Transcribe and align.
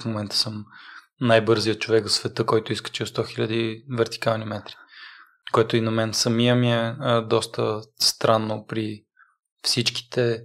В 0.00 0.04
момента 0.04 0.36
съм 0.36 0.64
най-бързият 1.20 1.80
човек 1.80 2.06
в 2.06 2.12
света, 2.12 2.46
който 2.46 2.72
изкачил 2.72 3.06
100 3.06 3.38
000 3.38 3.96
вертикални 3.96 4.44
метри. 4.44 4.74
Което 5.52 5.76
и 5.76 5.80
на 5.80 5.90
мен 5.90 6.14
самия 6.14 6.56
ми 6.56 6.72
е 6.72 6.96
а, 7.00 7.20
доста 7.20 7.80
странно 8.00 8.66
при 8.66 9.04
всичките 9.64 10.42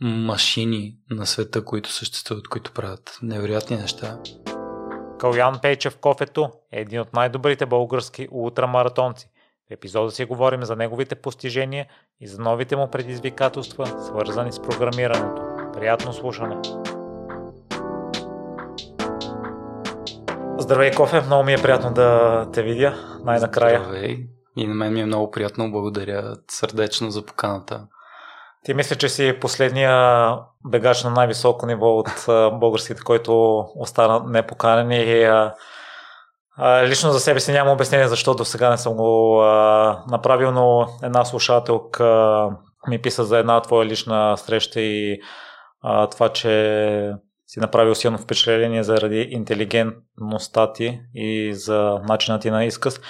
машини 0.00 0.96
на 1.10 1.26
света, 1.26 1.64
които 1.64 1.92
съществуват, 1.92 2.48
които 2.48 2.72
правят 2.72 3.18
невероятни 3.22 3.76
неща. 3.76 4.18
Калян 5.18 5.58
Пейчев 5.62 5.96
Кофето 5.96 6.50
е 6.72 6.80
един 6.80 7.00
от 7.00 7.12
най-добрите 7.12 7.66
български 7.66 8.28
ултрамаратонци. 8.30 9.30
В 9.68 9.70
епизода 9.70 10.10
си 10.10 10.24
говорим 10.24 10.62
за 10.62 10.76
неговите 10.76 11.14
постижения 11.14 11.86
и 12.20 12.26
за 12.26 12.42
новите 12.42 12.76
му 12.76 12.90
предизвикателства, 12.90 13.86
свързани 14.06 14.52
с 14.52 14.62
програмирането. 14.62 15.42
Приятно 15.72 16.12
слушане! 16.12 16.56
Здравей, 20.58 20.90
Кофе! 20.90 21.20
Много 21.20 21.44
ми 21.44 21.52
е 21.52 21.62
приятно 21.62 21.92
да 21.92 22.46
те 22.52 22.62
видя 22.62 22.94
най-накрая. 23.24 23.80
Здравей! 23.80 24.26
И 24.56 24.66
на 24.66 24.74
мен 24.74 24.92
ми 24.92 25.00
е 25.00 25.06
много 25.06 25.30
приятно. 25.30 25.70
Благодаря 25.70 26.36
сърдечно 26.50 27.10
за 27.10 27.26
поканата. 27.26 27.86
Ти 28.64 28.74
мисля, 28.74 28.96
че 28.96 29.08
си 29.08 29.38
последния 29.40 29.92
бегач 30.66 31.04
на 31.04 31.10
най-високо 31.10 31.66
ниво 31.66 31.98
от 31.98 32.08
българските, 32.52 33.02
който 33.02 33.58
остана 33.76 34.22
непоканен 34.26 34.90
и 34.92 35.24
а, 35.24 35.54
а, 36.56 36.86
лично 36.86 37.10
за 37.10 37.20
себе 37.20 37.40
си 37.40 37.52
няма 37.52 37.72
обяснение 37.72 38.08
защо 38.08 38.34
до 38.34 38.44
сега 38.44 38.70
не 38.70 38.78
съм 38.78 38.94
го 38.94 39.42
а, 39.42 40.02
направил, 40.08 40.52
но 40.52 40.86
една 41.02 41.24
слушателка 41.24 42.48
ми 42.88 43.02
писа 43.02 43.24
за 43.24 43.38
една 43.38 43.60
твоя 43.60 43.86
лична 43.86 44.36
среща 44.36 44.80
и 44.80 45.20
а, 45.82 46.06
това, 46.06 46.28
че 46.28 47.12
си 47.54 47.60
направил 47.60 47.94
силно 47.94 48.18
впечатление 48.18 48.82
заради 48.82 49.28
интелигентността 49.30 50.72
ти 50.72 51.00
и 51.14 51.54
за 51.54 52.00
начина 52.08 52.38
ти 52.38 52.50
на 52.50 52.64
изказ. 52.64 53.00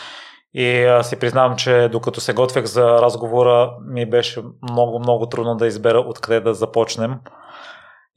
И 0.54 0.84
а, 0.84 1.02
си 1.02 1.18
признавам, 1.18 1.56
че 1.56 1.88
докато 1.92 2.20
се 2.20 2.32
готвех 2.32 2.64
за 2.64 2.84
разговора, 2.84 3.76
ми 3.88 4.10
беше 4.10 4.42
много, 4.70 4.98
много 4.98 5.26
трудно 5.26 5.56
да 5.56 5.66
избера 5.66 5.98
откъде 5.98 6.40
да 6.40 6.54
започнем. 6.54 7.14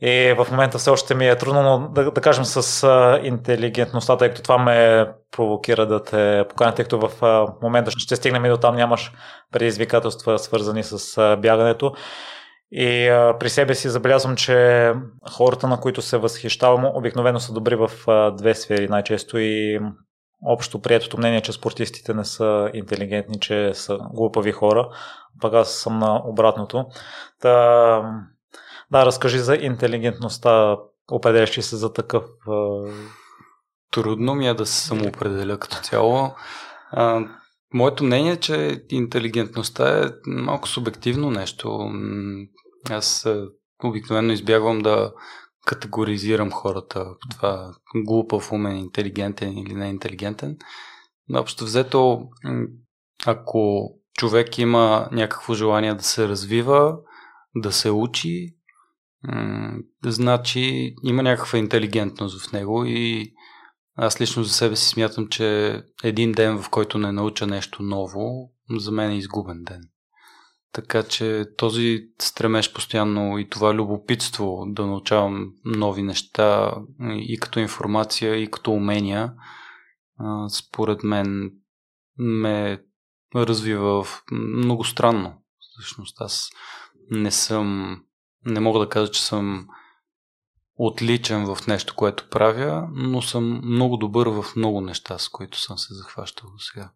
И 0.01 0.33
в 0.37 0.47
момента 0.51 0.77
все 0.77 0.89
още 0.89 1.15
ми 1.15 1.27
е 1.27 1.37
трудно, 1.37 1.63
но 1.63 1.89
да, 1.89 2.11
да 2.11 2.21
кажем 2.21 2.45
с 2.45 2.87
интелигентността, 3.23 4.17
тъй 4.17 4.29
като 4.29 4.41
това 4.41 4.57
ме 4.57 5.07
провокира 5.31 5.85
да 5.85 6.03
те 6.03 6.45
поканя, 6.49 6.73
тъй 6.75 6.85
като 6.85 6.99
в 6.99 7.11
момента 7.61 7.91
ще 7.91 8.15
стигнем 8.15 8.45
и 8.45 8.49
до 8.49 8.57
там 8.57 8.75
нямаш 8.75 9.11
предизвикателства 9.51 10.39
свързани 10.39 10.83
с 10.83 11.37
бягането. 11.41 11.93
И 12.71 13.07
а, 13.07 13.37
при 13.39 13.49
себе 13.49 13.75
си 13.75 13.89
забелязвам, 13.89 14.35
че 14.35 14.93
хората, 15.31 15.67
на 15.67 15.79
които 15.79 16.01
се 16.01 16.17
възхищавам, 16.17 16.85
обикновено 16.85 17.39
са 17.39 17.53
добри 17.53 17.75
в 17.75 17.91
а, 18.07 18.31
две 18.31 18.55
сфери 18.55 18.87
най-често 18.87 19.37
и 19.37 19.79
общо 20.45 20.81
приетото 20.81 21.17
мнение, 21.17 21.41
че 21.41 21.51
спортистите 21.51 22.13
не 22.13 22.25
са 22.25 22.71
интелигентни, 22.73 23.39
че 23.39 23.73
са 23.73 23.97
глупави 24.13 24.51
хора, 24.51 24.89
пък 25.41 25.53
аз 25.53 25.71
съм 25.71 25.99
на 25.99 26.21
обратното. 26.25 26.85
Та, 27.41 27.51
да, 28.91 29.05
разкажи 29.05 29.39
за 29.39 29.55
интелигентността. 29.55 30.77
Определяш 31.11 31.59
се 31.59 31.75
за 31.75 31.93
такъв? 31.93 32.23
Трудно 33.91 34.35
ми 34.35 34.47
е 34.47 34.53
да 34.53 34.65
се 34.65 34.87
самоопределя 34.87 35.57
като 35.57 35.75
цяло. 35.75 36.35
А, 36.91 37.21
моето 37.73 38.03
мнение 38.03 38.31
е, 38.31 38.39
че 38.39 38.83
интелигентността 38.89 40.05
е 40.05 40.09
малко 40.27 40.67
субективно 40.67 41.31
нещо. 41.31 41.91
Аз 42.89 43.27
обикновено 43.83 44.33
избягвам 44.33 44.79
да 44.79 45.13
категоризирам 45.65 46.51
хората 46.51 47.05
по 47.21 47.27
това 47.29 47.73
глупав, 47.95 48.51
умен, 48.51 48.77
интелигентен 48.77 49.57
или 49.57 49.73
не 49.73 49.89
интелигентен. 49.89 50.57
Но 51.29 51.39
общо 51.39 51.63
взето, 51.63 52.27
ако 53.25 53.91
човек 54.17 54.57
има 54.57 55.09
някакво 55.11 55.53
желание 55.53 55.93
да 55.93 56.03
се 56.03 56.27
развива, 56.27 56.97
да 57.55 57.71
се 57.71 57.91
учи, 57.91 58.55
значи 60.05 60.95
има 61.03 61.23
някаква 61.23 61.59
интелигентност 61.59 62.47
в 62.47 62.51
него 62.51 62.85
и 62.85 63.33
аз 63.97 64.21
лично 64.21 64.43
за 64.43 64.53
себе 64.53 64.75
си 64.75 64.89
смятам, 64.89 65.27
че 65.27 65.81
един 66.03 66.31
ден, 66.31 66.61
в 66.61 66.69
който 66.69 66.97
не 66.97 67.11
науча 67.11 67.47
нещо 67.47 67.83
ново, 67.83 68.51
за 68.69 68.91
мен 68.91 69.11
е 69.11 69.17
изгубен 69.17 69.63
ден. 69.63 69.81
Така 70.71 71.03
че 71.03 71.45
този 71.57 71.99
стремеж 72.21 72.73
постоянно 72.73 73.37
и 73.37 73.49
това 73.49 73.73
любопитство 73.73 74.63
да 74.67 74.85
научавам 74.85 75.53
нови 75.65 76.03
неща 76.03 76.75
и 77.01 77.37
като 77.39 77.59
информация, 77.59 78.35
и 78.35 78.51
като 78.51 78.71
умения, 78.71 79.33
според 80.49 81.03
мен 81.03 81.51
ме 82.17 82.81
развива 83.35 84.05
много 84.31 84.83
странно. 84.83 85.33
Всъщност 85.59 86.21
аз 86.21 86.49
не 87.11 87.31
съм, 87.31 87.97
не 88.45 88.59
мога 88.59 88.79
да 88.79 88.89
кажа, 88.89 89.11
че 89.11 89.23
съм 89.23 89.67
отличен 90.77 91.55
в 91.55 91.67
нещо, 91.67 91.95
което 91.95 92.29
правя, 92.29 92.87
но 92.91 93.21
съм 93.21 93.61
много 93.63 93.97
добър 93.97 94.27
в 94.27 94.45
много 94.55 94.81
неща, 94.81 95.17
с 95.17 95.29
които 95.29 95.59
съм 95.59 95.77
се 95.77 95.93
захващал 95.93 96.49
до 96.49 96.59
сега. 96.59 96.89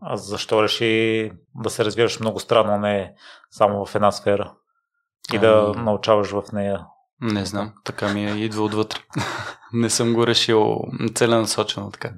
А 0.00 0.16
защо 0.16 0.62
реши 0.62 1.32
да 1.54 1.70
се 1.70 1.84
развиваш 1.84 2.20
много 2.20 2.40
странно, 2.40 2.78
не 2.78 3.14
само 3.50 3.86
в 3.86 3.94
една 3.94 4.12
сфера 4.12 4.54
и 5.32 5.38
да 5.38 5.72
ами... 5.76 5.84
научаваш 5.84 6.30
в 6.30 6.42
нея? 6.52 6.86
Не 7.20 7.44
знам, 7.44 7.72
така 7.84 8.08
ми 8.08 8.26
е, 8.26 8.34
идва 8.34 8.64
отвътре. 8.64 9.00
не 9.72 9.90
съм 9.90 10.14
го 10.14 10.26
решил 10.26 10.76
целенасочено 11.14 11.90
така. 11.90 12.12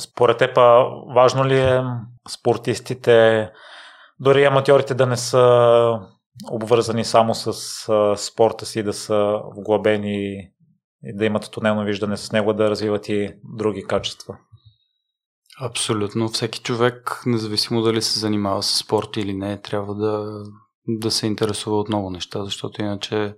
Според 0.00 0.38
теб, 0.38 0.56
важно 1.14 1.44
ли 1.44 1.60
е 1.60 1.82
спортистите, 2.28 3.50
дори 4.20 4.44
аматьорите 4.44 4.94
да 4.94 5.06
не 5.06 5.16
са 5.16 5.98
обвързани 6.50 7.04
само 7.04 7.34
с 7.34 7.52
спорта 8.16 8.66
си, 8.66 8.82
да 8.82 8.92
са 8.92 9.40
вглъбени 9.56 10.50
и 11.02 11.16
да 11.16 11.24
имат 11.24 11.50
тунелно 11.50 11.84
виждане 11.84 12.16
с 12.16 12.32
него, 12.32 12.52
да 12.52 12.70
развиват 12.70 13.08
и 13.08 13.34
други 13.44 13.84
качества? 13.84 14.36
Абсолютно. 15.60 16.28
Всеки 16.28 16.60
човек, 16.60 17.22
независимо 17.26 17.82
дали 17.82 18.02
се 18.02 18.20
занимава 18.20 18.62
с 18.62 18.76
спорт 18.76 19.16
или 19.16 19.34
не, 19.34 19.60
трябва 19.60 19.94
да, 19.94 20.44
да 20.88 21.10
се 21.10 21.26
интересува 21.26 21.76
от 21.76 21.88
много 21.88 22.10
неща, 22.10 22.44
защото 22.44 22.82
иначе 22.82 23.36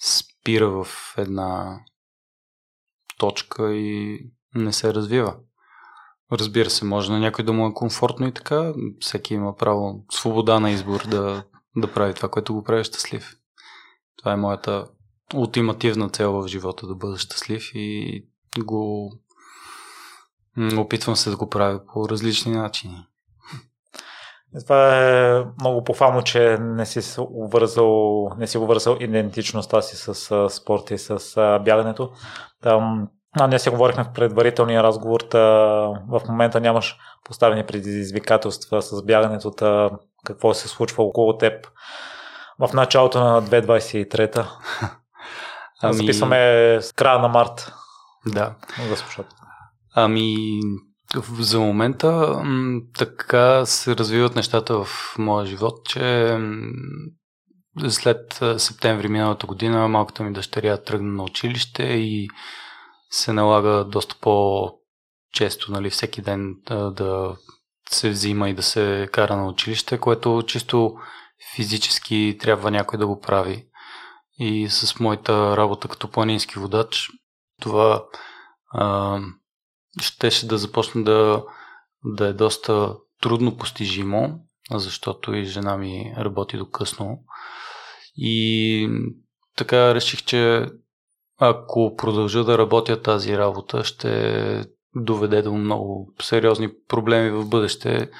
спира 0.00 0.68
в 0.68 1.14
една 1.18 1.80
точка 3.18 3.74
и 3.74 4.20
не 4.54 4.72
се 4.72 4.94
развива. 4.94 5.36
Разбира 6.32 6.70
се, 6.70 6.84
може 6.84 7.12
на 7.12 7.18
някой 7.18 7.44
да 7.44 7.52
му 7.52 7.66
е 7.66 7.74
комфортно 7.74 8.26
и 8.26 8.32
така. 8.32 8.72
Всеки 9.00 9.34
има 9.34 9.56
право, 9.56 10.04
свобода 10.10 10.60
на 10.60 10.70
избор 10.70 11.06
да, 11.06 11.44
да 11.80 11.92
прави 11.92 12.14
това, 12.14 12.28
което 12.28 12.54
го 12.54 12.62
прави 12.62 12.84
щастлив. 12.84 13.36
Това 14.16 14.32
е 14.32 14.36
моята 14.36 14.86
ултимативна 15.34 16.08
цел 16.08 16.32
в 16.32 16.48
живота, 16.48 16.86
да 16.86 16.94
бъда 16.94 17.18
щастлив 17.18 17.70
и 17.74 18.24
го 18.58 19.12
Опитвам 20.78 21.16
се 21.16 21.30
да 21.30 21.36
го 21.36 21.50
правя 21.50 21.80
по 21.86 22.08
различни 22.08 22.52
начини. 22.52 23.06
Това 24.64 24.98
е 24.98 25.44
много 25.60 25.84
похвално, 25.84 26.22
че 26.22 26.58
не 26.60 26.86
си 26.86 27.20
увързал, 27.20 28.28
не 28.38 28.46
си 28.46 28.58
увързал 28.58 28.96
идентичността 29.00 29.82
си 29.82 29.96
с 29.96 30.50
спорта 30.50 30.94
и 30.94 30.98
с 30.98 31.18
бягането. 31.64 32.12
Там, 32.62 33.08
а, 33.32 33.46
ние 33.46 33.58
си 33.58 33.70
говорихме 33.70 34.04
в 34.04 34.12
предварителния 34.12 34.82
разговор, 34.82 35.20
та, 35.20 35.38
в 36.08 36.22
момента 36.28 36.60
нямаш 36.60 36.96
поставени 37.24 37.66
предизвикателства 37.66 38.82
с 38.82 39.02
бягането, 39.02 39.50
та, 39.50 39.90
какво 40.24 40.54
се 40.54 40.68
случва 40.68 41.04
около 41.04 41.38
теб 41.38 41.66
в 42.58 42.72
началото 42.74 43.20
на 43.20 43.42
2023-та. 43.42 44.50
Ами... 45.82 45.94
Записваме 45.94 46.78
с 46.80 46.92
края 46.92 47.18
на 47.18 47.28
март. 47.28 47.72
Да. 48.26 48.54
За. 48.88 49.24
Ами, 49.94 50.36
за 51.38 51.60
момента 51.60 52.42
така 52.98 53.66
се 53.66 53.96
развиват 53.96 54.36
нещата 54.36 54.84
в 54.84 55.14
моя 55.18 55.46
живот, 55.46 55.74
че 55.84 56.36
след 57.88 58.42
септември 58.56 59.08
миналата 59.08 59.46
година 59.46 59.88
малката 59.88 60.22
ми 60.22 60.32
дъщеря 60.32 60.76
тръгна 60.76 61.12
на 61.12 61.22
училище 61.22 61.82
и 61.82 62.28
се 63.10 63.32
налага 63.32 63.84
доста 63.84 64.16
по-често, 64.20 65.72
нали, 65.72 65.90
всеки 65.90 66.22
ден 66.22 66.56
да, 66.68 67.36
се 67.90 68.10
взима 68.10 68.50
и 68.50 68.54
да 68.54 68.62
се 68.62 69.08
кара 69.12 69.36
на 69.36 69.48
училище, 69.48 69.98
което 69.98 70.42
чисто 70.46 70.96
физически 71.54 72.36
трябва 72.40 72.70
някой 72.70 72.98
да 72.98 73.06
го 73.06 73.20
прави. 73.20 73.64
И 74.38 74.68
с 74.70 75.00
моята 75.00 75.56
работа 75.56 75.88
като 75.88 76.10
планински 76.10 76.58
водач, 76.58 77.10
това 77.60 78.04
а, 78.72 79.18
щеше 80.00 80.48
да 80.48 80.58
започне 80.58 81.02
да, 81.02 81.44
да 82.04 82.26
е 82.26 82.32
доста 82.32 82.96
трудно 83.20 83.56
постижимо, 83.56 84.40
защото 84.70 85.34
и 85.34 85.44
жена 85.44 85.76
ми 85.76 86.14
работи 86.18 86.56
до 86.56 86.70
късно. 86.70 87.18
И 88.16 88.90
така 89.56 89.94
реших, 89.94 90.24
че 90.24 90.66
ако 91.38 91.94
продължа 91.96 92.44
да 92.44 92.58
работя 92.58 93.02
тази 93.02 93.38
работа, 93.38 93.84
ще 93.84 94.64
доведе 94.96 95.42
до 95.42 95.52
много 95.52 96.14
сериозни 96.22 96.68
проблеми 96.88 97.30
в 97.30 97.48
бъдеще. 97.48 98.10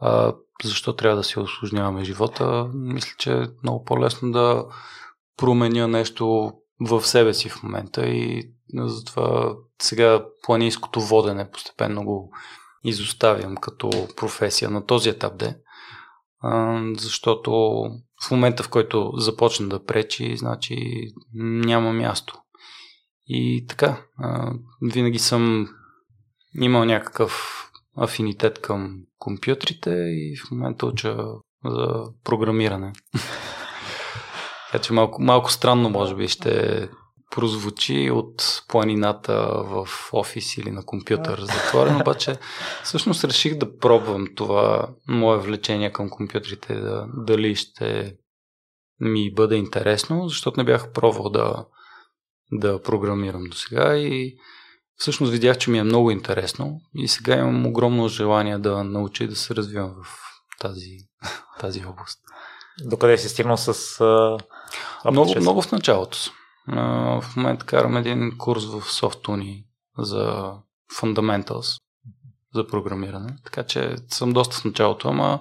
А, 0.00 0.34
защо 0.64 0.92
трябва 0.92 1.16
да 1.16 1.24
си 1.24 1.38
осложняваме 1.38 2.04
живота? 2.04 2.70
Мисля, 2.74 3.14
че 3.18 3.32
е 3.32 3.46
много 3.62 3.84
по-лесно 3.84 4.32
да 4.32 4.64
променя 5.36 5.86
нещо 5.86 6.52
в 6.80 7.02
себе 7.02 7.34
си 7.34 7.48
в 7.48 7.62
момента 7.62 8.06
и 8.06 8.50
затова 8.74 9.54
сега 9.82 10.24
планинското 10.42 11.00
водене 11.00 11.50
постепенно 11.50 12.04
го 12.04 12.32
изоставям 12.84 13.56
като 13.56 13.90
професия 14.16 14.70
на 14.70 14.86
този 14.86 15.08
етап 15.08 15.36
де, 15.36 15.56
защото 16.96 17.50
в 18.26 18.30
момента 18.30 18.62
в 18.62 18.68
който 18.68 19.12
започна 19.16 19.68
да 19.68 19.84
пречи, 19.84 20.36
значи 20.36 20.76
няма 21.34 21.92
място. 21.92 22.40
И 23.32 23.66
така, 23.68 24.02
винаги 24.82 25.18
съм 25.18 25.68
имал 26.60 26.84
някакъв 26.84 27.64
афинитет 27.96 28.60
към 28.60 29.02
компютрите 29.18 29.90
и 29.90 30.36
в 30.36 30.50
момента 30.50 30.86
уча 30.86 31.16
за 31.64 32.04
програмиране. 32.24 32.92
така 34.72 34.82
че 34.82 34.92
малко, 34.92 35.22
малко 35.22 35.52
странно 35.52 35.90
може 35.90 36.14
би 36.14 36.28
ще 36.28 36.88
прозвучи 37.30 38.10
от 38.10 38.62
планината 38.68 39.34
в 39.64 39.88
офис 40.12 40.56
или 40.56 40.70
на 40.70 40.84
компютър 40.84 41.40
затворен, 41.40 42.00
обаче 42.00 42.36
всъщност 42.84 43.24
реших 43.24 43.54
да 43.54 43.78
пробвам 43.78 44.26
това 44.36 44.88
мое 45.08 45.38
влечение 45.38 45.92
към 45.92 46.10
компютрите, 46.10 46.74
да, 46.74 47.06
дали 47.14 47.56
ще 47.56 48.16
ми 49.00 49.34
бъде 49.34 49.56
интересно, 49.56 50.28
защото 50.28 50.60
не 50.60 50.64
бях 50.64 50.92
пробвал 50.92 51.30
да, 51.30 51.64
да 52.52 52.82
програмирам 52.82 53.44
до 53.44 53.56
сега 53.56 53.96
и 53.96 54.36
всъщност 54.96 55.32
видях, 55.32 55.58
че 55.58 55.70
ми 55.70 55.78
е 55.78 55.82
много 55.82 56.10
интересно 56.10 56.80
и 56.94 57.08
сега 57.08 57.36
имам 57.36 57.66
огромно 57.66 58.08
желание 58.08 58.58
да 58.58 58.84
науча 58.84 59.24
и 59.24 59.28
да 59.28 59.36
се 59.36 59.54
развивам 59.54 59.94
в 60.02 60.20
тази, 60.60 60.96
тази 61.60 61.84
област. 61.84 62.18
Докъде 62.84 63.18
си 63.18 63.28
стигнал 63.28 63.56
с 63.56 64.00
а, 64.00 64.38
много, 65.10 65.34
много 65.40 65.62
в 65.62 65.72
началото 65.72 66.18
съм. 66.18 66.34
В 67.20 67.24
момента 67.36 67.66
карам 67.66 67.96
един 67.96 68.38
курс 68.38 68.64
в 68.64 68.80
SoftUni 68.80 69.64
за 69.98 70.52
Fundamentals, 71.00 71.80
за 72.54 72.66
програмиране. 72.66 73.36
Така 73.44 73.62
че 73.62 73.96
съм 74.08 74.32
доста 74.32 74.56
в 74.56 74.64
началото, 74.64 75.08
ама 75.08 75.40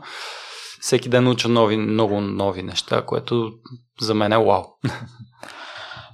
всеки 0.82 1.10
ден 1.10 1.28
уча 1.28 1.50
нови, 1.50 1.78
много 1.78 2.22
нови 2.22 2.64
неща, 2.64 3.06
което 3.06 3.52
за 4.02 4.14
мен 4.14 4.32
е 4.32 4.38
вау. 4.38 4.64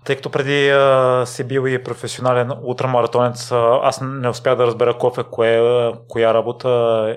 Тъй 0.06 0.16
като 0.16 0.30
преди 0.30 0.69
а, 0.69 1.24
си 1.25 1.44
бил 1.44 1.68
и 1.68 1.84
професионален 1.84 2.52
ултрамаратонец, 2.63 3.52
аз 3.81 4.02
не 4.02 4.30
успях 4.30 4.56
да 4.56 4.68
разбера 4.68 4.98
кофе, 4.98 5.24
кое, 5.31 5.92
коя 6.07 6.34
работа 6.34 6.69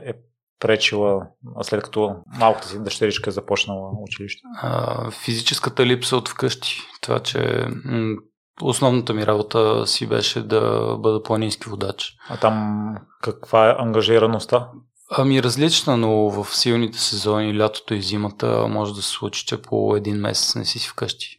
е 0.04 0.12
пречила, 0.60 1.26
след 1.62 1.82
като 1.82 2.14
малката 2.38 2.68
си 2.68 2.84
дъщеричка 2.84 3.30
е 3.30 3.32
започнала 3.32 3.90
училище? 4.02 4.42
А, 4.62 5.10
физическата 5.10 5.86
липса 5.86 6.16
от 6.16 6.28
вкъщи. 6.28 6.78
Това, 7.00 7.18
че 7.18 7.66
м- 7.84 8.16
основната 8.62 9.14
ми 9.14 9.26
работа 9.26 9.86
си 9.86 10.06
беше 10.06 10.42
да 10.42 10.96
бъда 10.98 11.22
планински 11.22 11.68
водач. 11.68 12.12
А 12.28 12.36
там 12.36 12.94
каква 13.22 13.70
е 13.70 13.76
ангажираността? 13.78 14.68
Ами 15.10 15.42
различна, 15.42 15.96
но 15.96 16.30
в 16.30 16.56
силните 16.56 16.98
сезони, 16.98 17.58
лятото 17.58 17.94
и 17.94 18.02
зимата, 18.02 18.66
може 18.68 18.94
да 18.94 19.02
се 19.02 19.08
случи, 19.08 19.46
че 19.46 19.62
по 19.62 19.96
един 19.96 20.16
месец 20.16 20.54
не 20.54 20.64
си 20.64 20.78
си 20.78 20.88
вкъщи. 20.88 21.37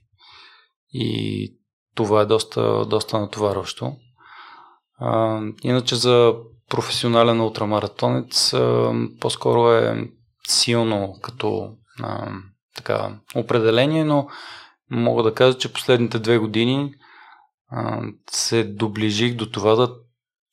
И 0.93 1.53
това 1.95 2.21
е 2.21 2.25
доста, 2.25 2.85
доста 2.85 3.19
натоварващо. 3.19 3.95
А, 4.99 5.41
иначе 5.63 5.95
за 5.95 6.33
професионален 6.69 7.41
ултрамаратонец 7.41 8.53
по-скоро 9.19 9.71
е 9.71 10.09
силно 10.47 11.15
като 11.21 11.71
а, 12.01 12.31
така, 12.75 13.19
определение, 13.35 14.03
но 14.03 14.27
мога 14.91 15.23
да 15.23 15.33
кажа, 15.33 15.57
че 15.57 15.73
последните 15.73 16.19
две 16.19 16.37
години 16.37 16.93
а, 17.71 18.01
се 18.31 18.63
доближих 18.63 19.35
до 19.35 19.51
това 19.51 19.75
да 19.75 19.95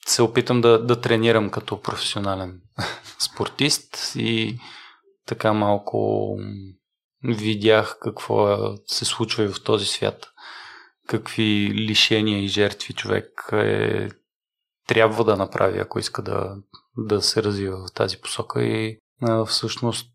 се 0.07 0.23
опитам 0.23 0.61
да, 0.61 0.85
да 0.85 1.01
тренирам 1.01 1.51
като 1.51 1.81
професионален 1.83 2.61
спортист 3.19 4.13
и 4.17 4.59
така 5.27 5.53
малко 5.53 6.29
видях 7.25 7.99
какво 8.01 8.51
е, 8.51 8.57
се 8.87 9.05
случва 9.05 9.45
и 9.45 9.49
в 9.49 9.63
този 9.65 9.87
свят. 9.87 10.27
Какви 11.09 11.71
лишения 11.75 12.45
и 12.45 12.49
жертви 12.49 12.95
човек 12.95 13.49
е 13.53 14.09
трябва 14.87 15.25
да 15.25 15.37
направи, 15.37 15.79
ако 15.79 15.99
иска 15.99 16.23
да, 16.23 16.57
да 16.97 17.23
се 17.23 17.43
развива 17.43 17.87
в 17.87 17.93
тази 17.93 18.21
посока 18.21 18.65
и 18.65 18.99
а, 19.23 19.45
всъщност 19.45 20.13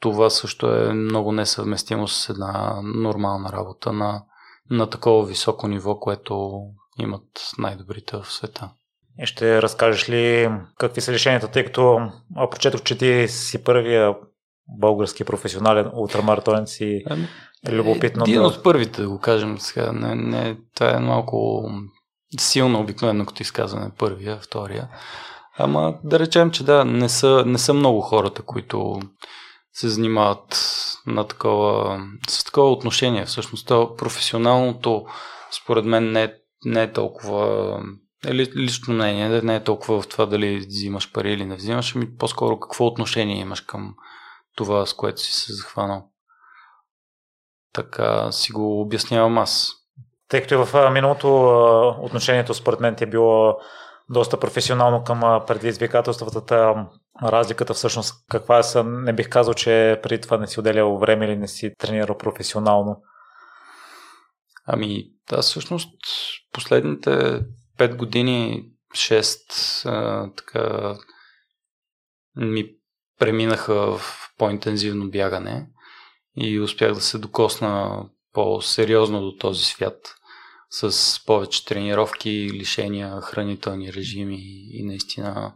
това 0.00 0.30
също 0.30 0.66
е 0.66 0.92
много 0.92 1.32
несъвместимо 1.32 2.08
с 2.08 2.28
една 2.28 2.80
нормална 2.82 3.52
работа 3.52 3.92
на, 3.92 4.24
на 4.70 4.90
такова 4.90 5.26
високо 5.26 5.68
ниво, 5.68 5.98
което 5.98 6.60
имат 6.98 7.22
най-добрите 7.58 8.16
в 8.16 8.32
света. 8.32 8.70
И 9.22 9.26
ще 9.26 9.62
разкажеш 9.62 10.08
ли 10.08 10.50
какви 10.78 11.00
са 11.00 11.12
решенията, 11.12 11.48
тъй 11.48 11.64
като 11.64 11.98
прочетох, 12.50 12.82
че 12.82 12.98
ти 12.98 13.28
си 13.28 13.64
първия 13.64 14.14
български 14.68 15.24
професионален 15.24 15.90
ултрамаратонец 15.94 16.80
и 16.80 17.04
е 17.68 17.72
любопитно. 17.72 18.24
Един 18.26 18.40
да... 18.40 18.46
от 18.46 18.62
първите, 18.62 19.02
да 19.02 19.08
го 19.08 19.18
кажем 19.18 19.58
сега. 19.58 19.92
Не, 19.92 20.14
не, 20.14 20.56
това 20.74 20.90
е 20.90 21.00
малко 21.00 21.68
силно 22.38 22.80
обикновено 22.80 23.26
като 23.26 23.42
изказване 23.42 23.90
първия, 23.98 24.38
втория. 24.42 24.88
Ама 25.58 25.94
да 26.04 26.18
речем, 26.18 26.50
че 26.50 26.64
да, 26.64 26.84
не 26.84 27.08
са, 27.08 27.44
не 27.46 27.58
са 27.58 27.74
много 27.74 28.00
хората, 28.00 28.42
които 28.42 29.00
се 29.72 29.88
занимават 29.88 30.82
на 31.06 31.24
такова, 31.24 32.00
с 32.28 32.44
такова 32.44 32.70
отношение. 32.70 33.24
Всъщност, 33.24 33.66
това 33.66 33.96
професионалното, 33.96 35.06
според 35.62 35.84
мен, 35.84 36.12
не, 36.12 36.34
не 36.64 36.82
е 36.82 36.92
толкова 36.92 37.80
е 38.26 38.34
лично 38.34 38.94
мнение, 38.94 39.42
не 39.42 39.56
е 39.56 39.64
толкова 39.64 40.02
в 40.02 40.08
това 40.08 40.26
дали 40.26 40.58
взимаш 40.58 41.12
пари 41.12 41.32
или 41.32 41.44
не 41.44 41.56
взимаш, 41.56 41.96
ами 41.96 42.16
по-скоро 42.16 42.60
какво 42.60 42.86
отношение 42.86 43.40
имаш 43.40 43.60
към 43.60 43.94
това, 44.56 44.86
с 44.86 44.94
което 44.94 45.20
си 45.20 45.32
се 45.32 45.52
захванал. 45.52 46.08
Така 47.72 48.32
си 48.32 48.52
го 48.52 48.80
обяснявам 48.80 49.38
аз. 49.38 49.72
Тъй 50.28 50.42
като 50.42 50.64
в 50.64 50.90
миналото 50.92 51.28
отношението 52.00 52.54
според 52.54 52.80
мен 52.80 52.94
ти 52.96 53.04
е 53.04 53.10
било 53.10 53.58
доста 54.10 54.40
професионално 54.40 55.04
към 55.04 55.20
предизвикателствата. 55.46 56.86
Разликата 57.22 57.74
всъщност 57.74 58.14
каква 58.30 58.58
е? 58.58 58.82
Не 58.82 59.12
бих 59.12 59.28
казал, 59.28 59.54
че 59.54 60.00
преди 60.02 60.20
това 60.20 60.36
не 60.36 60.46
си 60.46 60.60
отделял 60.60 60.98
време 60.98 61.26
или 61.26 61.36
не 61.36 61.48
си 61.48 61.74
тренирал 61.78 62.18
професионално. 62.18 63.02
Ами, 64.66 65.04
да, 65.30 65.42
всъщност 65.42 65.94
последните 66.52 67.10
5 67.78 67.96
години, 67.96 68.70
6 68.94 69.88
а, 69.90 70.30
така 70.36 70.94
ми 72.36 72.70
преминаха 73.18 73.74
в 73.74 74.25
по-интензивно 74.38 75.10
бягане 75.10 75.66
и 76.36 76.60
успях 76.60 76.94
да 76.94 77.00
се 77.00 77.18
докосна 77.18 78.04
по-сериозно 78.32 79.20
до 79.20 79.36
този 79.36 79.64
свят 79.64 80.14
с 80.70 81.20
повече 81.26 81.64
тренировки, 81.64 82.50
лишения, 82.52 83.20
хранителни 83.20 83.92
режими 83.92 84.38
и 84.72 84.82
наистина 84.84 85.54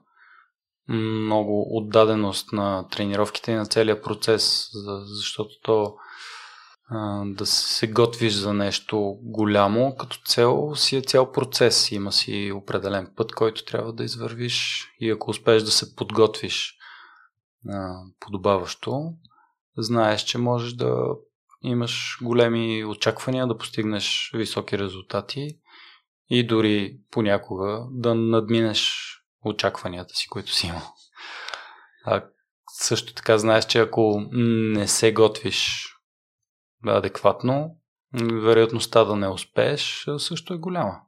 много 0.89 1.77
отдаденост 1.77 2.53
на 2.53 2.89
тренировките 2.89 3.53
и 3.53 3.55
на 3.55 3.67
целия 3.67 4.03
процес, 4.03 4.69
защото 5.03 5.51
то 5.63 5.95
да 7.25 7.47
се 7.47 7.87
готвиш 7.87 8.33
за 8.33 8.55
нещо 8.55 9.19
голямо, 9.23 9.97
като 9.97 10.19
цел 10.25 10.73
си 10.75 10.97
е 10.97 11.03
цял 11.03 11.33
процес. 11.33 11.93
Има 11.93 12.13
си 12.13 12.53
определен 12.55 13.13
път, 13.17 13.33
който 13.33 13.65
трябва 13.65 13.93
да 13.93 14.05
извървиш 14.05 14.87
и 15.01 15.11
ако 15.11 15.31
успееш 15.31 15.63
да 15.63 15.71
се 15.71 15.97
подготвиш 15.97 16.77
подобаващо, 18.21 19.13
знаеш, 19.79 20.23
че 20.23 20.39
можеш 20.39 20.73
да 20.73 21.07
имаш 21.63 22.19
големи 22.23 22.85
очаквания 22.85 23.47
да 23.47 23.59
постигнеш 23.59 24.31
високи 24.35 24.79
резултати 24.79 25.59
и 26.31 26.47
дори 26.47 26.99
понякога 27.11 27.87
да 27.91 28.15
надминеш 28.15 29.07
очакванията 29.45 30.15
си, 30.15 30.29
които 30.29 30.53
си 30.53 30.67
имал. 30.67 30.83
А 32.05 32.25
също 32.73 33.15
така 33.15 33.39
знаеш, 33.39 33.67
че 33.67 33.79
ако 33.79 34.29
не 34.33 34.89
се 34.89 35.13
готвиш 35.13 35.87
адекватно, 36.87 37.77
вероятността 38.33 39.05
да 39.05 39.17
не 39.17 39.29
успееш 39.29 40.07
също 40.19 40.55
е 40.55 40.59
голяма. 40.59 41.01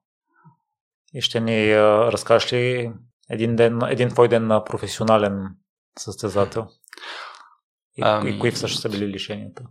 И 1.15 1.21
ще 1.21 1.41
ни 1.41 1.77
разкажеш 1.77 2.53
ли 2.53 2.93
един, 3.31 3.57
ден, 3.57 3.81
един 3.89 4.09
твой 4.09 4.29
ден 4.29 4.47
на 4.47 4.65
професионален 4.65 5.57
състезател? 5.99 6.69
И, 7.97 8.03
ами... 8.05 8.31
и 8.31 8.39
кои 8.39 8.51
всъщност 8.51 8.83
са 8.83 8.89
били 8.89 9.09
лишенията? 9.09 9.63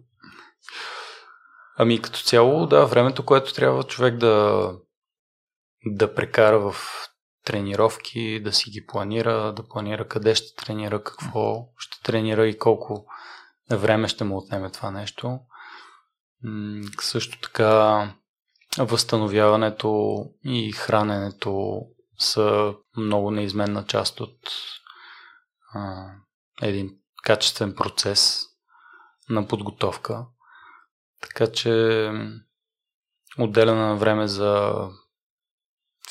Ами 1.77 2.01
като 2.01 2.19
цяло, 2.19 2.67
да, 2.67 2.85
времето, 2.85 3.25
което 3.25 3.53
трябва 3.53 3.83
човек 3.83 4.17
да 4.17 4.71
да 5.85 6.15
прекара 6.15 6.59
в 6.59 6.75
тренировки, 7.45 8.39
да 8.43 8.53
си 8.53 8.69
ги 8.69 8.85
планира, 8.85 9.53
да 9.53 9.67
планира 9.67 10.07
къде 10.07 10.35
ще 10.35 10.55
тренира, 10.55 11.03
какво 11.03 11.67
ще 11.77 12.01
тренира 12.03 12.47
и 12.47 12.57
колко 12.57 13.05
време 13.71 14.07
ще 14.07 14.23
му 14.23 14.37
отнеме 14.37 14.71
това 14.71 14.91
нещо. 14.91 15.39
Също 17.01 17.39
така 17.39 18.13
възстановяването 18.77 20.23
и 20.43 20.71
храненето 20.71 21.81
са 22.19 22.73
много 22.97 23.31
неизменна 23.31 23.85
част 23.85 24.19
от 24.19 24.37
един 26.61 26.97
качествен 27.23 27.75
процес 27.75 28.45
на 29.29 29.47
подготовка. 29.47 30.25
Така 31.21 31.51
че 31.51 32.11
отделяне 33.37 33.95
време 33.95 34.27
за 34.27 34.73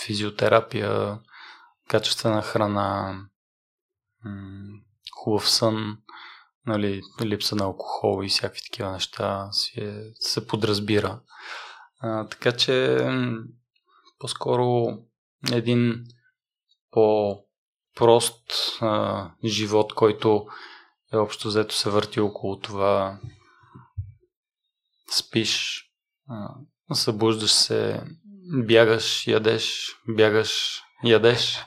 физиотерапия, 0.04 1.20
качествена 1.88 2.42
храна, 2.42 3.20
хубав 5.14 5.50
сън, 5.50 5.98
нали, 6.66 7.00
липса 7.22 7.56
на 7.56 7.64
алкохол 7.64 8.24
и 8.24 8.28
всякакви 8.28 8.60
такива 8.70 8.92
неща 8.92 9.48
си 9.52 9.80
е, 9.80 10.02
се 10.14 10.46
подразбира. 10.46 11.20
А, 12.00 12.26
така 12.26 12.52
че 12.52 12.98
по-скоро 14.18 14.98
един 15.52 16.04
по-прост 18.00 18.78
а, 18.80 19.30
живот, 19.44 19.94
който 19.94 20.46
е 21.12 21.16
общо 21.16 21.48
взето 21.48 21.74
се 21.74 21.90
върти 21.90 22.20
около 22.20 22.58
това. 22.58 23.18
Спиш, 25.10 25.84
а, 26.28 26.94
събуждаш 26.94 27.50
се, 27.50 28.00
бягаш, 28.66 29.26
ядеш, 29.26 29.96
бягаш, 30.08 30.82
ядеш, 31.04 31.58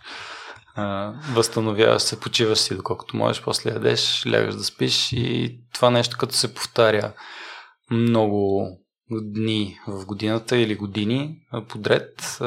а, 0.75 1.13
възстановяваш 1.34 2.02
се, 2.02 2.20
почиваш 2.20 2.60
си 2.60 2.75
доколкото 2.75 3.18
можеш, 3.18 3.44
после 3.44 3.72
ядеш, 3.72 4.25
лягаш 4.28 4.56
да 4.56 4.63
спиш 4.63 5.12
и 5.12 5.60
това 5.74 5.90
нещо 5.90 6.18
като 6.18 6.34
се 6.34 6.54
повтаря 6.54 7.13
много 7.92 8.68
дни 9.12 9.80
в 9.88 10.06
годината 10.06 10.58
или 10.58 10.75
години 10.75 11.38
подред 11.70 12.40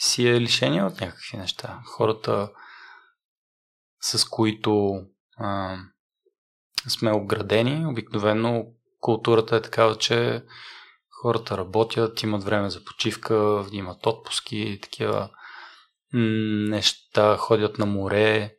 си 0.00 0.28
е 0.28 0.40
лишение 0.40 0.82
от 0.82 1.00
някакви 1.00 1.36
неща. 1.36 1.80
Хората 1.86 2.50
с 4.00 4.24
които 4.24 5.02
а, 5.36 5.78
сме 6.88 7.12
обградени, 7.12 7.86
обикновено 7.86 8.64
културата 9.00 9.56
е 9.56 9.62
такава, 9.62 9.96
че 9.96 10.44
хората 11.22 11.58
работят, 11.58 12.22
имат 12.22 12.44
време 12.44 12.70
за 12.70 12.84
почивка, 12.84 13.66
имат 13.72 14.06
отпуски, 14.06 14.78
такива 14.82 15.30
неща, 16.12 17.36
ходят 17.36 17.78
на 17.78 17.86
море. 17.86 18.54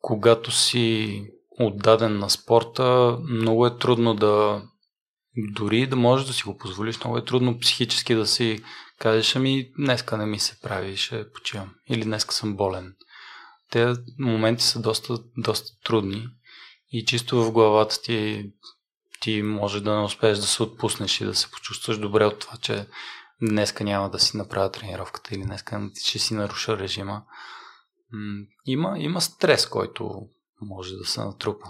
Когато 0.00 0.50
си 0.50 1.24
отдаден 1.58 2.18
на 2.18 2.30
спорта, 2.30 3.18
много 3.22 3.66
е 3.66 3.78
трудно 3.78 4.14
да 4.14 4.62
дори 5.36 5.86
да 5.86 5.96
можеш 5.96 6.26
да 6.26 6.32
си 6.32 6.42
го 6.42 6.58
позволиш, 6.58 6.98
много 6.98 7.18
е 7.18 7.24
трудно 7.24 7.58
психически 7.58 8.14
да 8.14 8.26
си 8.26 8.62
кажеш, 9.00 9.36
ами 9.36 9.72
днеска 9.78 10.16
не 10.16 10.26
ми 10.26 10.38
се 10.38 10.60
прави, 10.60 10.96
ще 10.96 11.32
почивам. 11.32 11.74
Или 11.88 12.04
днеска 12.04 12.34
съм 12.34 12.56
болен. 12.56 12.96
Те 13.70 13.94
моменти 14.18 14.64
са 14.64 14.80
доста, 14.80 15.18
доста 15.36 15.80
трудни 15.84 16.28
и 16.92 17.04
чисто 17.04 17.44
в 17.44 17.52
главата 17.52 18.02
ти 18.02 18.50
ти 19.20 19.42
може 19.42 19.82
да 19.82 19.96
не 19.96 20.04
успееш 20.04 20.38
да 20.38 20.46
се 20.46 20.62
отпуснеш 20.62 21.20
и 21.20 21.24
да 21.24 21.34
се 21.34 21.50
почувстваш 21.50 21.98
добре 21.98 22.24
от 22.24 22.38
това, 22.38 22.56
че 22.56 22.86
днеска 23.42 23.84
няма 23.84 24.10
да 24.10 24.18
си 24.18 24.36
направя 24.36 24.70
тренировката 24.70 25.34
или 25.34 25.42
днеска 25.42 25.90
ще 26.04 26.18
си 26.18 26.34
наруша 26.34 26.78
режима. 26.78 27.22
Има, 28.66 28.94
има 28.98 29.20
стрес, 29.20 29.66
който 29.66 30.28
може 30.60 30.96
да 30.96 31.04
се 31.04 31.20
натрупа. 31.20 31.66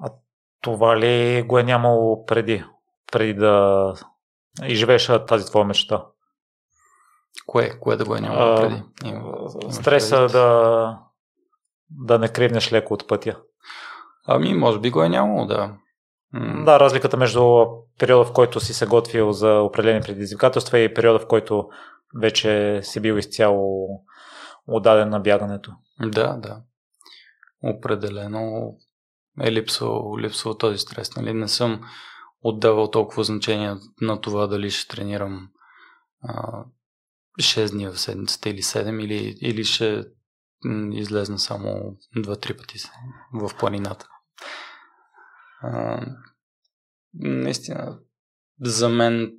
А 0.00 0.12
това 0.60 1.00
ли 1.00 1.42
го 1.42 1.58
е 1.58 1.62
нямало 1.62 2.24
преди? 2.24 2.64
Преди 3.12 3.34
да 3.34 3.94
изживееш 4.66 5.10
тази 5.28 5.46
твоя 5.46 5.64
мечта? 5.64 6.04
Кое? 7.46 7.78
Кое 7.80 7.96
да 7.96 8.04
го 8.04 8.16
е 8.16 8.20
нямало 8.20 8.56
преди? 8.56 8.82
Има, 9.04 9.50
стреса 9.70 10.26
да, 10.26 10.98
да 11.90 12.18
не 12.18 12.28
кривнеш 12.28 12.72
леко 12.72 12.94
от 12.94 13.08
пътя. 13.08 13.40
Ами, 14.26 14.54
може 14.54 14.78
би 14.78 14.90
го 14.90 15.02
е 15.02 15.08
нямало, 15.08 15.46
да. 15.46 15.76
Да, 16.64 16.80
разликата 16.80 17.16
между 17.16 17.66
периода, 17.98 18.24
в 18.24 18.32
който 18.32 18.60
си 18.60 18.74
се 18.74 18.86
готвил 18.86 19.32
за 19.32 19.52
определени 19.52 20.00
предизвикателства 20.00 20.78
и 20.78 20.94
периода, 20.94 21.18
в 21.18 21.28
който 21.28 21.68
вече 22.20 22.80
си 22.82 23.00
бил 23.00 23.14
изцяло 23.14 23.88
отдаден 24.66 25.08
на 25.08 25.20
бягането. 25.20 25.72
Да, 26.00 26.36
да. 26.36 26.60
Определено 27.62 28.74
е 29.40 29.52
липсвал, 29.52 30.18
липсвал 30.18 30.54
този 30.54 30.78
стрес. 30.78 31.16
Нали? 31.16 31.32
Не 31.32 31.48
съм 31.48 31.80
отдавал 32.42 32.90
толкова 32.90 33.24
значение 33.24 33.74
на 34.00 34.20
това 34.20 34.46
дали 34.46 34.70
ще 34.70 34.96
тренирам 34.96 35.48
а, 36.22 36.64
6 37.40 37.70
дни 37.70 37.88
в 37.88 37.98
седмицата 37.98 38.48
или 38.48 38.62
7 38.62 39.04
или, 39.04 39.38
или 39.40 39.64
ще 39.64 40.04
излезна 40.92 41.38
само 41.38 41.96
2-3 42.16 42.58
пъти 42.58 42.78
в 43.34 43.50
планината. 43.58 44.08
А, 45.62 46.00
наистина, 47.14 47.98
за 48.60 48.88
мен 48.88 49.32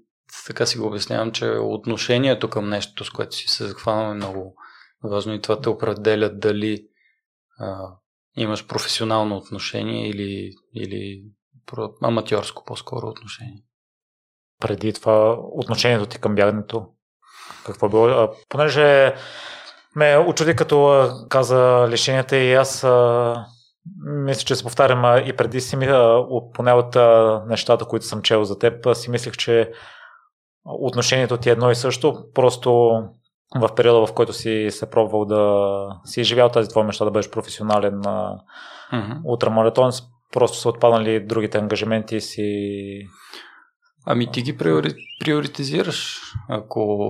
така 0.48 0.65
си 0.65 0.77
го 0.77 0.88
обяснявам, 0.88 1.31
че 1.31 1.50
отношението 1.50 2.50
към 2.50 2.70
нещо, 2.70 3.05
с 3.05 3.10
което 3.10 3.36
си 3.36 3.48
се 3.48 3.67
захванал 3.67 4.12
е 4.12 4.15
много 4.15 4.55
важно 5.03 5.34
и 5.34 5.41
това 5.41 5.62
те 5.62 5.70
определя 5.70 6.29
дали 6.29 6.88
а, 7.60 7.96
имаш 8.36 8.67
професионално 8.67 9.38
отношение 9.38 10.10
или, 10.10 10.51
или 10.74 11.24
аматьорско 12.03 12.65
по-скоро 12.65 13.08
отношение. 13.08 13.63
Преди 14.60 14.94
това 14.94 15.38
отношението 15.39 16.06
ти 16.06 16.20
към 16.20 16.36
бягането, 16.36 16.88
какво 17.65 17.89
било? 17.89 18.06
А, 18.06 18.32
понеже 18.50 19.15
ме 19.96 20.18
очуди 20.18 20.56
като 20.56 21.10
каза 21.30 21.88
лишенията 21.89 22.38
и 22.38 22.53
аз 22.53 22.84
а, 22.84 23.46
мисля, 24.06 24.41
че 24.41 24.56
се 24.56 24.63
повтарям 24.63 25.27
и 25.27 25.34
преди 25.34 25.62
си, 25.62 25.77
поне 26.53 26.74
от 26.74 26.96
нещата, 27.48 27.86
които 27.86 28.06
съм 28.06 28.22
чел 28.22 28.44
за 28.44 28.60
теб, 28.60 28.96
си 28.96 29.10
мислех, 29.10 29.34
че 29.34 29.72
отношението 30.65 31.38
ти 31.38 31.50
е 31.50 31.51
едно 31.51 31.72
и 31.72 31.75
също, 31.75 32.24
просто 32.34 32.72
в 33.56 33.75
периода, 33.75 34.08
в 34.08 34.13
който 34.13 34.34
си 34.34 34.68
се 34.72 34.89
пробвал 34.89 35.25
да 35.25 35.88
си 36.06 36.22
изживял 36.22 36.50
тази 36.50 36.70
твоя 36.70 36.86
мечта 36.86 37.06
да 37.06 37.12
бъдеш 37.12 37.30
професионален 37.30 37.94
mm-hmm. 37.94 39.22
ултрамаратон, 39.24 39.91
просто 40.31 40.57
са 40.57 40.69
отпаднали 40.69 41.25
другите 41.25 41.57
ангажименти 41.57 42.21
си... 42.21 43.07
Ами 44.05 44.31
ти 44.31 44.41
ги 44.41 44.57
приори... 44.57 44.95
приоритизираш, 45.19 46.21
ако 46.50 47.07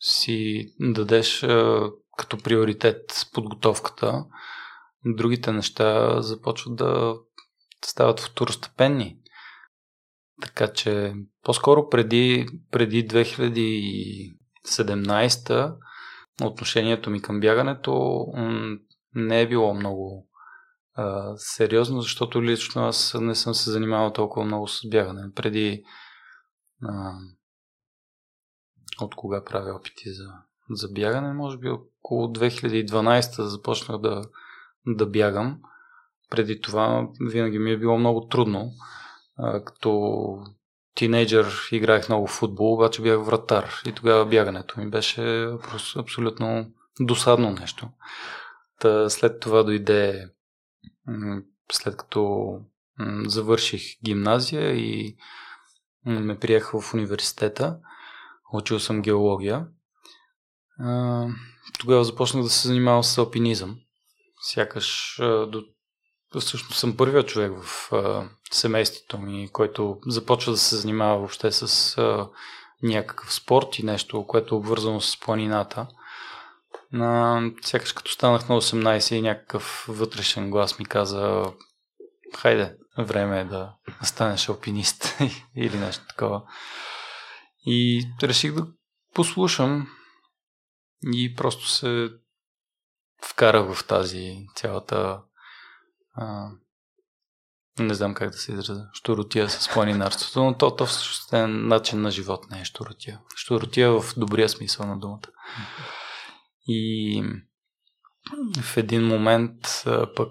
си 0.00 0.66
дадеш 0.80 1.40
като 2.16 2.38
приоритет 2.44 3.26
подготовката, 3.34 4.24
другите 5.04 5.52
неща 5.52 6.20
започват 6.22 6.76
да 6.76 7.14
стават 7.84 8.20
второстепенни. 8.20 9.18
Така 10.42 10.72
че 10.72 11.14
по-скоро 11.42 11.88
преди, 11.88 12.46
преди 12.70 13.08
2017 13.08 15.76
отношението 16.42 17.10
ми 17.10 17.22
към 17.22 17.40
бягането 17.40 18.24
не 19.14 19.40
е 19.40 19.48
било 19.48 19.74
много 19.74 20.28
а, 20.94 21.32
сериозно, 21.36 22.00
защото 22.00 22.42
лично 22.42 22.82
аз 22.82 23.16
не 23.20 23.34
съм 23.34 23.54
се 23.54 23.70
занимавал 23.70 24.12
толкова 24.12 24.46
много 24.46 24.68
с 24.68 24.88
бягане. 24.88 25.32
Преди 25.34 25.84
а, 26.82 27.12
от 29.00 29.14
кога 29.14 29.44
правя 29.44 29.74
опити 29.74 30.12
за, 30.12 30.28
за 30.70 30.88
бягане, 30.88 31.32
може 31.32 31.58
би 31.58 31.68
около 31.68 32.26
2012 32.26 33.42
започнах 33.42 33.98
да 33.98 34.24
да 34.86 35.06
бягам. 35.06 35.60
Преди 36.30 36.60
това 36.60 37.08
винаги 37.20 37.58
ми 37.58 37.70
е 37.70 37.78
било 37.78 37.98
много 37.98 38.28
трудно. 38.28 38.70
Като 39.64 40.22
тинейджър 40.94 41.68
играех 41.72 42.08
много 42.08 42.26
футбол, 42.26 42.74
обаче 42.74 43.02
бях 43.02 43.24
вратар 43.24 43.82
и 43.86 43.92
тогава 43.92 44.26
бягането 44.26 44.80
ми 44.80 44.90
беше 44.90 45.50
абсолютно 45.96 46.70
досадно 47.00 47.50
нещо. 47.50 47.88
Та 48.78 49.10
след 49.10 49.40
това 49.40 49.62
дойде 49.62 50.28
след 51.72 51.96
като 51.96 52.52
завърших 53.26 53.82
гимназия 54.04 54.76
и 54.76 55.16
ме 56.04 56.38
приех 56.38 56.70
в 56.72 56.94
университета. 56.94 57.78
Учил 58.52 58.80
съм 58.80 59.02
геология. 59.02 59.66
Тогава 61.78 62.04
започнах 62.04 62.42
да 62.42 62.50
се 62.50 62.68
занимавам 62.68 63.04
с 63.04 63.18
алпинизъм. 63.18 63.78
Сякаш 64.42 65.16
до... 65.48 65.64
всъщност 66.38 66.78
съм 66.78 66.96
първият 66.96 67.28
човек 67.28 67.52
в 67.62 67.90
семейството 68.50 69.18
ми, 69.18 69.48
който 69.52 69.98
започва 70.06 70.52
да 70.52 70.58
се 70.58 70.76
занимава 70.76 71.18
въобще 71.18 71.52
с 71.52 71.96
някакъв 72.82 73.34
спорт 73.34 73.78
и 73.78 73.82
нещо, 73.82 74.26
което 74.26 74.54
е 74.54 74.58
обвързано 74.58 75.00
с 75.00 75.20
планината. 75.20 75.86
На, 76.92 77.42
сякаш 77.62 77.92
като 77.92 78.10
станах 78.10 78.48
на 78.48 78.54
18 78.60 79.14
и 79.14 79.22
някакъв 79.22 79.84
вътрешен 79.88 80.50
глас 80.50 80.78
ми 80.78 80.84
каза 80.84 81.44
хайде, 82.36 82.76
време 82.98 83.40
е 83.40 83.44
да 83.44 83.74
станеш 84.02 84.48
алпинист 84.48 85.18
или 85.56 85.78
нещо 85.78 86.06
такова. 86.06 86.42
И 87.66 88.06
реших 88.22 88.52
да 88.52 88.66
послушам 89.14 89.88
и 91.12 91.34
просто 91.34 91.68
се 91.68 92.10
вкарах 93.24 93.74
в 93.74 93.86
тази 93.86 94.46
цялата 94.54 95.20
а, 96.14 96.50
не 97.78 97.94
знам 97.94 98.14
как 98.14 98.30
да 98.30 98.36
се 98.36 98.52
изразя, 98.52 98.88
щуротия 98.92 99.50
с 99.50 99.68
планинарството, 99.72 100.44
но 100.44 100.56
то, 100.56 100.76
то 100.76 100.86
всъщност 100.86 101.32
е 101.32 101.46
начин 101.46 102.00
на 102.00 102.10
живот, 102.10 102.50
не 102.50 102.60
е 102.60 102.64
щуротия. 102.64 103.20
Щуротия 103.36 104.00
в 104.00 104.04
добрия 104.16 104.48
смисъл 104.48 104.86
на 104.86 104.98
думата. 104.98 105.28
И 106.68 107.22
в 108.62 108.76
един 108.76 109.06
момент 109.06 109.84
пък 110.16 110.30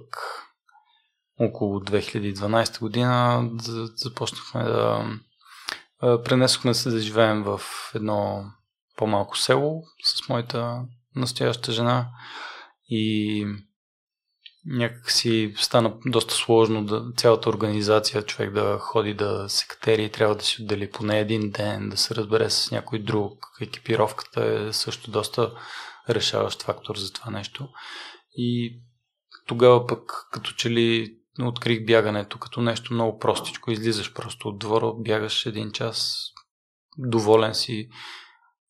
около 1.40 1.80
2012 1.80 2.80
година 2.80 3.50
започнахме 3.96 4.64
да 4.64 5.06
пренесохме 6.02 6.74
се 6.74 6.90
да 6.90 7.00
живеем 7.00 7.44
в 7.44 7.62
едно 7.96 8.46
по-малко 8.98 9.38
село 9.38 9.84
с 10.06 10.30
моята 10.30 10.82
настояща 11.16 11.72
жена 11.72 12.10
и 12.90 13.46
някак 14.66 15.12
си 15.12 15.54
стана 15.58 15.94
доста 16.06 16.34
сложно 16.34 16.86
да, 16.86 17.04
цялата 17.18 17.50
организация, 17.50 18.24
човек 18.24 18.52
да 18.52 18.78
ходи 18.80 19.14
да 19.14 19.50
се 19.50 19.68
катери, 19.68 20.12
трябва 20.12 20.36
да 20.36 20.44
си 20.44 20.62
отдели 20.62 20.92
поне 20.92 21.20
един 21.20 21.52
ден, 21.52 21.90
да 21.90 21.98
се 21.98 22.16
разбере 22.16 22.50
с 22.50 22.72
някой 22.72 23.00
друг. 23.00 23.46
Екипировката 23.62 24.46
е 24.46 24.74
също 24.74 25.12
доста 25.12 25.52
решаващ 26.10 26.64
фактор 26.64 26.96
за 26.96 27.14
това 27.14 27.32
нещо. 27.32 27.70
И 28.36 28.80
тогава 29.48 29.88
пък 29.88 30.28
като 30.32 30.52
че 30.52 30.70
ли 30.70 31.18
открих 31.40 31.86
бягането 31.86 32.40
като 32.40 32.62
нещо 32.62 32.94
много 32.94 33.20
простичко. 33.20 33.72
Излизаш 33.72 34.14
просто 34.14 34.48
от 34.48 34.60
двора, 34.60 34.94
бягаш 34.98 35.46
един 35.46 35.72
час, 35.72 36.28
доволен 36.98 37.56
си. 37.56 37.90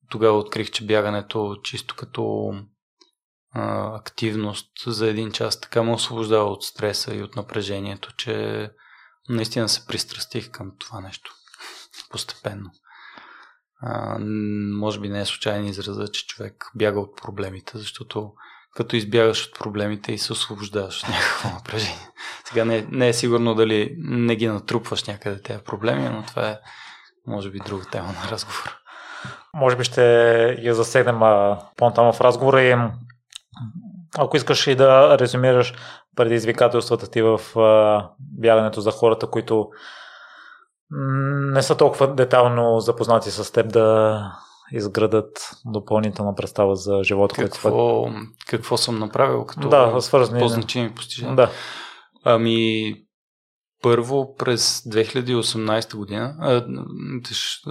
Тогава 0.09 0.37
открих, 0.37 0.71
че 0.71 0.85
бягането 0.85 1.57
чисто 1.63 1.95
като 1.95 2.51
а, 3.53 3.95
активност 3.95 4.71
за 4.87 5.07
един 5.07 5.31
час 5.31 5.61
така 5.61 5.83
ме 5.83 5.93
освобождава 5.93 6.49
от 6.49 6.63
стреса 6.63 7.15
и 7.15 7.23
от 7.23 7.35
напрежението, 7.35 8.15
че 8.15 8.69
наистина 9.29 9.69
се 9.69 9.85
пристрастих 9.85 10.51
към 10.51 10.71
това 10.79 11.01
нещо. 11.01 11.33
Постепенно. 12.09 12.71
А, 13.81 14.17
може 14.79 14.99
би 14.99 15.09
не 15.09 15.21
е 15.21 15.25
случайен 15.25 15.65
израза, 15.65 16.07
че 16.07 16.27
човек 16.27 16.71
бяга 16.75 16.99
от 16.99 17.17
проблемите, 17.17 17.77
защото 17.77 18.33
като 18.75 18.95
избягаш 18.95 19.47
от 19.47 19.59
проблемите 19.59 20.11
и 20.11 20.17
се 20.17 20.33
освобождаваш 20.33 21.03
от 21.03 21.09
някакво 21.09 21.49
напрежение. 21.53 22.09
Сега 22.45 22.65
не, 22.65 22.87
не 22.91 23.07
е 23.07 23.13
сигурно 23.13 23.55
дали 23.55 23.95
не 23.97 24.35
ги 24.35 24.47
натрупваш 24.47 25.03
някъде 25.03 25.41
тези 25.41 25.63
проблеми, 25.63 26.09
но 26.09 26.23
това 26.23 26.49
е 26.49 26.59
може 27.27 27.49
би 27.49 27.59
друга 27.59 27.85
тема 27.91 28.07
на 28.07 28.31
разговор. 28.31 28.77
Може 29.53 29.75
би 29.75 29.83
ще 29.83 30.03
я 30.61 30.75
засегнем 30.75 31.19
по-натам 31.77 32.13
в 32.13 32.21
разговора 32.21 32.61
и 32.61 32.75
ако 34.17 34.37
искаш 34.37 34.67
и 34.67 34.75
да 34.75 35.19
резюмираш 35.19 35.73
предизвикателствата 36.15 37.11
ти 37.11 37.21
в 37.21 37.41
бягането 38.19 38.81
за 38.81 38.91
хората, 38.91 39.27
които 39.27 39.69
не 40.91 41.61
са 41.61 41.77
толкова 41.77 42.15
детално 42.15 42.79
запознати 42.79 43.31
с 43.31 43.53
теб 43.53 43.73
да 43.73 44.21
изградат 44.71 45.51
допълнителна 45.65 46.35
представа 46.35 46.75
за 46.75 47.03
живота. 47.03 47.35
Какво, 47.35 48.01
който... 48.03 48.15
какво 48.47 48.77
съм 48.77 48.99
направил 48.99 49.45
като 49.45 49.69
да, 49.69 50.01
свързани, 50.01 50.39
по-значими 50.39 50.95
постижения? 50.95 51.35
Да. 51.35 51.51
Ами, 52.23 52.95
първо 53.81 54.35
през 54.35 54.81
2018 54.81 55.95
година, 55.95 56.35
а, 56.39 56.65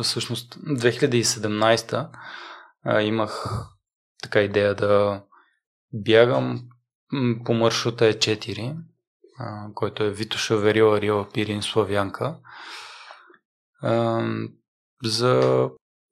всъщност 0.03 0.57
2017 0.57 2.09
а, 2.85 3.03
имах 3.03 3.65
така 4.23 4.41
идея 4.41 4.75
да 4.75 5.23
бягам 5.93 6.63
по 7.45 7.55
маршрута 7.55 8.07
е 8.07 8.13
4, 8.13 8.77
а, 9.39 9.67
който 9.75 10.05
е 10.05 10.11
Витоша, 10.11 10.57
Верила, 10.57 11.01
Рила, 11.01 11.29
Пирин, 11.33 11.63
Славянка. 11.63 12.37
За 15.05 15.69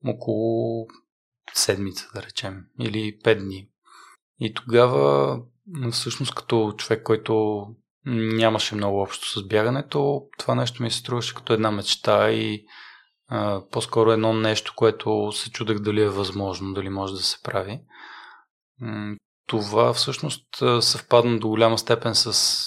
около 0.07 0.87
седмица, 1.55 2.11
да 2.15 2.23
речем, 2.23 2.65
или 2.81 3.19
5 3.25 3.45
дни. 3.45 3.69
И 4.41 4.55
тогава, 4.55 5.39
всъщност, 5.93 6.35
като 6.35 6.75
човек, 6.79 7.03
който 7.03 7.67
нямаше 8.07 8.75
много 8.75 9.01
общо 9.03 9.29
с 9.29 9.47
бягането, 9.49 10.29
това 10.39 10.55
нещо 10.55 10.83
ми 10.83 10.91
се 10.91 10.99
струваше 10.99 11.35
като 11.35 11.53
една 11.53 11.71
мечта 11.71 12.31
и 12.31 12.65
а, 13.29 13.63
по-скоро 13.71 14.13
едно 14.13 14.33
нещо, 14.33 14.73
което 14.77 15.33
се 15.33 15.51
чудех 15.51 15.79
дали 15.79 16.03
е 16.03 16.09
възможно, 16.09 16.75
дали 16.75 16.89
може 16.89 17.15
да 17.15 17.21
се 17.21 17.43
прави 17.43 17.81
това 19.49 19.93
всъщност 19.93 20.45
съвпадна 20.81 21.39
до 21.39 21.49
голяма 21.49 21.79
степен 21.79 22.15
с 22.15 22.65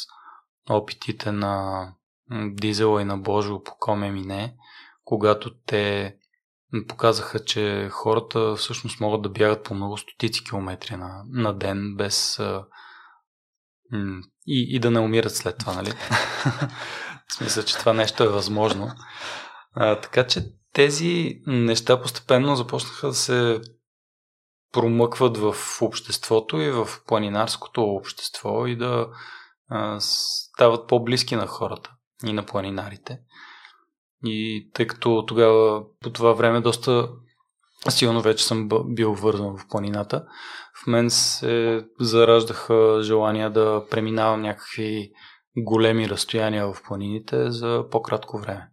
опитите 0.70 1.32
на 1.32 1.88
Дизела 2.32 3.02
и 3.02 3.06
на 3.06 3.18
Божо 3.18 3.64
по 3.64 3.72
Коме 3.80 4.12
Мине, 4.12 4.56
когато 5.04 5.56
те 5.66 6.16
показаха, 6.88 7.46
че 7.46 7.90
хората 7.92 8.56
всъщност 8.56 9.00
могат 9.00 9.22
да 9.22 9.30
бягат 9.30 9.64
по 9.64 9.74
много 9.74 9.98
стотици 9.98 10.44
километри 10.44 10.96
на, 10.96 11.24
на 11.28 11.54
ден 11.54 11.96
без 11.98 12.40
и, 14.48 14.76
и 14.76 14.80
да 14.80 14.92
не 14.92 15.00
умират 15.00 15.36
след 15.36 15.58
това, 15.58 15.74
нали? 15.74 15.94
В 17.30 17.66
че 17.66 17.78
това 17.78 17.94
нещо 17.94 18.24
е 18.24 18.30
възможно. 18.30 18.92
А, 19.74 20.00
така 20.02 20.28
че 20.28 20.46
тези 20.74 21.42
неща 21.48 22.02
постепенно 22.02 22.56
започнаха 22.56 23.08
да 23.08 23.14
се 23.14 23.62
промъкват 24.74 25.38
в 25.38 25.56
обществото 25.82 26.58
и 26.58 26.72
в 26.72 26.88
планинарското 27.08 27.84
общество 27.84 28.68
и 28.68 28.76
да 28.76 29.08
а, 29.70 29.98
стават 30.00 30.88
по-близки 30.88 31.36
на 31.36 31.48
хората 31.48 31.92
и 32.26 32.34
на 32.34 32.46
планинарите. 32.46 33.20
И 34.26 34.70
тъй 34.74 34.88
като 34.88 35.26
тогава 35.28 35.84
по 36.02 36.10
това 36.10 36.34
време 36.34 36.62
доста 36.62 37.10
силно 37.90 38.22
вече 38.22 38.46
съм 38.46 38.70
бил 38.86 39.14
вързан 39.14 39.58
в 39.58 39.68
планината, 39.70 40.26
в 40.84 40.88
мен 40.88 41.10
се 41.10 41.86
зараждаха 42.00 43.00
желания 43.04 43.50
да 43.50 43.86
преминавам 43.90 44.42
някакви 44.42 45.12
големи 45.58 46.10
разстояния 46.10 46.74
в 46.74 46.82
планините 46.88 47.52
за 47.52 47.86
по-кратко 47.92 48.38
време. 48.38 48.68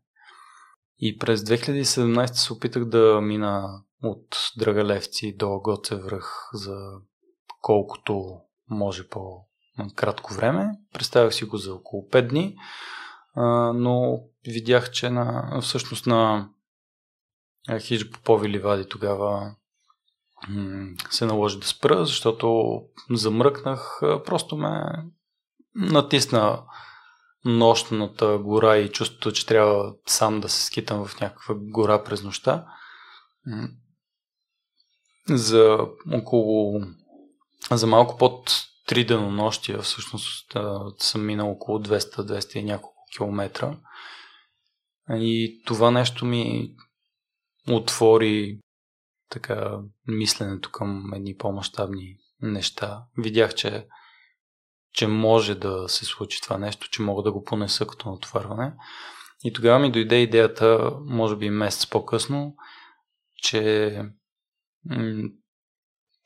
И 0.99 1.19
през 1.19 1.41
2017 1.41 2.27
се 2.27 2.53
опитах 2.53 2.85
да 2.85 3.21
мина 3.21 3.83
от 4.03 4.51
Драгалевци 4.59 5.37
до 5.37 5.61
Гоце 5.61 5.97
връх 5.97 6.51
за 6.53 6.77
колкото 7.63 8.41
може 8.71 9.09
по-кратко 9.09 10.35
време. 10.35 10.71
Представях 10.93 11.35
си 11.35 11.45
го 11.45 11.57
за 11.57 11.75
около 11.75 12.03
5 12.03 12.29
дни, 12.29 12.57
но 13.75 14.21
видях, 14.53 14.91
че 14.91 15.11
на, 15.11 15.59
всъщност 15.63 16.07
на 16.07 16.49
Хидж 17.81 18.11
Попови 18.11 18.49
ливади 18.49 18.89
тогава 18.89 19.55
се 21.11 21.27
наложи 21.27 21.59
да 21.59 21.67
спра, 21.67 22.07
защото 22.07 22.81
замръкнах, 23.11 24.01
просто 24.01 24.57
ме 24.57 24.85
натисна 25.75 26.63
нощната 27.45 28.39
гора 28.39 28.77
и 28.77 28.93
чувството, 28.93 29.33
че 29.33 29.47
трябва 29.47 29.95
сам 30.07 30.41
да 30.41 30.49
се 30.49 30.65
скитам 30.65 31.07
в 31.07 31.21
някаква 31.21 31.55
гора 31.59 32.05
през 32.05 32.23
нощта 32.23 32.67
за 35.29 35.79
около 36.13 36.81
за 37.71 37.87
малко 37.87 38.17
под 38.17 38.51
3 38.89 39.09
денонощия 39.09 39.83
всъщност 39.83 40.57
съм 40.99 41.27
минал 41.27 41.51
около 41.51 41.79
200-200 41.79 42.57
и 42.57 42.63
няколко 42.63 43.05
километра. 43.17 43.77
И 45.11 45.63
това 45.67 45.91
нещо 45.91 46.25
ми 46.25 46.75
отвори 47.71 48.59
така 49.31 49.79
мисленето 50.07 50.71
към 50.71 51.13
едни 51.15 51.37
по-масштабни 51.37 52.17
неща. 52.41 53.03
Видях, 53.19 53.55
че, 53.55 53.87
че 54.93 55.07
може 55.07 55.55
да 55.55 55.89
се 55.89 56.05
случи 56.05 56.43
това 56.43 56.59
нещо, 56.59 56.91
че 56.91 57.03
мога 57.03 57.23
да 57.23 57.33
го 57.33 57.45
понеса 57.45 57.87
като 57.87 58.11
натоварване. 58.11 58.73
И 59.45 59.53
тогава 59.53 59.79
ми 59.79 59.93
дойде 59.93 60.17
идеята, 60.17 60.93
може 61.01 61.37
би 61.37 61.51
месец 61.51 61.87
по-късно, 61.87 62.57
че 63.43 64.03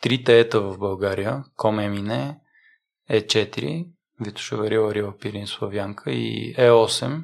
трите 0.00 0.40
ета 0.40 0.60
в 0.60 0.78
България, 0.78 1.44
Комемине, 1.56 2.40
Е4, 3.10 3.88
Витоша 4.20 4.56
Варила, 4.56 4.94
Рила 4.94 5.18
Пирин, 5.18 5.46
Славянка 5.46 6.10
и 6.10 6.54
Е8, 6.56 7.22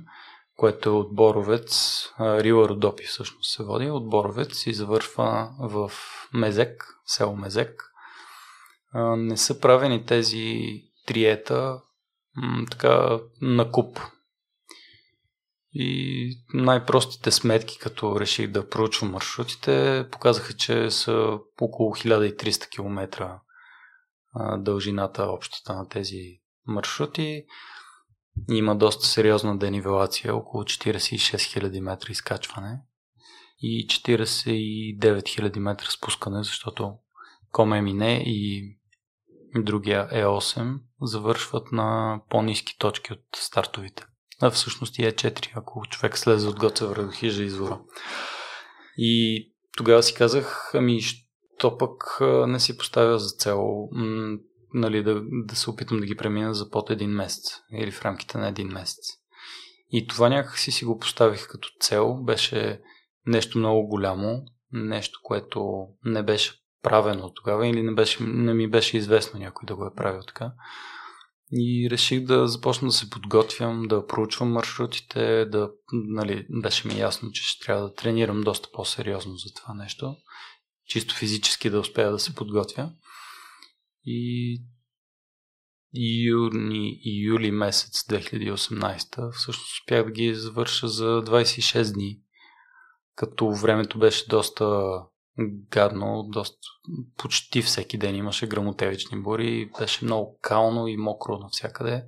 което 0.58 0.88
е 0.88 0.92
от 0.92 1.14
Боровец, 1.14 2.04
Рила 2.20 2.68
Родопи 2.68 3.04
всъщност 3.04 3.54
се 3.54 3.62
води, 3.62 3.90
от 3.90 4.08
Боровец 4.08 4.66
и 4.66 4.72
завършва 4.72 5.50
в 5.60 5.92
Мезек, 6.32 6.94
село 7.06 7.36
Мезек. 7.36 7.84
Не 9.16 9.36
са 9.36 9.60
правени 9.60 10.06
тези 10.06 10.62
триета 11.06 11.80
така 12.70 13.20
на 13.40 13.70
куп. 13.70 14.00
И 15.72 16.36
най-простите 16.54 17.30
сметки, 17.30 17.78
като 17.78 18.20
реших 18.20 18.50
да 18.50 18.68
проучвам 18.68 19.10
маршрутите, 19.10 20.06
показаха, 20.12 20.52
че 20.52 20.90
са 20.90 21.38
около 21.60 21.94
1300 21.94 22.68
км 22.68 23.38
дължината 24.58 25.22
общата 25.22 25.74
на 25.74 25.88
тези 25.88 26.40
маршрути. 26.66 27.44
Има 28.50 28.76
доста 28.76 29.06
сериозна 29.06 29.58
денивелация, 29.58 30.36
около 30.36 30.64
46 30.64 31.60
000 31.60 31.80
метра 31.80 32.12
изкачване 32.12 32.80
и 33.62 33.86
49 33.86 34.98
000 35.00 35.58
метра 35.58 35.86
спускане, 35.90 36.44
защото 36.44 36.94
Коме 37.50 37.82
Мине 37.82 38.22
и 38.26 38.64
другия 39.56 40.08
Е8 40.08 40.78
завършват 41.02 41.72
на 41.72 42.20
по-низки 42.30 42.78
точки 42.78 43.12
от 43.12 43.24
стартовите. 43.36 44.06
А 44.40 44.50
всъщност 44.50 44.98
и 44.98 45.02
Е4, 45.02 45.52
ако 45.54 45.86
човек 45.90 46.18
слезе 46.18 46.48
от 46.48 46.58
Гоце 46.58 46.86
Врадохижа 46.86 47.42
извора. 47.42 47.80
И 48.96 49.44
тогава 49.76 50.02
си 50.02 50.14
казах, 50.14 50.70
ами, 50.74 51.00
то 51.58 51.78
пък 51.78 52.18
не 52.46 52.60
си 52.60 52.78
поставя 52.78 53.18
за 53.18 53.36
цел 53.36 53.88
нали, 54.74 55.02
да, 55.02 55.22
да 55.30 55.56
се 55.56 55.70
опитам 55.70 56.00
да 56.00 56.06
ги 56.06 56.16
премина 56.16 56.54
за 56.54 56.70
под 56.70 56.90
един 56.90 57.10
месец 57.10 57.44
или 57.72 57.90
в 57.90 58.02
рамките 58.02 58.38
на 58.38 58.48
един 58.48 58.68
месец. 58.68 59.04
И 59.90 60.06
това 60.06 60.28
някакси 60.28 60.70
си 60.70 60.84
го 60.84 60.98
поставих 60.98 61.48
като 61.48 61.68
цел. 61.80 62.14
Беше 62.14 62.80
нещо 63.26 63.58
много 63.58 63.88
голямо, 63.88 64.42
нещо, 64.72 65.20
което 65.22 65.86
не 66.04 66.22
беше 66.22 66.54
правено 66.82 67.32
тогава 67.34 67.68
или 67.68 67.82
не, 67.82 67.94
беше, 67.94 68.22
не 68.22 68.54
ми 68.54 68.70
беше 68.70 68.96
известно 68.96 69.40
някой 69.40 69.66
да 69.66 69.76
го 69.76 69.86
е 69.86 69.94
правил 69.96 70.22
така. 70.22 70.52
И 71.52 71.88
реших 71.90 72.24
да 72.24 72.48
започна 72.48 72.88
да 72.88 72.92
се 72.92 73.10
подготвям, 73.10 73.82
да 73.88 74.06
проучвам 74.06 74.52
маршрутите, 74.52 75.44
да, 75.44 75.70
нали, 75.92 76.46
беше 76.50 76.88
ми 76.88 76.98
ясно, 76.98 77.32
че 77.32 77.42
ще 77.42 77.64
трябва 77.64 77.82
да 77.82 77.94
тренирам 77.94 78.40
доста 78.40 78.68
по-сериозно 78.72 79.36
за 79.36 79.54
това 79.54 79.74
нещо. 79.74 80.16
Чисто 80.86 81.14
физически 81.14 81.70
да 81.70 81.80
успея 81.80 82.10
да 82.10 82.18
се 82.18 82.34
подготвя. 82.34 82.90
И 84.08 84.62
юни 86.28 87.00
и 87.04 87.26
юли 87.26 87.50
месец 87.50 88.02
2018 88.02 89.32
всъщност 89.32 89.72
успях 89.72 90.04
да 90.04 90.10
ги 90.10 90.34
завърша 90.34 90.88
за 90.88 91.04
26 91.04 91.94
дни. 91.94 92.20
Като 93.14 93.50
времето 93.50 93.98
беше 93.98 94.28
доста 94.28 94.92
гадно, 95.70 96.28
доста, 96.32 96.58
почти 97.16 97.62
всеки 97.62 97.98
ден 97.98 98.16
имаше 98.16 98.48
грамотевични 98.48 99.22
бури, 99.22 99.70
беше 99.78 100.04
много 100.04 100.38
кално 100.42 100.86
и 100.86 100.96
мокро 100.96 101.38
навсякъде 101.38 102.04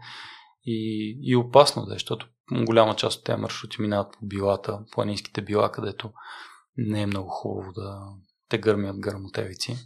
и, 0.65 1.19
и 1.23 1.37
опасно 1.37 1.83
е, 1.83 1.87
защото 1.89 2.27
голяма 2.53 2.97
част 2.97 3.19
от 3.19 3.25
тези 3.25 3.41
маршрути 3.41 3.81
минават 3.81 4.13
по 4.13 4.27
билата, 4.27 4.81
планинските 4.93 5.43
била, 5.43 5.73
където 5.73 6.13
не 6.77 7.03
е 7.03 7.07
много 7.07 7.29
хубаво 7.29 7.73
да 7.73 8.01
те 8.49 8.59
гърмят 8.59 9.01
грамотевици. 9.01 9.77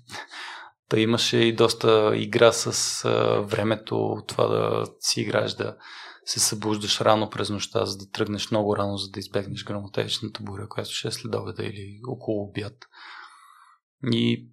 Та 0.88 1.00
имаше 1.00 1.36
и 1.36 1.56
доста 1.56 2.12
игра 2.14 2.52
с 2.52 3.04
а, 3.04 3.40
времето, 3.40 4.16
това 4.26 4.46
да 4.46 4.84
си 5.00 5.20
играеш, 5.20 5.52
да 5.52 5.76
се 6.24 6.40
събуждаш 6.40 7.00
рано 7.00 7.30
през 7.30 7.50
нощта, 7.50 7.84
за 7.84 7.98
да 7.98 8.10
тръгнеш 8.10 8.50
много 8.50 8.76
рано, 8.76 8.96
за 8.96 9.10
да 9.10 9.20
избегнеш 9.20 9.64
грамотевичната 9.64 10.42
буря, 10.42 10.68
която 10.68 10.90
ще 10.90 11.08
е 11.08 11.10
след 11.10 11.34
обеда 11.34 11.62
или 11.62 12.00
около 12.08 12.44
обяд. 12.44 12.74
И 14.12 14.48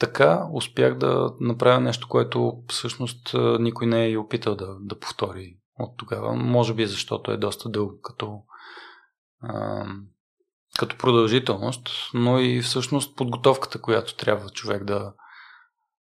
така 0.00 0.48
успях 0.52 0.98
да 0.98 1.32
направя 1.40 1.80
нещо, 1.80 2.08
което 2.08 2.62
всъщност 2.68 3.34
никой 3.60 3.86
не 3.86 4.04
е 4.04 4.10
и 4.10 4.16
опитал 4.16 4.54
да, 4.54 4.76
да 4.80 4.98
повтори 4.98 5.56
от 5.78 5.96
тогава. 5.98 6.36
Може 6.36 6.74
би 6.74 6.86
защото 6.86 7.32
е 7.32 7.36
доста 7.36 7.68
дълго 7.68 8.00
като, 8.02 8.42
а, 9.42 9.84
като 10.78 10.96
продължителност, 10.96 11.88
но 12.14 12.38
и 12.38 12.62
всъщност 12.62 13.16
подготовката, 13.16 13.80
която 13.80 14.16
трябва 14.16 14.48
човек 14.48 14.84
да, 14.84 15.12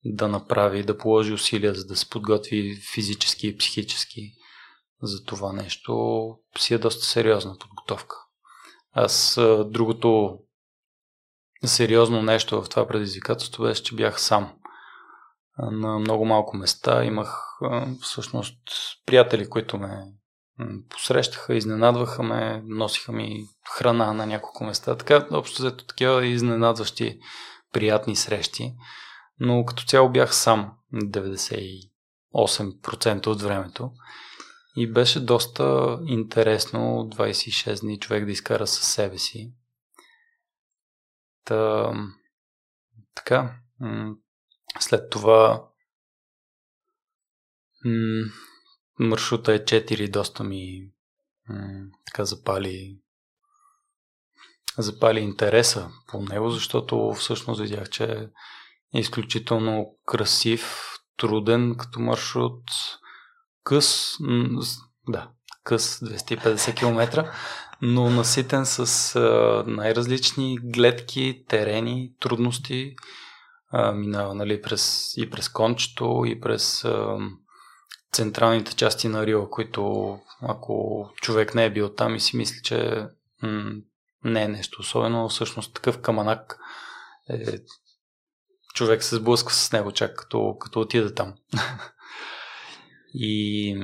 да 0.06 0.28
направи, 0.28 0.84
да 0.84 0.98
положи 0.98 1.34
усилия, 1.34 1.74
за 1.74 1.86
да 1.86 1.96
се 1.96 2.10
подготви 2.10 2.82
физически 2.94 3.48
и 3.48 3.58
психически 3.58 4.22
за 5.02 5.24
това 5.24 5.54
нещо, 5.54 6.36
си 6.60 6.74
е 6.74 6.78
доста 6.78 7.06
сериозна 7.06 7.58
подготовка. 7.60 8.16
Аз 8.92 9.40
другото 9.66 10.40
сериозно 11.66 12.22
нещо 12.22 12.62
в 12.62 12.70
това 12.70 12.88
предизвикателство 12.88 13.64
беше, 13.64 13.84
че 13.84 13.96
бях 13.96 14.22
сам. 14.22 14.56
На 15.58 16.00
много 16.00 16.26
малко 16.26 16.58
места 16.58 17.04
имах 17.04 17.44
всъщност 18.02 18.58
приятели, 19.06 19.50
които 19.50 19.78
ме 19.78 20.04
посрещаха, 20.90 21.56
изненадваха 21.56 22.24
ме, 22.24 22.62
носиха 22.66 23.12
ми 23.12 23.46
храна 23.78 24.14
на 24.14 24.26
няколко 24.26 24.64
места. 24.64 24.98
Така, 24.98 25.28
общо 25.32 25.62
взето 25.62 25.86
такива 25.86 26.26
изненадващи 26.26 27.20
приятни 27.74 28.16
срещи 28.16 28.74
но 29.40 29.66
като 29.66 29.84
цяло 29.84 30.12
бях 30.12 30.36
сам 30.36 30.78
98% 30.94 33.28
от 33.28 33.42
времето. 33.42 33.92
И 34.76 34.92
беше 34.92 35.26
доста 35.26 36.00
интересно 36.06 36.80
26 36.80 37.82
дни 37.82 38.00
човек 38.00 38.26
да 38.26 38.32
изкара 38.32 38.68
със 38.68 38.94
себе 38.94 39.18
си. 39.18 39.54
Та, 41.44 41.92
така, 43.16 43.60
след 44.80 45.10
това 45.10 45.68
маршрута 49.00 49.54
е 49.54 49.60
4 49.60 50.12
доста 50.12 50.44
ми 50.44 50.92
така 52.06 52.26
запали 52.26 53.00
запали 54.78 55.20
интереса 55.20 55.90
по 56.08 56.22
него, 56.22 56.50
защото 56.50 57.14
всъщност 57.14 57.62
видях, 57.62 57.90
че 57.90 58.30
изключително 58.94 59.96
красив, 60.06 60.94
труден 61.18 61.76
като 61.78 62.00
маршрут, 62.00 62.64
къс, 63.64 64.12
да, 65.08 65.30
къс 65.64 66.00
250 66.00 66.76
км, 66.76 67.32
но 67.82 68.10
наситен 68.10 68.66
с 68.66 69.20
най-различни 69.68 70.58
гледки, 70.64 71.44
терени, 71.48 72.12
трудности. 72.20 72.96
Минава 73.94 74.36
нали, 74.36 74.62
през, 74.62 75.14
и 75.18 75.30
през 75.30 75.50
кончето, 75.50 76.24
и 76.28 76.40
през 76.40 76.86
централните 78.14 78.76
части 78.76 79.08
на 79.08 79.26
Рио, 79.26 79.50
които 79.50 80.14
ако 80.42 81.10
човек 81.22 81.56
не 81.56 81.66
е 81.66 81.74
бил 81.74 81.90
там 81.90 82.16
и 82.16 82.20
си 82.20 82.38
мисли, 82.38 82.60
че 82.64 83.08
м- 83.42 83.72
не 84.24 84.44
е 84.44 84.48
нещо 84.48 84.82
особено, 84.82 85.30
всъщност 85.30 85.74
такъв 85.74 86.02
каманак 86.02 86.60
е 87.30 87.58
човек 88.78 89.04
се 89.04 89.16
сблъсква 89.16 89.54
с 89.54 89.72
него 89.72 89.92
чак 89.92 90.16
като, 90.16 90.58
като 90.60 90.80
отида 90.80 91.14
там. 91.14 91.34
и 93.14 93.76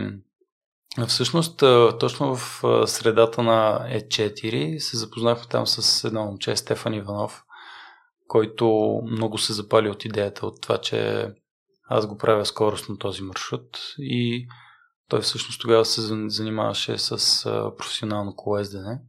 всъщност 1.07 1.57
точно 1.99 2.35
в 2.35 2.61
средата 2.87 3.43
на 3.43 3.87
Е4 3.91 4.77
се 4.77 4.97
запознахме 4.97 5.47
там 5.49 5.67
с 5.67 6.03
едно 6.03 6.25
момче, 6.25 6.55
Стефан 6.55 6.93
Иванов, 6.93 7.43
който 8.27 8.99
много 9.11 9.37
се 9.37 9.53
запали 9.53 9.89
от 9.89 10.05
идеята 10.05 10.45
от 10.45 10.61
това, 10.61 10.77
че 10.77 11.27
аз 11.89 12.07
го 12.07 12.17
правя 12.17 12.45
скоростно 12.45 12.97
този 12.97 13.21
маршрут 13.21 13.77
и 13.97 14.47
той 15.09 15.21
всъщност 15.21 15.61
тогава 15.61 15.85
се 15.85 16.01
занимаваше 16.29 16.97
с 16.97 17.43
професионално 17.77 18.35
колездене. 18.35 18.99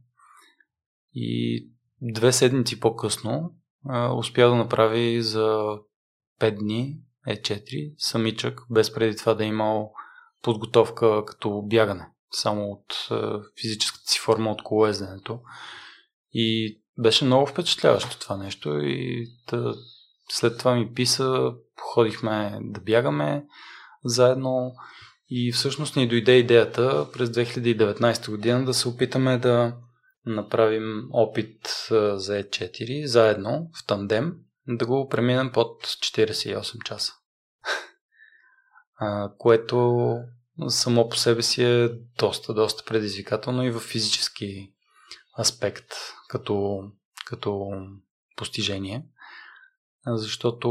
И 1.13 1.67
две 2.01 2.31
седмици 2.31 2.79
по-късно 2.79 3.55
успя 4.17 4.49
да 4.49 4.55
направи 4.55 5.21
за 5.21 5.77
5 6.41 6.59
дни 6.59 6.97
Е4 7.27 7.93
самичък, 7.97 8.61
без 8.69 8.93
преди 8.93 9.17
това 9.17 9.33
да 9.33 9.43
е 9.43 9.47
имал 9.47 9.93
подготовка 10.41 11.25
като 11.25 11.61
бягане, 11.61 12.07
само 12.31 12.71
от 12.71 13.07
е, 13.11 13.15
физическата 13.61 14.11
си 14.11 14.19
форма 14.19 14.51
от 14.51 14.63
колезденето. 14.63 15.39
И 16.33 16.77
беше 16.97 17.25
много 17.25 17.45
впечатляващо 17.45 18.19
това 18.19 18.37
нещо 18.37 18.79
и 18.79 19.27
да, 19.51 19.75
след 20.29 20.57
това 20.57 20.75
ми 20.75 20.93
писа, 20.93 21.53
ходихме 21.81 22.59
да 22.61 22.81
бягаме 22.81 23.45
заедно 24.03 24.73
и 25.29 25.51
всъщност 25.51 25.95
ни 25.95 26.07
дойде 26.07 26.37
идеята 26.37 27.07
през 27.13 27.29
2019 27.29 28.29
година 28.29 28.65
да 28.65 28.73
се 28.73 28.87
опитаме 28.87 29.37
да 29.37 29.75
направим 30.25 31.07
опит 31.11 31.67
за 31.89 32.43
E4 32.43 33.05
заедно 33.05 33.69
в 33.73 33.85
тандем, 33.85 34.33
да 34.67 34.85
го 34.85 35.09
преминем 35.09 35.51
под 35.51 35.83
48 35.83 36.83
часа. 36.83 37.13
което 39.37 40.17
само 40.67 41.09
по 41.09 41.15
себе 41.17 41.41
си 41.41 41.63
е 41.63 41.89
доста, 42.17 42.53
доста 42.53 42.83
предизвикателно 42.83 43.63
и 43.63 43.71
в 43.71 43.79
физически 43.79 44.73
аспект 45.39 45.93
като, 46.27 46.83
като 47.25 47.71
постижение, 48.35 49.05
защото 50.07 50.69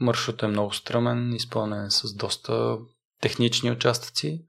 маршрутът 0.00 0.42
е 0.42 0.46
много 0.46 0.72
стръмен, 0.72 1.32
изпълнен 1.32 1.84
е 1.84 1.90
с 1.90 2.14
доста 2.14 2.78
технични 3.20 3.70
участъци 3.70 4.44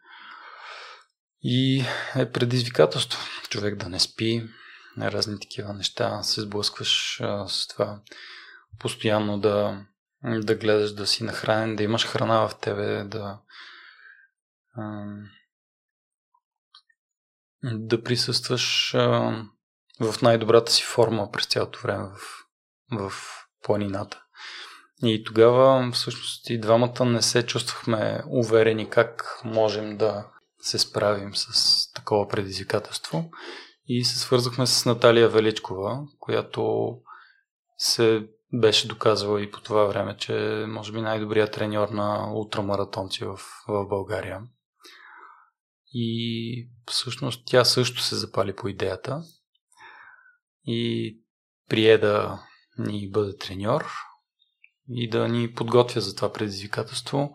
и 1.43 1.85
е 2.15 2.31
предизвикателство 2.31 3.19
човек 3.49 3.75
да 3.75 3.89
не 3.89 3.99
спи, 3.99 4.49
разни 4.97 5.39
такива 5.39 5.73
неща, 5.73 6.23
се 6.23 6.41
сблъскваш 6.41 7.21
с 7.47 7.67
това 7.67 7.99
постоянно 8.79 9.39
да, 9.39 9.85
да 10.23 10.55
гледаш 10.55 10.93
да 10.93 11.07
си 11.07 11.23
нахранен, 11.23 11.75
да 11.75 11.83
имаш 11.83 12.05
храна 12.05 12.47
в 12.47 12.59
тебе, 12.59 13.03
да 13.03 13.39
да 17.63 18.03
присъстваш 18.03 18.91
в 19.99 20.21
най-добрата 20.21 20.71
си 20.71 20.83
форма 20.83 21.31
през 21.31 21.45
цялото 21.45 21.79
време 21.79 22.09
в, 22.09 23.11
в 23.11 23.13
планината. 23.63 24.23
И 25.03 25.23
тогава 25.23 25.91
всъщност 25.91 26.49
и 26.49 26.59
двамата 26.59 27.05
не 27.05 27.21
се 27.21 27.45
чувствахме 27.45 28.23
уверени 28.27 28.89
как 28.89 29.41
можем 29.43 29.97
да 29.97 30.25
се 30.61 30.79
справим 30.79 31.35
с 31.35 31.91
такова 31.93 32.27
предизвикателство. 32.27 33.29
И 33.87 34.03
се 34.03 34.19
свързахме 34.19 34.67
с 34.67 34.85
Наталия 34.85 35.29
Величкова, 35.29 36.07
която 36.19 36.93
се 37.77 38.27
беше 38.53 38.87
доказала 38.87 39.41
и 39.41 39.51
по 39.51 39.61
това 39.61 39.83
време, 39.83 40.17
че 40.17 40.65
може 40.67 40.91
би 40.91 41.01
най-добрият 41.01 41.53
треньор 41.53 41.89
на 41.89 42.33
ултрамаратонци 42.33 43.25
в, 43.25 43.39
в 43.67 43.87
България. 43.87 44.41
И 45.93 46.69
всъщност 46.87 47.43
тя 47.45 47.65
също 47.65 48.01
се 48.01 48.15
запали 48.15 48.55
по 48.55 48.67
идеята 48.67 49.21
и 50.63 51.17
прие 51.69 51.97
да 51.97 52.43
ни 52.77 53.09
бъде 53.09 53.37
треньор 53.37 53.91
и 54.89 55.09
да 55.09 55.27
ни 55.27 55.53
подготвя 55.53 56.01
за 56.01 56.15
това 56.15 56.33
предизвикателство. 56.33 57.33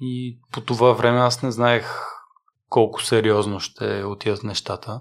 И 0.00 0.40
по 0.52 0.60
това 0.60 0.92
време 0.92 1.18
аз 1.18 1.42
не 1.42 1.50
знаех 1.52 1.86
колко 2.76 3.02
сериозно 3.02 3.60
ще 3.60 4.04
отидат 4.04 4.42
нещата 4.42 5.00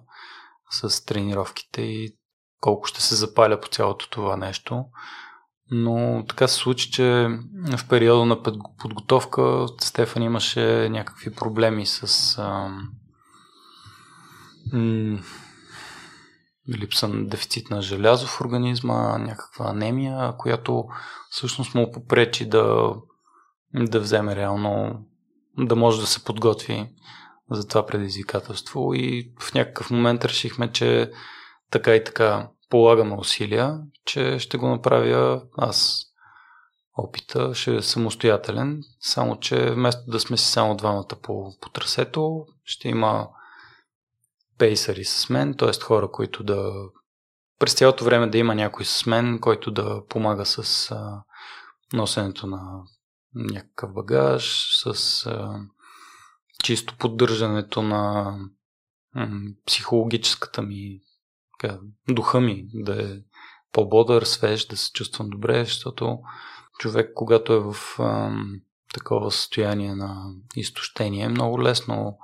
с 0.69 1.05
тренировките 1.05 1.81
и 1.81 2.15
колко 2.61 2.87
ще 2.87 3.01
се 3.01 3.15
запаля 3.15 3.59
по 3.59 3.67
цялото 3.67 4.09
това 4.09 4.37
нещо. 4.37 4.85
Но 5.71 6.25
така 6.29 6.47
се 6.47 6.55
случи, 6.55 6.91
че 6.91 7.27
в 7.77 7.87
периода 7.89 8.25
на 8.25 8.43
подготовка 8.77 9.65
Стефан 9.81 10.23
имаше 10.23 10.89
някакви 10.89 11.35
проблеми 11.35 11.85
с 11.85 12.35
а, 12.37 12.69
м- 14.73 15.19
липса 16.77 17.07
на 17.07 17.27
дефицит 17.27 17.69
на 17.69 17.81
желязо 17.81 18.27
в 18.27 18.41
организма, 18.41 19.17
някаква 19.17 19.69
анемия, 19.69 20.37
която 20.37 20.85
всъщност 21.29 21.75
му 21.75 21.91
попречи 21.91 22.49
да, 22.49 22.95
да 23.73 23.99
вземе 23.99 24.35
реално, 24.35 25.05
да 25.57 25.75
може 25.75 26.01
да 26.01 26.07
се 26.07 26.23
подготви 26.23 26.89
за 27.51 27.67
това 27.67 27.85
предизвикателство 27.85 28.93
и 28.93 29.31
в 29.39 29.53
някакъв 29.53 29.91
момент 29.91 30.25
решихме, 30.25 30.71
че 30.71 31.11
така 31.71 31.95
и 31.95 32.03
така 32.03 32.49
полагаме 32.69 33.15
усилия, 33.15 33.79
че 34.05 34.39
ще 34.39 34.57
го 34.57 34.67
направя 34.67 35.41
аз. 35.57 36.05
Опита 36.97 37.55
ще 37.55 37.75
е 37.75 37.81
самостоятелен, 37.81 38.81
само 38.99 39.39
че 39.39 39.71
вместо 39.71 40.11
да 40.11 40.19
сме 40.19 40.37
си 40.37 40.51
само 40.51 40.75
двамата 40.75 41.07
по, 41.21 41.53
по 41.61 41.69
трасето, 41.69 42.45
ще 42.63 42.87
има 42.89 43.27
пейсъри 44.57 45.05
с 45.05 45.29
мен, 45.29 45.55
т.е. 45.57 45.83
хора, 45.83 46.11
които 46.11 46.43
да 46.43 46.71
през 47.59 47.73
цялото 47.73 48.05
време 48.05 48.27
да 48.27 48.37
има 48.37 48.55
някой 48.55 48.85
с 48.85 49.05
мен, 49.05 49.39
който 49.39 49.71
да 49.71 50.05
помага 50.09 50.45
с 50.45 50.91
а, 50.91 51.23
носенето 51.93 52.47
на 52.47 52.81
някакъв 53.35 53.93
багаж, 53.93 54.69
с 54.83 55.25
а, 55.25 55.59
чисто 56.65 56.97
поддържането 56.97 57.81
на 57.81 58.35
психологическата 59.65 60.61
ми 60.61 61.01
така, 61.59 61.79
духа 62.09 62.41
ми 62.41 62.65
да 62.73 63.03
е 63.03 63.17
по-бодър, 63.71 64.23
свеж, 64.23 64.67
да 64.67 64.77
се 64.77 64.91
чувствам 64.91 65.29
добре, 65.29 65.65
защото 65.65 66.19
човек, 66.79 67.11
когато 67.15 67.53
е 67.53 67.59
в 67.59 67.75
ам, 67.99 68.61
такова 68.93 69.31
състояние 69.31 69.95
на 69.95 70.33
изтощение, 70.55 71.25
е 71.25 71.29
много 71.29 71.61
лесно 71.61 72.17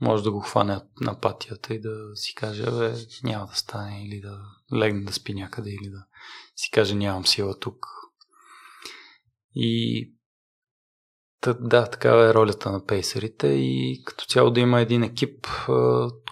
може 0.00 0.22
да 0.22 0.32
го 0.32 0.40
хване 0.40 0.80
на 1.00 1.20
патията 1.20 1.74
и 1.74 1.80
да 1.80 2.16
си 2.16 2.34
каже, 2.34 2.64
бе, 2.64 2.94
няма 3.24 3.46
да 3.46 3.54
стане, 3.54 4.04
или 4.06 4.20
да 4.20 4.40
легне 4.78 5.04
да 5.04 5.12
спи 5.12 5.34
някъде, 5.34 5.70
или 5.70 5.90
да 5.90 6.04
си 6.56 6.70
каже, 6.70 6.94
нямам 6.94 7.26
сила 7.26 7.58
тук. 7.58 7.86
И 9.54 10.12
да, 11.60 11.86
такава 11.86 12.30
е 12.30 12.34
ролята 12.34 12.72
на 12.72 12.84
пейсерите 12.84 13.46
и 13.46 14.02
като 14.04 14.24
цяло 14.24 14.50
да 14.50 14.60
има 14.60 14.80
един 14.80 15.02
екип, 15.02 15.46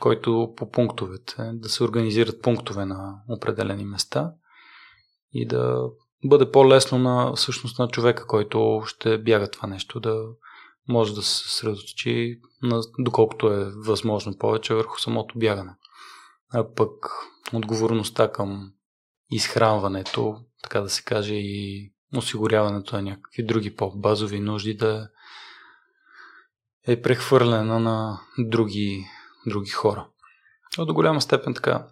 който 0.01 0.55
по 0.57 0.71
пунктовете, 0.71 1.51
да 1.53 1.69
се 1.69 1.85
организират 1.85 2.43
пунктове 2.43 2.85
на 2.85 3.15
определени 3.29 3.85
места 3.85 4.33
и 5.33 5.47
да 5.47 5.89
бъде 6.25 6.51
по-лесно 6.51 6.99
на 6.99 7.33
всъщност 7.35 7.79
на 7.79 7.89
човека, 7.89 8.27
който 8.27 8.83
ще 8.87 9.19
бяга 9.19 9.51
това 9.51 9.69
нещо, 9.69 10.01
да 10.01 10.25
може 10.89 11.15
да 11.15 11.23
се 11.23 11.49
съсредоточи 11.49 12.41
доколкото 12.99 13.53
е 13.53 13.73
възможно 13.77 14.39
повече 14.39 14.75
върху 14.75 14.99
самото 14.99 15.39
бягане. 15.39 15.75
А 16.53 16.75
пък 16.75 16.91
отговорността 17.53 18.33
към 18.33 18.73
изхранването, 19.31 20.37
така 20.63 20.81
да 20.81 20.89
се 20.89 21.03
каже, 21.03 21.35
и 21.35 21.93
осигуряването 22.17 22.97
на 22.97 23.03
някакви 23.03 23.43
други 23.43 23.77
по-базови 23.77 24.41
нужди 24.41 24.75
да 24.75 25.09
е 26.87 27.03
прехвърлена 27.03 27.81
на 27.81 28.21
други, 28.39 29.07
други 29.47 29.71
хора. 29.71 30.09
А 30.79 30.85
до 30.85 30.95
голяма 30.95 31.21
степен 31.21 31.55
така 31.55 31.87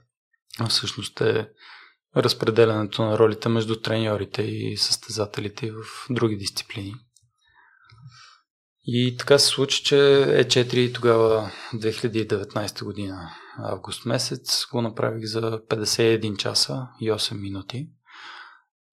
всъщност 0.69 1.21
е 1.21 1.49
разпределянето 2.17 3.05
на 3.05 3.19
ролите 3.19 3.49
между 3.49 3.81
треньорите 3.81 4.43
и 4.43 4.77
състезателите 4.77 5.71
в 5.71 6.07
други 6.11 6.37
дисциплини. 6.37 6.95
И 8.87 9.17
така 9.19 9.39
се 9.39 9.47
случи, 9.47 9.85
че 9.85 9.95
E4 9.95 10.95
тогава 10.95 11.51
2019 11.75 12.85
година, 12.85 13.31
август 13.59 14.07
месец, 14.07 14.67
го 14.73 14.83
направих 14.83 15.25
за 15.25 15.41
51 15.41 16.37
часа 16.37 16.89
и 17.01 17.11
8 17.11 17.41
минути. 17.41 17.89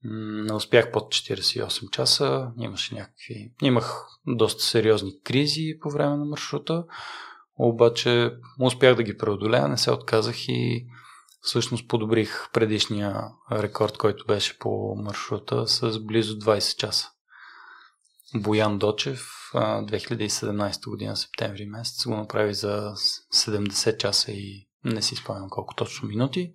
Не 0.08 0.54
успях 0.54 0.92
под 0.92 1.04
48 1.04 1.90
часа, 1.90 2.52
имаше 2.60 2.96
някакви... 2.96 3.52
Имах 3.62 4.08
доста 4.28 4.64
сериозни 4.64 5.22
кризи 5.24 5.78
по 5.82 5.90
време 5.90 6.18
на 6.18 6.26
маршрута, 6.26 6.86
обаче 7.58 8.32
успях 8.60 8.96
да 8.96 9.04
ги 9.04 9.18
преодолея, 9.18 9.68
не 9.68 9.78
се 9.78 9.92
отказах 9.92 10.48
и 10.48 10.88
всъщност 11.42 11.88
подобрих 11.88 12.50
предишния 12.54 13.24
рекорд, 13.52 13.98
който 13.98 14.26
беше 14.26 14.60
по 14.60 14.96
маршрута 14.96 15.68
с 15.68 16.00
близо 16.00 16.40
20 16.40 16.78
часа. 16.78 17.12
Боян 18.36 18.78
Дочев 18.78 19.30
2017 19.54 20.90
година, 20.90 21.18
септември 21.18 21.66
месец, 21.66 22.08
го 22.08 22.16
направи 22.16 22.54
за 22.54 22.94
70 23.34 23.98
часа 23.98 24.32
и 24.32 24.68
не 24.84 25.02
си 25.02 25.16
спомням 25.16 25.50
колко 25.50 25.76
точно 25.76 26.08
минути. 26.08 26.54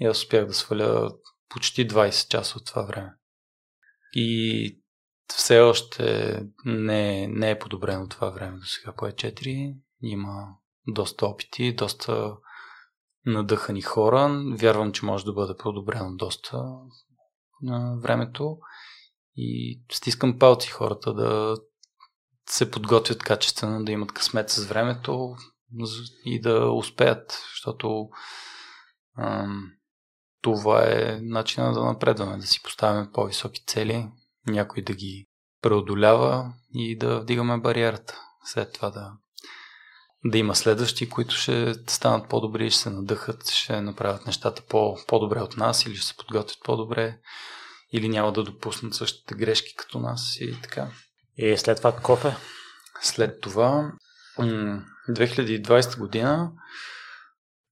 И 0.00 0.06
аз 0.06 0.18
успях 0.18 0.46
да 0.46 0.54
сваля 0.54 1.10
почти 1.48 1.88
20 1.88 2.28
часа 2.28 2.58
от 2.58 2.66
това 2.66 2.82
време. 2.82 3.14
И 4.12 4.80
все 5.28 5.60
още 5.60 6.36
не, 6.64 7.26
не 7.26 7.50
е 7.50 7.58
подобрено 7.58 8.08
това 8.08 8.30
време 8.30 8.58
до 8.58 8.66
сега 8.66 8.92
по 8.92 9.04
E4. 9.04 9.76
Има 10.02 10.48
доста 10.86 11.26
опити, 11.26 11.74
доста 11.74 12.36
надъхани 13.26 13.82
хора. 13.82 14.44
Вярвам, 14.58 14.92
че 14.92 15.04
може 15.04 15.24
да 15.24 15.32
бъде 15.32 15.56
подобрено 15.56 16.16
доста 16.16 16.64
на 17.62 17.98
времето. 18.00 18.58
И 19.36 19.80
стискам 19.92 20.38
палци 20.38 20.70
хората 20.70 21.14
да 21.14 21.56
се 22.48 22.70
подготвят 22.70 23.22
качествено, 23.22 23.84
да 23.84 23.92
имат 23.92 24.12
късмет 24.12 24.50
с 24.50 24.66
времето 24.66 25.36
и 26.24 26.40
да 26.40 26.70
успеят, 26.70 27.42
защото 27.54 28.08
ам, 29.18 29.72
това 30.46 30.84
е 30.84 31.18
начина 31.22 31.72
да 31.72 31.84
напредваме, 31.84 32.36
да 32.36 32.46
си 32.46 32.62
поставяме 32.62 33.10
по-високи 33.12 33.64
цели, 33.66 34.08
някой 34.46 34.82
да 34.82 34.94
ги 34.94 35.26
преодолява 35.62 36.52
и 36.74 36.98
да 36.98 37.20
вдигаме 37.20 37.58
бариерата. 37.58 38.20
След 38.44 38.72
това 38.72 38.90
да, 38.90 39.12
да 40.24 40.38
има 40.38 40.54
следващи, 40.54 41.08
които 41.08 41.34
ще 41.34 41.74
станат 41.86 42.28
по-добри, 42.28 42.70
ще 42.70 42.80
се 42.80 42.90
надъхат, 42.90 43.48
ще 43.48 43.80
направят 43.80 44.26
нещата 44.26 44.62
по, 44.68 44.98
по-добре 45.08 45.40
от 45.40 45.56
нас 45.56 45.86
или 45.86 45.96
ще 45.96 46.06
се 46.06 46.16
подготвят 46.16 46.58
по-добре 46.64 47.18
или 47.92 48.08
няма 48.08 48.32
да 48.32 48.44
допуснат 48.44 48.94
същите 48.94 49.34
грешки 49.34 49.74
като 49.76 49.98
нас 49.98 50.36
и 50.40 50.60
така. 50.62 50.88
И 51.36 51.56
след 51.56 51.76
това 51.76 51.96
кофе? 51.96 52.36
След 53.00 53.40
това, 53.40 53.92
2020 54.38 55.98
година, 55.98 56.52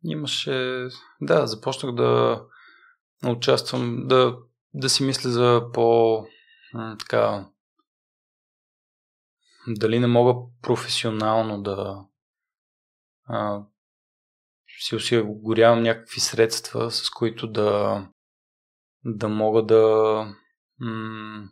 имаше. 0.05 0.89
Да, 1.21 1.47
започнах 1.47 1.95
да 1.95 2.41
участвам, 3.31 4.09
да, 4.09 4.39
да 4.75 4.89
си 4.89 5.03
мисля 5.03 5.31
за 5.31 5.63
по. 5.73 6.27
така. 6.99 7.49
Дали 9.67 9.99
не 9.99 10.07
мога 10.07 10.35
професионално 10.63 11.63
да. 11.63 12.05
А, 13.27 13.63
си 14.81 14.97
осигурявам 14.97 15.83
някакви 15.83 16.21
средства, 16.21 16.91
с 16.91 17.11
които 17.11 17.47
да. 17.47 18.07
да 19.05 19.29
мога 19.29 19.63
да. 19.63 20.27
М- 20.79 21.49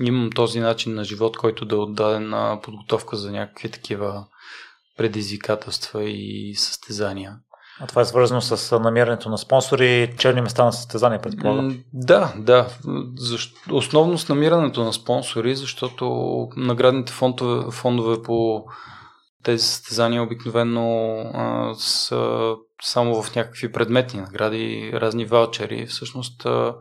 имам 0.00 0.30
този 0.30 0.60
начин 0.60 0.94
на 0.94 1.04
живот, 1.04 1.36
който 1.36 1.86
да 1.86 2.16
е 2.16 2.20
на 2.20 2.60
подготовка 2.62 3.16
за 3.16 3.32
някакви 3.32 3.70
такива 3.70 4.26
предизвикателства 4.96 6.04
и 6.04 6.54
състезания. 6.56 7.40
А 7.80 7.86
това 7.86 8.02
е 8.02 8.04
свързано 8.04 8.40
с 8.40 8.78
намирането 8.78 9.28
на 9.28 9.38
спонсори, 9.38 10.14
черни 10.18 10.40
места 10.40 10.64
на 10.64 10.72
състезания, 10.72 11.22
предполагам? 11.22 11.78
Да, 11.92 12.32
да. 12.36 12.68
Основно 13.70 14.18
с 14.18 14.28
намирането 14.28 14.84
на 14.84 14.92
спонсори, 14.92 15.54
защото 15.54 16.48
наградните 16.56 17.12
фондове, 17.12 17.70
фондове 17.70 18.22
по 18.22 18.64
тези 19.42 19.64
състезания 19.64 20.22
обикновено 20.22 21.16
а, 21.34 21.74
са 21.74 22.54
само 22.82 23.22
в 23.22 23.36
някакви 23.36 23.72
предметни 23.72 24.20
награди, 24.20 24.90
разни 24.94 25.24
ваучери. 25.24 25.86
Всъщност 25.86 26.46
а, 26.46 26.74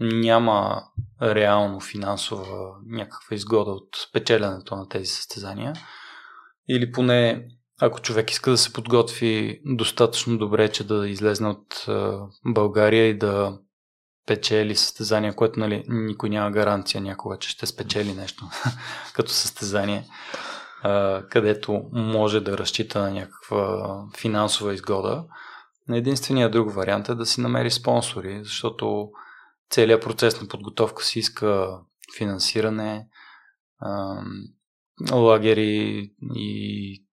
няма 0.00 0.82
реално 1.22 1.80
финансова 1.80 2.74
някаква 2.86 3.34
изгода 3.34 3.70
от 3.70 3.88
спечелянето 4.08 4.76
на 4.76 4.88
тези 4.88 5.06
състезания. 5.06 5.72
Или 6.68 6.92
поне 6.92 7.48
ако 7.80 8.00
човек 8.00 8.30
иска 8.30 8.50
да 8.50 8.58
се 8.58 8.72
подготви 8.72 9.60
достатъчно 9.64 10.38
добре, 10.38 10.68
че 10.68 10.86
да 10.86 11.08
излезне 11.08 11.48
от 11.48 11.86
България 12.44 13.06
и 13.08 13.18
да 13.18 13.58
печели 14.26 14.76
състезание, 14.76 15.32
което 15.32 15.60
нали, 15.60 15.84
никой 15.88 16.28
няма 16.28 16.50
гаранция 16.50 17.00
някога, 17.00 17.38
че 17.38 17.48
ще 17.48 17.66
спечели 17.66 18.14
нещо 18.14 18.44
като 19.14 19.30
състезание, 19.30 20.04
където 21.30 21.82
може 21.92 22.40
да 22.40 22.58
разчита 22.58 23.00
на 23.00 23.10
някаква 23.10 23.86
финансова 24.18 24.74
изгода. 24.74 25.24
Единственият 25.90 26.52
друг 26.52 26.74
вариант 26.74 27.08
е 27.08 27.14
да 27.14 27.26
си 27.26 27.40
намери 27.40 27.70
спонсори, 27.70 28.40
защото 28.44 29.10
целият 29.70 30.02
процес 30.02 30.40
на 30.40 30.48
подготовка 30.48 31.04
си 31.04 31.18
иска 31.18 31.78
финансиране, 32.18 33.06
лагери 35.12 36.10
и 36.34 37.07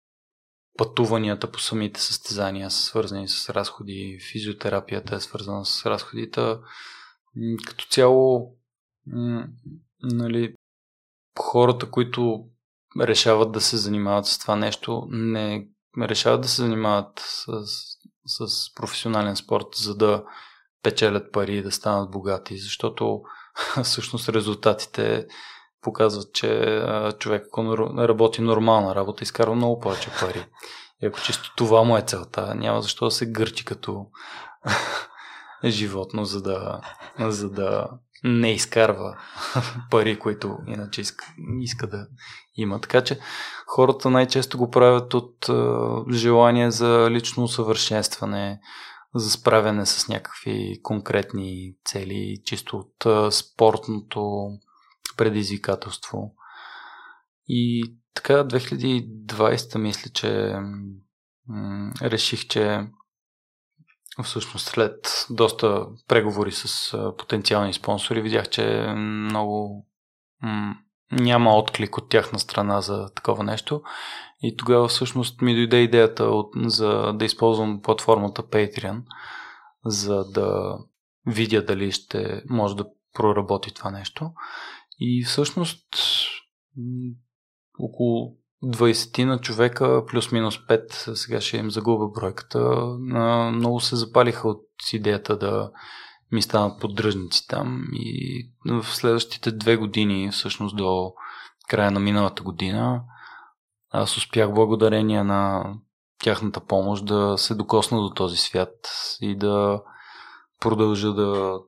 пътуванията 0.76 1.52
по 1.52 1.60
самите 1.60 2.00
състезания 2.00 2.70
са 2.70 2.82
свързани 2.82 3.28
с 3.28 3.50
разходи, 3.50 4.18
физиотерапията 4.32 5.14
е 5.14 5.20
свързана 5.20 5.64
с 5.64 5.86
разходите. 5.86 6.56
Като 7.66 7.86
цяло, 7.90 8.56
нали, 10.02 10.54
хората, 11.38 11.90
които 11.90 12.44
решават 13.00 13.52
да 13.52 13.60
се 13.60 13.76
занимават 13.76 14.26
с 14.26 14.38
това 14.38 14.56
нещо, 14.56 15.06
не 15.10 15.68
решават 15.98 16.40
да 16.40 16.48
се 16.48 16.62
занимават 16.62 17.18
с, 17.18 17.46
с 18.26 18.74
професионален 18.74 19.36
спорт, 19.36 19.66
за 19.76 19.96
да 19.96 20.24
печелят 20.82 21.32
пари 21.32 21.56
и 21.56 21.62
да 21.62 21.72
станат 21.72 22.10
богати, 22.10 22.58
защото 22.58 23.22
всъщност 23.84 24.28
резултатите 24.28 25.26
показват, 25.84 26.32
че 26.32 26.82
човек, 27.18 27.44
ако 27.46 27.76
работи 27.78 28.42
нормална 28.42 28.94
работа, 28.94 29.24
изкарва 29.24 29.54
много 29.54 29.80
повече 29.80 30.10
пари. 30.20 30.46
И 31.02 31.06
ако 31.06 31.20
чисто 31.20 31.52
това 31.56 31.82
му 31.82 31.96
е 31.96 32.02
целта, 32.02 32.54
няма 32.54 32.82
защо 32.82 33.04
да 33.04 33.10
се 33.10 33.30
гърчи 33.30 33.64
като 33.64 34.06
животно, 35.64 36.24
за 36.24 36.42
да, 36.42 36.80
за 37.18 37.50
да 37.50 37.88
не 38.24 38.52
изкарва 38.52 39.16
пари, 39.90 40.18
които 40.18 40.58
иначе 40.66 41.00
иска, 41.00 41.24
иска 41.60 41.86
да 41.86 42.06
има. 42.56 42.80
Така 42.80 43.04
че 43.04 43.18
хората 43.66 44.10
най-често 44.10 44.58
го 44.58 44.70
правят 44.70 45.14
от 45.14 45.50
желание 46.12 46.70
за 46.70 47.08
лично 47.10 47.44
усъвършенстване, 47.44 48.60
за 49.14 49.30
справяне 49.30 49.86
с 49.86 50.08
някакви 50.08 50.80
конкретни 50.82 51.74
цели, 51.84 52.36
чисто 52.44 52.76
от 52.76 53.34
спортното 53.34 54.48
предизвикателство. 55.16 56.34
И 57.48 57.94
така 58.14 58.32
2020 58.32 59.78
мисля, 59.78 60.10
че 60.10 60.56
м- 61.48 61.92
реших, 62.02 62.46
че 62.48 62.86
всъщност 64.22 64.66
след 64.66 65.26
доста 65.30 65.86
преговори 66.08 66.52
с 66.52 66.98
потенциални 67.18 67.72
спонсори 67.72 68.22
видях, 68.22 68.48
че 68.48 68.86
много 68.96 69.86
м- 70.42 70.76
няма 71.12 71.56
отклик 71.56 71.98
от 71.98 72.08
тяхна 72.08 72.38
страна 72.38 72.80
за 72.80 73.08
такова 73.14 73.44
нещо. 73.44 73.82
И 74.42 74.56
тогава 74.56 74.88
всъщност 74.88 75.42
ми 75.42 75.54
дойде 75.54 75.76
идеята 75.76 76.24
от, 76.24 76.50
за 76.56 77.12
да 77.12 77.24
използвам 77.24 77.82
платформата 77.82 78.42
Patreon, 78.42 79.02
за 79.84 80.24
да 80.24 80.78
видя 81.26 81.64
дали 81.64 81.92
ще 81.92 82.42
може 82.50 82.76
да 82.76 82.86
проработи 83.14 83.74
това 83.74 83.90
нещо. 83.90 84.30
И 84.98 85.24
всъщност 85.24 85.86
около 87.78 88.36
20 88.64 89.24
на 89.24 89.40
човека, 89.40 90.04
плюс-минус 90.06 90.58
5, 90.58 91.14
сега 91.14 91.40
ще 91.40 91.56
им 91.56 91.70
загубя 91.70 92.08
бройката, 92.08 92.86
много 93.52 93.80
се 93.80 93.96
запалиха 93.96 94.48
от 94.48 94.66
идеята 94.92 95.38
да 95.38 95.70
ми 96.32 96.42
станат 96.42 96.80
поддръжници 96.80 97.46
там. 97.48 97.84
И 97.92 98.42
в 98.66 98.84
следващите 98.84 99.52
две 99.52 99.76
години, 99.76 100.30
всъщност 100.30 100.76
до 100.76 101.12
края 101.68 101.90
на 101.90 102.00
миналата 102.00 102.42
година, 102.42 103.02
аз 103.90 104.16
успях 104.16 104.54
благодарение 104.54 105.22
на 105.22 105.64
тяхната 106.18 106.60
помощ 106.60 107.06
да 107.06 107.38
се 107.38 107.54
докосна 107.54 108.00
до 108.00 108.10
този 108.10 108.36
свят 108.36 108.74
и 109.20 109.36
да 109.36 109.82
продължа 110.60 111.12
да 111.12 111.58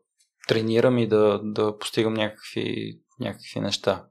тренирам 0.49 0.99
и 0.99 1.09
да, 1.09 1.41
да 1.43 1.79
постигам 1.79 2.15
някакви 2.15 2.99
някакви 3.21 3.61
неща. 3.61 4.05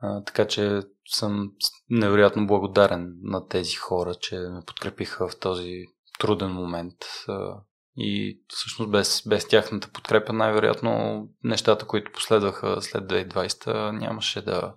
А, 0.00 0.24
така 0.24 0.46
че 0.46 0.82
съм 1.08 1.50
невероятно 1.90 2.46
благодарен 2.46 3.14
на 3.22 3.48
тези 3.48 3.74
хора, 3.74 4.14
че 4.14 4.38
ме 4.38 4.60
подкрепиха 4.66 5.28
в 5.28 5.38
този 5.38 5.84
труден 6.18 6.50
момент. 6.50 6.96
А, 7.28 7.56
и 7.96 8.40
всъщност 8.48 8.90
без, 8.90 9.22
без 9.26 9.48
тяхната 9.48 9.88
подкрепа 9.88 10.32
най-вероятно 10.32 11.22
нещата, 11.44 11.86
които 11.86 12.12
последваха 12.12 12.82
след 12.82 13.04
2020 13.04 13.90
нямаше 13.90 14.42
да 14.42 14.74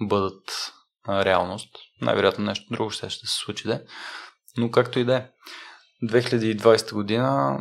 бъдат 0.00 0.72
а, 1.04 1.24
реалност. 1.24 1.76
Най-вероятно 2.00 2.44
нещо 2.44 2.66
друго 2.70 2.90
ще, 2.90 3.10
ще 3.10 3.26
се 3.26 3.34
случи, 3.34 3.68
да. 3.68 3.82
Но 4.56 4.70
както 4.70 4.98
и 4.98 5.04
да 5.04 5.16
е. 5.16 5.28
2020 6.04 6.94
година 6.94 7.58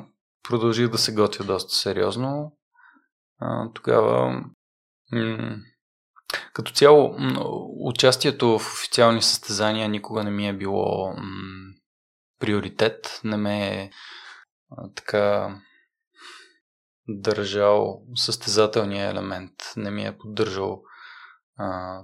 продължих 0.49 0.87
да 0.87 0.97
се 0.97 1.13
готвя 1.13 1.45
доста 1.45 1.75
сериозно 1.75 2.57
тогава 3.73 4.43
като 6.53 6.71
цяло 6.71 7.17
участието 7.79 8.59
в 8.59 8.73
официални 8.73 9.21
състезания 9.21 9.89
никога 9.89 10.23
не 10.23 10.31
ми 10.31 10.47
е 10.47 10.57
било 10.57 11.15
приоритет, 12.39 13.21
не 13.23 13.37
ме 13.37 13.67
е 13.67 13.91
така 14.95 15.55
държал 17.07 18.01
състезателния 18.15 19.09
елемент, 19.09 19.51
не 19.77 19.91
ми 19.91 20.05
е 20.05 20.17
поддържал 20.17 20.81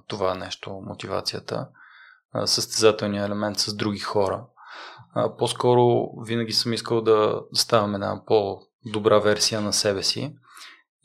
това 0.08 0.36
нещо, 0.36 0.82
мотивацията, 0.84 1.70
а, 2.32 2.48
състезателния 2.48 3.26
елемент 3.26 3.60
с 3.60 3.76
други 3.76 4.00
хора. 4.00 4.46
По-скоро 5.38 6.10
винаги 6.26 6.54
съм 6.54 6.74
искал 6.74 7.02
да 7.02 7.42
ставам 7.54 7.96
една 7.96 8.26
по-добра 8.26 9.20
версия 9.20 9.62
на 9.62 9.74
себе 9.74 10.04
си 10.04 10.36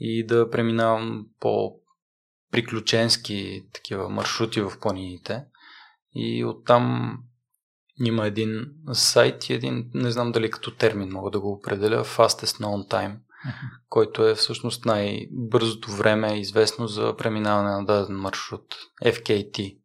и 0.04 0.26
да 0.26 0.50
преминавам 0.50 1.26
по 1.40 1.74
приключенски 2.50 3.64
такива 3.72 4.08
маршрути 4.08 4.60
в 4.60 4.72
планините. 4.80 5.44
И 6.14 6.44
оттам 6.44 7.18
има 8.00 8.26
един 8.26 8.66
сайт 8.92 9.48
и 9.48 9.54
един, 9.54 9.90
не 9.94 10.10
знам 10.10 10.32
дали 10.32 10.50
като 10.50 10.70
термин 10.70 11.08
мога 11.08 11.30
да 11.30 11.40
го 11.40 11.52
определя, 11.52 12.04
Fastest 12.04 12.62
Known 12.62 12.90
Time, 12.90 13.12
uh-huh. 13.14 13.54
който 13.88 14.26
е 14.26 14.34
всъщност 14.34 14.84
най-бързото 14.84 15.90
време, 15.90 16.40
известно 16.40 16.86
за 16.86 17.16
преминаване 17.16 17.70
на 17.70 17.84
даден 17.84 18.16
маршрут. 18.16 18.76
FKT 19.04 19.78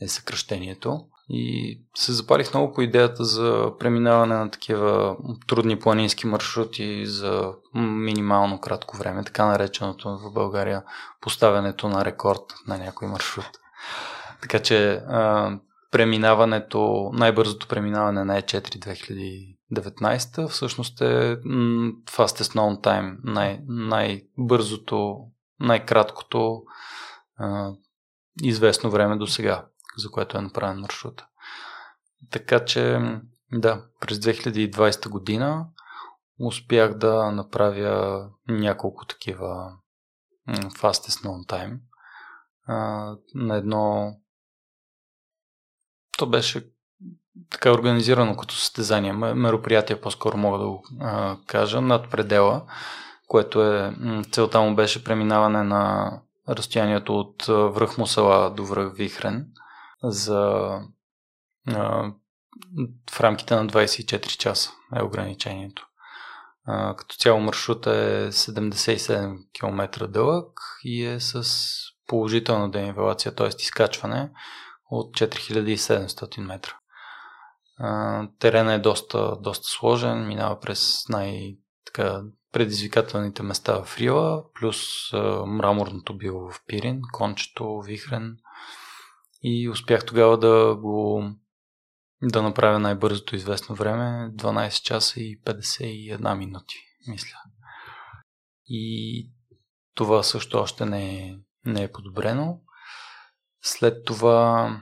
е 0.00 0.08
съкръщението. 0.08 1.06
И 1.28 1.80
се 1.96 2.12
запалих 2.12 2.54
много 2.54 2.72
по 2.72 2.82
идеята 2.82 3.24
за 3.24 3.72
преминаване 3.78 4.34
на 4.34 4.50
такива 4.50 5.16
трудни 5.46 5.78
планински 5.78 6.26
маршрути 6.26 7.06
за 7.06 7.52
минимално 7.74 8.60
кратко 8.60 8.96
време, 8.96 9.24
така 9.24 9.46
нареченото 9.46 10.18
в 10.18 10.32
България 10.34 10.82
поставянето 11.20 11.88
на 11.88 12.04
рекорд 12.04 12.42
на 12.68 12.78
някой 12.78 13.08
маршрут. 13.08 13.50
Така 14.42 14.58
че 14.58 14.92
а, 14.92 15.52
преминаването, 15.90 17.10
най-бързото 17.12 17.68
преминаване 17.68 18.24
на 18.24 18.42
E4 18.42 19.56
2019 19.72 20.48
всъщност 20.48 21.00
е 21.00 21.36
fastest 22.10 22.54
known 22.56 22.80
time, 22.80 23.16
най- 23.24 23.60
най-бързото, 23.68 25.16
най-краткото 25.60 26.62
а, 27.36 27.72
известно 28.42 28.90
време 28.90 29.16
до 29.16 29.26
сега 29.26 29.66
за 29.96 30.10
което 30.10 30.38
е 30.38 30.42
направен 30.42 30.80
маршрута. 30.80 31.26
Така 32.30 32.64
че, 32.64 33.00
да, 33.52 33.84
през 34.00 34.18
2020 34.18 35.08
година 35.08 35.66
успях 36.40 36.94
да 36.94 37.30
направя 37.30 38.28
няколко 38.48 39.06
такива 39.06 39.72
fastest 40.50 41.24
known 41.24 41.46
time 41.46 41.78
на 43.34 43.56
едно 43.56 44.14
то 46.18 46.26
беше 46.26 46.70
така 47.50 47.72
организирано 47.72 48.36
като 48.36 48.54
състезание, 48.54 49.12
мероприятие 49.12 50.00
по-скоро 50.00 50.36
мога 50.36 50.58
да 50.58 50.66
го 50.66 50.84
кажа, 51.46 51.80
над 51.80 52.10
предела, 52.10 52.62
което 53.28 53.62
е, 53.62 53.94
целта 54.30 54.60
му 54.60 54.74
беше 54.74 55.04
преминаване 55.04 55.62
на 55.62 56.12
разстоянието 56.48 57.18
от 57.18 57.44
връх 57.46 57.98
Мусала 57.98 58.50
до 58.50 58.64
връх 58.64 58.94
Вихрен 58.94 59.46
за 60.04 60.80
а, 61.68 62.12
в 63.10 63.20
рамките 63.20 63.54
на 63.54 63.66
24 63.66 64.26
часа 64.26 64.70
е 64.96 65.02
ограничението. 65.02 65.86
А, 66.66 66.96
като 66.96 67.16
цяло 67.16 67.40
маршрута 67.40 67.90
е 67.90 68.32
77 68.32 69.52
км 69.52 70.08
дълъг 70.08 70.60
и 70.84 71.04
е 71.04 71.20
с 71.20 71.44
положителна 72.06 72.70
денивелация, 72.70 73.34
т.е. 73.34 73.48
изкачване 73.48 74.30
от 74.90 75.16
4700 75.16 76.40
метра. 76.40 76.72
Терена 78.38 78.74
е 78.74 78.78
доста, 78.78 79.36
доста 79.40 79.68
сложен, 79.68 80.26
минава 80.26 80.60
през 80.60 81.08
най- 81.08 81.56
така, 81.86 82.22
предизвикателните 82.52 83.42
места 83.42 83.84
в 83.84 83.98
Рила, 83.98 84.44
плюс 84.54 85.12
а, 85.12 85.46
мраморното 85.46 86.16
било 86.16 86.50
в 86.50 86.60
Пирин, 86.66 87.00
кончето, 87.12 87.80
Вихрен, 87.80 88.36
и 89.44 89.68
успях 89.68 90.06
тогава 90.06 90.38
да 90.38 90.76
го 90.76 91.24
да 92.22 92.42
направя 92.42 92.78
най-бързото 92.78 93.36
известно 93.36 93.74
време 93.74 94.30
12 94.34 94.82
часа 94.82 95.20
и 95.20 95.42
51 95.42 96.34
минути, 96.34 96.74
мисля. 97.08 97.36
И 98.66 99.30
това 99.94 100.22
също 100.22 100.58
още 100.58 100.86
не 100.86 101.16
е, 101.16 101.36
не 101.64 101.82
е 101.82 101.92
подобрено. 101.92 102.60
След 103.62 104.04
това 104.04 104.80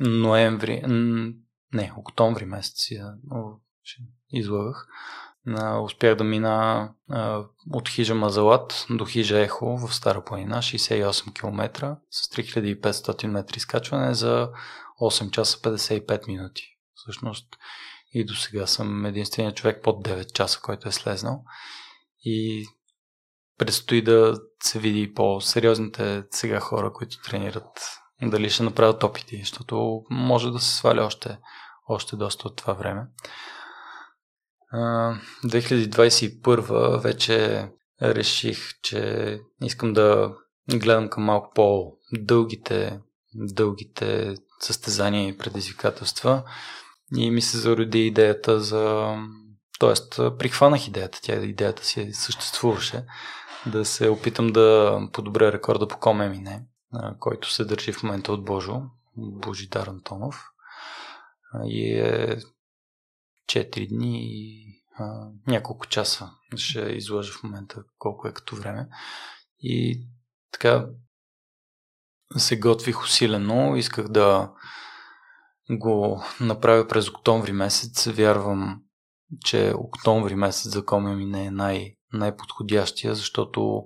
ноември, 0.00 0.82
не, 1.72 1.92
октомври 1.96 2.44
месец, 2.44 2.88
излагах, 4.32 4.88
успях 5.84 6.14
да 6.14 6.24
мина 6.24 6.88
а, 7.10 7.44
от 7.70 7.88
хижа 7.88 8.14
Мазалат 8.14 8.86
до 8.90 9.04
хижа 9.04 9.40
Ехо 9.40 9.76
в 9.76 9.94
Стара 9.94 10.24
планина, 10.24 10.58
68 10.58 11.34
км 11.34 11.96
с 12.10 12.28
3500 12.28 13.26
метри 13.26 13.56
изкачване 13.56 14.14
за 14.14 14.50
8 15.02 15.30
часа 15.30 15.58
55 15.58 16.28
минути. 16.28 16.62
Всъщност 16.94 17.46
и 18.12 18.24
до 18.24 18.34
сега 18.34 18.66
съм 18.66 19.06
единственият 19.06 19.56
човек 19.56 19.82
под 19.82 20.06
9 20.06 20.32
часа, 20.32 20.60
който 20.62 20.88
е 20.88 20.92
слезнал. 20.92 21.44
И 22.24 22.66
предстои 23.58 24.02
да 24.02 24.40
се 24.62 24.78
види 24.78 25.14
по-сериозните 25.14 26.24
сега 26.30 26.60
хора, 26.60 26.92
които 26.92 27.22
тренират, 27.22 27.98
дали 28.22 28.50
ще 28.50 28.62
направят 28.62 29.04
опити, 29.04 29.38
защото 29.38 30.02
може 30.10 30.50
да 30.50 30.60
се 30.60 30.76
сваля 30.76 31.02
още, 31.02 31.38
още 31.88 32.16
доста 32.16 32.48
от 32.48 32.56
това 32.56 32.72
време. 32.72 33.02
2021 34.74 37.02
вече 37.02 37.68
реших, 38.02 38.80
че 38.82 39.40
искам 39.62 39.92
да 39.92 40.34
гледам 40.68 41.08
към 41.08 41.24
малко 41.24 41.52
по-дългите 41.54 43.00
дългите 43.34 44.34
състезания 44.60 45.28
и 45.28 45.38
предизвикателства. 45.38 46.42
И 47.16 47.30
ми 47.30 47.42
се 47.42 47.58
зароди 47.58 48.06
идеята 48.06 48.60
за... 48.60 49.14
Тоест, 49.78 50.20
прихванах 50.38 50.88
идеята, 50.88 51.18
тя 51.22 51.34
идеята 51.34 51.84
си 51.84 52.12
съществуваше, 52.12 53.04
да 53.66 53.84
се 53.84 54.08
опитам 54.08 54.52
да 54.52 54.98
подобря 55.12 55.52
рекорда 55.52 55.88
по 55.88 55.98
коме 55.98 56.28
мине, 56.28 56.62
който 57.18 57.52
се 57.52 57.64
държи 57.64 57.92
в 57.92 58.02
момента 58.02 58.32
от 58.32 58.44
Божо, 58.44 58.82
Божидар 59.16 59.86
Антонов. 59.86 60.44
И 61.64 61.98
е 61.98 62.36
4 63.50 63.88
дни 63.88 64.20
и 64.22 64.66
а, 64.98 65.28
няколко 65.46 65.86
часа. 65.86 66.30
Ще 66.56 66.80
изложа 66.80 67.32
в 67.32 67.42
момента 67.42 67.82
колко 67.98 68.28
е 68.28 68.32
като 68.32 68.56
време. 68.56 68.88
И 69.60 70.02
така 70.52 70.86
се 72.36 72.58
готвих 72.58 73.02
усилено. 73.02 73.76
Исках 73.76 74.08
да 74.08 74.52
го 75.70 76.22
направя 76.40 76.88
през 76.88 77.08
октомври 77.08 77.52
месец. 77.52 78.06
Вярвам, 78.06 78.82
че 79.44 79.72
октомври 79.76 80.34
месец 80.34 80.72
за 80.72 80.84
коме 80.84 81.16
ми 81.16 81.26
не 81.26 81.44
е 81.44 81.50
най- 81.50 81.94
най-подходящия, 82.12 83.14
защото 83.14 83.84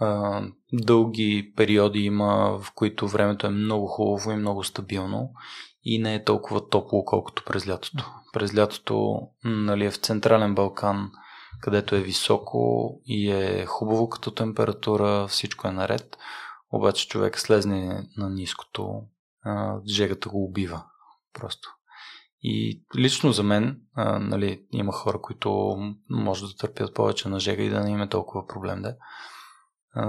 а, 0.00 0.42
дълги 0.72 1.52
периоди 1.56 1.98
има, 1.98 2.58
в 2.62 2.72
които 2.74 3.08
времето 3.08 3.46
е 3.46 3.50
много 3.50 3.86
хубаво 3.86 4.30
и 4.30 4.36
много 4.36 4.64
стабилно 4.64 5.30
и 5.88 5.98
не 5.98 6.14
е 6.14 6.24
толкова 6.24 6.68
топло, 6.68 7.04
колкото 7.04 7.44
през 7.44 7.68
лятото. 7.68 8.04
През 8.32 8.56
лятото 8.56 9.20
нали, 9.44 9.84
е 9.84 9.90
в 9.90 9.96
Централен 9.96 10.54
Балкан, 10.54 11.10
където 11.60 11.96
е 11.96 12.00
високо 12.00 12.90
и 13.04 13.30
е 13.30 13.66
хубаво 13.66 14.08
като 14.08 14.30
температура, 14.30 15.26
всичко 15.28 15.68
е 15.68 15.72
наред, 15.72 16.16
обаче 16.72 17.08
човек 17.08 17.38
слезне 17.38 18.08
на 18.16 18.30
ниското, 18.30 19.02
жегата 19.86 20.28
го 20.28 20.44
убива 20.44 20.84
просто. 21.32 21.68
И 22.42 22.82
лично 22.96 23.32
за 23.32 23.42
мен, 23.42 23.80
а, 23.94 24.18
нали, 24.18 24.66
има 24.72 24.92
хора, 24.92 25.20
които 25.22 25.76
може 26.10 26.46
да 26.46 26.56
търпят 26.56 26.94
повече 26.94 27.28
на 27.28 27.40
жега 27.40 27.62
и 27.62 27.70
да 27.70 27.80
не 27.80 27.90
има 27.90 28.08
толкова 28.08 28.46
проблем. 28.46 28.82
Да? 28.82 28.96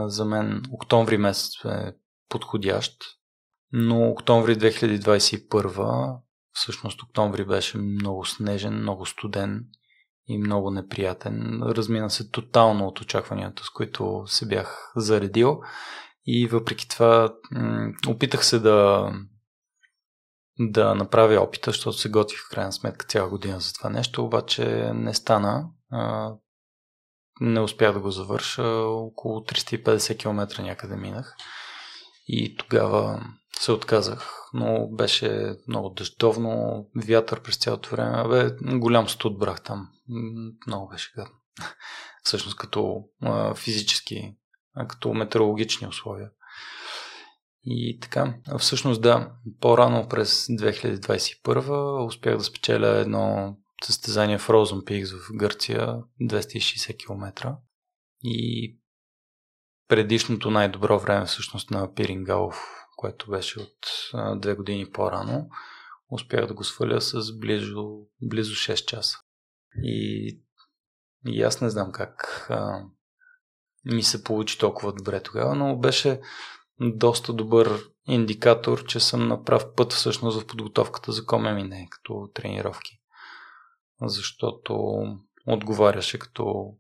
За 0.08 0.26
мен 0.26 0.64
октомври 0.72 1.18
месец 1.18 1.66
е 1.66 1.94
подходящ, 2.30 3.17
но 3.72 4.10
октомври 4.10 4.56
2021, 4.56 6.18
всъщност 6.52 7.04
октомври 7.04 7.46
беше 7.46 7.78
много 7.78 8.26
снежен, 8.26 8.82
много 8.82 9.06
студен 9.06 9.66
и 10.28 10.38
много 10.38 10.72
неприятен. 10.72 11.62
Размина 11.64 12.10
се 12.10 12.32
тотално 12.32 12.88
от 12.88 13.02
очакванията, 13.02 13.64
с 13.64 13.70
които 13.70 14.24
се 14.26 14.48
бях 14.48 14.92
заредил. 14.96 15.60
И 16.26 16.48
въпреки 16.48 16.90
това 16.90 17.34
опитах 18.08 18.46
се 18.46 18.60
да 18.60 19.12
да 20.60 20.96
направя 20.96 21.42
опита, 21.42 21.72
защото 21.72 21.98
се 21.98 22.10
готвих 22.10 22.40
в 22.40 22.50
крайна 22.50 22.72
сметка 22.74 23.06
цяла 23.06 23.30
година 23.30 23.60
за 23.60 23.74
това 23.74 23.90
нещо, 23.90 24.26
обаче 24.26 24.92
не 24.94 25.14
стана. 25.14 25.70
Не 27.42 27.60
успях 27.60 27.94
да 27.94 28.00
го 28.00 28.12
завърша. 28.12 28.64
Около 28.64 29.40
350 29.40 30.20
км 30.20 30.62
някъде 30.62 30.96
минах. 30.96 31.36
И 32.28 32.56
тогава 32.58 33.26
се 33.62 33.72
отказах, 33.72 34.50
но 34.54 34.88
беше 34.88 35.56
много 35.68 35.90
дъждовно, 35.90 36.86
вятър 36.96 37.42
през 37.42 37.58
цялото 37.58 37.90
време. 37.90 38.28
Бе, 38.30 38.56
голям 38.78 39.10
студ 39.10 39.40
брах 39.40 39.62
там. 39.62 39.90
Много 40.68 40.88
беше 40.88 41.14
гадно. 41.16 41.36
Всъщност 42.24 42.58
като 42.58 43.04
а, 43.22 43.56
физически, 43.56 44.36
а, 44.76 44.88
като 44.88 45.14
метеорологични 45.14 45.88
условия. 45.88 46.30
И 47.64 48.00
така, 48.02 48.34
всъщност 48.60 49.02
да, 49.02 49.32
по-рано 49.62 50.08
през 50.10 50.48
2021 50.48 52.08
успях 52.08 52.38
да 52.38 52.44
спечеля 52.44 52.88
едно 52.88 53.56
състезание 53.84 54.38
в 54.38 54.50
Розен 54.50 54.82
Пикс 54.86 55.12
в 55.12 55.34
Гърция, 55.34 55.96
260 56.22 56.98
км. 56.98 57.56
И 58.24 58.78
предишното 59.88 60.52
най-добро 60.52 61.00
време 61.00 61.26
всъщност 61.26 61.72
на 61.72 61.94
Пирингалов 61.94 62.87
което 62.98 63.30
беше 63.30 63.60
от 63.60 63.78
а, 64.14 64.36
две 64.36 64.56
години 64.56 64.92
по-рано, 64.92 65.50
успях 66.12 66.48
да 66.48 66.54
го 66.54 66.64
сваля 66.64 67.02
с 67.02 67.40
близо, 67.40 68.00
близо 68.22 68.56
6 68.56 68.86
часа. 68.86 69.18
И, 69.84 70.42
и 71.28 71.42
аз 71.44 71.62
не 71.62 71.70
знам 71.70 71.92
как 71.92 72.48
а, 72.50 72.86
ми 73.86 74.04
се 74.04 74.24
получи 74.24 74.60
толкова 74.60 74.94
добре 74.94 75.24
тогава, 75.24 75.56
но 75.56 75.78
беше 75.78 76.22
доста 76.80 77.34
добър 77.34 77.90
индикатор, 78.08 78.86
че 78.86 79.00
съм 79.00 79.28
на 79.28 79.44
прав 79.44 79.76
път 79.76 79.94
всъщност 79.94 80.42
в 80.42 80.48
подготовката 80.48 81.12
за 81.12 81.26
Комемине 81.26 81.88
като 81.92 82.30
тренировки. 82.34 83.00
Защото 84.02 85.02
отговаряше 85.48 86.20
като 86.20 86.74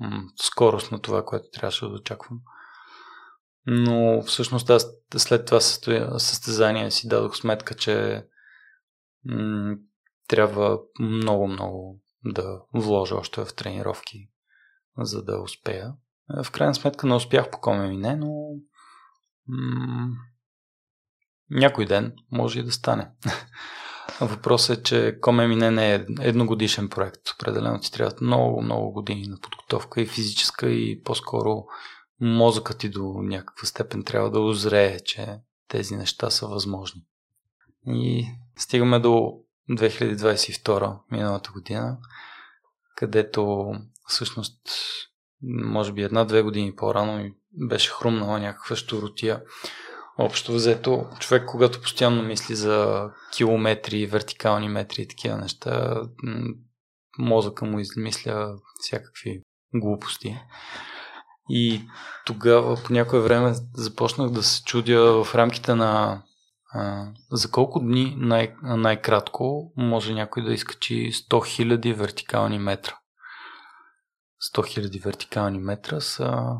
м- 0.00 0.22
скорост 0.36 0.92
на 0.92 1.02
това, 1.02 1.24
което 1.24 1.48
трябваше 1.52 1.86
да 1.86 1.94
очаквам. 1.94 2.40
Но 3.66 4.22
всъщност 4.22 4.70
аз 4.70 4.86
след 5.16 5.46
това 5.46 5.60
състезание 5.60 6.90
си 6.90 7.08
дадох 7.08 7.36
сметка, 7.36 7.74
че 7.74 8.26
м- 9.24 9.76
трябва 10.28 10.80
много-много 11.00 12.00
да 12.24 12.60
вложа 12.74 13.14
още 13.14 13.44
в 13.44 13.54
тренировки, 13.54 14.28
за 14.98 15.24
да 15.24 15.40
успея. 15.40 15.92
В 16.44 16.50
крайна 16.50 16.74
сметка 16.74 17.06
не 17.06 17.14
успях 17.14 17.50
по 17.50 17.60
Комемине, 17.60 18.16
но 18.16 18.32
м- 19.48 20.08
някой 21.50 21.86
ден 21.86 22.12
може 22.32 22.60
и 22.60 22.62
да 22.62 22.72
стане. 22.72 23.10
Въпросът 24.20 24.78
е, 24.78 24.82
че 24.82 25.18
Комемине 25.20 25.70
не 25.70 25.94
е 25.94 26.06
едногодишен 26.20 26.88
проект. 26.88 27.30
Определено 27.34 27.80
ти 27.80 27.92
трябват 27.92 28.20
много, 28.20 28.62
много 28.62 28.92
години 28.92 29.26
на 29.26 29.40
подготовка 29.40 30.00
и 30.00 30.06
физическа 30.06 30.70
и 30.70 31.02
по-скоро 31.02 31.64
мозъкът 32.20 32.78
ти 32.78 32.88
до 32.88 33.14
някаква 33.22 33.66
степен 33.66 34.04
трябва 34.04 34.30
да 34.30 34.40
озрее, 34.40 35.00
че 35.00 35.38
тези 35.68 35.96
неща 35.96 36.30
са 36.30 36.46
възможни. 36.46 37.02
И 37.86 38.26
стигаме 38.56 38.98
до 38.98 39.32
2022, 39.70 40.98
миналата 41.10 41.50
година, 41.52 41.98
където 42.96 43.72
всъщност 44.08 44.60
може 45.42 45.92
би 45.92 46.02
една-две 46.02 46.42
години 46.42 46.74
по-рано 46.76 47.16
ми 47.16 47.34
беше 47.52 47.90
хрумнала 47.90 48.38
някаква 48.38 48.76
щуротия 48.76 49.42
Общо 50.18 50.52
взето, 50.52 51.06
човек, 51.20 51.44
когато 51.46 51.80
постоянно 51.80 52.22
мисли 52.22 52.54
за 52.54 53.10
километри, 53.32 54.06
вертикални 54.06 54.68
метри 54.68 55.02
и 55.02 55.08
такива 55.08 55.36
неща, 55.36 56.02
мозъка 57.18 57.64
му 57.64 57.78
измисля 57.78 58.56
всякакви 58.80 59.42
глупости. 59.74 60.38
И 61.48 61.82
тогава 62.26 62.76
по 62.84 62.92
някое 62.92 63.20
време 63.20 63.54
започнах 63.74 64.30
да 64.30 64.42
се 64.42 64.62
чудя 64.62 65.24
в 65.24 65.34
рамките 65.34 65.74
на 65.74 66.22
а, 66.72 67.06
за 67.30 67.50
колко 67.50 67.80
дни 67.80 68.14
най- 68.18 68.54
най-кратко 68.62 69.72
може 69.76 70.14
някой 70.14 70.44
да 70.44 70.52
изкачи 70.52 71.12
100 71.12 71.28
000 71.28 71.94
вертикални 71.94 72.58
метра. 72.58 72.98
100 74.54 74.80
000 74.80 75.04
вертикални 75.04 75.58
метра 75.58 76.00
са 76.00 76.56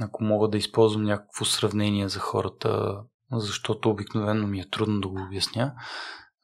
ако 0.00 0.24
мога 0.24 0.48
да 0.48 0.58
използвам 0.58 1.04
някакво 1.04 1.44
сравнение 1.44 2.08
за 2.08 2.20
хората, 2.20 3.00
защото 3.32 3.90
обикновено 3.90 4.46
ми 4.46 4.60
е 4.60 4.70
трудно 4.70 5.00
да 5.00 5.08
го 5.08 5.22
обясня. 5.22 5.74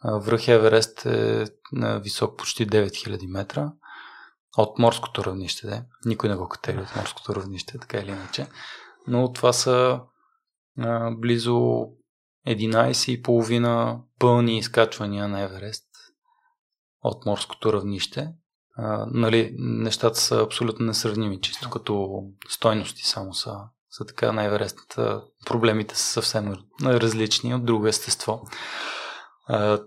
Връх 0.04 0.48
Еверест 0.48 1.06
е 1.06 1.44
висок 1.74 2.38
почти 2.38 2.66
9000 2.66 3.26
метра 3.26 3.72
от 4.56 4.78
морското 4.78 5.24
равнище. 5.24 5.66
Де. 5.66 5.82
Никой 6.04 6.28
не 6.28 6.36
го 6.36 6.48
катери 6.48 6.78
от 6.78 6.96
морското 6.96 7.34
равнище, 7.34 7.78
така 7.78 7.98
или 7.98 8.10
иначе. 8.10 8.46
Но 9.06 9.32
това 9.32 9.52
са 9.52 10.00
а, 10.78 11.10
близо 11.10 11.86
11,5 12.48 14.00
пълни 14.18 14.58
изкачвания 14.58 15.28
на 15.28 15.40
Еверест 15.40 15.86
от 17.02 17.26
морското 17.26 17.72
равнище 17.72 18.34
а, 18.82 19.06
нали, 19.10 19.54
нещата 19.58 20.20
са 20.20 20.42
абсолютно 20.42 20.86
несравними, 20.86 21.40
чисто 21.40 21.70
като 21.70 22.22
стойности 22.48 23.06
само 23.06 23.34
са, 23.34 23.56
са 23.90 24.04
така 24.04 24.32
на 24.32 24.44
Еверест. 24.44 24.98
Проблемите 25.46 25.96
са 25.96 26.04
съвсем 26.04 26.56
различни 26.82 27.54
от 27.54 27.64
друго 27.64 27.86
естество. 27.86 28.42
А, 29.46 29.80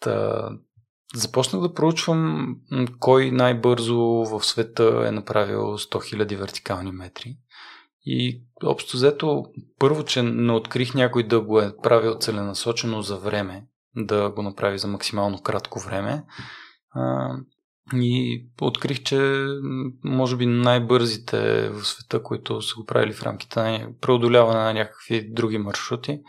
та, 0.00 0.48
започнах 1.14 1.62
да 1.62 1.74
проучвам 1.74 2.56
кой 2.98 3.30
най-бързо 3.30 3.98
в 4.00 4.40
света 4.42 5.04
е 5.06 5.10
направил 5.10 5.60
100 5.60 6.16
000 6.16 6.36
вертикални 6.36 6.92
метри. 6.92 7.36
И 8.04 8.42
общо 8.64 8.96
взето, 8.96 9.44
първо, 9.78 10.04
че 10.04 10.22
не 10.22 10.52
открих 10.52 10.94
някой 10.94 11.22
да 11.22 11.40
го 11.40 11.60
е 11.60 11.76
правил 11.82 12.14
целенасочено 12.20 13.02
за 13.02 13.16
време, 13.16 13.66
да 13.96 14.30
го 14.30 14.42
направи 14.42 14.78
за 14.78 14.88
максимално 14.88 15.42
кратко 15.42 15.80
време. 15.80 16.24
И 17.94 18.46
открих, 18.60 19.02
че 19.02 19.46
може 20.04 20.36
би 20.36 20.46
най-бързите 20.46 21.68
в 21.68 21.84
света, 21.84 22.22
които 22.22 22.62
са 22.62 22.74
го 22.76 22.86
правили 22.86 23.12
в 23.12 23.22
рамките 23.22 23.60
на 23.60 23.88
преодоляване 24.00 24.60
на 24.60 24.74
някакви 24.74 25.32
други 25.32 25.58
маршрути, 25.58 26.20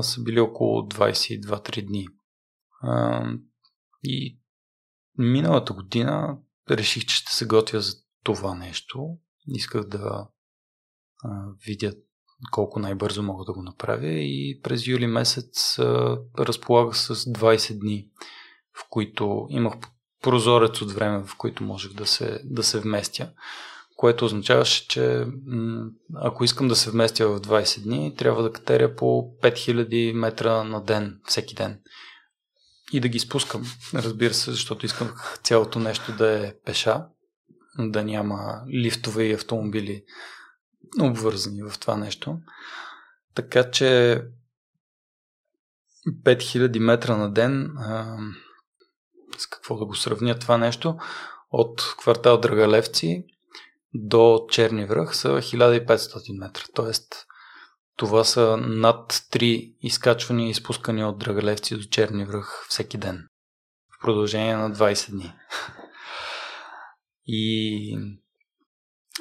са 0.00 0.22
били 0.22 0.40
около 0.40 0.82
22-3 0.82 1.86
дни. 1.86 2.06
И 4.02 4.38
миналата 5.18 5.72
година 5.72 6.38
реших, 6.70 7.06
че 7.06 7.16
ще 7.16 7.34
се 7.34 7.46
готвя 7.46 7.80
за 7.80 7.92
това 8.24 8.54
нещо. 8.54 9.16
Исках 9.46 9.84
да 9.84 10.28
видя 11.66 11.92
колко 12.50 12.78
най-бързо 12.78 13.22
мога 13.22 13.44
да 13.44 13.52
го 13.52 13.62
направя 13.62 14.10
и 14.10 14.60
през 14.62 14.86
юли 14.86 15.06
месец 15.06 15.78
разполагах 16.38 16.96
с 16.96 17.14
20 17.14 17.78
дни, 17.78 18.08
в 18.78 18.88
които 18.90 19.46
имах 19.50 19.74
прозорец 20.22 20.82
от 20.82 20.92
време, 20.92 21.24
в 21.24 21.36
който 21.36 21.64
можех 21.64 21.92
да 21.92 22.06
се, 22.06 22.40
да 22.44 22.62
се 22.62 22.80
вместя, 22.80 23.32
което 23.96 24.24
означаваше, 24.24 24.88
че 24.88 25.26
ако 26.14 26.44
искам 26.44 26.68
да 26.68 26.76
се 26.76 26.90
вместя 26.90 27.28
в 27.28 27.40
20 27.40 27.82
дни, 27.82 28.14
трябва 28.16 28.42
да 28.42 28.52
катеря 28.52 28.96
по 28.96 29.04
5000 29.42 30.12
метра 30.12 30.64
на 30.64 30.84
ден, 30.84 31.20
всеки 31.24 31.54
ден. 31.54 31.80
И 32.92 33.00
да 33.00 33.08
ги 33.08 33.18
спускам, 33.18 33.64
разбира 33.94 34.34
се, 34.34 34.50
защото 34.50 34.86
искам 34.86 35.14
цялото 35.42 35.78
нещо 35.78 36.12
да 36.12 36.46
е 36.46 36.54
пеша, 36.64 37.06
да 37.78 38.04
няма 38.04 38.62
лифтове 38.74 39.24
и 39.24 39.32
автомобили 39.32 40.04
обвързани 41.00 41.62
в 41.62 41.78
това 41.80 41.96
нещо. 41.96 42.38
Така 43.34 43.70
че 43.70 44.22
5000 46.24 46.78
метра 46.78 47.16
на 47.16 47.32
ден 47.32 47.70
с 49.38 49.46
какво 49.46 49.76
да 49.76 49.86
го 49.86 49.94
сравня 49.94 50.38
това 50.38 50.58
нещо, 50.58 50.96
от 51.50 51.94
квартал 51.98 52.40
Драгалевци 52.40 53.24
до 53.94 54.46
Черни 54.50 54.86
връх 54.86 55.16
са 55.16 55.28
1500 55.28 56.38
метра. 56.38 56.62
Тоест, 56.74 57.26
това 57.98 58.24
са 58.24 58.56
над 58.56 59.12
3 59.12 59.74
изкачвания 59.80 60.46
и 60.46 60.50
изпускания 60.50 61.08
от 61.08 61.18
Драгалевци 61.18 61.76
до 61.76 61.84
Черни 61.84 62.24
връх 62.24 62.66
всеки 62.68 62.98
ден. 62.98 63.28
В 63.96 64.00
продължение 64.02 64.56
на 64.56 64.70
20 64.70 65.10
дни. 65.10 65.32
И 67.26 67.98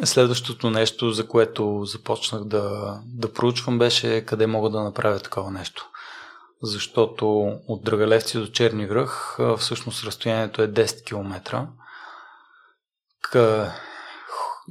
следващото 0.04 0.70
нещо, 0.70 1.12
за 1.12 1.28
което 1.28 1.86
започнах 1.86 2.44
да, 2.44 2.98
да 3.06 3.34
проучвам, 3.34 3.80
беше 3.80 4.26
къде 4.26 4.48
мога 4.48 4.70
да 4.70 4.84
направя 4.84 5.20
такова 5.20 5.52
нещо 5.52 5.90
защото 6.62 7.40
от 7.68 7.84
Драгалевци 7.84 8.38
до 8.38 8.48
Черни 8.48 8.88
връх 8.88 9.38
всъщност 9.58 10.04
разстоянието 10.04 10.62
е 10.62 10.68
10 10.68 11.06
км 11.06 11.68
к 13.22 13.72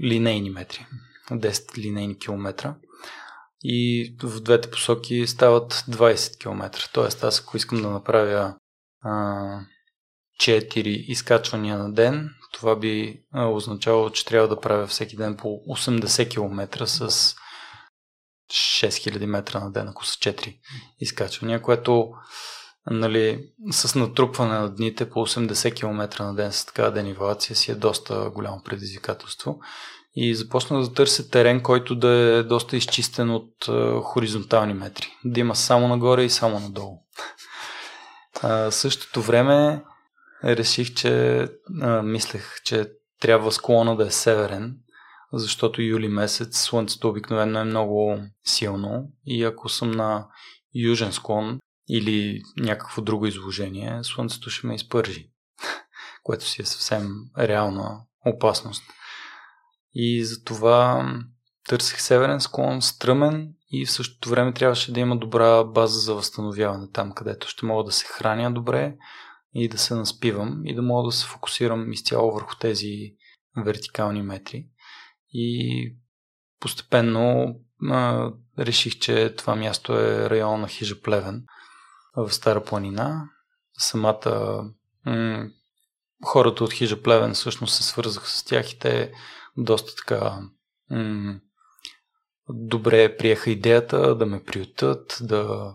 линейни 0.02 0.50
метри. 0.50 0.86
10 1.30 1.78
линейни 1.78 2.18
километра. 2.18 2.74
И 3.68 4.14
в 4.22 4.40
двете 4.40 4.70
посоки 4.70 5.26
стават 5.26 5.72
20 5.74 6.38
км. 6.38 6.90
Тоест 6.92 7.24
аз 7.24 7.40
ако 7.40 7.56
искам 7.56 7.82
да 7.82 7.90
направя 7.90 8.54
а, 9.02 9.10
4 10.40 10.86
изкачвания 10.86 11.78
на 11.78 11.92
ден, 11.92 12.30
това 12.52 12.76
би 12.76 13.22
означавало, 13.34 14.10
че 14.10 14.24
трябва 14.24 14.48
да 14.48 14.60
правя 14.60 14.86
всеки 14.86 15.16
ден 15.16 15.36
по 15.36 15.48
80 15.48 16.30
км 16.30 16.86
с 16.86 17.34
6000 18.50 19.26
метра 19.26 19.60
на 19.60 19.72
ден, 19.72 19.88
ако 19.88 20.06
са 20.06 20.18
4 20.18 20.58
изкачвания, 21.00 21.62
което 21.62 22.12
нали, 22.90 23.50
с 23.70 23.94
натрупване 23.94 24.58
на 24.58 24.74
дните 24.74 25.10
по 25.10 25.26
80 25.26 25.74
км 25.74 26.24
на 26.24 26.34
ден 26.34 26.52
с 26.52 26.66
такава 26.66 26.92
денивелация 26.92 27.56
си 27.56 27.70
е 27.70 27.74
доста 27.74 28.30
голямо 28.34 28.62
предизвикателство. 28.64 29.60
И 30.16 30.34
започнах 30.34 30.82
да 30.82 30.92
търся 30.92 31.30
терен, 31.30 31.62
който 31.62 31.94
да 31.94 32.08
е 32.08 32.42
доста 32.42 32.76
изчистен 32.76 33.30
от 33.30 33.52
uh, 33.64 34.02
хоризонтални 34.02 34.74
метри. 34.74 35.06
Да 35.24 35.40
има 35.40 35.56
само 35.56 35.88
нагоре 35.88 36.24
и 36.24 36.30
само 36.30 36.60
надолу. 36.60 36.98
А, 38.42 38.70
същото 38.70 39.22
време 39.22 39.84
реших, 40.44 40.94
че 40.94 41.46
а, 41.82 42.02
мислех, 42.02 42.62
че 42.64 42.86
трябва 43.20 43.52
склона 43.52 43.96
да 43.96 44.06
е 44.06 44.10
северен, 44.10 44.76
защото 45.32 45.82
юли 45.82 46.08
месец 46.08 46.58
слънцето 46.58 47.08
обикновено 47.08 47.60
е 47.60 47.64
много 47.64 48.18
силно 48.44 49.08
и 49.26 49.44
ако 49.44 49.68
съм 49.68 49.90
на 49.90 50.26
южен 50.74 51.12
склон 51.12 51.58
или 51.88 52.42
някакво 52.56 53.02
друго 53.02 53.26
изложение, 53.26 53.98
слънцето 54.02 54.50
ще 54.50 54.66
ме 54.66 54.74
изпържи, 54.74 55.30
което 56.22 56.44
си 56.44 56.62
е 56.62 56.64
съвсем 56.64 57.08
реална 57.38 58.00
опасност. 58.26 58.82
И 59.99 60.24
затова 60.24 61.11
търсих 61.68 62.01
северен 62.01 62.40
склон, 62.40 62.82
стръмен 62.82 63.53
и 63.70 63.86
в 63.86 63.90
същото 63.90 64.28
време 64.28 64.53
трябваше 64.53 64.92
да 64.92 65.01
има 65.01 65.16
добра 65.16 65.64
база 65.64 66.01
за 66.01 66.14
възстановяване 66.14 66.86
там, 66.92 67.12
където 67.12 67.49
ще 67.49 67.66
мога 67.66 67.84
да 67.84 67.92
се 67.92 68.07
храня 68.07 68.51
добре 68.51 68.97
и 69.55 69.68
да 69.68 69.78
се 69.78 69.94
наспивам 69.94 70.62
и 70.64 70.74
да 70.74 70.82
мога 70.82 71.09
да 71.09 71.12
се 71.12 71.26
фокусирам 71.26 71.92
изцяло 71.92 72.32
върху 72.32 72.57
тези 72.61 73.14
вертикални 73.64 74.22
метри. 74.22 74.66
И 75.32 75.94
постепенно 76.61 77.55
а, 77.90 78.30
реших, 78.59 78.99
че 78.99 79.34
това 79.36 79.55
място 79.55 79.92
е 79.92 80.30
район 80.30 80.61
на 80.61 80.68
хижа 80.68 81.01
Плевен 81.01 81.44
в 82.16 82.32
Стара 82.32 82.64
планина. 82.64 83.28
Самата 83.78 84.62
м- 85.07 85.47
хората 86.24 86.64
от 86.64 86.72
хижа 86.72 87.03
Плевен 87.03 87.34
всъщност 87.34 87.74
се 87.74 87.82
свързаха 87.82 88.28
с 88.28 88.44
тях 88.44 88.72
и 88.72 88.78
те 88.78 89.12
доста 89.57 89.94
така 89.96 90.40
м- 90.90 91.40
добре 92.48 93.16
приеха 93.16 93.50
идеята 93.50 94.14
да 94.14 94.26
ме 94.26 94.44
приютат, 94.44 95.18
да 95.20 95.74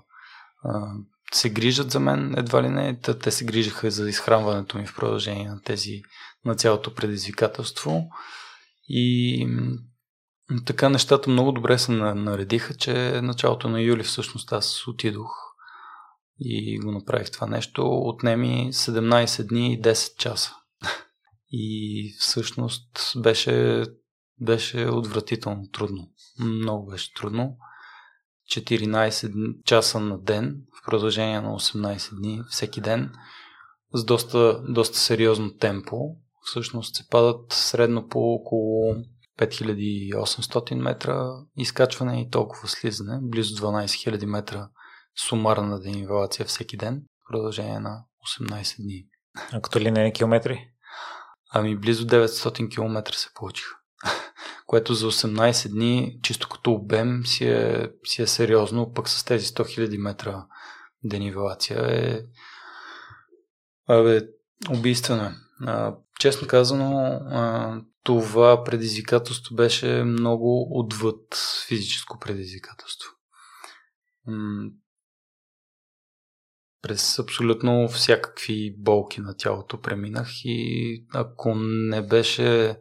а, 0.63 0.93
се 1.34 1.49
грижат 1.49 1.91
за 1.91 1.99
мен, 1.99 2.36
едва 2.38 2.63
ли 2.63 2.69
не. 2.69 2.99
Те 2.99 3.32
се 3.32 3.45
грижаха 3.45 3.91
за 3.91 4.09
изхранването 4.09 4.77
ми 4.77 4.86
в 4.86 4.95
продължение 4.95 5.49
на 5.49 5.61
тези, 5.61 6.01
на 6.45 6.55
цялото 6.55 6.93
предизвикателство. 6.93 8.09
И 8.89 9.47
така 10.65 10.89
нещата 10.89 11.29
много 11.29 11.51
добре 11.51 11.77
се 11.77 11.91
наредиха, 11.91 12.73
че 12.73 13.21
началото 13.21 13.69
на 13.69 13.82
юли 13.82 14.03
всъщност 14.03 14.53
аз 14.53 14.88
отидох 14.88 15.32
и 16.39 16.79
го 16.79 16.91
направих 16.91 17.32
това 17.32 17.47
нещо. 17.47 17.88
Отнеми 17.88 18.69
17 18.73 19.47
дни 19.47 19.73
и 19.73 19.82
10 19.82 20.17
часа. 20.17 20.55
И 21.52 22.16
всъщност 22.20 23.14
беше, 23.18 23.86
беше 24.41 24.88
отвратително 24.88 25.70
трудно. 25.72 26.10
Много 26.39 26.86
беше 26.86 27.14
трудно. 27.14 27.58
14 28.52 29.64
часа 29.66 29.99
на 29.99 30.22
ден, 30.22 30.62
в 30.82 30.86
продължение 30.86 31.41
на 31.41 31.49
18 31.49 32.18
дни, 32.20 32.41
всеки 32.49 32.82
ден, 32.82 33.12
с 33.93 34.06
доста, 34.06 34.64
доста 34.70 34.97
сериозно 34.97 35.54
темпо. 35.58 35.97
Всъщност 36.41 36.95
се 36.95 37.08
падат 37.08 37.54
средно 37.54 38.08
по 38.08 38.20
около 38.20 38.95
5800 39.39 40.76
метра 40.76 41.32
изкачване 41.58 42.22
и 42.22 42.30
толкова 42.30 42.68
слизане, 42.68 43.20
близо 43.22 43.56
12 43.56 43.86
000 43.86 44.26
метра 44.26 44.70
сумарна 45.28 45.80
денивелация 45.80 46.45
всеки 46.45 46.78
ден, 46.78 47.04
в 47.04 47.32
продължение 47.32 47.80
на 47.80 48.04
18 48.41 48.84
дни. 48.84 49.08
А 49.52 49.62
като 49.62 49.80
ли 49.80 49.91
не 49.91 50.08
е 50.08 50.14
километри? 50.14 50.70
Ами 51.54 51.78
близо 51.78 52.08
900 52.08 52.74
км 52.74 53.14
се 53.14 53.30
получиха. 53.36 53.76
Което 54.68 54.93
за 54.93 55.12
18 55.12 55.70
дни, 55.70 56.20
чисто 56.24 56.49
като 56.49 56.72
обем, 56.72 57.26
си 57.26 57.45
е, 57.45 57.89
си 58.04 58.22
е 58.22 58.28
сериозно, 58.28 58.93
пък 58.93 59.10
с 59.10 59.24
тези 59.24 59.45
100 59.45 59.62
000 59.62 59.97
метра 59.97 60.45
денивелация 61.04 61.80
е 61.89 62.22
Абе, 63.88 64.22
убийствено. 64.70 65.32
А, 65.66 65.95
честно 66.20 66.47
казано, 66.47 67.20
това 68.04 68.64
предизвикателство 68.64 69.56
беше 69.56 70.04
много 70.04 70.80
отвъд 70.80 71.36
физическо 71.68 72.20
предизвикателство. 72.20 73.10
През 76.82 77.19
абсолютно 77.19 77.88
всякакви 77.88 78.75
болки 78.77 79.21
на 79.21 79.38
тялото 79.38 79.82
преминах 79.82 80.29
и 80.43 81.05
ако 81.13 81.55
не 81.55 82.07
беше 82.07 82.79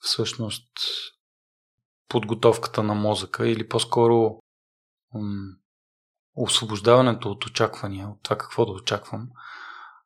всъщност 0.00 0.68
подготовката 2.08 2.82
на 2.82 2.94
мозъка 2.94 3.48
или 3.48 3.68
по-скоро 3.68 4.38
м- 5.14 5.56
освобождаването 6.34 7.30
от 7.30 7.46
очаквания, 7.46 8.08
от 8.08 8.22
това 8.22 8.38
какво 8.38 8.66
да 8.66 8.72
очаквам, 8.72 9.28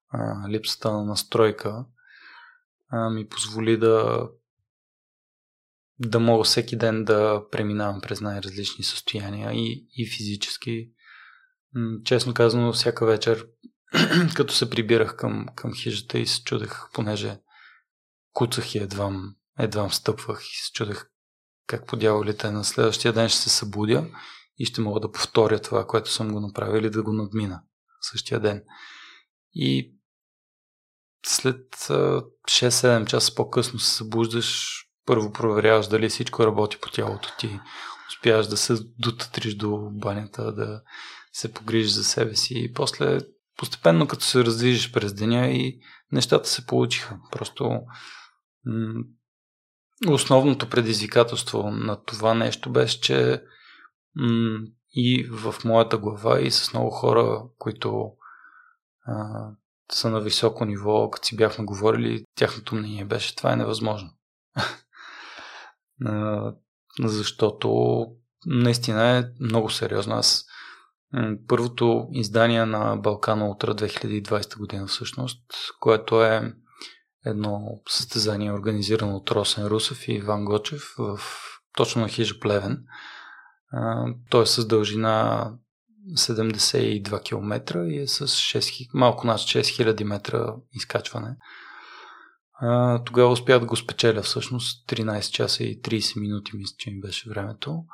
а, 0.09 0.49
липсата 0.49 0.93
на 0.93 1.05
настройка 1.05 1.87
а, 2.89 3.11
ми 3.11 3.29
позволи 3.29 3.79
да 3.79 4.29
да 5.99 6.21
мога 6.21 6.45
всеки 6.45 6.77
ден 6.77 7.05
да 7.05 7.45
преминавам 7.51 8.01
през 8.01 8.21
най-различни 8.21 8.85
състояния 8.85 9.53
и, 9.53 9.87
и 9.97 10.07
физически. 10.07 10.91
Честно 12.05 12.35
казано, 12.35 12.73
всяка 12.73 13.07
вечер, 13.07 13.47
като 14.35 14.55
се 14.55 14.71
прибирах 14.71 15.17
към, 15.17 15.47
към 15.55 15.75
хижата 15.75 16.19
и 16.19 16.27
се 16.27 16.43
чудех, 16.45 16.81
понеже 16.93 17.39
куцах 18.33 18.75
и 18.75 18.79
едвам, 18.79 19.35
едвам 19.59 19.93
стъпвах 19.93 20.43
и 20.43 20.57
се 20.57 20.73
чудех 20.73 21.07
как 21.67 21.87
по 21.87 21.97
дяволите 21.97 22.51
на 22.51 22.65
следващия 22.65 23.13
ден 23.13 23.29
ще 23.29 23.39
се 23.39 23.51
събудя 23.51 24.07
и 24.59 24.65
ще 24.65 24.81
мога 24.81 25.01
да 25.01 25.13
повторя 25.13 25.59
това, 25.59 25.87
което 25.87 26.11
съм 26.11 26.33
го 26.33 26.41
направил 26.41 26.79
или 26.79 26.91
да 26.91 27.03
го 27.03 27.13
надмина 27.13 27.63
същия 28.01 28.41
ден. 28.41 28.63
И 29.55 29.95
след 31.27 31.75
6-7 31.75 33.07
часа 33.07 33.35
по-късно 33.35 33.79
се 33.79 33.95
събуждаш, 33.95 34.81
първо 35.07 35.33
проверяваш 35.33 35.89
дали 35.89 36.09
всичко 36.09 36.47
работи 36.47 36.79
по 36.81 36.91
тялото 36.91 37.37
ти, 37.39 37.61
успяваш 38.09 38.47
да 38.47 38.57
се 38.57 38.75
дотътриш 38.99 39.55
до 39.55 39.91
банята, 39.93 40.53
да 40.53 40.83
се 41.37 41.55
погрижиш 41.55 41.93
за 41.93 42.05
себе 42.05 42.37
си 42.37 42.55
и 42.57 42.73
после 42.73 43.19
постепенно 43.57 44.09
като 44.09 44.25
се 44.25 44.45
раздвижиш 44.45 44.93
през 44.93 45.15
деня 45.15 45.47
и 45.47 45.81
нещата 46.13 46.49
се 46.49 46.67
получиха. 46.67 47.19
Просто 47.33 47.81
м- 48.65 49.05
основното 50.09 50.71
предизвикателство 50.71 51.71
на 51.71 52.05
това 52.05 52.35
нещо 52.35 52.71
беше, 52.71 53.01
че 53.01 53.43
м- 54.15 54.61
и 54.93 55.29
в 55.31 55.55
моята 55.65 55.99
глава 55.99 56.41
и 56.41 56.51
с 56.51 56.73
много 56.73 56.91
хора, 56.91 57.43
които 57.59 58.13
а, 59.07 59.49
са 59.93 60.11
на 60.11 60.21
високо 60.21 60.65
ниво, 60.65 61.11
като 61.11 61.29
си 61.29 61.37
бяхме 61.37 61.65
говорили, 61.65 62.25
тяхното 62.35 62.75
мнение 62.75 63.05
беше 63.05 63.37
това 63.37 63.53
е 63.53 63.57
невъзможно. 63.57 64.11
Защото 67.05 67.99
наистина 68.47 69.19
е 69.19 69.25
много 69.41 69.71
сериозно. 69.71 70.15
Аз 70.15 70.47
първото 71.49 72.09
издание 72.13 72.65
на 72.65 72.97
Балкана 72.97 73.49
Утра 73.49 73.75
2020 73.75 74.59
година 74.59 74.87
всъщност, 74.87 75.41
което 75.81 76.23
е 76.23 76.55
едно 77.27 77.81
състезание 77.89 78.53
организирано 78.53 79.17
от 79.17 79.31
Росен 79.31 79.67
Русев 79.67 80.09
и 80.09 80.13
Иван 80.13 80.45
Гочев 80.45 80.95
в 80.99 81.21
точно 81.77 82.03
на 82.03 82.09
хижа 82.09 82.41
Плевен. 82.41 82.85
Той 84.31 84.43
е 84.43 84.47
с 84.47 84.67
дължина 84.67 85.53
72 86.15 87.25
км 87.25 87.85
и 87.89 87.99
е 87.99 88.07
с 88.07 88.27
6, 88.27 88.89
малко 88.95 89.27
над 89.27 89.39
6000 89.39 90.05
метра 90.05 90.55
изкачване. 90.73 91.37
Тогава 93.05 93.31
успях 93.31 93.61
да 93.61 93.67
го 93.67 93.77
спечеля 93.77 94.23
всъщност 94.23 94.89
13 94.89 95.31
часа 95.31 95.65
и 95.65 95.83
30 95.83 96.21
минути, 96.21 96.57
мисля, 96.57 96.75
че 96.79 96.91
ми 96.91 97.01
беше 97.01 97.31
времето. 97.31 97.85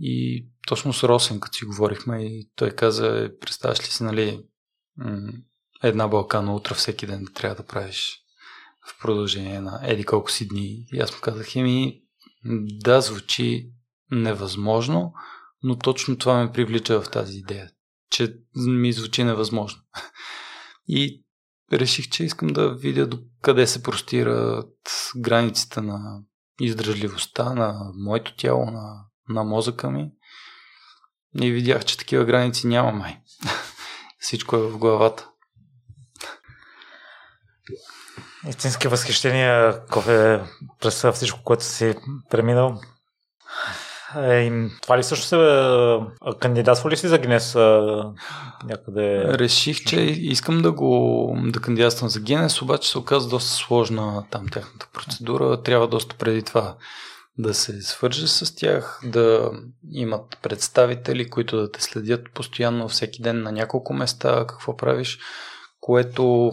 И 0.00 0.46
точно 0.66 0.92
с 0.92 1.08
Росен, 1.08 1.40
като 1.40 1.56
си 1.56 1.64
говорихме, 1.64 2.22
и 2.22 2.50
той 2.56 2.70
каза, 2.70 3.30
представяш 3.40 3.80
ли 3.80 3.84
си, 3.84 4.02
нали, 4.02 4.44
една 5.82 6.08
Балкана 6.08 6.54
утре 6.54 6.74
всеки 6.74 7.06
ден 7.06 7.26
трябва 7.34 7.56
да 7.56 7.66
правиш 7.66 8.18
в 8.88 8.98
продължение 9.02 9.60
на 9.60 9.80
еди 9.82 10.04
колко 10.04 10.30
си 10.30 10.48
дни. 10.48 10.86
И 10.92 11.00
аз 11.00 11.12
му 11.12 11.18
казах, 11.22 11.56
еми, 11.56 12.02
да, 12.84 13.00
звучи 13.00 13.70
невъзможно, 14.10 15.12
но 15.62 15.78
точно 15.78 16.18
това 16.18 16.44
ме 16.44 16.52
привлича 16.52 17.02
в 17.02 17.10
тази 17.10 17.38
идея, 17.38 17.70
че 18.10 18.34
ми 18.56 18.92
звучи 18.92 19.24
невъзможно. 19.24 19.82
И 20.88 21.24
реших, 21.72 22.08
че 22.08 22.24
искам 22.24 22.48
да 22.48 22.74
видя 22.74 23.06
до 23.06 23.18
къде 23.42 23.66
се 23.66 23.82
простират 23.82 24.74
границите 25.16 25.80
на 25.80 26.22
издръжливостта 26.60 27.54
на 27.54 27.92
моето 27.94 28.36
тяло, 28.36 28.70
на, 28.70 29.04
на 29.28 29.44
мозъка 29.44 29.90
ми. 29.90 30.10
И 31.40 31.50
видях, 31.50 31.84
че 31.84 31.98
такива 31.98 32.24
граници 32.24 32.66
няма 32.66 32.92
май. 32.92 33.18
Всичко 34.18 34.56
е 34.56 34.68
в 34.68 34.78
главата. 34.78 35.28
Истински 38.48 38.88
възхищения, 38.88 39.80
Кофе, 39.90 40.40
през 40.80 41.06
всичко, 41.12 41.40
което 41.44 41.64
си 41.64 41.94
преминал. 42.30 42.80
Е, 44.16 44.68
това 44.82 44.98
ли 44.98 45.02
също 45.02 45.26
се... 45.26 45.36
Кандидатства 46.40 46.90
ли 46.90 46.96
си 46.96 47.08
за 47.08 47.18
Гинес 47.18 47.54
някъде? 48.64 49.24
Реших, 49.38 49.84
че 49.84 50.00
искам 50.00 50.62
да 50.62 50.72
го 50.72 51.32
да 51.44 51.60
кандидатствам 51.60 52.10
за 52.10 52.20
Гинес, 52.20 52.62
обаче 52.62 52.90
се 52.90 52.98
оказа 52.98 53.28
доста 53.28 53.50
сложна 53.50 54.24
там 54.30 54.48
тяхната 54.48 54.88
процедура. 54.92 55.62
Трябва 55.62 55.88
доста 55.88 56.16
преди 56.16 56.42
това 56.42 56.76
да 57.38 57.54
се 57.54 57.82
свържа 57.82 58.28
с 58.28 58.54
тях, 58.54 59.00
да 59.04 59.50
имат 59.90 60.38
представители, 60.42 61.30
които 61.30 61.56
да 61.56 61.70
те 61.70 61.82
следят 61.82 62.32
постоянно 62.34 62.88
всеки 62.88 63.22
ден 63.22 63.42
на 63.42 63.52
няколко 63.52 63.94
места, 63.94 64.46
какво 64.48 64.76
правиш, 64.76 65.18
което 65.80 66.52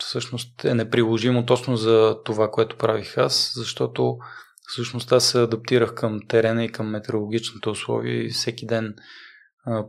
всъщност 0.00 0.64
е 0.64 0.74
неприложимо 0.74 1.46
точно 1.46 1.76
за 1.76 2.16
това, 2.24 2.50
което 2.50 2.76
правих 2.78 3.18
аз, 3.18 3.52
защото 3.54 4.18
Всъщност 4.66 5.12
аз 5.12 5.24
се 5.24 5.42
адаптирах 5.42 5.94
към 5.94 6.20
терена 6.28 6.64
и 6.64 6.72
към 6.72 6.90
метеорологичните 6.90 7.68
условия 7.68 8.26
и 8.26 8.30
всеки 8.30 8.66
ден 8.66 8.94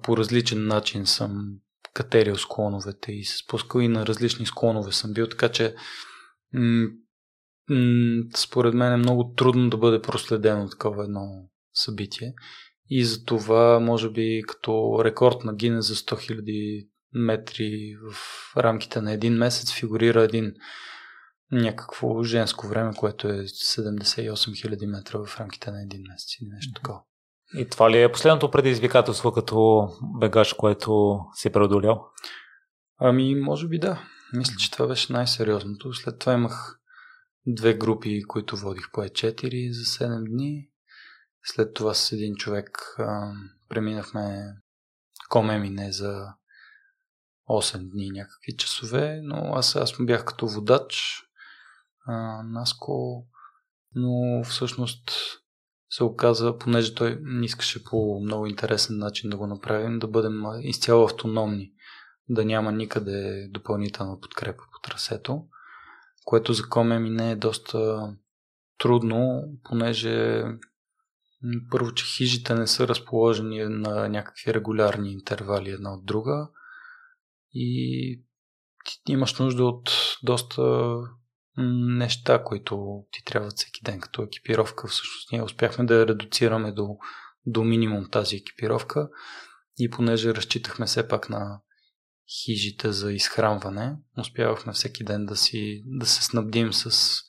по 0.03 0.17
различен 0.17 0.67
начин 0.67 1.05
съм 1.05 1.47
катерил 1.93 2.35
склоновете 2.35 3.11
и 3.11 3.23
се 3.23 3.37
спускал 3.37 3.79
и 3.79 3.87
на 3.87 4.05
различни 4.05 4.45
склонове 4.45 4.91
съм 4.91 5.13
бил, 5.13 5.27
така 5.27 5.49
че 5.49 5.75
м- 7.69 8.23
според 8.35 8.73
мен 8.73 8.93
е 8.93 8.97
много 8.97 9.33
трудно 9.37 9.69
да 9.69 9.77
бъде 9.77 10.01
проследено 10.01 10.69
такова 10.69 11.03
едно 11.03 11.49
събитие. 11.73 12.33
И 12.89 13.05
за 13.05 13.25
това, 13.25 13.79
може 13.79 14.09
би, 14.09 14.43
като 14.47 15.01
рекорд 15.03 15.43
на 15.43 15.55
Гине 15.55 15.81
за 15.81 15.95
100 15.95 16.31
000 16.31 16.87
метри 17.13 17.95
в 18.11 18.17
рамките 18.57 19.01
на 19.01 19.11
един 19.11 19.33
месец 19.33 19.73
фигурира 19.73 20.23
един 20.23 20.53
някакво 21.51 22.23
женско 22.23 22.67
време, 22.67 22.93
което 22.97 23.27
е 23.27 23.31
78 23.31 24.31
000 24.31 24.85
метра 24.85 25.19
в 25.25 25.39
рамките 25.39 25.71
на 25.71 25.81
един 25.81 26.01
месец 26.11 26.35
или 26.41 26.49
нещо 26.49 26.73
такова. 26.73 27.01
И 27.57 27.65
това 27.69 27.91
ли 27.91 28.01
е 28.01 28.11
последното 28.11 28.51
предизвикателство 28.51 29.31
като 29.31 29.87
бегаш, 30.19 30.53
което 30.53 31.19
си 31.33 31.49
преодолял? 31.49 32.05
Ами, 32.99 33.35
може 33.35 33.67
би 33.67 33.79
да. 33.79 34.01
Мисля, 34.33 34.53
че 34.59 34.71
това 34.71 34.87
беше 34.87 35.13
най-сериозното. 35.13 35.93
След 35.93 36.19
това 36.19 36.33
имах 36.33 36.76
две 37.47 37.73
групи, 37.73 38.23
които 38.23 38.57
водих 38.57 38.91
по 38.91 39.01
Е4 39.01 39.71
за 39.71 40.05
7 40.05 40.29
дни. 40.29 40.69
След 41.43 41.73
това 41.73 41.93
с 41.93 42.11
един 42.11 42.35
човек 42.35 42.95
а, 42.97 43.33
преминахме 43.69 44.53
Комемине 45.29 45.91
за 45.91 46.27
8 47.49 47.89
дни 47.91 48.09
някакви 48.09 48.57
часове, 48.57 49.19
но 49.23 49.51
аз, 49.55 49.75
аз 49.75 49.93
бях 49.99 50.25
като 50.25 50.47
водач, 50.47 51.23
а, 52.05 52.43
Наско, 52.43 53.27
но 53.95 54.43
всъщност 54.43 55.11
се 55.89 56.03
оказа, 56.03 56.57
понеже 56.57 56.95
той 56.95 57.19
не 57.21 57.45
искаше 57.45 57.83
по 57.83 58.19
много 58.23 58.45
интересен 58.45 58.97
начин 58.97 59.29
да 59.29 59.37
го 59.37 59.47
направим, 59.47 59.99
да 59.99 60.07
бъдем 60.07 60.43
изцяло 60.61 61.05
автономни, 61.05 61.71
да 62.29 62.45
няма 62.45 62.71
никъде 62.71 63.47
допълнителна 63.49 64.19
подкрепа 64.19 64.63
по 64.73 64.89
трасето, 64.89 65.45
което 66.27 66.53
за 66.53 66.69
Комеми 66.69 67.09
не 67.09 67.31
е 67.31 67.35
доста 67.35 67.99
трудно, 68.77 69.43
понеже 69.63 70.43
първо, 71.71 71.93
че 71.93 72.05
хижите 72.05 72.55
не 72.55 72.67
са 72.67 72.87
разположени 72.87 73.63
на 73.63 74.09
някакви 74.09 74.53
регулярни 74.53 75.11
интервали 75.11 75.69
една 75.69 75.93
от 75.93 76.05
друга 76.05 76.49
и 77.53 78.21
ти 79.05 79.11
имаш 79.11 79.39
нужда 79.39 79.65
от 79.65 79.91
доста 80.23 80.95
неща, 81.97 82.43
които 82.43 83.03
ти 83.11 83.23
трябват 83.25 83.53
всеки 83.57 83.81
ден 83.83 83.99
като 83.99 84.23
екипировка. 84.23 84.87
Всъщност 84.87 85.31
ние 85.31 85.43
успяхме 85.43 85.85
да 85.85 85.95
я 85.95 86.07
редуцираме 86.07 86.71
до, 86.71 86.97
до 87.45 87.63
минимум 87.63 88.09
тази 88.11 88.35
екипировка 88.35 89.09
и 89.77 89.89
понеже 89.89 90.35
разчитахме 90.35 90.85
все 90.85 91.07
пак 91.07 91.29
на 91.29 91.61
хижите 92.29 92.91
за 92.91 93.13
изхранване, 93.13 93.95
успявахме 94.17 94.73
всеки 94.73 95.03
ден 95.03 95.25
да, 95.25 95.35
си, 95.35 95.83
да 95.85 96.05
се 96.05 96.23
снабдим 96.23 96.73
с 96.73 97.21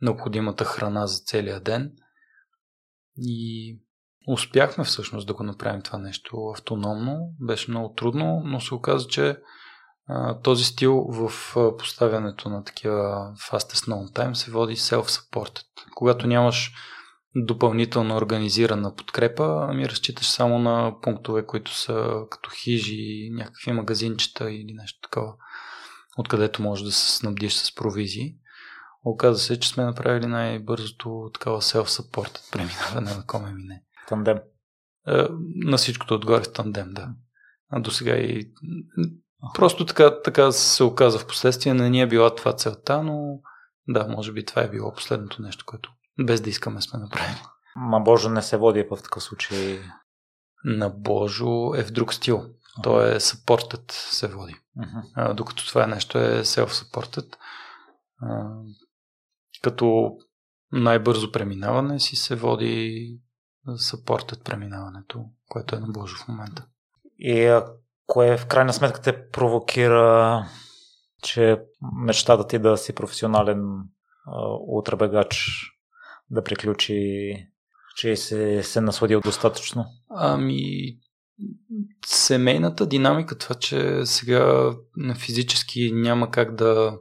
необходимата 0.00 0.64
храна 0.64 1.06
за 1.06 1.18
целия 1.18 1.60
ден 1.60 1.92
и 3.16 3.78
успяхме 4.28 4.84
всъщност 4.84 5.26
да 5.26 5.34
го 5.34 5.42
направим 5.42 5.82
това 5.82 5.98
нещо 5.98 6.36
автономно. 6.56 7.34
Беше 7.40 7.70
много 7.70 7.94
трудно, 7.94 8.42
но 8.44 8.60
се 8.60 8.74
оказа, 8.74 9.08
че 9.08 9.38
този 10.42 10.64
стил 10.64 11.06
в 11.08 11.32
поставянето 11.78 12.48
на 12.48 12.64
такива 12.64 13.32
fastest 13.50 13.90
known 13.90 14.12
time 14.12 14.32
се 14.32 14.50
води 14.50 14.76
self-supported. 14.76 15.64
Когато 15.94 16.26
нямаш 16.26 16.72
допълнително 17.36 18.16
организирана 18.16 18.94
подкрепа, 18.94 19.66
ами 19.68 19.88
разчиташ 19.88 20.26
само 20.26 20.58
на 20.58 20.94
пунктове, 21.02 21.46
които 21.46 21.74
са 21.74 22.24
като 22.30 22.50
хижи, 22.50 23.30
някакви 23.32 23.72
магазинчета 23.72 24.52
или 24.52 24.72
нещо 24.74 25.00
такова, 25.02 25.34
откъдето 26.18 26.62
можеш 26.62 26.84
да 26.84 26.92
се 26.92 27.16
снабдиш 27.16 27.54
с 27.54 27.74
провизии. 27.74 28.34
Оказва 29.04 29.38
се, 29.38 29.60
че 29.60 29.68
сме 29.68 29.84
направили 29.84 30.26
най-бързото 30.26 31.30
такава 31.34 31.60
self-supported 31.60 32.52
преминаване 32.52 33.16
на 33.16 33.26
коме 33.26 33.52
мине. 33.52 33.82
Тандем. 34.08 34.38
На 35.54 35.76
всичкото 35.76 36.14
отгоре 36.14 36.42
тандем, 36.42 36.94
да. 36.94 37.08
А 37.70 37.80
до 37.80 37.90
сега 37.90 38.16
и 38.16 38.52
Просто 39.54 39.86
така, 39.86 40.22
така 40.22 40.52
се 40.52 40.84
оказа 40.84 41.18
в 41.18 41.26
последствие. 41.26 41.74
Не 41.74 41.90
ни 41.90 42.00
е 42.00 42.06
била 42.06 42.34
това 42.34 42.52
целта, 42.52 43.02
но 43.02 43.40
да, 43.88 44.08
може 44.08 44.32
би 44.32 44.44
това 44.44 44.62
е 44.62 44.70
било 44.70 44.94
последното 44.94 45.42
нещо, 45.42 45.64
което 45.66 45.90
без 46.22 46.40
да 46.40 46.50
искаме 46.50 46.82
сме 46.82 46.98
направили. 46.98 47.42
Ма 47.76 48.00
Божо 48.00 48.28
не 48.28 48.42
се 48.42 48.56
води 48.56 48.86
в 48.90 49.02
такъв 49.02 49.22
случай. 49.22 49.80
На 50.64 50.88
Божо 50.90 51.74
е 51.74 51.84
в 51.84 51.90
друг 51.90 52.14
стил. 52.14 52.36
Uh-huh. 52.38 52.82
То 52.82 53.06
е 53.06 53.20
supported 53.20 53.92
се 53.92 54.28
води. 54.28 54.56
Uh-huh. 54.78 55.02
А, 55.14 55.34
докато 55.34 55.66
това 55.66 55.84
е 55.84 55.86
нещо 55.86 56.18
е 56.18 56.44
self-supported. 56.44 57.36
А, 58.22 58.50
като 59.62 60.16
най-бързо 60.72 61.32
преминаване 61.32 62.00
си 62.00 62.16
се 62.16 62.36
води 62.36 63.18
supported 63.68 64.42
преминаването, 64.42 65.24
което 65.48 65.76
е 65.76 65.80
на 65.80 65.86
Божо 65.86 66.16
в 66.16 66.28
момента. 66.28 66.66
И 67.18 67.60
кое 68.06 68.38
в 68.38 68.46
крайна 68.46 68.72
сметка 68.72 69.02
те 69.02 69.28
провокира, 69.28 70.44
че 71.22 71.62
мечтата 71.96 72.46
ти 72.46 72.58
да 72.58 72.76
си 72.76 72.94
професионален 72.94 73.82
ултрабегач 74.68 75.50
да 76.30 76.44
приключи, 76.44 77.36
че 77.96 78.16
се, 78.16 78.62
се 78.62 78.80
насладил 78.80 79.20
достатъчно? 79.20 79.84
Ами, 80.10 80.58
семейната 82.06 82.86
динамика, 82.86 83.38
това, 83.38 83.54
че 83.54 84.06
сега 84.06 84.72
физически 85.18 85.92
няма 85.92 86.30
как 86.30 86.54
да 86.54 86.98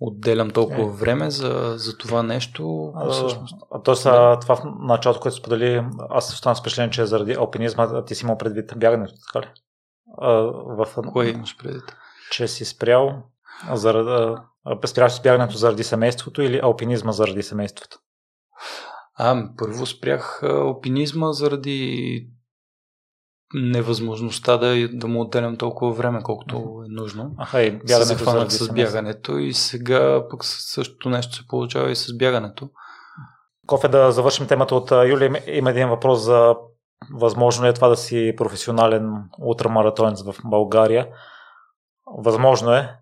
отделям 0.00 0.50
толкова 0.50 0.82
е. 0.82 0.96
време 0.96 1.30
за, 1.30 1.74
за 1.76 1.98
това 1.98 2.22
нещо. 2.22 2.92
А, 2.96 3.10
всъщност. 3.10 3.54
А, 3.70 3.82
то 3.82 3.96
са, 3.96 4.10
да. 4.10 4.38
това 4.38 4.56
в 4.56 4.62
началото, 4.80 5.20
което 5.20 5.36
сподели, 5.36 5.84
аз 6.10 6.34
останах 6.34 6.56
с 6.56 6.60
впечатление, 6.60 6.90
че 6.90 7.06
заради 7.06 7.32
алпинизма 7.32 8.04
ти 8.04 8.14
си 8.14 8.24
имал 8.24 8.38
предвид 8.38 8.72
бягането, 8.76 9.14
така 9.32 9.46
ли? 9.46 9.50
в... 10.18 10.86
Кое 11.12 11.28
имаш 11.28 11.56
предвид? 11.56 11.96
Че 12.30 12.48
си 12.48 12.64
спрял 12.64 13.22
заради, 13.72 14.40
спряш 14.86 15.22
бягането 15.22 15.56
заради 15.56 15.84
семейството 15.84 16.42
или 16.42 16.60
алпинизма 16.62 17.12
заради 17.12 17.42
семейството? 17.42 17.98
А, 19.14 19.48
първо 19.58 19.86
спрях 19.86 20.42
алпинизма 20.42 21.32
заради 21.32 22.28
невъзможността 23.54 24.56
да, 24.56 24.88
да 24.92 25.08
му 25.08 25.20
отделям 25.20 25.56
толкова 25.56 25.92
време, 25.92 26.22
колкото 26.22 26.82
е 26.86 26.88
нужно. 26.88 27.34
Аха, 27.38 27.62
и 27.62 27.70
бягането 27.70 28.50
се 28.50 28.64
с 28.64 28.72
бягането 28.72 29.38
и 29.38 29.52
сега 29.52 30.28
пък 30.30 30.44
същото 30.44 31.10
нещо 31.10 31.36
се 31.36 31.46
получава 31.46 31.90
и 31.90 31.96
с 31.96 32.16
бягането. 32.16 32.70
Кофе 33.66 33.88
да 33.88 34.12
завършим 34.12 34.46
темата 34.46 34.74
от 34.74 34.90
Юлия. 34.90 35.42
Има 35.46 35.70
един 35.70 35.88
въпрос 35.88 36.20
за 36.20 36.54
Възможно 37.10 37.66
е 37.66 37.72
това 37.72 37.88
да 37.88 37.96
си 37.96 38.34
професионален 38.36 39.24
ултрамаратонец 39.38 40.22
в 40.22 40.34
България. 40.44 41.08
Възможно 42.18 42.72
е. 42.72 42.96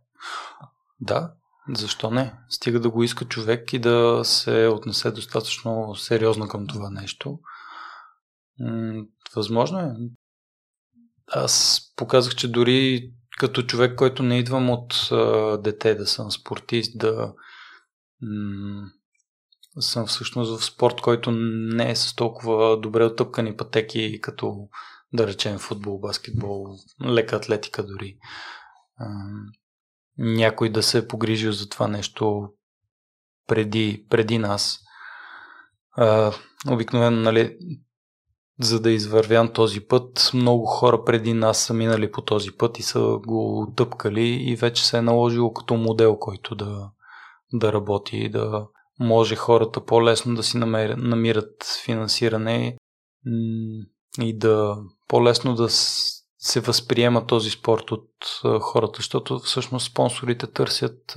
Да, 1.01 1.33
защо 1.75 2.11
не? 2.11 2.35
Стига 2.49 2.81
да 2.81 2.91
го 2.91 3.03
иска 3.03 3.25
човек 3.25 3.73
и 3.73 3.79
да 3.79 4.21
се 4.25 4.67
отнесе 4.67 5.11
достатъчно 5.11 5.95
сериозно 5.95 6.49
към 6.49 6.67
това 6.67 6.91
нещо. 6.91 7.39
Възможно 9.37 9.79
е. 9.79 9.93
Аз 11.27 11.81
показах, 11.97 12.35
че 12.35 12.53
дори 12.53 13.11
като 13.39 13.63
човек, 13.63 13.99
който 13.99 14.23
не 14.23 14.39
идвам 14.39 14.71
от 14.71 15.11
дете 15.63 15.95
да 15.95 16.07
съм 16.07 16.31
спортист, 16.31 16.99
да 16.99 17.35
съм 19.79 20.07
всъщност 20.07 20.59
в 20.61 20.65
спорт, 20.65 21.01
който 21.01 21.31
не 21.31 21.91
е 21.91 21.97
с 21.97 22.15
толкова 22.15 22.81
добре 22.81 23.05
отъпкани 23.05 23.57
пътеки, 23.57 24.21
като 24.21 24.69
да 25.13 25.27
речем 25.27 25.59
футбол, 25.59 25.99
баскетбол, 25.99 26.67
лека 27.05 27.37
атлетика 27.37 27.87
дори. 27.87 28.17
Някой 30.19 30.69
да 30.69 30.83
се 30.83 30.99
е 30.99 31.09
погрижил 31.09 31.53
за 31.53 31.69
това 31.69 31.89
нещо 31.89 32.49
преди, 33.47 34.07
преди 34.11 34.39
нас. 34.39 34.81
Обикновено, 36.71 37.17
нали, 37.17 37.57
за 38.61 38.81
да 38.81 38.91
извървям 38.91 39.53
този 39.53 39.81
път, 39.81 40.31
много 40.35 40.67
хора 40.67 41.05
преди 41.05 41.35
нас 41.35 41.59
са 41.59 41.75
минали 41.75 42.13
по 42.13 42.23
този 42.23 42.53
път 42.53 42.79
и 42.79 42.83
са 42.83 43.01
го 43.27 43.73
тъпкали 43.77 44.29
и 44.29 44.57
вече 44.57 44.87
се 44.87 44.99
е 44.99 45.03
наложило 45.03 45.53
като 45.53 45.77
модел, 45.77 46.17
който 46.17 46.55
да, 46.55 46.91
да 47.53 47.73
работи, 47.73 48.29
да, 48.29 48.67
може 49.01 49.37
хората 49.37 49.85
по-лесно 49.85 50.35
да 50.35 50.43
си 50.43 50.59
намерят, 50.59 50.99
намират 50.99 51.65
финансиране 51.85 52.77
и 54.21 54.39
да 54.39 54.77
по-лесно 55.09 55.55
да 55.55 55.69
се 56.41 56.61
възприема 56.61 57.27
този 57.27 57.51
спорт 57.51 57.91
от 57.91 58.09
хората, 58.61 58.97
защото 58.97 59.39
всъщност 59.39 59.91
спонсорите 59.91 60.47
търсят 60.47 61.17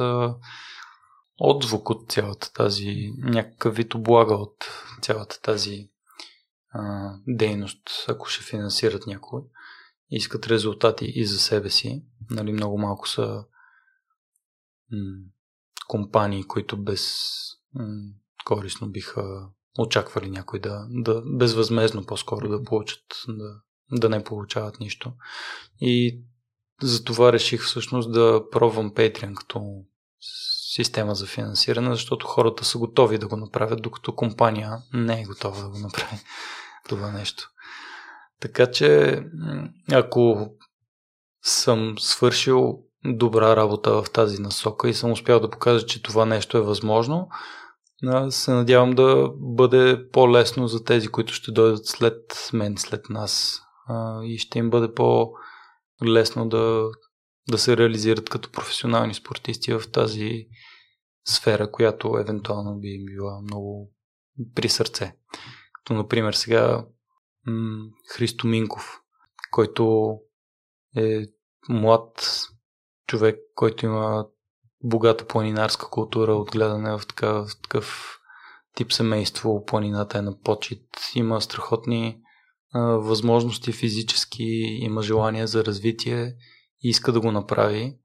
отзвук 1.39 1.89
от 1.89 2.11
цялата 2.11 2.53
тази, 2.53 3.13
някакъв 3.17 3.75
вид 3.75 3.95
облага 3.95 4.35
от 4.35 4.55
цялата 5.01 5.41
тази 5.41 5.89
дейност, 7.27 8.05
ако 8.07 8.25
ще 8.25 8.43
финансират 8.43 9.07
някой. 9.07 9.41
Искат 10.09 10.47
резултати 10.47 11.11
и 11.15 11.25
за 11.25 11.39
себе 11.39 11.69
си. 11.69 12.03
Нали, 12.29 12.51
много 12.51 12.77
малко 12.77 13.09
са 13.09 13.45
м- 14.91 15.23
компании, 15.87 16.43
които 16.43 16.83
без 16.83 17.23
м- 17.73 17.85
корисно 18.45 18.89
биха 18.89 19.49
очаквали 19.79 20.29
някой 20.29 20.59
да, 20.59 20.87
да 20.89 21.21
безвъзмезно 21.25 22.05
по-скоро 22.05 22.49
да 22.49 22.63
получат, 22.63 23.03
да, 23.27 23.61
да 23.93 24.09
не 24.09 24.23
получават 24.23 24.79
нищо. 24.79 25.11
И 25.81 26.19
затова 26.81 27.33
реших 27.33 27.63
всъщност 27.63 28.11
да 28.11 28.43
пробвам 28.51 28.91
Patreon 28.91 29.33
като 29.33 29.83
система 30.73 31.15
за 31.15 31.25
финансиране, 31.25 31.89
защото 31.89 32.27
хората 32.27 32.65
са 32.65 32.77
готови 32.77 33.17
да 33.17 33.27
го 33.27 33.37
направят, 33.37 33.81
докато 33.81 34.15
компания 34.15 34.77
не 34.93 35.21
е 35.21 35.25
готова 35.25 35.61
да 35.61 35.69
го 35.69 35.79
направи 35.79 36.17
това 36.89 37.11
нещо. 37.11 37.49
Така 38.39 38.71
че, 38.71 39.19
ако 39.91 40.49
съм 41.41 41.95
свършил 41.99 42.79
добра 43.05 43.55
работа 43.55 44.03
в 44.03 44.11
тази 44.11 44.41
насока 44.41 44.89
и 44.89 44.93
съм 44.93 45.11
успял 45.11 45.39
да 45.39 45.49
покажа, 45.49 45.85
че 45.85 46.03
това 46.03 46.25
нещо 46.25 46.57
е 46.57 46.61
възможно, 46.61 47.29
се 48.29 48.51
надявам 48.51 48.91
да 48.91 49.29
бъде 49.35 50.09
по-лесно 50.11 50.67
за 50.67 50.83
тези, 50.83 51.07
които 51.07 51.33
ще 51.33 51.51
дойдат 51.51 51.85
след 51.85 52.49
мен, 52.53 52.77
след 52.77 53.09
нас 53.09 53.62
и 54.23 54.37
ще 54.37 54.59
им 54.59 54.69
бъде 54.69 54.93
по-лесно 54.93 56.49
да, 56.49 56.89
да 57.49 57.57
се 57.57 57.77
реализират 57.77 58.29
като 58.29 58.51
професионални 58.51 59.13
спортисти 59.13 59.73
в 59.73 59.91
тази 59.91 60.47
сфера, 61.25 61.71
която 61.71 62.17
евентуално 62.17 62.79
би 62.79 62.87
им 62.87 63.05
била 63.05 63.41
много 63.41 63.91
при 64.55 64.69
сърце. 64.69 65.15
Като, 65.73 65.93
например, 65.93 66.33
сега 66.33 66.85
м- 67.45 67.85
Христо 68.15 68.47
Минков, 68.47 69.01
който 69.51 70.15
е 70.97 71.25
млад 71.69 72.29
човек, 73.07 73.39
който 73.55 73.85
има 73.85 74.27
богата 74.83 75.27
планинарска 75.27 75.89
култура, 75.89 76.35
отгледане 76.35 76.97
в 76.97 77.07
такъв, 77.07 77.49
в 77.49 77.61
такъв 77.61 78.17
тип 78.75 78.93
семейство. 78.93 79.65
Планината 79.65 80.17
е 80.17 80.21
на 80.21 80.39
почет. 80.39 80.81
Има 81.15 81.41
страхотни 81.41 82.21
възможности 82.75 83.71
физически, 83.71 84.43
има 84.79 85.01
желание 85.01 85.47
за 85.47 85.65
развитие 85.65 86.35
и 86.83 86.89
иска 86.89 87.11
да 87.11 87.21
го 87.21 87.31
направи. 87.31 87.97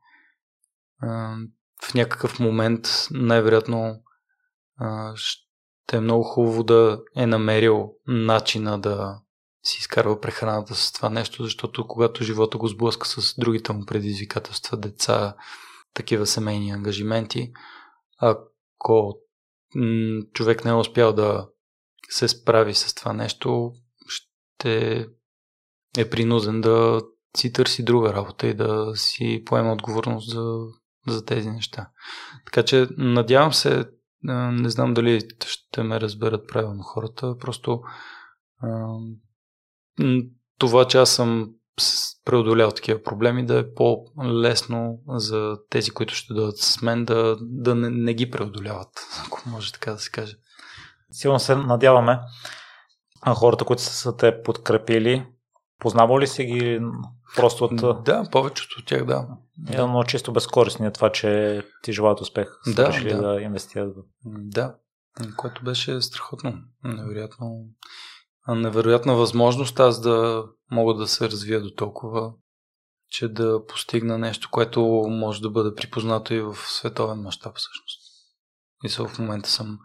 В 1.82 1.94
някакъв 1.94 2.40
момент 2.40 2.88
най-вероятно 3.10 4.02
ще 5.14 5.96
е 5.96 6.00
много 6.00 6.24
хубаво 6.24 6.62
да 6.62 7.00
е 7.16 7.26
намерил 7.26 7.92
начина 8.06 8.80
да 8.80 9.20
си 9.64 9.78
изкарва 9.80 10.20
прехраната 10.20 10.74
с 10.74 10.92
това 10.92 11.10
нещо, 11.10 11.44
защото 11.44 11.86
когато 11.86 12.24
живота 12.24 12.58
го 12.58 12.68
сблъска 12.68 13.06
с 13.06 13.34
другите 13.38 13.72
му 13.72 13.86
предизвикателства, 13.86 14.76
деца, 14.76 15.36
такива 15.94 16.26
семейни 16.26 16.70
ангажименти, 16.70 17.52
ако 18.18 19.18
човек 20.32 20.64
не 20.64 20.70
е 20.70 20.74
успял 20.74 21.12
да 21.12 21.48
се 22.10 22.28
справи 22.28 22.74
с 22.74 22.94
това 22.94 23.12
нещо, 23.12 23.72
ще 24.58 25.06
е 25.98 26.10
принуден 26.10 26.60
да 26.60 27.02
си 27.36 27.52
търси 27.52 27.84
друга 27.84 28.12
работа 28.12 28.46
и 28.46 28.54
да 28.54 28.92
си 28.94 29.42
поема 29.46 29.72
отговорност 29.72 30.30
за, 30.30 30.44
за 31.06 31.24
тези 31.24 31.50
неща. 31.50 31.90
Така 32.46 32.62
че 32.62 32.88
надявам 32.96 33.52
се, 33.52 33.84
не 34.52 34.70
знам 34.70 34.94
дали 34.94 35.20
ще 35.46 35.82
ме 35.82 36.00
разберат 36.00 36.48
правилно 36.48 36.82
хората, 36.82 37.38
просто 37.38 37.80
това, 40.58 40.88
че 40.88 40.98
аз 40.98 41.10
съм 41.10 41.50
преодолял 42.24 42.70
такива 42.70 43.02
проблеми, 43.02 43.46
да 43.46 43.58
е 43.58 43.74
по-лесно 43.74 44.98
за 45.08 45.56
тези, 45.70 45.90
които 45.90 46.14
ще 46.14 46.34
дойдат 46.34 46.58
с 46.58 46.82
мен, 46.82 47.04
да, 47.04 47.36
да 47.40 47.74
не, 47.74 47.90
не 47.90 48.14
ги 48.14 48.30
преодоляват, 48.30 48.88
ако 49.26 49.42
може 49.46 49.72
така 49.72 49.92
да 49.92 49.98
се 49.98 50.10
каже. 50.10 50.36
Силно 51.10 51.38
се 51.38 51.56
надяваме 51.56 52.20
а 53.22 53.34
хората, 53.34 53.64
които 53.64 53.82
са 53.82 54.16
те 54.16 54.42
подкрепили, 54.42 55.26
познава 55.78 56.20
ли 56.20 56.26
си 56.26 56.44
ги 56.44 56.80
просто 57.36 57.64
от... 57.64 58.04
Да, 58.04 58.28
повечето 58.32 58.76
от 58.78 58.86
тях, 58.86 59.04
да. 59.04 59.26
Да, 59.58 59.86
но 59.86 60.04
чисто 60.04 60.32
безкорисни 60.32 60.86
е 60.86 60.92
това, 60.92 61.12
че 61.12 61.62
ти 61.82 61.92
желаят 61.92 62.20
успех. 62.20 62.48
Да, 62.66 62.88
решили 62.88 63.12
да. 63.12 63.22
да 63.22 63.40
инвестират. 63.40 63.96
Да, 64.24 64.74
което 65.36 65.64
беше 65.64 66.02
страхотно. 66.02 66.54
Невероятно 66.84 67.64
невероятна 68.54 69.14
възможност 69.14 69.80
аз 69.80 70.00
да 70.00 70.44
мога 70.70 70.94
да 70.94 71.06
се 71.06 71.30
развия 71.30 71.60
до 71.60 71.70
толкова, 71.70 72.32
че 73.08 73.28
да 73.28 73.66
постигна 73.66 74.18
нещо, 74.18 74.48
което 74.50 74.80
може 75.10 75.42
да 75.42 75.50
бъде 75.50 75.74
припознато 75.74 76.34
и 76.34 76.40
в 76.40 76.56
световен 76.56 77.18
мащаб 77.18 77.56
всъщност. 77.56 78.00
И 78.84 78.88
в 78.88 79.18
момента 79.18 79.48
съм 79.50 79.78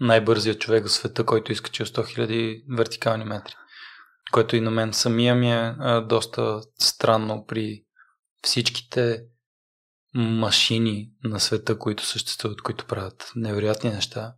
най-бързият 0.00 0.60
човек 0.60 0.86
в 0.86 0.92
света, 0.92 1.26
който 1.26 1.52
изкачил 1.52 1.86
100 1.86 2.18
000 2.18 2.76
вертикални 2.76 3.24
метри. 3.24 3.54
Което 4.32 4.56
и 4.56 4.60
на 4.60 4.70
мен 4.70 4.92
самия 4.92 5.34
ми 5.34 5.52
е 5.52 5.74
а, 5.78 6.00
доста 6.00 6.60
странно 6.78 7.46
при 7.46 7.84
всичките 8.42 9.24
машини 10.14 11.10
на 11.24 11.40
света, 11.40 11.78
които 11.78 12.06
съществуват, 12.06 12.62
които 12.62 12.86
правят 12.86 13.32
невероятни 13.36 13.90
неща. 13.90 14.34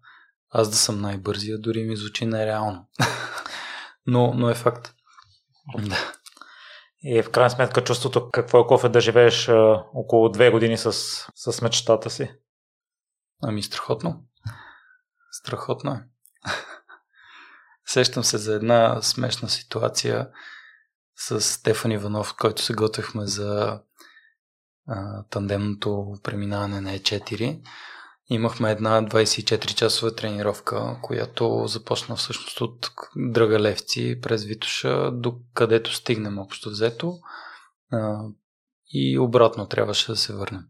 Аз 0.50 0.70
да 0.70 0.76
съм 0.76 1.00
най-бързия, 1.00 1.58
дори 1.58 1.84
ми 1.84 1.96
звучи 1.96 2.26
нереално. 2.26 2.88
но, 4.06 4.34
но 4.34 4.50
е 4.50 4.54
факт. 4.54 4.94
Да. 5.78 6.12
И 7.02 7.22
в 7.22 7.30
крайна 7.30 7.50
сметка 7.50 7.84
чувството 7.84 8.30
какво 8.30 8.60
е 8.60 8.66
кофе 8.66 8.88
да 8.88 9.00
живееш 9.00 9.48
а, 9.48 9.84
около 9.94 10.28
две 10.28 10.50
години 10.50 10.78
с, 10.78 10.92
с 11.34 11.62
мечтата 11.62 12.10
си? 12.10 12.30
Ами 13.42 13.62
страхотно. 13.62 14.24
Страхотно 15.46 15.92
е. 15.92 16.04
Сещам 17.86 18.24
се 18.24 18.38
за 18.38 18.54
една 18.54 19.02
смешна 19.02 19.48
ситуация 19.48 20.28
с 21.16 21.40
Стефан 21.40 21.92
Иванов, 21.92 22.34
който 22.36 22.62
се 22.62 22.74
готвихме 22.74 23.26
за 23.26 23.80
а, 24.86 25.24
тандемното 25.30 26.14
преминаване 26.22 26.80
на 26.80 26.98
E4. 26.98 27.60
Имахме 28.28 28.70
една 28.70 29.02
24-часова 29.02 30.16
тренировка, 30.16 30.98
която 31.02 31.66
започна 31.66 32.16
всъщност 32.16 32.60
от 32.60 32.90
Драгалевци 33.16 34.18
през 34.22 34.44
Витоша, 34.44 35.10
до 35.12 35.38
където 35.54 35.94
стигнем 35.94 36.38
общо 36.38 36.70
взето. 36.70 37.18
И 38.92 39.18
обратно 39.18 39.68
трябваше 39.68 40.12
да 40.12 40.16
се 40.16 40.32
върнем. 40.32 40.62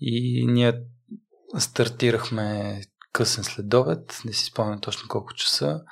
И 0.00 0.46
ние 0.46 0.82
стартирахме 1.58 2.80
късен 3.16 3.44
следобед, 3.44 4.20
не 4.24 4.32
си 4.32 4.44
спомням 4.44 4.80
точно 4.80 5.08
колко 5.08 5.34
часа, 5.34 5.82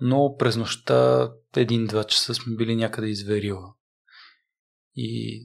но 0.00 0.36
през 0.38 0.56
нощта 0.56 1.30
един-два 1.56 2.04
часа 2.04 2.34
сме 2.34 2.56
били 2.56 2.76
някъде 2.76 3.08
изверила. 3.08 3.74
И 4.94 5.40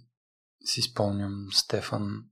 си 0.65 0.81
спомням, 0.81 1.47
Стефан 1.51 2.23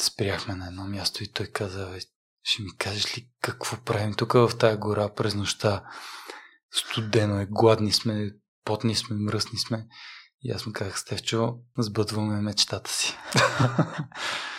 спряхме 0.00 0.54
на 0.54 0.66
едно 0.66 0.84
място 0.84 1.24
и 1.24 1.32
той 1.32 1.46
каза, 1.46 1.98
ще 2.42 2.62
ми 2.62 2.76
кажеш 2.78 3.18
ли 3.18 3.30
какво 3.42 3.84
правим 3.84 4.14
тук 4.14 4.32
в 4.32 4.50
тая 4.58 4.76
гора 4.76 5.14
през 5.14 5.34
нощта? 5.34 5.84
Студено 6.70 7.40
е, 7.40 7.46
гладни 7.50 7.92
сме, 7.92 8.30
потни 8.64 8.94
сме, 8.94 9.16
мръсни 9.16 9.58
сме. 9.58 9.86
И 10.42 10.50
аз 10.50 10.66
му 10.66 10.72
казах, 10.72 10.98
Стевчо, 10.98 11.58
сбъдваме 11.78 12.40
мечтата 12.40 12.90
си. 12.90 13.16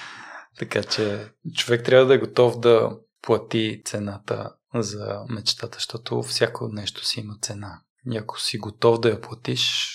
така 0.58 0.84
че 0.84 1.34
човек 1.55 1.86
трябва 1.86 2.05
да 2.05 2.14
е 2.16 2.20
готов 2.20 2.60
да 2.60 2.99
плати 3.22 3.82
цената 3.86 4.55
за 4.76 5.26
мечтата, 5.30 5.76
защото 5.76 6.24
всяко 6.24 6.68
нещо 6.68 7.05
си 7.05 7.20
има 7.20 7.38
цена. 7.41 7.82
И 8.12 8.18
ако 8.18 8.39
си 8.39 8.58
готов 8.58 8.99
да 8.99 9.10
я 9.10 9.22
платиш, 9.22 9.93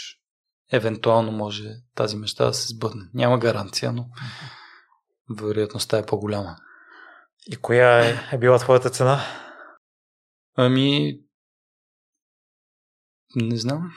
евентуално 0.73 1.33
може 1.33 1.75
тази 1.95 2.17
мечта 2.17 2.45
да 2.47 2.55
се 2.55 2.69
сбъдне. 2.69 3.03
Няма 3.15 3.39
гаранция, 3.39 3.93
но 3.93 4.09
вероятността 5.31 5.99
е 5.99 6.07
по-голяма. 6.07 6.57
И 7.51 7.57
коя 7.57 8.09
е, 8.09 8.29
е 8.33 8.39
била 8.39 8.59
твоята 8.59 8.91
цена? 8.91 9.21
Ами, 10.55 11.21
не 13.37 13.57
знам. 13.57 13.93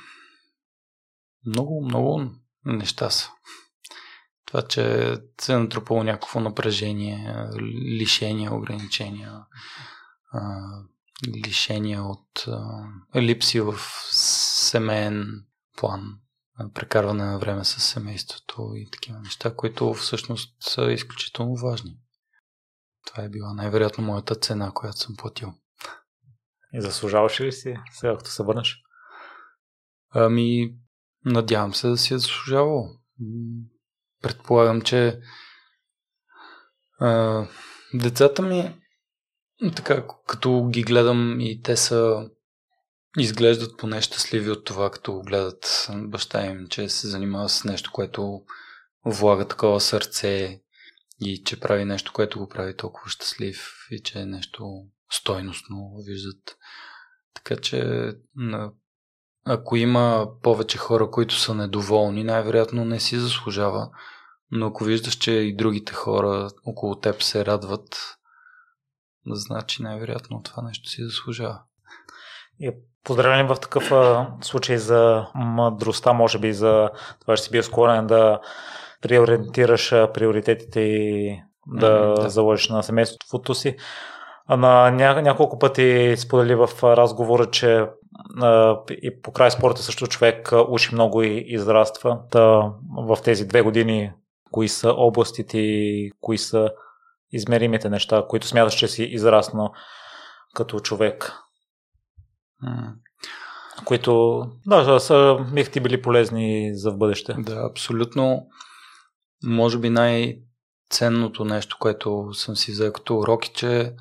Много, 1.45 1.85
много 1.85 2.31
неща 2.65 3.09
са. 3.09 3.29
Това, 4.55 4.67
че 4.67 5.15
се 5.41 5.53
е 5.53 5.57
натрупало 5.57 6.03
някакво 6.03 6.39
напрежение, 6.39 7.49
лишения, 7.99 8.53
ограничения, 8.53 9.45
лишения 11.45 12.03
от 12.03 12.45
липси 13.15 13.59
в 13.59 13.75
семейен 14.11 15.45
план 15.77 16.19
прекарване 16.73 17.25
на 17.25 17.39
време 17.39 17.65
с 17.65 17.79
семейството 17.79 18.71
и 18.75 18.89
такива 18.91 19.19
неща, 19.19 19.55
които 19.55 19.93
всъщност 19.93 20.55
са 20.59 20.91
изключително 20.91 21.55
важни. 21.55 21.97
Това 23.05 23.23
е 23.23 23.29
била 23.29 23.53
най-вероятно 23.53 24.03
моята 24.03 24.35
цена, 24.35 24.71
която 24.71 24.99
съм 24.99 25.15
платил. 25.17 25.53
И 26.73 26.81
заслужаваш 26.81 27.41
ли 27.41 27.51
си 27.51 27.75
сега, 27.91 28.17
като 28.17 28.29
се 28.29 28.43
върнеш? 28.43 28.81
Ами, 30.09 30.75
надявам 31.25 31.73
се 31.73 31.87
да 31.87 31.97
си 31.97 32.13
е 32.13 32.17
заслужавал. 32.17 32.89
Предполагам, 34.25 34.81
че 34.81 35.19
а, 36.99 37.43
децата 37.93 38.41
ми, 38.41 38.75
така, 39.75 40.07
като 40.27 40.67
ги 40.69 40.83
гледам 40.83 41.39
и 41.39 41.61
те 41.61 41.77
са 41.77 42.29
изглеждат 43.17 43.77
поне 43.77 44.01
щастливи 44.01 44.51
от 44.51 44.65
това, 44.65 44.91
като 44.91 45.21
гледат 45.21 45.89
баща 45.91 46.45
им, 46.45 46.67
че 46.67 46.89
се 46.89 47.07
занимава 47.07 47.49
с 47.49 47.63
нещо, 47.63 47.91
което 47.93 48.41
влага 49.05 49.47
такова 49.47 49.81
сърце 49.81 50.61
и 51.21 51.43
че 51.43 51.59
прави 51.59 51.85
нещо, 51.85 52.13
което 52.13 52.39
го 52.39 52.49
прави 52.49 52.77
толкова 52.77 53.09
щастлив 53.09 53.69
и 53.91 54.01
че 54.03 54.19
е 54.19 54.25
нещо 54.25 54.85
стойностно 55.11 55.91
виждат. 56.05 56.57
Така 57.33 57.55
че 57.61 58.11
ако 59.45 59.75
има 59.75 60.27
повече 60.41 60.77
хора, 60.77 61.11
които 61.11 61.35
са 61.35 61.55
недоволни, 61.55 62.23
най-вероятно 62.23 62.85
не 62.85 62.99
си 62.99 63.17
заслужава. 63.17 63.89
Но 64.51 64.67
ако 64.67 64.83
виждаш, 64.83 65.13
че 65.13 65.31
и 65.31 65.55
другите 65.55 65.93
хора 65.93 66.49
около 66.65 66.95
теб 66.95 67.23
се 67.23 67.45
радват, 67.45 68.17
значи 69.27 69.83
най-вероятно 69.83 70.43
това 70.43 70.63
нещо 70.63 70.89
си 70.89 71.03
заслужава. 71.03 71.61
И 72.59 72.71
поздравление 73.03 73.43
в 73.43 73.55
такъв 73.55 73.91
случай 74.41 74.77
за 74.77 75.27
мъдростта, 75.35 76.13
може 76.13 76.39
би 76.39 76.53
за 76.53 76.89
това, 77.21 77.35
че 77.35 77.43
си 77.43 77.51
бил 77.51 77.63
склонен 77.63 78.07
да 78.07 78.39
приориентираш 79.01 79.89
приоритетите 79.89 80.79
и 80.79 81.29
да, 81.67 81.91
mm, 81.91 82.21
да. 82.21 82.29
заложиш 82.29 82.69
на 82.69 82.83
семейството 82.83 83.55
си. 83.55 83.75
А 84.47 84.57
на 84.57 84.91
ня, 84.91 85.21
няколко 85.21 85.59
пъти 85.59 86.15
сподели 86.17 86.55
в 86.55 86.69
разговора, 86.83 87.51
че 87.51 87.85
а, 88.41 88.79
и 88.89 89.21
по 89.21 89.31
край 89.31 89.51
спорта 89.51 89.81
също 89.81 90.07
човек 90.07 90.51
учи 90.69 90.89
много 90.93 91.23
и 91.23 91.43
израства. 91.47 92.19
Та, 92.31 92.71
в 92.97 93.17
тези 93.23 93.47
две 93.47 93.61
години, 93.61 94.11
кои 94.55 94.69
са 94.69 94.89
областите 94.89 95.59
кои 96.21 96.37
са 96.37 96.71
измеримите 97.31 97.89
неща, 97.89 98.25
които 98.29 98.47
смяташ, 98.47 98.73
че 98.73 98.87
си 98.87 99.03
израснал 99.03 99.73
като 100.53 100.79
човек? 100.79 101.31
Които, 103.85 104.41
да, 104.65 104.99
са, 104.99 105.37
бих 105.53 105.71
ти 105.71 105.79
били 105.79 106.01
полезни 106.01 106.71
за 106.75 106.91
в 106.91 106.97
бъдеще. 106.97 107.33
Да, 107.33 107.67
абсолютно. 107.71 108.47
Може 109.43 109.77
би 109.77 109.89
най-ценното 109.89 111.45
нещо, 111.45 111.77
което 111.79 112.33
съм 112.33 112.55
си 112.55 112.71
взел 112.71 112.93
като 112.93 113.17
урок 113.17 113.45
е, 113.47 113.53
че 113.53 113.95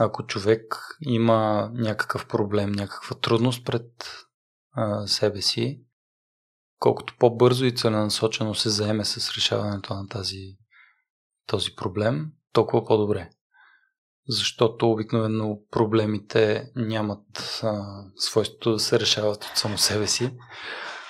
ако 0.00 0.26
човек 0.26 0.96
има 1.00 1.70
някакъв 1.72 2.26
проблем, 2.28 2.72
някаква 2.72 3.16
трудност 3.16 3.64
пред 3.64 3.86
а, 4.72 5.06
себе 5.06 5.42
си, 5.42 5.83
колкото 6.78 7.14
по-бързо 7.18 7.64
и 7.64 7.74
целенасочено 7.74 8.54
се 8.54 8.68
заеме 8.68 9.04
с 9.04 9.34
решаването 9.34 9.94
на 9.94 10.08
тази, 10.08 10.56
този 11.46 11.74
проблем, 11.74 12.32
толкова 12.52 12.84
по-добре. 12.84 13.30
Защото 14.28 14.90
обикновено 14.90 15.58
проблемите 15.70 16.70
нямат 16.76 17.60
а, 17.62 18.04
свойството 18.16 18.72
да 18.72 18.78
се 18.78 19.00
решават 19.00 19.44
от 19.44 19.50
само 19.54 19.78
себе 19.78 20.06
си, 20.06 20.36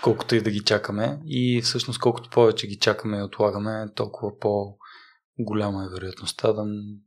колкото 0.03 0.35
и 0.35 0.43
да 0.43 0.51
ги 0.51 0.65
чакаме. 0.65 1.21
И 1.25 1.63
всъщност 1.63 2.01
колкото 2.01 2.31
повече 2.31 2.67
ги 2.67 2.79
чакаме 2.79 3.19
и 3.19 3.23
отлагаме, 3.23 3.87
толкова 3.95 4.39
по-голяма 4.39 5.85
е 5.85 5.89
вероятността 5.89 6.53
да 6.53 6.65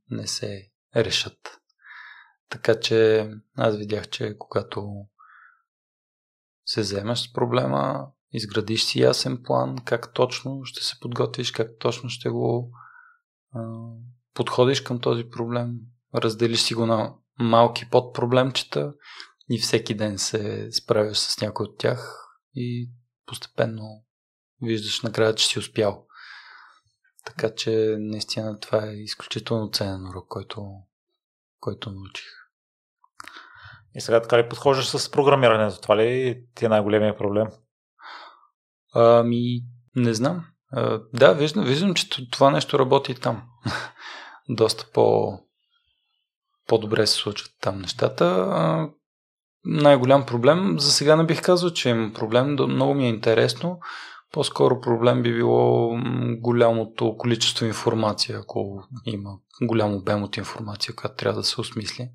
не 0.09 0.27
се 0.27 0.69
решат. 0.95 1.59
Така 2.49 2.79
че 2.79 3.29
аз 3.57 3.77
видях, 3.77 4.09
че 4.09 4.35
когато 4.37 5.05
се 6.65 6.81
вземеш 6.81 7.19
с 7.19 7.33
проблема, 7.33 8.07
изградиш 8.31 8.83
си 8.83 9.01
ясен 9.01 9.43
план, 9.43 9.77
как 9.85 10.13
точно 10.13 10.65
ще 10.65 10.83
се 10.83 10.99
подготвиш, 11.01 11.51
как 11.51 11.67
точно 11.79 12.09
ще 12.09 12.29
го 12.29 12.71
а, 13.53 13.61
подходиш 14.33 14.81
към 14.81 14.99
този 14.99 15.29
проблем, 15.29 15.71
разделиш 16.15 16.61
си 16.61 16.73
го 16.73 16.85
на 16.85 17.13
малки 17.39 17.89
подпроблемчета 17.89 18.93
и 19.49 19.59
всеки 19.59 19.95
ден 19.95 20.17
се 20.17 20.71
справяш 20.71 21.17
с 21.17 21.41
някой 21.41 21.63
от 21.63 21.77
тях 21.77 22.29
и 22.55 22.89
постепенно 23.25 24.03
виждаш 24.61 25.01
накрая, 25.01 25.35
че 25.35 25.47
си 25.47 25.59
успял. 25.59 26.07
Така 27.25 27.55
че 27.55 27.95
наистина 27.99 28.59
това 28.59 28.85
е 28.85 28.93
изключително 28.93 29.71
ценен 29.71 30.07
урок, 30.07 30.27
който, 30.27 30.67
който 31.59 31.91
научих. 31.91 32.27
И 33.95 34.01
сега 34.01 34.21
така 34.21 34.37
ли 34.37 34.49
подхождаш 34.49 34.87
с 34.87 35.11
програмирането? 35.11 35.81
Това 35.81 35.97
ли 35.97 36.43
ти 36.55 36.65
е 36.65 36.69
най-големия 36.69 37.17
проблем? 37.17 37.47
Ами, 38.93 39.59
не 39.95 40.13
знам. 40.13 40.45
А, 40.71 41.01
да, 41.13 41.33
виждам, 41.33 41.65
виждам, 41.65 41.93
че 41.93 42.29
това 42.31 42.51
нещо 42.51 42.79
работи 42.79 43.11
и 43.11 43.15
там. 43.15 43.43
Доста 44.49 44.85
по, 44.93 45.37
по-добре 46.67 47.07
се 47.07 47.13
случват 47.13 47.51
там 47.61 47.79
нещата. 47.79 48.25
А, 48.25 48.89
най-голям 49.65 50.25
проблем, 50.25 50.79
за 50.79 50.91
сега 50.91 51.15
не 51.15 51.25
бих 51.25 51.41
казал, 51.41 51.69
че 51.69 51.89
има 51.89 52.13
проблем, 52.13 52.51
много 52.51 52.93
ми 52.93 53.05
е 53.05 53.09
интересно. 53.09 53.79
По-скоро 54.31 54.81
проблем 54.81 55.23
би 55.23 55.33
било 55.33 55.91
голямото 56.37 57.15
количество 57.17 57.65
информация, 57.65 58.39
ако 58.39 58.83
има 59.05 59.29
голям 59.61 59.93
обем 59.93 60.23
от 60.23 60.37
информация, 60.37 60.95
която 60.95 61.15
трябва 61.15 61.39
да 61.39 61.43
се 61.43 61.61
осмисли. 61.61 62.09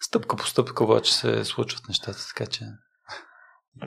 Стъпка 0.00 0.36
по 0.36 0.46
стъпка 0.46 0.84
обаче 0.84 1.14
се 1.14 1.44
случват 1.44 1.88
нещата, 1.88 2.18
така 2.28 2.50
че 2.50 2.64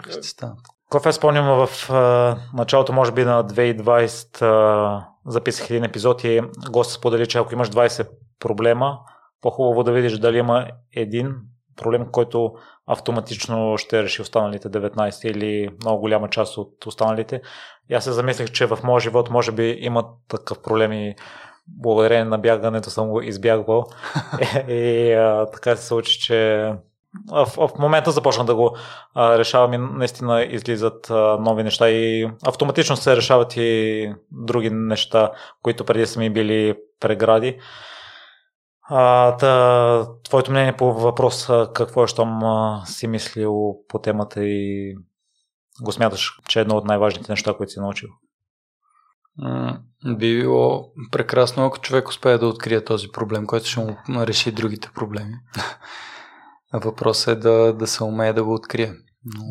ще 0.10 0.24
станат. 0.24 0.60
Кофе 0.90 1.12
спомням 1.12 1.46
в 1.46 1.90
а, 1.90 2.38
началото, 2.54 2.94
може 2.94 3.12
би 3.12 3.26
на 3.26 3.44
2020 3.44 4.42
а, 4.42 5.08
записах 5.26 5.70
един 5.70 5.84
епизод 5.84 6.24
и 6.24 6.42
гост 6.70 6.92
сподели, 6.92 7.28
че 7.28 7.38
ако 7.38 7.54
имаш 7.54 7.70
20 7.70 8.10
проблема, 8.40 9.00
по-хубаво 9.42 9.84
да 9.84 9.92
видиш 9.92 10.18
дали 10.18 10.38
има 10.38 10.68
един 10.96 11.36
проблем, 11.76 12.06
който 12.12 12.54
автоматично 12.88 13.78
ще 13.78 14.04
реши 14.04 14.22
останалите 14.22 14.70
19 14.70 15.28
или 15.28 15.70
много 15.82 16.02
голяма 16.02 16.30
част 16.30 16.58
от 16.58 16.86
останалите. 16.86 17.42
И 17.90 17.94
аз 17.94 18.04
се 18.04 18.12
замислих, 18.12 18.52
че 18.52 18.66
в 18.66 18.80
моя 18.84 19.00
живот 19.00 19.30
може 19.30 19.52
би 19.52 19.78
има 19.80 20.06
такъв 20.28 20.62
проблем 20.62 20.92
и 20.92 21.16
благодарение 21.68 22.26
на 22.26 22.38
бягането 22.38 22.90
съм 22.90 23.10
го 23.10 23.22
избягвал. 23.22 23.86
и 24.68 25.12
а, 25.14 25.46
така 25.46 25.76
се 25.76 25.88
случи, 25.88 26.20
че 26.20 26.72
в, 27.28 27.46
в 27.46 27.70
момента 27.80 28.12
започна 28.12 28.46
да 28.46 28.56
го 28.56 28.78
а, 29.14 29.38
решавам 29.38 29.74
и 29.74 29.78
наистина 29.78 30.44
излизат 30.44 31.10
а, 31.10 31.38
нови 31.42 31.64
неща 31.64 31.90
и 31.90 32.30
автоматично 32.46 32.98
се 32.98 33.16
решават 33.16 33.54
и 33.58 34.14
други 34.32 34.70
неща, 34.70 35.32
които 35.64 35.86
преди 35.86 36.06
са 36.06 36.20
ми 36.20 36.30
били 36.30 36.76
прегради. 37.00 37.60
А, 38.90 39.38
та, 39.38 40.08
твоето 40.24 40.52
мнение 40.52 40.78
по 40.78 40.94
въпроса 40.94 41.70
какво 41.74 42.04
е, 42.04 42.08
щом 42.08 42.44
а, 42.44 42.84
си 42.86 43.08
мислил 43.08 43.76
по 43.88 44.00
темата 44.00 44.44
и 44.44 44.96
го 45.82 45.92
смяташ, 45.92 46.40
че 46.48 46.60
е 46.60 46.62
едно 46.62 46.76
от 46.76 46.86
най-важните 46.86 47.32
неща, 47.32 47.54
които 47.54 47.72
си 47.72 47.80
научил? 47.80 48.10
Би 50.06 50.42
било 50.42 50.92
прекрасно, 51.12 51.66
ако 51.66 51.80
човек 51.80 52.10
успее 52.10 52.38
да 52.38 52.48
открие 52.48 52.84
този 52.84 53.08
проблем, 53.12 53.46
който 53.46 53.68
ще 53.68 53.80
му 53.80 53.98
реши 54.10 54.52
другите 54.52 54.90
проблеми. 54.96 55.34
Въпросът 56.74 57.28
е 57.28 57.36
да, 57.36 57.74
да 57.74 57.88
се 57.88 58.04
умее 58.04 58.34
да 58.34 58.44
го 58.44 58.54
открие. 58.54 58.94
Но 59.26 59.44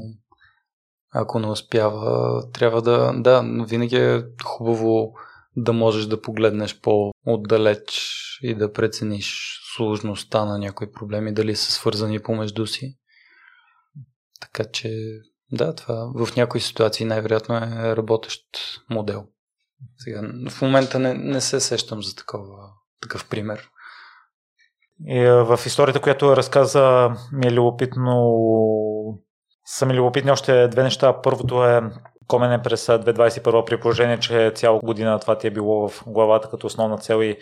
ако 1.10 1.38
не 1.38 1.46
успява, 1.46 2.42
трябва 2.50 2.82
да. 2.82 3.12
Да, 3.16 3.64
винаги 3.66 3.96
е 3.96 4.24
хубаво 4.44 5.12
да 5.56 5.72
можеш 5.72 6.06
да 6.06 6.22
погледнеш 6.22 6.80
по-отдалеч 6.80 8.14
и 8.42 8.54
да 8.54 8.72
прецениш 8.72 9.60
сложността 9.76 10.44
на 10.44 10.58
някои 10.58 10.92
проблеми, 10.92 11.34
дали 11.34 11.56
са 11.56 11.72
свързани 11.72 12.20
помежду 12.20 12.66
си. 12.66 12.98
Така 14.40 14.64
че, 14.64 14.90
да, 15.52 15.74
това 15.74 16.12
в 16.14 16.36
някои 16.36 16.60
ситуации 16.60 17.06
най-вероятно 17.06 17.56
е 17.56 17.96
работещ 17.96 18.42
модел. 18.90 19.26
Сега, 19.98 20.22
в 20.50 20.62
момента 20.62 20.98
не, 20.98 21.14
не 21.14 21.40
се 21.40 21.60
сещам 21.60 22.02
за 22.02 22.14
такова, 22.14 22.70
такъв 23.02 23.28
пример. 23.28 23.68
И 25.06 25.24
в 25.26 25.60
историята, 25.66 26.00
която 26.00 26.36
разказа, 26.36 27.10
ми 27.32 27.46
е 27.46 27.52
любопитно 27.52 28.34
са 29.70 29.86
ми 29.86 29.94
любопитни 29.94 30.30
още 30.30 30.68
две 30.68 30.82
неща. 30.82 31.20
Първото 31.22 31.64
е 31.64 31.82
комене 32.26 32.62
през 32.62 32.86
2021 32.86 33.64
при 33.64 33.80
положение, 33.80 34.18
че 34.18 34.52
цяла 34.54 34.80
година 34.80 35.18
това 35.18 35.38
ти 35.38 35.46
е 35.46 35.50
било 35.50 35.88
в 35.88 36.04
главата 36.06 36.50
като 36.50 36.66
основна 36.66 36.98
цел 36.98 37.22
и 37.22 37.36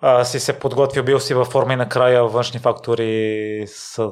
а, 0.00 0.24
си 0.24 0.40
се 0.40 0.58
подготвил, 0.58 1.04
бил 1.04 1.20
си 1.20 1.34
във 1.34 1.48
форма 1.48 1.72
и 1.72 1.76
накрая 1.76 2.24
външни 2.24 2.60
фактори 2.60 3.64
са, 3.66 4.10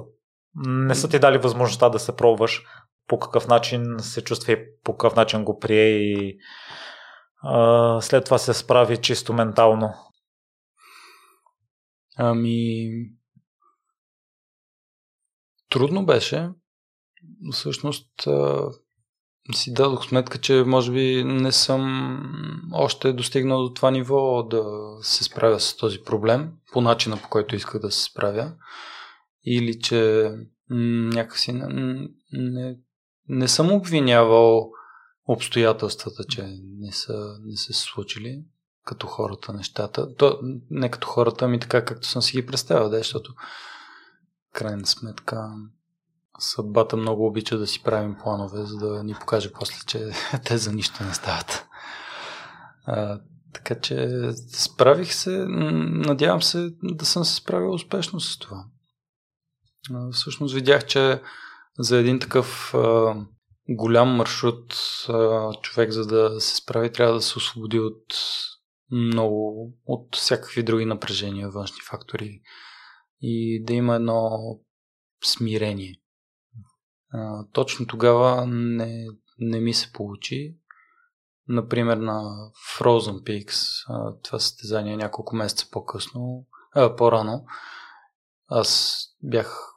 не 0.67 0.95
са 0.95 1.09
ти 1.09 1.19
дали 1.19 1.39
възможността 1.39 1.89
да 1.89 1.99
се 1.99 2.17
пробваш 2.17 2.63
по 3.09 3.19
какъв 3.19 3.49
начин 3.49 3.97
се 3.99 4.25
чувства 4.25 4.53
и 4.53 4.59
по 4.85 4.97
какъв 4.97 5.17
начин 5.17 5.45
го 5.45 5.59
прие 5.59 5.89
и 5.89 6.39
а, 7.43 8.01
след 8.01 8.25
това 8.25 8.39
се 8.39 8.55
справи 8.55 8.97
чисто 8.97 9.33
ментално. 9.33 9.95
Ами, 12.17 12.91
трудно 15.71 16.07
беше. 16.07 16.51
Всъщност 17.53 18.29
си 19.55 19.73
дадох 19.73 20.09
сметка, 20.09 20.39
че 20.39 20.65
може 20.67 20.93
би 20.93 21.25
не 21.25 21.53
съм 21.53 22.13
още 22.73 23.13
достигнал 23.13 23.63
до 23.63 23.75
това 23.75 23.91
ниво 23.91 24.43
да 24.43 24.65
се 25.03 25.25
справя 25.25 25.61
с 25.61 25.77
този 25.77 25.99
проблем 26.03 26.53
по 26.73 26.81
начина 26.81 27.17
по 27.17 27.29
който 27.29 27.57
исках 27.57 27.81
да 27.81 27.91
се 27.91 28.03
справя. 28.03 28.53
Или 29.45 29.81
че 29.81 30.31
някакси 30.71 31.53
не, 31.53 32.09
не, 32.33 32.77
не 33.29 33.49
съм 33.49 33.73
обвинявал 33.73 34.71
обстоятелствата, 35.29 36.25
че 36.25 36.43
не 36.63 36.93
са, 36.93 37.39
не 37.45 37.57
са 37.57 37.73
се 37.73 37.81
случили 37.81 38.45
като 38.87 39.07
хората 39.07 39.53
нещата. 39.53 40.15
То, 40.15 40.39
не 40.71 40.91
като 40.91 41.09
хората, 41.09 41.45
ами 41.45 41.61
така 41.61 41.85
както 41.85 42.09
съм 42.09 42.23
си 42.23 42.33
ги 42.37 42.47
представил, 42.47 42.89
да, 42.89 42.99
защото 42.99 43.35
крайна 44.53 44.87
сметка 44.87 45.51
съдбата 46.39 46.97
много 46.97 47.27
обича 47.27 47.59
да 47.59 47.67
си 47.67 47.83
правим 47.83 48.17
планове, 48.23 48.65
за 48.65 48.79
да 48.79 49.05
ни 49.05 49.15
покаже 49.15 49.53
после, 49.53 49.77
че 49.87 50.11
те 50.45 50.59
за 50.59 50.73
нищо 50.73 51.05
не 51.05 51.15
стават. 51.15 51.67
А, 52.87 53.21
така 53.53 53.81
че 53.81 54.09
справих 54.53 55.15
се, 55.15 55.45
надявам 55.49 56.43
се 56.43 56.71
да 56.83 57.07
съм 57.07 57.25
се 57.25 57.35
справил 57.35 57.73
успешно 57.73 58.21
с 58.21 58.39
това. 58.39 58.65
А, 59.95 60.11
всъщност 60.13 60.55
видях, 60.55 60.87
че 60.87 61.23
за 61.79 61.99
един 61.99 62.21
такъв 62.21 62.75
а, 62.75 63.15
голям 63.69 64.09
маршрут 64.09 64.75
а, 65.09 65.53
човек, 65.63 65.91
за 65.91 66.07
да 66.07 66.41
се 66.41 66.57
справи, 66.57 66.93
трябва 66.93 67.15
да 67.15 67.23
се 67.23 67.39
освободи 67.39 67.81
от 67.81 68.05
много, 68.91 69.73
от 69.87 70.17
всякакви 70.17 70.63
други 70.63 70.85
напрежения, 70.85 71.51
външни 71.51 71.81
фактори 71.91 72.41
и 73.21 73.65
да 73.65 73.73
има 73.75 73.95
едно 73.95 74.31
смирение. 75.25 76.01
А, 77.13 77.47
точно 77.53 77.87
тогава 77.87 78.47
не, 78.47 79.07
не 79.39 79.61
ми 79.61 79.75
се 79.75 79.93
получи. 79.93 80.57
Например, 81.49 81.97
на 81.97 82.23
Frozen 82.79 83.23
Peaks, 83.23 83.85
а, 83.89 84.21
това 84.23 84.39
състезание 84.39 84.97
няколко 84.97 85.37
месеца 85.37 85.67
по-късно, 85.71 86.47
а, 86.75 86.97
по-рано, 86.97 87.47
аз 88.49 88.99
бях 89.23 89.73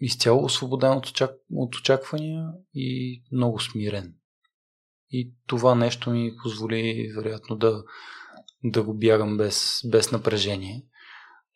изцяло 0.00 0.44
освободен 0.44 0.92
от, 0.92 1.06
очак... 1.06 1.30
от 1.52 1.76
очаквания 1.76 2.52
и 2.74 3.22
много 3.32 3.60
смирен. 3.60 4.14
И 5.10 5.32
това 5.46 5.74
нещо 5.74 6.10
ми 6.10 6.36
позволи, 6.42 7.12
вероятно, 7.16 7.56
да, 7.56 7.84
да 8.64 8.82
го 8.82 8.94
бягам 8.94 9.36
без, 9.36 9.80
без 9.84 10.12
напрежение. 10.12 10.84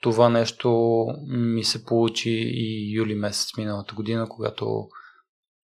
Това 0.01 0.29
нещо 0.29 1.07
ми 1.27 1.65
се 1.65 1.85
получи 1.85 2.31
и 2.55 2.97
юли 2.97 3.15
месец 3.15 3.57
миналата 3.57 3.95
година, 3.95 4.29
когато 4.29 4.89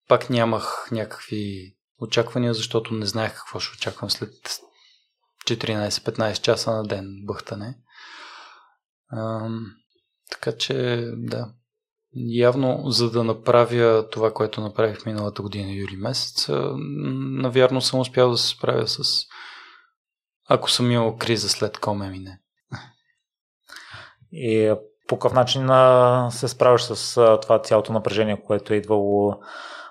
пак 0.08 0.30
нямах 0.30 0.88
някакви 0.92 1.74
очаквания, 2.00 2.54
защото 2.54 2.94
не 2.94 3.06
знаех 3.06 3.34
какво 3.34 3.60
ще 3.60 3.76
очаквам 3.76 4.10
след 4.10 4.32
14-15 5.46 6.40
часа 6.40 6.70
на 6.70 6.84
ден 6.84 7.06
бъхтане. 7.24 7.78
А, 9.08 9.48
така 10.30 10.56
че, 10.56 11.06
да. 11.16 11.52
Явно, 12.18 12.82
за 12.86 13.10
да 13.10 13.24
направя 13.24 14.08
това, 14.10 14.32
което 14.32 14.60
направих 14.60 15.06
миналата 15.06 15.42
година, 15.42 15.72
юли 15.72 15.96
месец, 15.96 16.48
навярно 17.42 17.80
съм 17.80 18.00
успял 18.00 18.30
да 18.30 18.36
се 18.36 18.48
справя 18.48 18.86
с 18.86 19.26
ако 20.48 20.70
съм 20.70 20.90
имал 20.90 21.16
криза 21.16 21.48
след 21.48 21.78
коме 21.78 22.10
мине. 22.10 22.40
И 24.32 24.74
по 25.08 25.18
какъв 25.18 25.32
начин 25.32 25.68
се 26.30 26.48
справиш 26.48 26.80
с 26.80 27.14
това 27.42 27.58
цялото 27.58 27.92
напрежение, 27.92 28.42
което 28.46 28.72
е 28.72 28.76
идвало 28.76 29.34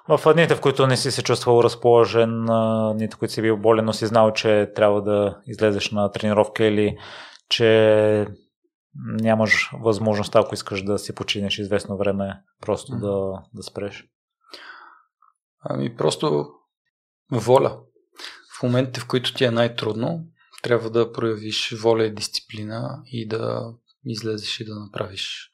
в 0.08 0.34
дните, 0.34 0.56
в 0.56 0.62
които 0.62 0.88
не 0.88 0.98
си 0.98 1.12
се 1.12 1.24
чувствал 1.24 1.64
разположен, 1.64 2.46
дните, 2.94 3.18
които 3.18 3.34
си 3.34 3.42
бил 3.42 3.58
болен, 3.58 3.86
но 3.86 3.94
си 3.94 4.06
знал, 4.06 4.34
че 4.34 4.72
трябва 4.76 5.02
да 5.02 5.38
излезеш 5.48 5.92
на 5.92 6.12
тренировка 6.12 6.66
или 6.66 6.98
че 7.50 8.28
нямаш 8.96 9.72
възможност, 9.82 10.36
ако 10.36 10.54
искаш 10.54 10.84
да 10.84 11.00
си 11.00 11.16
починеш 11.16 11.60
известно 11.60 11.98
време, 11.98 12.42
просто 12.62 12.92
mm. 12.92 13.00
да, 13.00 13.44
да 13.54 13.64
спреш? 13.64 14.08
Ами 15.60 15.96
просто 15.96 16.50
воля. 17.32 17.82
В 18.60 18.64
моментите, 18.64 19.00
в 19.00 19.08
които 19.08 19.34
ти 19.34 19.46
е 19.46 19.52
най-трудно, 19.52 20.28
трябва 20.64 20.90
да 20.90 21.12
проявиш 21.12 21.74
воля 21.82 22.06
и 22.06 22.14
дисциплина 22.14 23.02
и 23.06 23.28
да 23.28 23.74
излезеш 24.06 24.60
и 24.60 24.66
да 24.66 24.76
направиш 24.76 25.52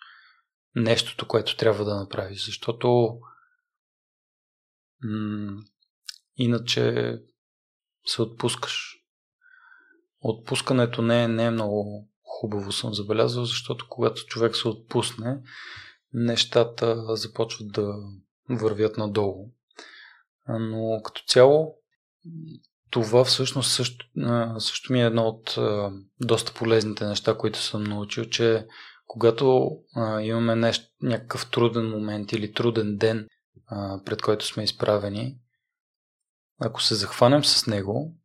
нещото, 0.76 1.28
което 1.28 1.58
трябва 1.58 1.86
да 1.86 1.96
направиш. 1.96 2.46
Защото 2.46 3.18
м- 5.04 5.58
иначе 6.36 7.16
се 8.06 8.22
отпускаш. 8.22 8.98
Отпускането 10.20 11.02
не 11.02 11.24
е, 11.24 11.28
не 11.28 11.46
е 11.46 11.52
много 11.52 12.10
хубаво, 12.42 12.72
съм 12.72 12.94
забелязал, 12.94 13.46
защото 13.46 13.86
когато 13.90 14.26
човек 14.26 14.56
се 14.56 14.68
отпусне, 14.68 15.38
нещата 16.14 17.16
започват 17.16 17.72
да 17.72 17.94
вървят 18.50 18.98
надолу. 18.98 19.52
Но 20.50 21.02
като 21.04 21.24
цяло 21.28 21.76
това 22.90 23.24
всъщност 23.24 23.72
също, 23.72 24.06
също 24.58 24.94
ми 24.94 25.02
е 25.02 25.06
едно 25.06 25.28
от 25.28 25.58
доста 26.22 26.54
полезните 26.54 27.06
неща, 27.06 27.38
които 27.38 27.60
съм 27.60 27.84
научил, 27.84 28.26
че 28.26 28.68
когато 29.08 29.78
имаме 30.22 30.56
нещо, 30.56 30.86
някакъв 31.02 31.50
труден 31.52 31.90
момент 31.90 32.32
или 32.32 32.54
труден 32.54 32.98
ден, 32.98 33.28
пред 34.06 34.22
който 34.22 34.46
сме 34.46 34.64
изправени, 34.64 35.38
ако 36.60 36.82
се 36.82 36.96
захванем 36.96 37.44
с 37.44 37.68
него 37.68 38.16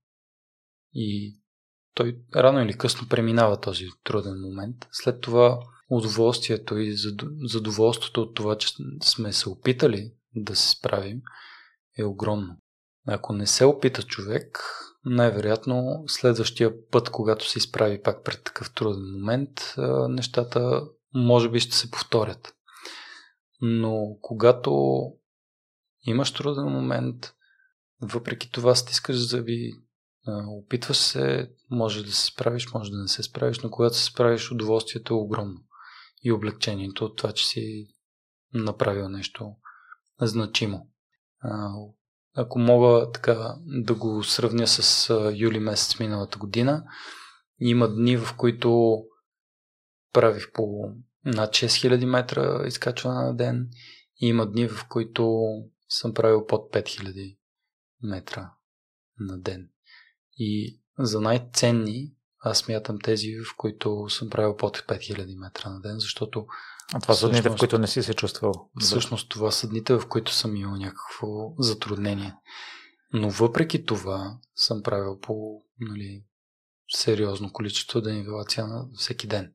и 0.94 1.38
той 1.96 2.16
рано 2.36 2.62
или 2.62 2.78
късно 2.78 3.08
преминава 3.08 3.60
този 3.60 3.86
труден 4.04 4.40
момент, 4.40 4.76
след 4.92 5.20
това 5.20 5.60
удоволствието 5.90 6.78
и 6.78 6.96
задоволството 7.44 8.22
от 8.22 8.34
това, 8.34 8.58
че 8.58 8.68
сме 9.02 9.32
се 9.32 9.48
опитали 9.48 10.12
да 10.34 10.56
се 10.56 10.70
справим, 10.70 11.20
е 11.98 12.04
огромно. 12.04 12.56
Ако 13.08 13.32
не 13.32 13.46
се 13.46 13.64
опита 13.64 14.02
човек, 14.02 14.58
най-вероятно 15.04 16.04
следващия 16.06 16.88
път, 16.90 17.10
когато 17.10 17.48
се 17.48 17.58
изправи 17.58 18.02
пак 18.02 18.24
пред 18.24 18.44
такъв 18.44 18.74
труден 18.74 19.12
момент, 19.12 19.74
нещата 20.08 20.82
може 21.14 21.48
би 21.50 21.60
ще 21.60 21.76
се 21.76 21.90
повторят. 21.90 22.54
Но 23.60 24.18
когато 24.22 25.02
имаш 26.02 26.32
труден 26.32 26.64
момент, 26.64 27.32
въпреки 28.02 28.52
това 28.52 28.74
стискаш 28.74 29.28
зъби, 29.28 29.72
опитваш 30.28 30.96
се, 30.96 31.50
може 31.70 32.04
да 32.04 32.12
се 32.12 32.26
справиш, 32.26 32.72
може 32.74 32.90
да 32.90 32.98
не 32.98 33.08
се 33.08 33.22
справиш, 33.22 33.58
но 33.58 33.70
когато 33.70 33.96
се 33.96 34.04
справиш, 34.04 34.50
удоволствието 34.50 35.14
е 35.14 35.16
огромно. 35.16 35.60
И 36.22 36.32
облегчението 36.32 37.04
от 37.04 37.16
това, 37.16 37.32
че 37.32 37.46
си 37.46 37.88
направил 38.54 39.08
нещо 39.08 39.52
значимо 40.20 40.88
ако 42.36 42.58
мога 42.58 43.10
така 43.12 43.54
да 43.66 43.94
го 43.94 44.24
сравня 44.24 44.66
с 44.66 45.10
юли 45.34 45.60
месец 45.60 46.00
миналата 46.00 46.38
година, 46.38 46.84
има 47.58 47.88
дни, 47.88 48.16
в 48.16 48.36
които 48.36 48.98
правих 50.12 50.52
по 50.52 50.92
над 51.24 51.50
6000 51.50 52.04
метра 52.04 52.66
изкачване 52.66 53.20
на 53.20 53.36
ден 53.36 53.68
и 54.22 54.26
има 54.26 54.46
дни, 54.46 54.68
в 54.68 54.86
които 54.88 55.46
съм 55.88 56.14
правил 56.14 56.46
под 56.46 56.72
5000 56.72 57.38
метра 58.02 58.52
на 59.18 59.40
ден. 59.40 59.68
И 60.36 60.80
за 60.98 61.20
най-ценни 61.20 62.12
аз 62.40 62.58
смятам 62.58 62.98
тези, 63.00 63.36
в 63.38 63.56
които 63.56 64.08
съм 64.08 64.30
правил 64.30 64.56
под 64.56 64.78
5000 64.78 65.38
метра 65.38 65.70
на 65.70 65.80
ден, 65.80 65.98
защото 65.98 66.46
а 66.94 67.00
това 67.00 67.14
са 67.14 67.28
дните, 67.28 67.48
в 67.48 67.56
които 67.56 67.78
не 67.78 67.86
си 67.86 68.02
се 68.02 68.14
чувствал. 68.14 68.70
Всъщност 68.80 69.28
това 69.28 69.50
са 69.50 69.68
дните, 69.68 69.94
в 69.94 70.08
които 70.08 70.32
съм 70.32 70.56
имал 70.56 70.76
някакво 70.76 71.26
затруднение. 71.58 72.34
Но 73.12 73.30
въпреки 73.30 73.84
това 73.84 74.38
съм 74.54 74.82
правил 74.82 75.18
по 75.20 75.62
нали, 75.80 76.24
сериозно 76.88 77.52
количество 77.52 78.00
денивелация 78.00 78.66
на 78.66 78.86
всеки 78.96 79.26
ден. 79.26 79.52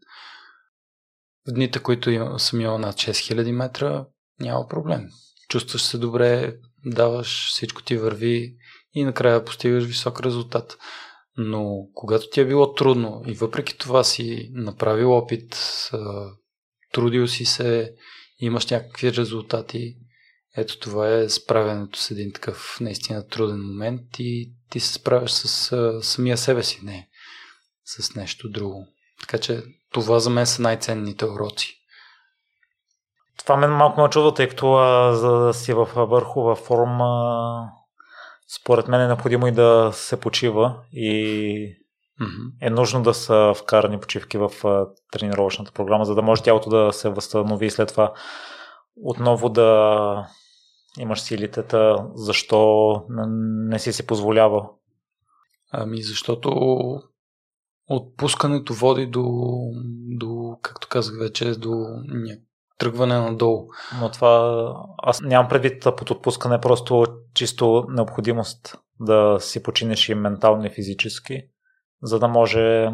В 1.48 1.52
дните, 1.52 1.80
които 1.80 2.40
съм 2.40 2.62
имал 2.62 2.78
над 2.78 2.96
6000 2.96 3.52
метра, 3.52 4.06
няма 4.40 4.68
проблем. 4.68 5.10
Чувстваш 5.50 5.82
се 5.82 5.98
добре, 5.98 6.58
даваш, 6.86 7.50
всичко 7.50 7.84
ти 7.84 7.98
върви 7.98 8.58
и 8.94 9.04
накрая 9.04 9.46
постигаш 9.46 9.84
висок 9.84 10.22
резултат. 10.22 10.78
Но 11.38 11.88
когато 11.94 12.30
ти 12.30 12.42
е 12.42 12.46
било 12.46 12.74
трудно 12.74 13.24
и 13.28 13.34
въпреки 13.34 13.78
това 13.78 14.04
си 14.04 14.50
направил 14.54 15.14
опит, 15.14 15.60
трудил 16.92 17.28
си 17.28 17.46
се, 17.46 17.94
имаш 18.40 18.66
някакви 18.66 19.14
резултати. 19.14 19.96
Ето 20.58 20.80
това 20.80 21.14
е 21.14 21.30
справянето 21.30 22.00
с 22.00 22.12
един 22.12 22.34
такъв 22.34 22.78
наистина 22.82 23.28
труден 23.28 23.62
момент 23.62 24.02
и 24.20 24.52
ти 24.70 24.80
се 24.80 24.94
справяш 24.94 25.32
с 25.32 26.02
самия 26.02 26.38
себе 26.38 26.64
си, 26.64 26.80
не 26.84 27.08
с 27.86 28.16
нещо 28.16 28.50
друго. 28.50 28.88
Така 29.20 29.38
че 29.38 29.64
това 29.92 30.20
за 30.20 30.30
мен 30.30 30.46
са 30.46 30.62
най-ценните 30.62 31.26
уроци. 31.26 31.78
Това 33.38 33.58
мен 33.58 33.72
малко 33.72 34.02
ме 34.02 34.10
чува, 34.10 34.34
тъй 34.34 34.50
като 34.50 34.74
а, 34.74 35.16
за 35.16 35.32
да 35.32 35.54
си 35.54 35.74
в 35.74 35.90
върхова 35.96 36.56
форма, 36.56 37.70
според 38.60 38.88
мен 38.88 39.02
е 39.02 39.08
необходимо 39.08 39.48
и 39.48 39.52
да 39.52 39.92
се 39.94 40.20
почива 40.20 40.80
и 40.94 41.78
е 42.62 42.70
нужно 42.70 43.04
да 43.04 43.14
са 43.14 43.54
вкарани 43.58 44.00
почивки 44.00 44.38
в 44.38 44.52
тренировъчната 45.12 45.72
програма, 45.72 46.06
за 46.06 46.16
да 46.16 46.22
може 46.22 46.44
тялото 46.44 46.70
да 46.70 46.94
се 46.94 47.10
възстанови 47.10 47.66
и 47.66 47.70
след 47.70 47.88
това 47.88 48.14
отново 48.96 49.50
да 49.50 50.28
имаш 51.00 51.22
силите. 51.22 51.64
Защо 52.14 52.94
не 53.70 53.80
си 53.80 53.94
си 53.94 54.08
позволява? 54.08 54.70
Ами 55.72 56.02
защото 56.02 56.52
отпускането 57.88 58.74
води 58.74 59.06
до, 59.06 59.24
до 60.18 60.58
както 60.62 60.88
казах 60.88 61.20
вече, 61.20 61.52
до 61.52 61.70
тръгване 62.82 63.20
надолу. 63.20 63.68
Но 64.00 64.12
това 64.12 64.74
аз 64.98 65.22
нямам 65.22 65.50
предвид 65.50 65.84
под 65.98 66.12
отпускане, 66.12 66.62
просто 66.62 67.06
чисто 67.34 67.86
необходимост 67.90 68.78
да 69.00 69.38
си 69.40 69.64
починеш 69.64 70.10
и 70.10 70.14
ментално 70.14 70.66
и 70.66 70.70
физически 70.70 71.44
за 72.04 72.20
да 72.20 72.28
може 72.28 72.90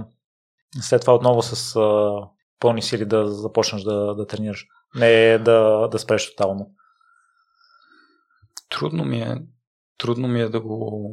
след 0.81 1.01
това 1.01 1.15
отново 1.15 1.41
с 1.41 1.75
а, 1.75 2.11
пълни 2.59 2.81
сили 2.81 3.05
да 3.05 3.27
започнеш 3.27 3.81
да, 3.81 4.15
да 4.15 4.27
тренираш. 4.27 4.65
Не 4.95 5.37
да, 5.37 5.87
да 5.91 5.99
спреш 5.99 6.29
тотално. 6.29 6.71
Трудно 8.69 9.05
ми 9.05 9.21
е, 9.21 9.37
трудно 9.97 10.27
ми 10.27 10.41
е 10.41 10.49
да 10.49 10.61
го 10.61 11.11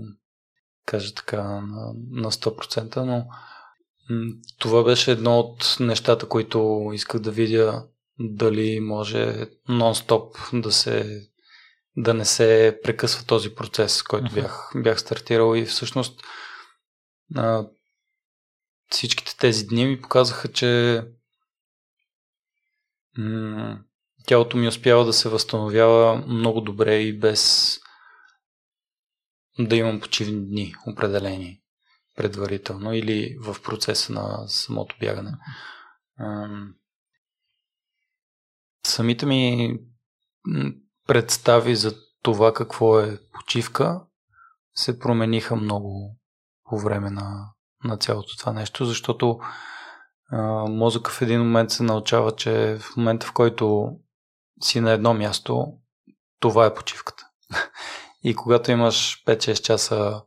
кажа 0.87 1.15
така 1.15 1.43
на, 1.43 1.95
на 2.11 2.31
100%, 2.31 2.97
но 2.97 3.27
това 4.59 4.85
беше 4.85 5.13
едно 5.13 5.39
от 5.39 5.77
нещата, 5.81 6.29
които 6.29 6.91
исках 6.93 7.21
да 7.21 7.31
видя 7.31 7.85
дали 8.19 8.81
може 8.81 9.49
нон-стоп 9.69 10.61
да 10.61 10.73
се 10.73 11.29
да 11.97 12.15
не 12.15 12.25
се 12.25 12.81
прекъсва 12.83 13.27
този 13.27 13.55
процес, 13.55 14.03
който 14.03 14.35
бях, 14.35 14.73
бях 14.77 15.01
стартирал 15.01 15.57
и 15.57 15.65
всъщност 15.65 16.21
всичките 18.91 19.37
тези 19.37 19.67
дни 19.67 19.87
ми 19.87 20.01
показаха, 20.01 20.53
че 20.53 21.03
м- 23.19 23.79
тялото 24.27 24.57
ми 24.57 24.69
успява 24.69 25.05
да 25.05 25.13
се 25.13 25.29
възстановява 25.29 26.17
много 26.27 26.61
добре 26.61 26.97
и 26.97 27.19
без 27.19 27.75
да 29.59 29.77
имам 29.77 30.01
почивни 30.01 30.47
дни 30.47 30.75
определени 30.87 31.61
предварително 32.17 32.95
или 32.95 33.37
в 33.41 33.57
процеса 33.63 34.13
на 34.13 34.49
самото 34.49 34.97
бягане. 35.01 35.33
Самите 38.87 39.27
ми 39.27 39.75
представи 41.07 41.77
за 41.77 41.95
това 42.23 42.55
какво 42.55 43.01
е 43.01 43.19
почивка 43.33 44.03
се 44.75 44.99
промениха 44.99 45.57
много 45.57 46.17
по 46.65 46.79
време 46.79 47.11
на 47.11 47.55
на 47.85 47.97
цялото 47.97 48.37
това 48.37 48.53
нещо, 48.53 48.85
защото 48.85 49.41
а, 50.31 50.39
мозъка 50.69 51.11
в 51.11 51.23
един 51.23 51.41
момент 51.41 51.71
се 51.71 51.83
научава, 51.83 52.37
че 52.37 52.79
в 52.81 52.97
момента 52.97 53.27
в 53.27 53.33
който 53.33 53.97
си 54.63 54.81
на 54.81 54.91
едно 54.91 55.15
място, 55.15 55.67
това 56.41 56.67
е 56.67 56.75
почивката. 56.75 57.27
И 58.23 58.35
когато 58.35 58.71
имаш 58.71 59.25
5-6 59.27 59.61
часа 59.61 60.23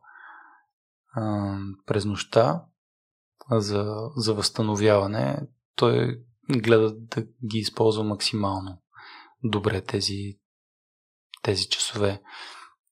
а, 1.14 1.56
през 1.86 2.06
нощта 2.06 2.64
за, 3.52 3.96
за 4.16 4.34
възстановяване, 4.34 5.40
той 5.76 6.22
гледа 6.50 6.94
да 6.96 7.22
ги 7.22 7.58
използва 7.58 8.04
максимално 8.04 8.82
добре 9.44 9.82
тези, 9.82 10.40
тези 11.42 11.70
часове. 11.70 12.22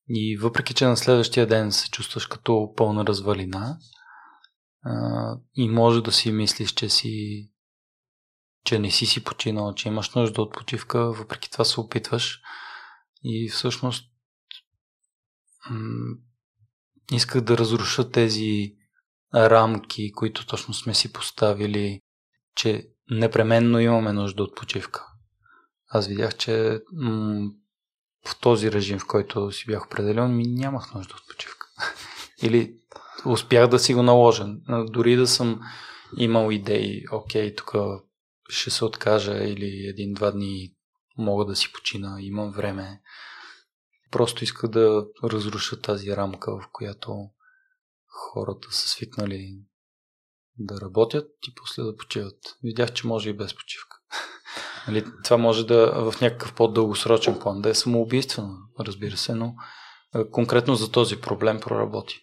И 0.09 0.37
въпреки, 0.37 0.73
че 0.73 0.85
на 0.85 0.97
следващия 0.97 1.47
ден 1.47 1.71
се 1.71 1.89
чувстваш 1.89 2.25
като 2.27 2.73
пълна 2.77 3.05
развалина, 3.05 3.77
и 5.55 5.69
може 5.69 6.01
да 6.01 6.11
си 6.11 6.31
мислиш, 6.31 6.71
че 6.71 6.89
си 6.89 7.49
че 8.65 8.79
не 8.79 8.91
си 8.91 9.05
си 9.05 9.23
починал, 9.23 9.73
че 9.73 9.87
имаш 9.87 10.09
нужда 10.09 10.41
от 10.41 10.53
почивка, 10.53 11.11
въпреки 11.11 11.51
това 11.51 11.65
се 11.65 11.79
опитваш 11.79 12.41
и 13.23 13.49
всъщност 13.49 14.11
м- 15.69 16.15
исках 17.11 17.41
да 17.41 17.57
разруша 17.57 18.11
тези 18.11 18.75
рамки, 19.35 20.11
които 20.11 20.45
точно 20.45 20.73
сме 20.73 20.93
си 20.93 21.13
поставили, 21.13 22.01
че 22.55 22.89
непременно 23.11 23.79
имаме 23.79 24.13
нужда 24.13 24.43
от 24.43 24.55
почивка. 24.55 25.05
Аз 25.89 26.07
видях, 26.07 26.35
че 26.35 26.81
м- 26.93 27.51
в 28.27 28.39
този 28.39 28.71
режим, 28.71 28.99
в 28.99 29.07
който 29.07 29.51
си 29.51 29.65
бях 29.67 29.85
определен, 29.85 30.35
ми 30.35 30.43
нямах 30.47 30.93
нужда 30.93 31.13
от 31.13 31.27
почивка. 31.29 31.67
Или 32.41 32.77
успях 33.25 33.67
да 33.67 33.79
си 33.79 33.93
го 33.93 34.03
наложа. 34.03 34.45
Дори 34.89 35.15
да 35.15 35.27
съм 35.27 35.61
имал 36.17 36.51
идеи, 36.51 37.03
окей, 37.11 37.55
тук 37.55 37.75
ще 38.49 38.69
се 38.69 38.85
откажа 38.85 39.37
или 39.43 39.87
един-два 39.87 40.31
дни 40.31 40.75
мога 41.17 41.45
да 41.45 41.55
си 41.55 41.71
почина, 41.73 42.17
имам 42.19 42.51
време. 42.51 43.01
Просто 44.11 44.43
иска 44.43 44.67
да 44.67 45.05
разруша 45.23 45.81
тази 45.81 46.15
рамка, 46.15 46.51
в 46.51 46.67
която 46.71 47.29
хората 48.07 48.71
са 48.71 48.89
свикнали 48.89 49.59
да 50.57 50.81
работят 50.81 51.29
и 51.47 51.53
после 51.55 51.83
да 51.83 51.95
почиват. 51.95 52.37
Видях, 52.63 52.93
че 52.93 53.07
може 53.07 53.29
и 53.29 53.37
без 53.37 53.55
почивка. 53.55 53.97
Нали, 54.87 55.05
това 55.23 55.37
може 55.37 55.67
да 55.67 56.11
в 56.11 56.21
някакъв 56.21 56.55
по-дългосрочен 56.55 57.39
план 57.39 57.61
да 57.61 57.69
е 57.69 57.73
самоубийствено, 57.73 58.57
разбира 58.79 59.17
се, 59.17 59.35
но 59.35 59.55
конкретно 60.31 60.75
за 60.75 60.91
този 60.91 61.21
проблем 61.21 61.59
проработи. 61.59 62.21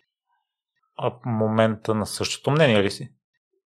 А 0.97 1.11
в 1.11 1.15
момента 1.27 1.95
на 1.95 2.07
същото 2.07 2.51
мнение 2.51 2.83
ли 2.83 2.91
си? 2.91 3.15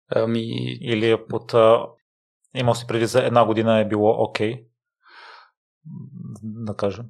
Ами... 0.09 0.41
Или 0.81 1.11
е 1.11 1.27
под... 1.27 1.53
А, 1.53 1.87
имал 2.53 2.75
си 2.75 2.87
преди 2.87 3.05
за 3.05 3.25
една 3.25 3.45
година 3.45 3.79
е 3.79 3.87
било 3.87 4.23
окей? 4.23 4.53
Okay, 4.53 4.65
да 6.43 6.75
кажем. 6.75 7.05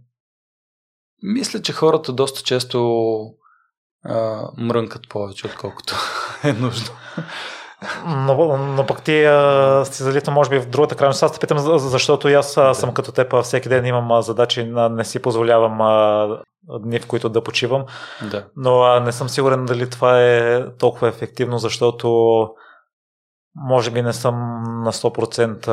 Мисля, 1.23 1.61
че 1.61 1.73
хората 1.73 2.13
доста 2.13 2.43
често 2.43 2.77
а, 4.05 4.47
мрънкат 4.57 5.09
повече, 5.09 5.47
отколкото 5.47 5.95
е 6.43 6.53
нужно. 6.53 6.95
Но, 8.05 8.57
но 8.57 8.85
пък 8.85 9.01
ти 9.01 9.25
а, 9.25 9.85
си 9.85 10.03
залита, 10.03 10.31
може 10.31 10.49
би, 10.49 10.59
в 10.59 10.69
другата 10.69 10.95
крайност. 10.95 11.23
Аз 11.23 11.33
те 11.33 11.39
питам, 11.39 11.57
защото 11.77 12.29
и 12.29 12.33
аз 12.33 12.59
съм 12.73 12.93
като 12.93 13.11
теб, 13.11 13.43
всеки 13.43 13.69
ден 13.69 13.85
имам 13.85 14.21
задачи, 14.21 14.63
не 14.91 15.05
си 15.05 15.21
позволявам 15.21 15.81
а, 15.81 16.27
дни, 16.79 16.99
в 16.99 17.07
които 17.07 17.29
да 17.29 17.43
почивам. 17.43 17.85
Да. 18.31 18.45
Но 18.55 18.81
а, 18.81 18.99
не 18.99 19.11
съм 19.11 19.29
сигурен 19.29 19.65
дали 19.65 19.89
това 19.89 20.21
е 20.21 20.65
толкова 20.77 21.07
ефективно, 21.07 21.57
защото 21.57 22.47
може 23.55 23.91
би 23.91 24.01
не 24.01 24.13
съм 24.13 24.63
на 24.83 24.91
100% 24.91 25.67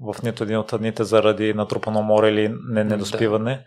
в 0.00 0.22
нито 0.22 0.42
един 0.42 0.58
от 0.58 0.74
дните 0.78 1.04
заради 1.04 1.54
натрупано 1.54 2.02
море 2.02 2.28
или 2.28 2.54
недоспиване. 2.68 3.54
Да. 3.54 3.64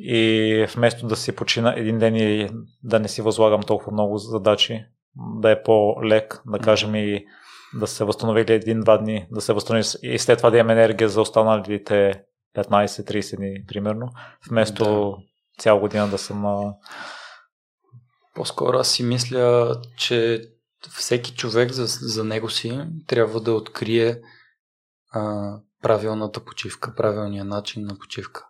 И 0.00 0.66
вместо 0.74 1.06
да 1.06 1.16
си 1.16 1.36
почина 1.36 1.74
един 1.76 1.98
ден 1.98 2.16
и 2.16 2.50
да 2.84 3.00
не 3.00 3.08
си 3.08 3.22
възлагам 3.22 3.62
толкова 3.62 3.92
много 3.92 4.18
задачи, 4.18 4.84
да 5.16 5.50
е 5.50 5.62
по-лек, 5.62 6.42
да 6.46 6.58
кажем 6.58 6.94
и 6.94 7.26
да 7.74 7.86
се 7.86 8.04
възстанови 8.04 8.40
един-два 8.48 8.98
дни, 8.98 9.26
да 9.30 9.40
се 9.40 9.52
възстанови 9.52 9.84
и 10.02 10.18
след 10.18 10.38
това 10.38 10.50
да 10.50 10.58
имам 10.58 10.70
енергия 10.70 11.08
за 11.08 11.20
останалите 11.20 12.22
15-30 12.56 13.36
дни, 13.36 13.64
примерно, 13.68 14.10
вместо 14.50 14.84
да. 14.84 15.16
цяла 15.58 15.80
година 15.80 16.08
да 16.08 16.18
съм 16.18 16.42
на... 16.42 16.74
По-скоро 18.34 18.76
аз 18.76 18.88
си 18.88 19.02
мисля, 19.02 19.74
че 19.96 20.42
всеки 20.96 21.34
човек 21.34 21.72
за, 21.72 21.86
за 21.86 22.24
него 22.24 22.50
си 22.50 22.80
трябва 23.06 23.40
да 23.40 23.52
открие 23.52 24.20
а, 25.10 25.52
правилната 25.82 26.44
почивка, 26.44 26.94
правилния 26.94 27.44
начин 27.44 27.84
на 27.84 27.98
почивка. 27.98 28.44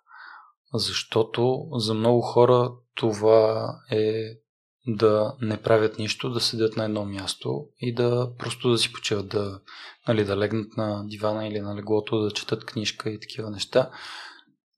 Защото 0.74 1.68
за 1.72 1.94
много 1.94 2.20
хора 2.20 2.72
това 2.94 3.74
е 3.90 4.38
да 4.86 5.36
не 5.40 5.62
правят 5.62 5.98
нищо, 5.98 6.30
да 6.30 6.40
седят 6.40 6.76
на 6.76 6.84
едно 6.84 7.04
място 7.04 7.66
и 7.80 7.94
да 7.94 8.30
просто 8.38 8.70
да 8.70 8.78
си 8.78 8.92
почиват, 8.92 9.28
да, 9.28 9.60
нали, 10.08 10.24
да 10.24 10.36
легнат 10.36 10.76
на 10.76 11.04
дивана 11.06 11.48
или 11.48 11.60
на 11.60 11.76
леглото, 11.76 12.18
да 12.20 12.30
четат 12.30 12.64
книжка 12.64 13.10
и 13.10 13.20
такива 13.20 13.50
неща. 13.50 13.90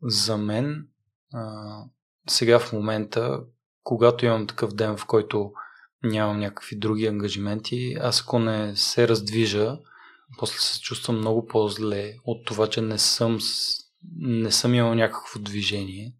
За 0.03 0.37
мен 0.37 0.89
а, 1.33 1.85
сега 2.29 2.59
в 2.59 2.73
момента, 2.73 3.41
когато 3.83 4.27
имам 4.27 4.47
такъв 4.47 4.75
ден, 4.75 4.97
в 4.97 5.07
който 5.07 5.53
нямам 6.03 6.41
някакви 6.41 6.79
други 6.79 7.07
ангажименти, 7.07 7.97
аз 8.01 8.21
ако 8.21 8.39
не 8.39 8.77
се 8.77 9.09
раздвижа, 9.09 9.79
после 10.39 10.59
се 10.59 10.81
чувствам 10.81 11.19
много 11.19 11.47
по-зле 11.47 12.15
от 12.25 12.47
това, 12.47 12.67
че 12.67 12.81
не 12.81 12.99
съм, 12.99 13.39
не 14.17 14.53
съм 14.53 14.75
имал 14.75 14.95
някакво 14.95 15.41
движение 15.41 16.15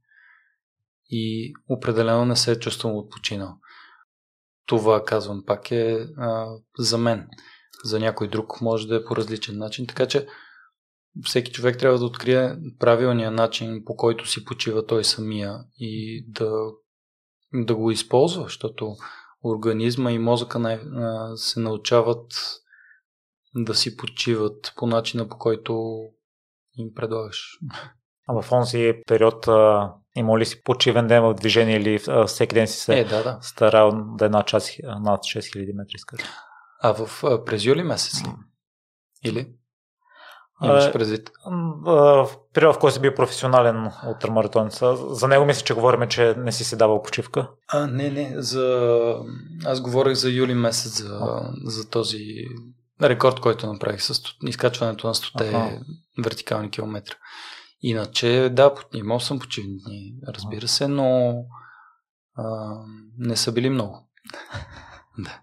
и 1.11 1.55
определено 1.69 2.25
не 2.25 2.37
се 2.37 2.61
чувствам 2.61 2.97
отпочинал. 2.97 3.59
Това, 4.67 5.05
казвам 5.05 5.45
пак, 5.47 5.71
е 5.71 6.07
а, 6.17 6.47
за 6.79 6.99
мен. 6.99 7.29
за 7.85 7.99
някой 7.99 8.29
друг 8.29 8.61
може 8.61 8.87
да 8.87 8.97
е 8.97 9.05
по 9.05 9.17
различен 9.17 9.59
начин. 9.59 9.87
Така 9.87 10.07
че 10.07 10.27
всеки 11.25 11.53
човек 11.53 11.79
трябва 11.79 11.99
да 11.99 12.05
открие 12.05 12.57
правилния 12.79 13.31
начин, 13.31 13.83
по 13.85 13.97
който 13.97 14.29
си 14.29 14.45
почива 14.45 14.87
той 14.87 15.05
самия 15.05 15.59
и 15.79 16.25
да, 16.29 16.53
да 17.55 17.75
го 17.75 17.91
използва, 17.91 18.43
защото 18.43 18.97
организма 19.45 20.13
и 20.13 20.19
мозъка 20.19 20.81
се 21.37 21.61
научават 21.61 22.33
да 23.55 23.75
си 23.75 23.97
почиват 23.97 24.73
по 24.77 24.87
начина, 24.87 25.29
по 25.29 25.39
който 25.39 26.03
им 26.81 26.95
предлагаш. 26.95 27.59
А 28.29 28.43
в 28.43 28.53
онзи 28.53 28.95
период 29.07 29.49
а, 29.49 29.93
има 30.17 30.39
ли 30.39 30.47
си 30.47 30.63
почивен 30.63 31.07
ден 31.07 31.23
в 31.23 31.35
движение 31.35 31.77
или 31.77 32.01
а, 32.09 32.27
всеки 32.27 32.55
ден 32.55 32.67
си 32.67 32.79
се 32.79 33.01
е, 33.01 33.05
да, 33.05 33.23
да. 33.23 33.39
старал 33.43 33.93
да 34.17 34.27
е 34.27 34.29
над, 34.29 34.47
час, 34.47 34.71
над 34.83 35.21
6000 35.21 35.77
метра, 35.77 35.99
скажи? 35.99 36.25
А 36.83 36.95
в, 36.95 37.25
а, 37.25 37.45
през 37.45 37.65
юли 37.65 37.83
месец 37.83 38.23
ли? 38.23 38.29
Или? 39.25 39.53
Имаш 40.63 40.93
предвид? 40.93 41.31
В 41.85 42.29
период, 42.55 42.77
в 42.77 42.79
който 42.79 42.95
си 42.95 43.01
бил 43.01 43.15
професионален 43.15 43.91
ултрамаратонец. 44.09 44.83
За 45.11 45.29
него 45.29 45.45
мисля, 45.45 45.65
че 45.65 45.75
говорим, 45.75 46.09
че 46.09 46.35
не 46.39 46.53
си 46.53 46.65
си 46.65 46.77
давал 46.77 47.03
почивка. 47.03 47.51
А, 47.69 47.87
не, 47.87 48.11
не. 48.11 48.35
За... 48.37 49.17
Аз 49.65 49.81
говорих 49.81 50.15
за 50.15 50.31
юли 50.31 50.55
месец, 50.55 51.03
за, 51.03 51.41
за 51.65 51.91
този 51.91 52.19
рекорд, 53.03 53.41
който 53.41 53.67
направих 53.67 54.03
с 54.03 54.23
изкачването 54.47 55.07
на 55.07 55.15
100 55.15 55.49
ага. 55.49 55.79
вертикални 56.19 56.71
километра. 56.71 57.15
Иначе, 57.83 58.51
да, 58.53 58.75
имал 58.95 59.21
съм 59.21 59.39
почивни 59.39 59.79
дни, 59.87 60.15
разбира 60.29 60.69
се, 60.69 60.89
но 60.89 61.35
а, 62.37 62.75
не 63.19 63.37
са 63.37 63.53
били 63.53 63.71
много. 63.71 64.09
да. 65.19 65.41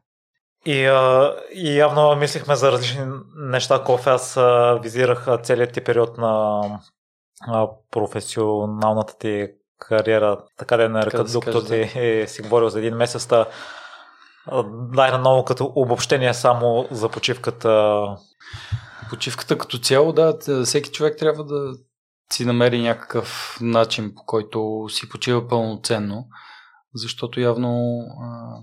И, 0.66 0.86
а, 0.86 1.36
и 1.54 1.78
явно 1.78 2.16
мислихме 2.16 2.56
за 2.56 2.72
различни 2.72 3.06
неща, 3.36 3.84
кофе. 3.84 4.10
Аз 4.10 4.38
а, 4.38 4.80
визирах 4.84 5.28
целият 5.44 5.74
ти 5.74 5.84
период 5.84 6.18
на 6.18 6.62
а, 7.48 7.68
професионалната 7.92 9.18
ти 9.18 9.48
кариера, 9.80 10.44
така 10.58 10.78
да 10.78 10.84
я 10.84 10.90
нарека, 10.90 11.24
докато 11.24 11.66
ти 11.66 11.92
е, 11.96 12.28
си 12.28 12.42
говорил 12.42 12.70
за 12.70 12.80
един 12.80 12.96
месец. 12.96 13.28
Та, 13.28 13.46
дай 14.94 15.12
на 15.12 15.18
ново 15.18 15.46
като 15.46 15.72
обобщение 15.76 16.34
само 16.34 16.88
за 16.92 17.10
почивката. 17.10 18.02
Почивката 19.10 19.58
като 19.58 19.78
цяло, 19.78 20.14
да, 20.14 20.38
всеки 20.66 20.92
човек 20.92 21.18
трябва 21.18 21.44
да 21.44 21.74
си 22.34 22.46
намери 22.46 22.82
някакъв 22.82 23.58
начин, 23.62 24.16
по 24.16 24.26
който 24.26 24.86
си 24.90 25.10
почива 25.10 25.48
пълноценно, 25.48 26.28
защото 26.94 27.40
явно 27.40 28.00
а, 28.22 28.58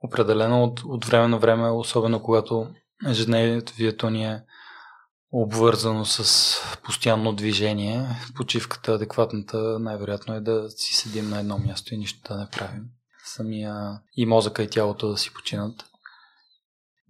определено 0.00 0.64
от, 0.64 0.82
от 0.84 1.04
време 1.04 1.28
на 1.28 1.38
време, 1.38 1.70
особено 1.70 2.22
когато 2.22 2.66
ежедневието 3.08 4.10
ни 4.10 4.24
е 4.24 4.42
обвързано 5.32 6.04
с 6.04 6.56
постоянно 6.82 7.32
движение, 7.32 8.06
почивката 8.34 8.92
адекватната 8.92 9.78
най-вероятно 9.78 10.34
е 10.34 10.40
да 10.40 10.70
си 10.70 10.94
седим 10.94 11.30
на 11.30 11.40
едно 11.40 11.58
място 11.58 11.94
и 11.94 11.98
нищо 11.98 12.28
да 12.28 12.40
не 12.40 12.48
правим. 12.50 12.84
Самия 13.36 14.00
и 14.16 14.26
мозъка 14.26 14.62
и 14.62 14.70
тялото 14.70 15.08
да 15.08 15.16
си 15.16 15.34
починат. 15.34 15.84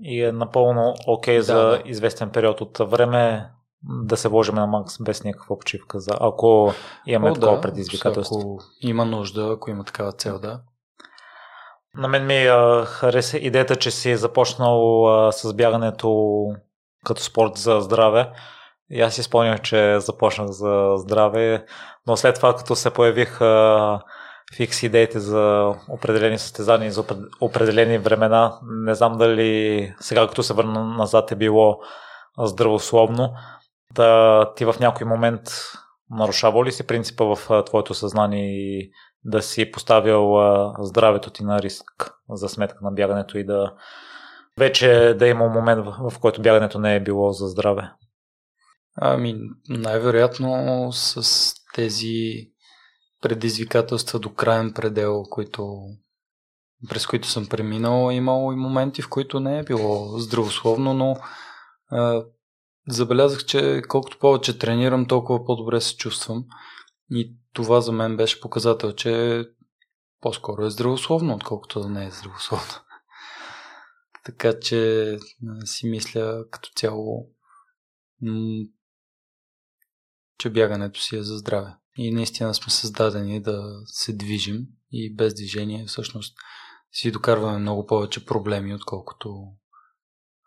И 0.02 0.24
е 0.24 0.32
напълно 0.32 0.94
окей 1.06 1.36
okay 1.36 1.38
да, 1.38 1.42
за 1.42 1.54
да. 1.54 1.82
известен 1.84 2.30
период 2.30 2.60
от 2.60 2.78
време 2.78 3.50
да 3.82 4.16
се 4.16 4.28
вложим 4.28 4.54
на 4.54 4.66
макс 4.66 4.98
без 5.02 5.24
никаква 5.24 5.58
почивка, 5.58 6.00
за 6.00 6.10
ако 6.20 6.72
имаме 7.06 7.30
О, 7.30 7.34
такова 7.34 7.54
да, 7.54 7.60
предизвикателство. 7.60 8.38
Ако 8.38 8.62
има 8.80 9.04
нужда, 9.04 9.52
ако 9.52 9.70
има 9.70 9.84
такава 9.84 10.12
цел, 10.12 10.38
да. 10.38 10.60
На 11.94 12.08
мен 12.08 12.26
ми 12.26 12.46
а, 12.46 12.84
хареса 12.84 13.38
идеята, 13.38 13.76
че 13.76 13.90
си 13.90 14.10
е 14.10 14.16
започнал 14.16 15.08
а, 15.08 15.32
с 15.32 15.54
бягането 15.54 16.44
като 17.04 17.22
спорт 17.22 17.56
за 17.56 17.80
здраве. 17.80 18.32
И 18.90 19.00
аз 19.00 19.14
си 19.14 19.22
спомнях, 19.22 19.60
че 19.60 20.00
започнах 20.00 20.48
за 20.48 20.92
здраве, 20.96 21.66
но 22.06 22.16
след 22.16 22.34
това, 22.34 22.54
като 22.54 22.76
се 22.76 22.90
появих 22.90 23.40
а, 23.40 24.00
фикс 24.56 24.82
идеите 24.82 25.20
за 25.20 25.74
определени 25.88 26.38
състезания 26.38 26.92
за 26.92 27.04
определени 27.40 27.98
времена, 27.98 28.58
не 28.62 28.94
знам 28.94 29.18
дали 29.18 29.94
сега, 30.00 30.28
като 30.28 30.42
се 30.42 30.54
върна 30.54 30.84
назад, 30.84 31.32
е 31.32 31.36
било 31.36 31.80
здравословно. 32.38 33.32
Да 33.94 34.52
ти 34.56 34.64
в 34.64 34.74
някой 34.80 35.06
момент 35.06 35.40
нарушава 36.10 36.64
ли 36.64 36.72
си 36.72 36.86
принципа 36.86 37.24
в 37.24 37.64
твоето 37.66 37.94
съзнание 37.94 38.44
и 38.44 38.90
да 39.24 39.42
си 39.42 39.70
поставил 39.70 40.36
здравето 40.78 41.30
ти 41.30 41.44
на 41.44 41.62
риск 41.62 41.84
за 42.30 42.48
сметка 42.48 42.78
на 42.82 42.90
бягането 42.90 43.38
и 43.38 43.44
да 43.44 43.72
вече 44.58 45.14
да 45.18 45.26
има 45.26 45.48
момент, 45.48 45.86
в 45.86 46.18
който 46.20 46.42
бягането 46.42 46.78
не 46.78 46.96
е 46.96 47.00
било 47.00 47.32
за 47.32 47.46
здраве? 47.46 47.90
Ами, 48.96 49.34
най-вероятно 49.68 50.88
с 50.92 51.54
тези 51.74 52.48
предизвикателства 53.20 54.18
до 54.18 54.34
крайен 54.34 54.72
предел, 54.72 55.22
които, 55.30 55.80
през 56.88 57.06
които 57.06 57.28
съм 57.28 57.48
преминал, 57.48 58.10
имало 58.12 58.52
и 58.52 58.56
моменти, 58.56 59.02
в 59.02 59.08
които 59.08 59.40
не 59.40 59.58
е 59.58 59.64
било 59.64 60.18
здравословно, 60.18 60.94
но 60.94 61.16
а, 61.90 62.24
забелязах, 62.88 63.44
че 63.44 63.82
колкото 63.88 64.18
повече 64.18 64.58
тренирам, 64.58 65.06
толкова 65.06 65.44
по-добре 65.44 65.80
се 65.80 65.96
чувствам. 65.96 66.44
И 67.10 67.36
това 67.52 67.80
за 67.80 67.92
мен 67.92 68.16
беше 68.16 68.40
показател, 68.40 68.92
че 68.92 69.44
по-скоро 70.20 70.64
е 70.64 70.70
здравословно, 70.70 71.34
отколкото 71.34 71.80
да 71.80 71.88
не 71.88 72.06
е 72.06 72.10
здравословно. 72.10 72.74
така 74.24 74.60
че 74.60 75.18
си 75.64 75.88
мисля 75.88 76.44
като 76.50 76.70
цяло, 76.76 77.26
че 80.38 80.50
бягането 80.50 81.00
си 81.00 81.16
е 81.16 81.22
за 81.22 81.38
здраве. 81.38 81.79
И 81.96 82.10
наистина 82.10 82.54
сме 82.54 82.72
създадени 82.72 83.42
да 83.42 83.62
се 83.86 84.12
движим 84.12 84.66
и 84.92 85.14
без 85.14 85.34
движение 85.34 85.84
всъщност 85.86 86.34
си 86.92 87.10
докарваме 87.10 87.58
много 87.58 87.86
повече 87.86 88.26
проблеми, 88.26 88.74
отколкото 88.74 89.46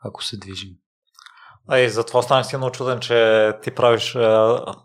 ако 0.03 0.24
се 0.24 0.38
движим. 0.38 0.70
А 1.68 1.80
и 1.80 1.90
затова 1.90 2.22
станах 2.22 2.48
силно 2.48 2.65
очуден, 2.65 2.99
че 2.99 3.52
ти 3.61 3.72
правиш, 3.72 4.18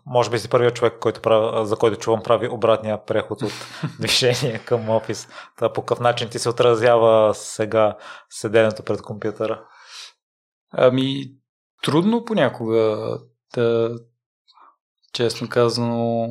може 0.05 0.29
би 0.29 0.39
си 0.39 0.49
първият 0.49 0.75
човек, 0.75 0.93
който 0.99 1.21
прави, 1.21 1.65
за 1.67 1.75
който 1.75 1.99
чувам 1.99 2.23
прави 2.23 2.49
обратния 2.49 3.05
преход 3.05 3.41
от 3.41 3.51
движение 3.99 4.59
към 4.65 4.89
офис. 4.89 5.27
Та 5.57 5.73
по 5.73 5.81
какъв 5.81 5.99
начин 5.99 6.29
ти 6.29 6.39
се 6.39 6.49
отразява 6.49 7.35
сега 7.35 7.97
седенето 8.29 8.83
пред 8.83 9.01
компютъра? 9.01 9.63
Ами, 10.71 11.25
трудно 11.83 12.25
понякога. 12.25 13.17
Да, 13.55 13.99
честно 15.13 15.49
казано, 15.49 16.27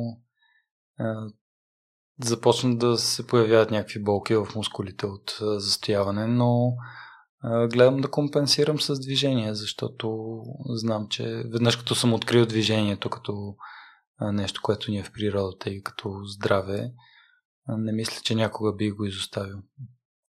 започна 2.23 2.77
да 2.77 2.97
се 2.97 3.27
появяват 3.27 3.71
някакви 3.71 4.03
болки 4.03 4.35
в 4.35 4.47
мускулите 4.55 5.05
от 5.05 5.37
застояване, 5.41 6.27
но 6.27 6.73
гледам 7.43 8.01
да 8.01 8.11
компенсирам 8.11 8.79
с 8.79 8.99
движение, 8.99 9.53
защото 9.55 10.37
знам, 10.65 11.07
че 11.09 11.43
веднъж 11.45 11.75
като 11.75 11.95
съм 11.95 12.13
открил 12.13 12.45
движението 12.45 13.09
като 13.09 13.55
нещо, 14.21 14.61
което 14.63 14.91
ни 14.91 14.99
е 14.99 15.03
в 15.03 15.11
природата 15.11 15.69
и 15.69 15.83
като 15.83 16.21
здраве, 16.23 16.91
не 17.67 17.91
мисля, 17.91 18.21
че 18.23 18.35
някога 18.35 18.75
би 18.75 18.91
го 18.91 19.05
изоставил. 19.05 19.57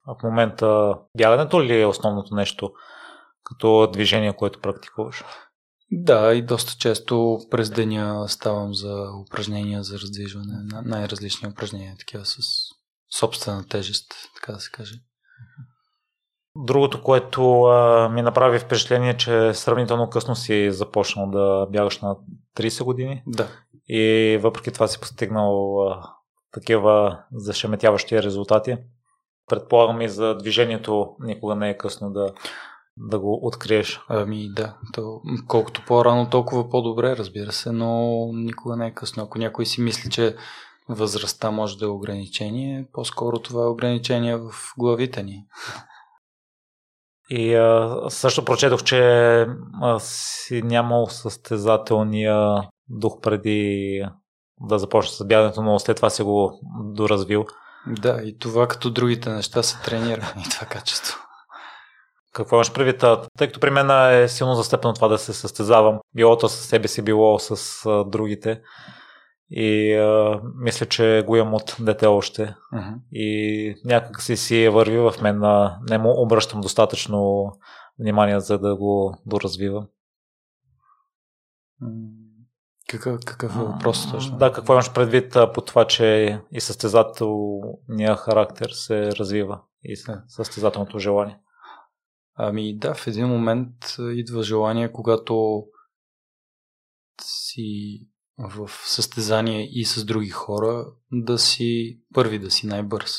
А 0.06 0.14
в 0.14 0.22
момента 0.22 0.98
бягането 1.16 1.62
ли 1.62 1.80
е 1.80 1.86
основното 1.86 2.34
нещо 2.34 2.72
като 3.44 3.90
движение, 3.92 4.36
което 4.36 4.60
практикуваш? 4.60 5.24
Да, 5.92 6.34
и 6.34 6.42
доста 6.42 6.74
често 6.78 7.40
през 7.50 7.70
деня 7.70 8.28
ставам 8.28 8.74
за 8.74 9.08
упражнения 9.26 9.82
за 9.82 9.98
раздвижване, 9.98 10.54
най-различни 10.84 11.48
упражнения, 11.48 11.96
такива 11.98 12.24
с 12.24 12.38
собствена 13.18 13.64
тежест, 13.68 14.14
така 14.34 14.52
да 14.52 14.60
се 14.60 14.70
каже. 14.70 14.94
Другото, 16.56 17.02
което 17.02 17.62
а, 17.62 18.08
ми 18.08 18.22
направи 18.22 18.58
впечатление, 18.58 19.16
че 19.16 19.54
сравнително 19.54 20.10
късно 20.10 20.36
си 20.36 20.70
започнал 20.70 21.30
да 21.30 21.66
бягаш 21.70 22.00
на 22.00 22.16
30 22.56 22.84
години. 22.84 23.22
Да. 23.26 23.48
И 23.88 24.38
въпреки 24.42 24.70
това 24.70 24.88
си 24.88 25.00
постигнал 25.00 25.82
а, 25.88 26.10
такива 26.52 27.24
зашеметяващи 27.32 28.22
резултати. 28.22 28.76
Предполагам 29.46 30.00
и 30.00 30.08
за 30.08 30.34
движението 30.34 31.16
никога 31.20 31.54
не 31.54 31.70
е 31.70 31.76
късно 31.76 32.12
да, 32.12 32.32
да 32.96 33.18
го 33.18 33.46
откриеш. 33.46 34.00
Ами 34.08 34.52
да, 34.52 34.76
то, 34.92 35.20
колкото 35.48 35.82
по-рано, 35.86 36.30
толкова 36.30 36.70
по-добре, 36.70 37.16
разбира 37.16 37.52
се, 37.52 37.72
но 37.72 38.20
никога 38.32 38.76
не 38.76 38.86
е 38.86 38.94
късно. 38.94 39.22
Ако 39.22 39.38
някой 39.38 39.66
си 39.66 39.80
мисли, 39.80 40.10
че 40.10 40.36
възрастта 40.88 41.50
може 41.50 41.78
да 41.78 41.84
е 41.84 41.88
ограничение, 41.88 42.86
по-скоро 42.92 43.38
това 43.38 43.62
е 43.62 43.68
ограничение 43.68 44.36
в 44.36 44.50
главите 44.78 45.22
ни. 45.22 45.44
И 47.30 47.54
а, 47.54 48.00
също 48.08 48.44
прочетох, 48.44 48.82
че 48.82 49.00
а, 49.82 49.98
си 50.00 50.62
нямал 50.62 51.06
състезателния 51.06 52.62
дух 52.88 53.20
преди 53.22 54.02
да 54.60 54.78
започне 54.78 55.12
с 55.12 55.24
бягането, 55.24 55.62
но 55.62 55.78
след 55.78 55.96
това 55.96 56.10
си 56.10 56.22
го 56.22 56.60
доразвил. 56.84 57.44
Да, 57.86 58.20
и 58.24 58.38
това 58.38 58.68
като 58.68 58.90
другите 58.90 59.30
неща 59.30 59.62
се 59.62 59.82
тренира 59.82 60.34
и 60.46 60.50
това 60.50 60.66
качество. 60.66 61.25
Какво 62.36 62.56
имаш 62.56 62.72
предвид? 62.72 63.04
Тъй 63.38 63.46
като 63.46 63.60
при 63.60 63.70
мен 63.70 63.90
е 64.22 64.28
силно 64.28 64.54
застъпено 64.54 64.94
това 64.94 65.08
да 65.08 65.18
се 65.18 65.32
състезавам. 65.32 65.98
Било 66.14 66.38
то 66.38 66.48
с 66.48 66.52
себе 66.52 66.88
си, 66.88 67.02
било 67.02 67.38
с 67.38 67.86
а, 67.86 68.04
другите. 68.04 68.60
И 69.50 69.94
а, 69.94 70.40
мисля, 70.54 70.86
че 70.86 71.24
го 71.26 71.36
имам 71.36 71.54
от 71.54 71.76
дете 71.80 72.06
още. 72.06 72.54
Uh-huh. 72.74 72.94
И 73.12 73.74
някак 73.84 74.22
си 74.22 74.36
си 74.36 74.68
върви 74.68 74.98
в 74.98 75.14
мен. 75.22 75.44
А, 75.44 75.78
не 75.90 75.98
му 75.98 76.22
обръщам 76.22 76.60
достатъчно 76.60 77.52
внимание, 77.98 78.40
за 78.40 78.58
да 78.58 78.76
го 78.76 79.18
доразвивам. 79.26 79.86
Какъв, 82.88 83.20
какъв 83.24 83.56
е 83.56 83.58
въпрос 83.58 84.10
точно? 84.10 84.36
Да, 84.38 84.52
какво 84.52 84.72
имаш 84.72 84.92
предвид 84.92 85.36
по 85.54 85.60
това, 85.60 85.84
че 85.84 86.40
и 86.52 86.60
състезателния 86.60 88.16
характер 88.16 88.68
се 88.72 89.12
развива 89.12 89.60
и 89.82 89.96
състезателното 90.28 90.98
желание? 90.98 91.38
Ами 92.36 92.78
да, 92.78 92.94
в 92.94 93.06
един 93.06 93.26
момент 93.26 93.96
идва 93.98 94.42
желание, 94.42 94.92
когато 94.92 95.64
си 97.20 98.00
в 98.38 98.70
състезание 98.84 99.68
и 99.70 99.84
с 99.84 100.04
други 100.04 100.30
хора, 100.30 100.86
да 101.12 101.38
си 101.38 102.00
първи, 102.14 102.38
да 102.38 102.50
си 102.50 102.66
най-бърз. 102.66 103.18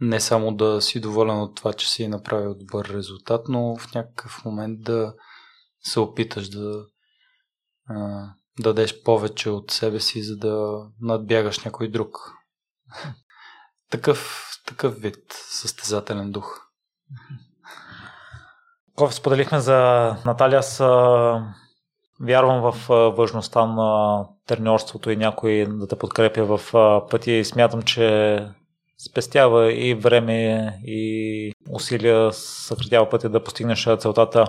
Не 0.00 0.20
само 0.20 0.56
да 0.56 0.82
си 0.82 1.00
доволен 1.00 1.40
от 1.40 1.56
това, 1.56 1.72
че 1.72 1.90
си 1.90 2.08
направил 2.08 2.54
добър 2.54 2.88
резултат, 2.88 3.48
но 3.48 3.76
в 3.76 3.94
някакъв 3.94 4.44
момент 4.44 4.82
да 4.82 5.14
се 5.80 6.00
опиташ 6.00 6.48
да 6.48 6.86
дадеш 8.58 9.02
повече 9.02 9.50
от 9.50 9.70
себе 9.70 10.00
си, 10.00 10.22
за 10.22 10.36
да 10.36 10.86
надбягаш 11.00 11.58
някой 11.58 11.88
друг. 11.88 12.18
такъв, 13.90 14.48
такъв 14.66 15.00
вид 15.00 15.32
състезателен 15.32 16.30
дух. 16.30 16.60
Когато 18.96 19.14
споделихме 19.14 19.60
за 19.60 20.10
Наталия, 20.26 20.58
аз 20.58 20.78
вярвам 22.20 22.72
в 22.72 22.88
важността 23.16 23.66
на 23.66 24.20
треньорството 24.46 25.10
и 25.10 25.16
някой 25.16 25.66
да 25.68 25.88
те 25.88 25.96
подкрепя 25.96 26.44
в 26.44 26.60
пътя 27.10 27.30
и 27.30 27.44
смятам, 27.44 27.82
че 27.82 28.38
спестява 29.10 29.72
и 29.72 29.94
време 29.94 30.68
и 30.86 31.52
усилия, 31.70 32.32
съкратява 32.32 33.10
пътя 33.10 33.28
да 33.28 33.44
постигнеш 33.44 33.88
целтата. 33.98 34.44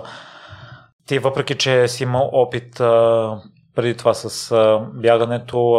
Ти, 1.06 1.18
въпреки 1.18 1.58
че 1.58 1.88
си 1.88 2.02
имал 2.02 2.30
опит 2.32 2.74
преди 3.74 3.96
това 3.96 4.14
с 4.14 4.54
бягането, 4.94 5.76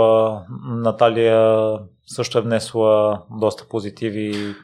Наталия 0.68 1.72
също 2.07 2.38
е 2.38 2.41
внесла 2.41 3.22
доста 3.31 3.68
позитиви 3.68 4.31
и 4.38 4.56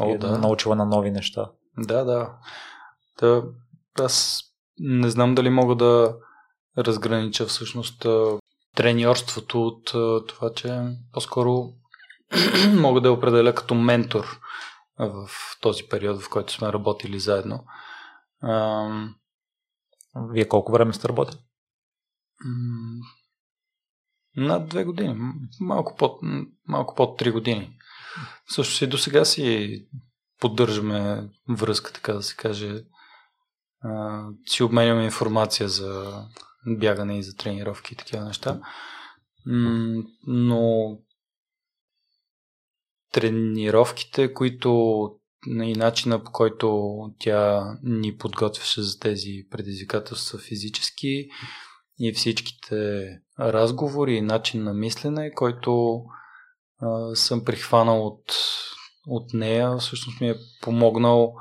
О, 0.00 0.18
да. 0.18 0.38
научила 0.38 0.76
на 0.76 0.84
нови 0.84 1.10
неща. 1.10 1.50
Да, 1.78 2.04
да. 2.04 2.30
Та, 3.16 3.42
аз 4.00 4.42
не 4.78 5.10
знам 5.10 5.34
дали 5.34 5.50
мога 5.50 5.76
да 5.76 6.16
разгранича 6.78 7.46
всъщност 7.46 8.06
треньорството 8.76 9.66
от 9.66 9.84
това, 10.28 10.50
че 10.56 10.80
по-скоро 11.12 11.72
мога 12.74 13.00
да 13.00 13.08
я 13.08 13.12
определя 13.12 13.54
като 13.54 13.74
ментор 13.74 14.40
в 14.98 15.28
този 15.60 15.84
период, 15.84 16.22
в 16.22 16.30
който 16.30 16.52
сме 16.52 16.72
работили 16.72 17.20
заедно. 17.20 17.64
Вие 20.30 20.48
колко 20.48 20.72
време 20.72 20.92
сте 20.92 21.08
работили? 21.08 21.38
Над 24.36 24.68
две 24.68 24.84
години. 24.84 25.16
Малко 25.60 25.96
под, 25.96 26.20
малко 26.68 26.94
под 26.94 27.18
три 27.18 27.30
години. 27.30 27.78
Също 28.48 28.84
и 28.84 28.86
до 28.86 28.98
сега 28.98 29.24
си 29.24 29.86
поддържаме 30.40 31.28
връзка, 31.48 31.92
така 31.92 32.12
да 32.12 32.22
се 32.22 32.36
каже. 32.36 32.84
А, 33.84 34.24
си 34.46 34.62
обменяме 34.62 35.04
информация 35.04 35.68
за 35.68 36.22
бягане 36.66 37.18
и 37.18 37.22
за 37.22 37.36
тренировки 37.36 37.94
и 37.94 37.96
такива 37.96 38.24
неща. 38.24 38.60
но 40.26 40.98
тренировките, 43.12 44.34
които 44.34 45.10
и 45.46 45.72
начина 45.72 46.24
по 46.24 46.32
който 46.32 46.96
тя 47.18 47.64
ни 47.82 48.16
подготвяше 48.16 48.82
за 48.82 48.98
тези 48.98 49.46
предизвикателства 49.50 50.38
физически 50.38 51.28
и 51.98 52.12
всичките 52.12 53.08
разговори 53.40 54.14
и 54.14 54.20
начин 54.20 54.64
на 54.64 54.74
мислене, 54.74 55.34
който 55.34 56.02
а, 56.78 57.14
съм 57.14 57.44
прихванал 57.44 58.06
от, 58.06 58.36
от 59.06 59.34
нея, 59.34 59.76
всъщност 59.76 60.20
ми 60.20 60.28
е 60.30 60.36
помогнал 60.62 61.34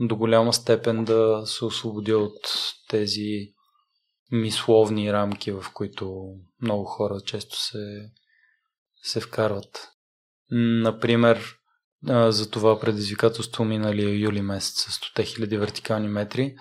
до 0.00 0.16
голяма 0.16 0.52
степен 0.52 1.04
да 1.04 1.42
се 1.46 1.64
освободя 1.64 2.18
от 2.18 2.40
тези 2.88 3.52
мисловни 4.32 5.12
рамки, 5.12 5.52
в 5.52 5.64
които 5.74 6.34
много 6.62 6.84
хора 6.84 7.20
често 7.26 7.60
се, 7.60 8.10
се 9.02 9.20
вкарват. 9.20 9.88
Например, 10.50 11.54
за 12.08 12.50
това 12.50 12.80
предизвикателство 12.80 13.64
миналия 13.64 14.18
юли 14.18 14.42
месец 14.42 14.74
с 14.74 15.00
100 15.16 15.38
000 15.38 15.58
вертикални 15.58 16.08
метри, 16.08 16.56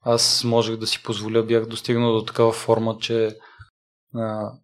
аз 0.00 0.44
можех 0.44 0.76
да 0.76 0.86
си 0.86 1.02
позволя, 1.02 1.42
бях 1.42 1.66
достигнал 1.66 2.12
до 2.12 2.24
такава 2.24 2.52
форма, 2.52 2.98
че 3.00 3.36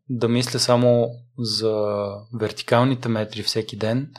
да 0.09 0.29
мисля 0.29 0.59
само 0.59 1.11
за 1.39 2.07
вертикалните 2.41 3.09
метри 3.09 3.43
всеки 3.43 3.77
ден, 3.77 4.13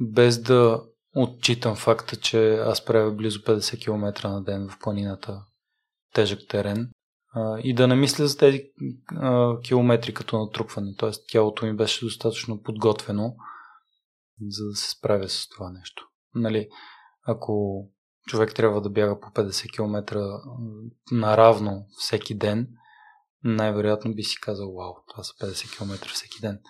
без 0.00 0.42
да 0.42 0.82
отчитам 1.16 1.76
факта, 1.76 2.16
че 2.16 2.54
аз 2.54 2.84
правя 2.84 3.12
близо 3.12 3.38
50 3.38 3.82
км 3.82 4.28
на 4.28 4.42
ден 4.42 4.68
в 4.68 4.78
планината, 4.78 5.42
тежък 6.14 6.40
терен, 6.48 6.90
и 7.62 7.74
да 7.74 7.88
не 7.88 7.94
мисля 7.94 8.26
за 8.26 8.38
тези 8.38 8.62
километри 9.62 10.14
като 10.14 10.38
натрупване. 10.38 10.94
Тоест, 10.96 11.24
тялото 11.28 11.66
ми 11.66 11.76
беше 11.76 12.04
достатъчно 12.04 12.62
подготвено, 12.62 13.34
за 14.48 14.64
да 14.66 14.76
се 14.76 14.90
справя 14.90 15.28
с 15.28 15.48
това 15.48 15.70
нещо. 15.70 16.06
Нали, 16.34 16.68
ако 17.26 17.84
човек 18.26 18.54
трябва 18.54 18.80
да 18.80 18.90
бяга 18.90 19.20
по 19.20 19.28
50 19.28 19.72
км 19.74 20.20
наравно 21.12 21.86
всеки 21.98 22.38
ден, 22.38 22.68
най-вероятно 23.44 24.14
би 24.14 24.22
си 24.22 24.40
казал, 24.40 24.74
вау, 24.74 24.94
това 25.08 25.22
са 25.22 25.32
50 25.32 25.76
км 25.76 26.08
всеки 26.08 26.40
ден. 26.40 26.60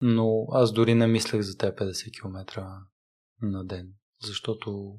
Но 0.00 0.46
аз 0.52 0.72
дори 0.72 0.94
не 0.94 1.06
мислех 1.06 1.42
за 1.42 1.56
тези 1.56 1.72
50 1.72 2.20
км 2.20 2.66
на 3.50 3.64
ден, 3.64 3.88
защото 4.22 4.94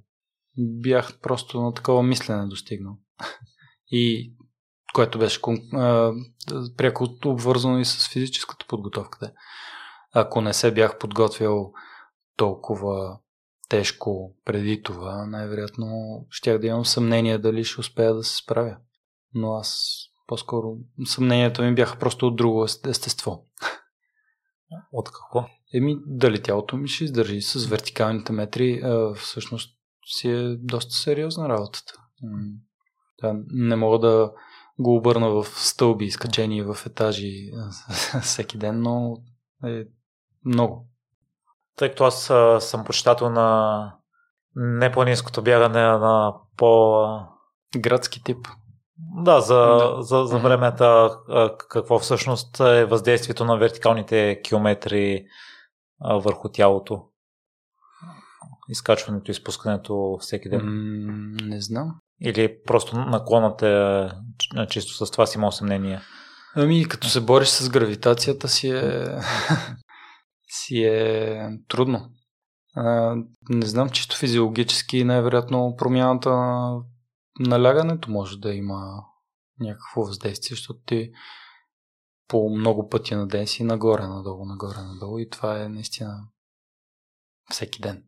бях 0.57 1.19
просто 1.19 1.61
на 1.61 1.73
такова 1.73 2.03
мислене 2.03 2.47
достигнал. 2.47 2.97
И 3.91 4.33
което 4.93 5.19
беше 5.19 5.41
пряко 6.77 7.07
обвързано 7.25 7.79
и 7.79 7.85
с 7.85 8.09
физическата 8.09 8.65
подготовка. 8.67 9.31
Ако 10.13 10.41
не 10.41 10.53
се 10.53 10.73
бях 10.73 10.97
подготвил 10.97 11.73
толкова 12.37 13.19
тежко 13.69 14.35
преди 14.45 14.83
това, 14.83 15.25
най-вероятно 15.25 16.19
щях 16.29 16.59
да 16.59 16.67
имам 16.67 16.85
съмнение 16.85 17.37
дали 17.37 17.63
ще 17.63 17.79
успея 17.79 18.13
да 18.13 18.23
се 18.23 18.35
справя. 18.35 18.77
Но 19.33 19.53
аз 19.53 19.97
по-скоро 20.27 20.77
съмненията 21.05 21.61
ми 21.61 21.75
бяха 21.75 21.99
просто 21.99 22.27
от 22.27 22.35
друго 22.35 22.65
естество. 22.65 23.45
От 24.91 25.11
какво? 25.11 25.47
Еми, 25.75 25.97
дали 26.05 26.41
тялото 26.41 26.77
ми 26.77 26.87
ще 26.87 27.03
издържи 27.03 27.41
с 27.41 27.65
вертикалните 27.65 28.33
метри, 28.33 28.81
а, 28.83 29.13
всъщност 29.13 29.75
си 30.07 30.29
е 30.29 30.55
доста 30.55 30.93
сериозна 30.93 31.49
работата. 31.49 31.93
Да, 33.21 33.35
не 33.47 33.75
мога 33.75 33.99
да 33.99 34.31
го 34.79 34.95
обърна 34.95 35.29
в 35.29 35.45
стълби, 35.45 36.05
изкачени 36.05 36.61
в 36.61 36.77
етажи 36.85 37.51
всеки 38.21 38.57
ден, 38.57 38.81
но 38.81 39.17
е 39.65 39.83
много. 40.45 40.87
Тъй 41.77 41.89
като 41.89 42.03
аз 42.03 42.31
съм 42.59 42.83
почитател 42.85 43.29
на 43.29 43.91
не 44.55 44.91
по-низкото 44.91 45.41
бягане, 45.41 45.81
на 45.81 46.33
по... 46.57 47.01
Градски 47.77 48.23
тип. 48.23 48.47
Да, 49.23 49.41
за, 49.41 49.55
да. 49.55 49.97
за, 50.01 50.23
за 50.25 50.37
времето 50.37 51.09
какво 51.69 51.99
всъщност 51.99 52.59
е 52.59 52.85
въздействието 52.85 53.45
на 53.45 53.57
вертикалните 53.57 54.41
километри 54.43 55.25
върху 56.01 56.49
тялото? 56.49 57.05
Изкачването 58.69 59.31
и 59.31 59.33
спускането 59.33 60.17
всеки 60.21 60.49
ден? 60.49 60.61
М- 60.65 61.37
не 61.43 61.61
знам. 61.61 61.95
Или 62.21 62.57
просто 62.63 62.97
наклонът 62.97 63.61
е 63.61 64.07
чисто 64.69 65.05
с 65.05 65.11
това 65.11 65.25
си 65.25 65.37
има 65.37 65.51
съмнение? 65.51 66.01
Ами, 66.55 66.87
като 66.87 67.07
се 67.07 67.21
бориш 67.21 67.47
с 67.47 67.69
гравитацията 67.69 68.47
си 68.47 68.69
е 68.69 69.05
си 70.49 70.83
е 70.83 71.49
трудно. 71.67 72.09
А, 72.75 73.15
не 73.49 73.65
знам, 73.65 73.89
чисто 73.89 74.17
физиологически 74.17 75.03
най-вероятно 75.03 75.75
промяната 75.77 76.29
на 76.29 76.81
налягането 77.39 78.11
може 78.11 78.37
да 78.37 78.53
има 78.53 79.03
някакво 79.59 80.01
въздействие, 80.01 80.55
защото 80.55 80.79
ти 80.85 81.11
по 82.27 82.49
много 82.49 82.89
пъти 82.89 83.15
на 83.15 83.27
ден 83.27 83.47
си 83.47 83.63
нагоре, 83.63 84.07
надолу, 84.07 84.45
нагоре, 84.45 84.77
надолу 84.77 85.19
и 85.19 85.29
това 85.29 85.61
е 85.61 85.69
наистина 85.69 86.27
всеки 87.51 87.81
ден. 87.81 88.03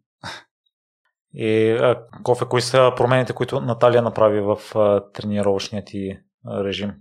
И 1.34 1.72
а, 1.72 2.08
Кофе, 2.24 2.46
кои 2.46 2.62
са 2.62 2.92
промените, 2.98 3.34
които 3.34 3.62
Наталия 3.62 4.02
направи 4.02 4.42
в 4.42 4.76
а, 4.76 5.12
тренировъчния 5.12 5.86
ти 5.86 6.20
режим? 6.64 6.94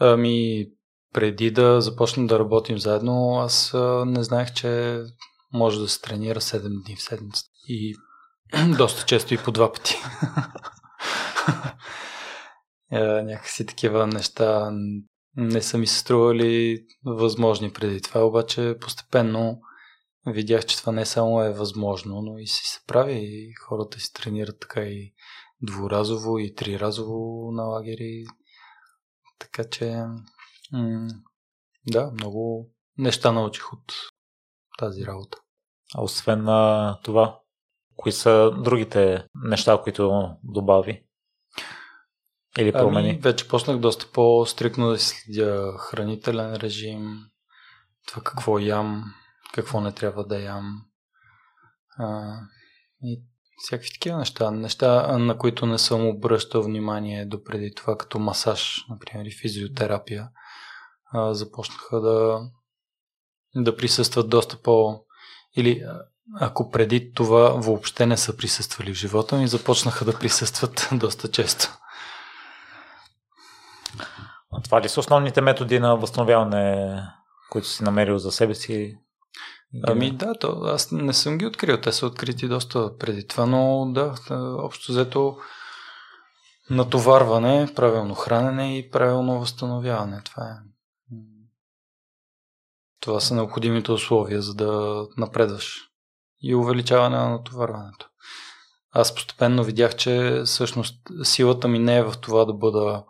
Ами, 0.00 0.66
преди 1.14 1.50
да 1.50 1.80
започнем 1.80 2.26
да 2.26 2.38
работим 2.38 2.78
заедно, 2.78 3.38
аз 3.38 3.74
не 4.06 4.22
знаех, 4.22 4.52
че 4.52 5.00
може 5.52 5.80
да 5.80 5.88
се 5.88 6.00
тренира 6.00 6.40
7 6.40 6.84
дни 6.84 6.96
в 6.96 7.02
седмица. 7.02 7.44
И 7.68 7.96
доста 8.78 9.06
често 9.06 9.34
и 9.34 9.38
по 9.38 9.52
два 9.52 9.72
пъти. 9.72 9.96
Е, 12.92 13.22
някакси 13.22 13.66
такива 13.66 14.06
неща 14.06 14.70
не 15.38 15.62
са 15.62 15.78
ми 15.78 15.86
се 15.86 15.98
стрували 15.98 16.84
възможни 17.04 17.72
преди 17.72 18.00
това, 18.00 18.20
обаче 18.20 18.76
постепенно 18.80 19.60
видях, 20.26 20.66
че 20.66 20.76
това 20.76 20.92
не 20.92 21.06
само 21.06 21.42
е 21.42 21.52
възможно, 21.52 22.22
но 22.22 22.38
и 22.38 22.46
си 22.46 22.64
се 22.64 22.80
прави 22.86 23.14
и 23.14 23.54
хората 23.54 24.00
си 24.00 24.12
тренират 24.12 24.60
така 24.60 24.80
и 24.80 25.14
дворазово 25.62 26.38
и 26.38 26.54
триразово 26.54 27.50
на 27.52 27.62
лагери. 27.62 28.24
Така 29.38 29.64
че 29.64 30.04
м- 30.72 31.08
да, 31.86 32.10
много 32.10 32.70
неща 32.98 33.32
научих 33.32 33.72
от 33.72 33.92
тази 34.78 35.06
работа. 35.06 35.38
А 35.94 36.02
освен 36.02 36.42
на 36.42 37.00
това, 37.04 37.40
кои 37.96 38.12
са 38.12 38.50
другите 38.64 39.26
неща, 39.34 39.80
които 39.82 40.30
добави? 40.44 41.07
Или 42.58 42.72
промени? 42.72 43.08
Ами, 43.10 43.18
вече 43.18 43.48
почнах 43.48 43.78
доста 43.78 44.06
по-стрикно 44.12 44.90
да 44.90 44.98
следя 44.98 45.78
хранителен 45.78 46.54
режим, 46.54 47.18
това 48.06 48.22
какво 48.22 48.58
ям, 48.58 49.04
какво 49.54 49.80
не 49.80 49.92
трябва 49.92 50.24
да 50.24 50.40
ям. 50.40 50.82
А, 51.98 52.34
и 53.02 53.22
всякакви 53.58 53.90
такива 53.92 54.18
неща. 54.18 54.50
Неща, 54.50 55.18
на 55.18 55.38
които 55.38 55.66
не 55.66 55.78
съм 55.78 56.06
обръщал 56.06 56.62
внимание 56.62 57.26
допреди 57.26 57.74
това, 57.74 57.98
като 57.98 58.18
масаж, 58.18 58.84
например, 58.90 59.24
и 59.24 59.36
физиотерапия, 59.36 60.28
а, 61.12 61.34
започнаха 61.34 62.00
да, 62.00 62.40
да 63.56 63.76
присъстват 63.76 64.28
доста 64.28 64.62
по... 64.62 65.04
Или 65.56 65.84
ако 66.40 66.70
преди 66.70 67.12
това 67.12 67.48
въобще 67.50 68.06
не 68.06 68.16
са 68.16 68.36
присъствали 68.36 68.94
в 68.94 68.96
живота 68.96 69.36
ми, 69.36 69.48
започнаха 69.48 70.04
да 70.04 70.18
присъстват 70.18 70.88
доста 70.92 71.30
често. 71.30 71.78
А 74.58 74.62
това 74.62 74.80
ли 74.80 74.88
са 74.88 75.00
основните 75.00 75.40
методи 75.40 75.78
на 75.78 75.96
възстановяване, 75.96 77.02
които 77.50 77.68
си 77.68 77.82
намерил 77.82 78.18
за 78.18 78.32
себе 78.32 78.54
си? 78.54 78.98
Ами 79.84 80.10
да, 80.10 80.34
то, 80.34 80.60
аз 80.64 80.92
не 80.92 81.12
съм 81.12 81.38
ги 81.38 81.46
открил. 81.46 81.80
Те 81.80 81.92
са 81.92 82.06
открити 82.06 82.48
доста 82.48 82.96
преди 82.96 83.26
това, 83.26 83.46
но 83.46 83.92
да, 83.92 84.14
общо 84.58 84.92
взето 84.92 85.36
натоварване, 86.70 87.68
правилно 87.76 88.14
хранене 88.14 88.78
и 88.78 88.90
правилно 88.90 89.40
възстановяване. 89.40 90.22
Това 90.24 90.44
е. 90.44 90.54
Това 93.00 93.20
са 93.20 93.34
необходимите 93.34 93.92
условия, 93.92 94.42
за 94.42 94.54
да 94.54 95.02
напредваш. 95.16 95.80
И 96.42 96.54
увеличаване 96.54 97.16
на 97.16 97.28
натоварването. 97.28 98.08
Аз 98.90 99.14
постепенно 99.14 99.64
видях, 99.64 99.96
че 99.96 100.42
всъщност 100.44 100.96
силата 101.22 101.68
ми 101.68 101.78
не 101.78 101.96
е 101.96 102.02
в 102.02 102.14
това 102.20 102.44
да 102.44 102.52
бъда 102.52 103.04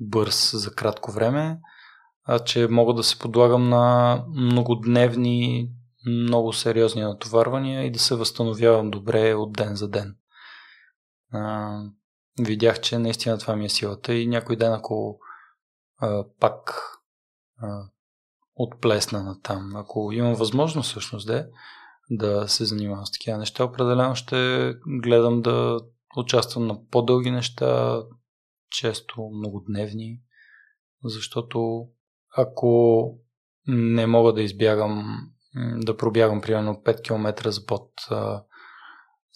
бърз 0.00 0.56
за 0.56 0.74
кратко 0.74 1.12
време, 1.12 1.60
а 2.24 2.38
че 2.38 2.68
мога 2.68 2.94
да 2.94 3.02
се 3.02 3.18
подлагам 3.18 3.68
на 3.68 4.24
многодневни, 4.34 5.70
много 6.06 6.52
сериозни 6.52 7.02
натоварвания 7.02 7.84
и 7.84 7.90
да 7.90 7.98
се 7.98 8.14
възстановявам 8.14 8.90
добре 8.90 9.34
от 9.34 9.52
ден 9.52 9.76
за 9.76 9.88
ден. 9.88 10.16
А, 11.32 11.78
видях, 12.40 12.80
че 12.80 12.98
наистина 12.98 13.38
това 13.38 13.56
ми 13.56 13.64
е 13.64 13.68
силата 13.68 14.14
и 14.14 14.26
някой 14.26 14.56
ден, 14.56 14.72
ако 14.72 15.18
а, 15.98 16.24
пак 16.40 16.82
а, 17.58 17.82
отплесна 18.54 19.22
на 19.22 19.40
там, 19.40 19.76
ако 19.76 20.12
имам 20.12 20.34
възможност 20.34 20.90
всъщност 20.90 21.26
да, 21.26 21.46
да 22.10 22.48
се 22.48 22.64
занимавам 22.64 23.06
с 23.06 23.12
такива 23.12 23.38
неща, 23.38 23.64
определено 23.64 24.14
ще 24.14 24.72
гледам 25.02 25.42
да 25.42 25.80
участвам 26.16 26.66
на 26.66 26.86
по-дълги 26.90 27.30
неща, 27.30 28.02
често 28.74 29.30
многодневни, 29.34 30.20
защото 31.04 31.88
ако 32.36 33.10
не 33.66 34.06
мога 34.06 34.32
да 34.32 34.42
избягам, 34.42 35.20
да 35.76 35.96
пробягам 35.96 36.40
примерно 36.40 36.82
5 36.84 37.02
км 37.02 37.50
за 37.50 37.66
под 37.66 37.90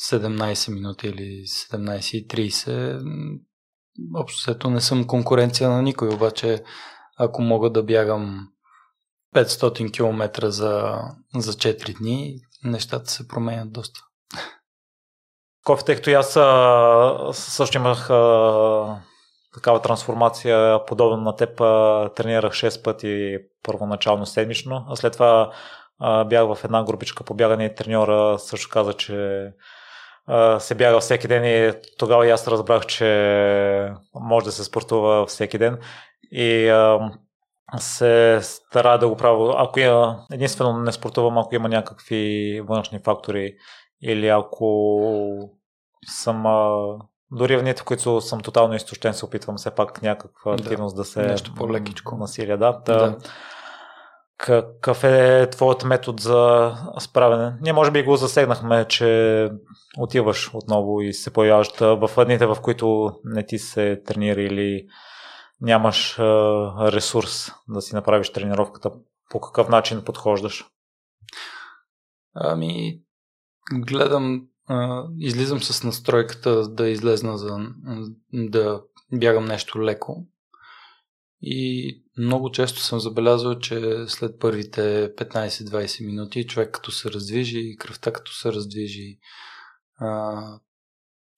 17 0.01 0.75
минути 0.75 1.09
или 1.09 1.43
17.30, 1.47 3.41
общо 4.17 4.71
не 4.71 4.81
съм 4.81 5.07
конкуренция 5.07 5.71
на 5.71 5.83
никой, 5.83 6.09
обаче 6.09 6.65
ако 7.17 7.43
мога 7.43 7.71
да 7.71 7.83
бягам 7.83 8.49
500 9.35 9.93
км 9.93 10.51
за, 10.51 10.99
за 11.35 11.53
4 11.53 11.99
дни, 11.99 12.41
нещата 12.65 13.11
се 13.11 13.29
променят 13.29 13.73
доста. 13.73 14.01
Кофе, 15.65 16.03
и 16.07 16.13
аз 16.13 16.33
също 17.39 17.77
имах 17.79 18.11
такава 19.55 19.83
трансформация, 19.83 20.85
подобна 20.85 21.17
на 21.17 21.37
теб, 21.37 21.57
тренирах 22.15 22.53
6 22.53 22.85
пъти 22.85 23.39
първоначално 23.63 24.27
седмично, 24.27 24.87
а 24.89 24.97
след 24.97 25.13
това 25.13 25.51
бях 26.27 26.55
в 26.55 26.65
една 26.65 26.85
групичка 26.85 27.25
по 27.25 27.35
бягане 27.35 27.65
и 27.65 27.75
треньора 27.75 28.39
също 28.39 28.71
каза, 28.73 28.93
че 28.93 29.49
се 30.59 30.75
бяга 30.75 31.01
всеки 31.01 31.29
ден 31.29 31.45
и 31.45 31.73
тогава 31.99 32.27
и 32.27 32.31
аз 32.31 32.49
разбрах, 32.49 32.87
че 32.87 33.93
може 34.15 34.47
да 34.47 34.53
се 34.53 34.65
спортува 34.65 35.27
всеки 35.27 35.59
ден 35.59 35.79
и 36.33 36.73
се 37.79 38.39
стара 38.43 38.99
да 38.99 39.09
го 39.09 39.17
правя. 39.17 39.55
Ако 39.59 39.81
я, 39.81 40.19
единствено 40.33 40.79
не 40.79 40.93
спортувам, 40.93 41.39
ако 41.39 41.55
има 41.55 41.69
някакви 41.69 42.61
външни 42.69 42.99
фактори 43.05 43.55
или 44.03 44.29
ако 44.29 45.51
съм 46.07 46.43
дори 47.33 47.57
в 47.57 47.63
дните, 47.63 47.83
в 47.83 47.85
които 47.85 48.21
съм 48.21 48.41
тотално 48.41 48.75
изтощен, 48.75 49.15
се 49.15 49.25
опитвам 49.25 49.57
все 49.57 49.71
пак 49.71 50.03
някаква 50.03 50.53
активност 50.53 50.97
да, 50.97 51.03
да 51.03 51.05
се... 51.05 51.23
Нещо 51.23 51.55
по-лекичко. 51.55 52.17
Насилия, 52.17 52.59
да. 52.59 52.81
да. 52.87 53.19
Какъв 54.37 55.05
е 55.05 55.49
твоят 55.51 55.85
метод 55.85 56.23
за 56.23 56.73
справяне? 56.99 57.57
Ние 57.61 57.73
може 57.73 57.91
би 57.91 58.03
го 58.03 58.17
засегнахме, 58.17 58.85
че 58.89 59.51
отиваш 59.99 60.55
отново 60.55 61.01
и 61.01 61.13
се 61.13 61.33
появяваш 61.33 61.77
в 61.81 62.25
дните, 62.25 62.47
в 62.47 62.57
които 62.63 63.13
не 63.25 63.47
ти 63.47 63.59
се 63.59 64.03
тренира 64.07 64.43
или 64.43 64.87
нямаш 65.61 66.19
ресурс 66.79 67.51
да 67.69 67.83
си 67.83 67.95
направиш 67.95 68.33
тренировката. 68.33 68.91
По 69.31 69.41
какъв 69.41 69.69
начин 69.69 70.05
подхождаш? 70.05 70.65
Ами, 72.35 73.01
гледам 73.73 74.43
излизам 75.19 75.63
с 75.63 75.85
настройката 75.85 76.69
да 76.69 76.89
излезна 76.89 77.39
за 77.39 77.59
да 78.33 78.83
бягам 79.13 79.45
нещо 79.45 79.83
леко. 79.83 80.27
И 81.43 82.03
много 82.19 82.51
често 82.51 82.81
съм 82.81 83.01
забелязал, 83.01 83.59
че 83.59 84.05
след 84.09 84.39
първите 84.41 85.15
15-20 85.15 86.07
минути 86.07 86.47
човек 86.47 86.71
като 86.71 86.91
се 86.91 87.11
раздвижи, 87.11 87.77
кръвта 87.79 88.13
като 88.13 88.33
се 88.33 88.53
раздвижи, 88.53 89.19
а, 89.97 90.43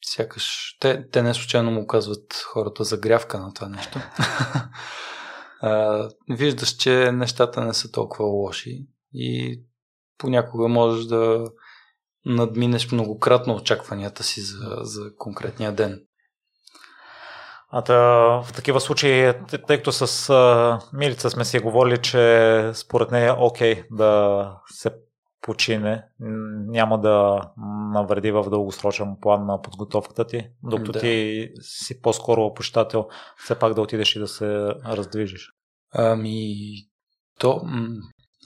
сякаш 0.04 0.76
те, 0.80 1.08
те 1.10 1.22
не 1.22 1.34
случайно 1.34 1.70
му 1.70 1.86
казват 1.86 2.34
хората 2.34 2.84
загрявка 2.84 3.38
на 3.38 3.54
това 3.54 3.68
нещо. 3.68 3.98
а, 5.60 6.08
виждаш, 6.28 6.76
че 6.76 7.12
нещата 7.12 7.64
не 7.64 7.74
са 7.74 7.92
толкова 7.92 8.24
лоши 8.24 8.86
и 9.14 9.60
понякога 10.18 10.68
можеш 10.68 11.04
да 11.04 11.50
надминеш 12.26 12.92
многократно 12.92 13.54
очакванията 13.54 14.22
си 14.22 14.40
за, 14.40 14.76
за 14.80 15.16
конкретния 15.16 15.72
ден. 15.72 16.00
А 17.72 17.80
да, 17.80 17.94
в 18.42 18.52
такива 18.52 18.80
случаи, 18.80 19.32
тъй 19.66 19.76
като 19.76 19.92
с 19.92 20.30
а, 20.30 20.78
Милица 20.92 21.30
сме 21.30 21.44
си 21.44 21.58
говорили, 21.58 21.98
че 21.98 22.70
според 22.74 23.10
нея 23.10 23.28
е 23.28 23.36
окей 23.38 23.84
да 23.90 24.56
се 24.66 24.90
почине, 25.40 26.04
няма 26.66 27.00
да 27.00 27.40
навреди 27.92 28.30
в 28.30 28.50
дългосрочен 28.50 29.16
план 29.20 29.46
на 29.46 29.62
подготовката 29.62 30.26
ти, 30.26 30.48
докато 30.62 30.92
да. 30.92 31.00
ти 31.00 31.48
си 31.60 32.00
по-скоро 32.00 32.42
опощател, 32.42 33.08
все 33.36 33.58
пак 33.58 33.74
да 33.74 33.80
отидеш 33.80 34.16
и 34.16 34.18
да 34.18 34.28
се 34.28 34.46
раздвижиш. 34.86 35.50
Ами, 35.92 36.54
то, 37.38 37.62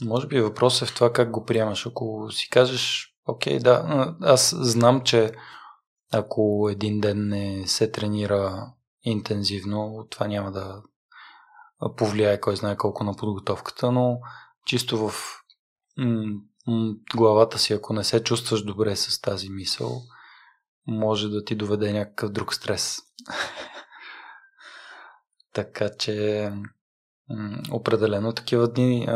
може 0.03 0.27
би 0.27 0.41
въпросът 0.41 0.89
е 0.89 0.93
в 0.93 0.95
това 0.95 1.13
как 1.13 1.31
го 1.31 1.45
приемаш. 1.45 1.87
Ако 1.87 2.31
си 2.31 2.49
кажеш, 2.51 3.14
Окей, 3.27 3.59
okay, 3.59 3.63
да. 3.63 4.15
Аз 4.21 4.55
знам, 4.59 5.01
че 5.01 5.33
ако 6.13 6.69
един 6.73 7.01
ден 7.01 7.29
не 7.29 7.67
се 7.67 7.91
тренира 7.91 8.73
интензивно, 9.03 10.07
това 10.11 10.27
няма 10.27 10.53
да 10.53 10.83
повлияе 11.97 12.41
кой 12.41 12.57
знае 12.57 12.77
колко 12.77 13.05
на 13.05 13.17
подготовката, 13.17 13.93
но 13.93 14.19
чисто 14.67 15.09
в 15.09 15.15
главата 17.17 17.59
си, 17.59 17.73
ако 17.73 17.93
не 17.93 18.05
се 18.05 18.25
чувстваш 18.25 18.65
добре 18.65 18.97
с 18.97 19.21
тази 19.21 19.51
мисъл, 19.51 20.03
може 20.87 21.29
да 21.29 21.45
ти 21.45 21.55
доведе 21.55 21.93
някакъв 21.93 22.31
друг 22.31 22.55
стрес. 22.55 22.99
така 25.53 25.91
че 25.99 26.53
определено 27.71 28.33
такива 28.33 28.69
дни 28.69 29.09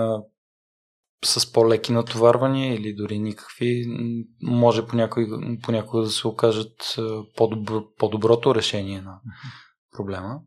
с 1.24 1.52
по-леки 1.52 1.92
натоварвания 1.92 2.74
или 2.74 2.94
дори 2.94 3.18
никакви, 3.18 3.86
може 4.42 4.86
понякога 5.62 6.02
да 6.02 6.10
се 6.10 6.28
окажат 6.28 6.96
по-добро, 7.36 7.94
по-доброто 7.98 8.54
решение 8.54 9.02
на 9.02 9.20
проблема. 9.96 10.40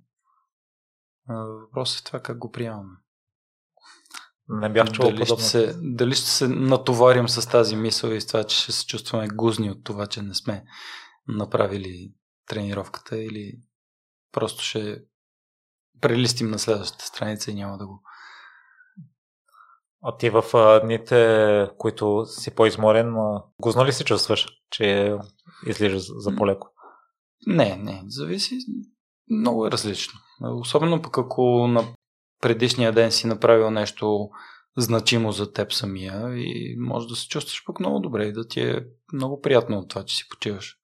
Въпросът 1.28 2.00
е 2.00 2.04
това 2.04 2.20
как 2.20 2.38
го 2.38 2.52
приемаме. 2.52 2.98
Не 4.50 4.70
бях 4.70 4.92
чувал 4.92 5.12
дали 5.12 5.26
ще, 5.26 5.42
се, 5.42 5.74
дали 5.82 6.16
ще 6.16 6.30
се 6.30 6.48
натоварим 6.48 7.30
с 7.30 7.50
тази 7.50 7.76
мисъл 7.76 8.10
и 8.10 8.22
с 8.22 8.28
това, 8.28 8.44
че 8.44 8.62
ще 8.62 8.72
се 8.72 8.86
чувстваме 8.86 9.28
гузни 9.28 9.72
от 9.72 9.84
това, 9.84 10.08
че 10.08 10.22
не 10.22 10.34
сме 10.34 10.64
направили 11.28 12.14
тренировката 12.48 13.18
или 13.18 13.60
просто 14.32 14.64
ще 14.64 15.02
прелистим 16.02 16.50
на 16.50 16.60
следващата 16.60 17.06
страница 17.06 17.52
и 17.52 17.56
няма 17.56 17.78
да 17.78 17.88
го. 17.88 18.04
А 20.04 20.18
ти 20.18 20.30
в 20.30 20.44
дните, 20.84 21.70
които 21.78 22.26
си 22.26 22.56
по-изморен, 22.56 23.16
гузно 23.62 23.86
ли 23.86 23.94
се 23.94 24.04
чувстваш, 24.04 24.48
че 24.72 25.16
излизаш 25.68 26.04
за 26.18 26.36
по-леко? 26.36 26.68
Не, 27.48 27.76
не, 27.76 28.04
зависи. 28.08 28.58
Много 29.30 29.68
е 29.68 29.72
различно. 29.72 30.20
Особено 30.42 31.02
пък 31.02 31.18
ако 31.18 31.68
на 31.68 31.84
предишния 32.42 32.92
ден 32.92 33.12
си 33.12 33.28
направил 33.28 33.72
нещо 33.72 34.30
значимо 34.78 35.32
за 35.32 35.54
теб 35.54 35.74
самия 35.74 36.34
и 36.36 36.76
може 36.80 37.08
да 37.08 37.16
се 37.16 37.28
чувстваш 37.28 37.64
пък 37.66 37.80
много 37.80 38.00
добре 38.00 38.26
и 38.26 38.34
да 38.34 38.48
ти 38.48 38.62
е 38.62 38.86
много 39.14 39.42
приятно 39.42 39.78
от 39.78 39.90
това, 39.90 40.04
че 40.04 40.18
си 40.18 40.30
почиваш. 40.30 40.76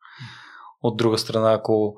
От 0.81 0.97
друга 0.97 1.17
страна, 1.17 1.53
ако 1.53 1.95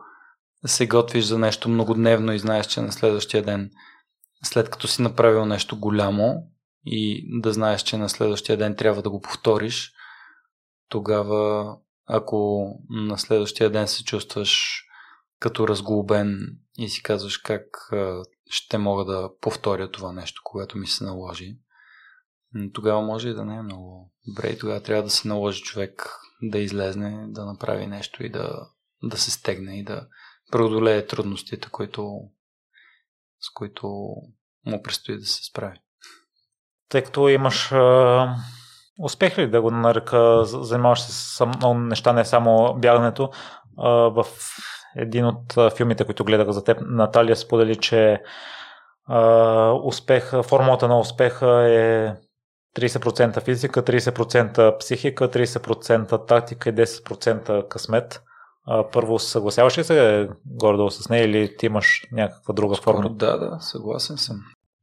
се 0.66 0.88
готвиш 0.88 1.26
за 1.26 1.38
нещо 1.38 1.70
многодневно 1.70 2.34
и 2.34 2.40
знаеш, 2.40 2.68
че 2.68 2.82
на 2.82 2.92
следващия 2.92 3.44
ден, 3.44 3.72
след 4.44 4.70
като 4.70 4.88
си 4.88 5.02
направил 5.02 5.46
нещо 5.46 5.80
голямо 5.80 6.36
и 6.86 7.26
да 7.42 7.54
знаеш, 7.54 7.82
че 7.82 7.98
на 7.98 8.10
следващия 8.10 8.58
ден 8.58 8.76
трябва 8.76 9.02
да 9.02 9.10
го 9.10 9.22
повториш, 9.22 9.94
тогава, 10.90 11.76
ако 12.06 12.70
на 12.90 13.18
следващия 13.18 13.70
ден 13.70 13.88
се 13.88 14.04
чувстваш 14.04 14.84
като 15.40 15.68
разглобен 15.68 16.58
и 16.78 16.90
си 16.90 17.04
казваш 17.04 17.38
как 17.38 17.90
ще 18.50 18.78
мога 18.78 19.06
да 19.06 19.30
повторя 19.42 19.92
това 19.92 20.14
нещо, 20.14 20.42
когато 20.46 20.78
ми 20.78 20.88
се 20.88 21.04
наложи, 21.04 21.58
тогава 22.74 23.02
може 23.02 23.30
и 23.30 23.34
да 23.34 23.46
не 23.46 23.56
е 23.56 23.62
много 23.62 24.14
добре 24.28 24.48
и 24.48 24.58
тогава 24.58 24.84
трябва 24.84 25.04
да 25.04 25.10
се 25.10 25.28
наложи 25.28 25.62
човек 25.62 26.20
да 26.42 26.60
излезне, 26.60 27.26
да 27.28 27.46
направи 27.46 27.88
нещо 27.88 28.24
и 28.24 28.30
да, 28.30 28.70
да 29.04 29.18
се 29.18 29.32
стегне 29.32 29.80
и 29.80 29.84
да 29.84 30.08
преодолее 30.52 31.06
трудностите, 31.06 31.70
които, 31.70 32.20
с 33.40 33.54
които 33.54 33.88
му 34.66 34.82
предстои 34.84 35.18
да 35.18 35.26
се 35.26 35.46
справи. 35.46 35.80
Тъй 36.90 37.02
като 37.02 37.30
имаш 37.30 37.72
а, 37.72 38.36
успех 39.00 39.38
ли 39.38 39.50
да 39.50 39.62
го 39.62 39.72
нарека, 39.72 40.46
занимаваш 40.46 41.02
се 41.02 41.12
с 41.12 41.46
много 41.46 41.80
неща, 41.80 42.14
не 42.14 42.26
само 42.26 42.74
бягането, 42.74 43.30
а, 43.78 43.90
в 43.90 44.26
един 44.96 45.26
от 45.26 45.76
филмите, 45.78 46.06
които 46.06 46.24
гледах 46.24 46.50
за 46.50 46.64
теб, 46.64 46.78
Наталия 46.82 47.36
сподели, 47.36 47.76
че 47.76 48.22
а, 49.08 49.72
успех, 49.84 50.32
формулата 50.44 50.88
на 50.88 51.00
успеха 51.00 51.48
е 51.70 52.14
30% 52.78 53.44
физика, 53.44 53.84
30% 53.84 54.78
психика, 54.80 55.30
30% 55.30 56.28
тактика 56.28 56.70
и 56.70 56.74
10% 56.74 57.68
късмет. 57.68 58.22
А, 58.68 58.90
първо, 58.92 59.20
съгласяваш 59.20 59.78
ли 59.78 59.84
се 59.84 60.30
гордо 60.46 60.90
с 60.90 61.10
нея 61.10 61.26
или 61.26 61.58
ти 61.58 61.66
имаш 61.66 62.08
някаква 62.12 62.54
друга 62.54 62.76
Скоро, 62.76 62.98
форма? 62.98 63.10
Да, 63.10 63.38
да, 63.38 63.58
съгласен 63.60 64.18
съм. 64.18 64.36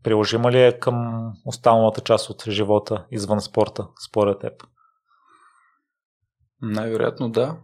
Приложима 0.07 0.53
ли 0.53 0.63
е 0.63 0.79
към 0.79 1.33
останалата 1.45 2.01
част 2.01 2.31
от 2.31 2.45
живота 2.49 3.07
извън 3.11 3.41
спорта, 3.41 3.89
според 4.09 4.39
теб? 4.41 4.63
Най-вероятно 6.63 7.31
да. 7.31 7.61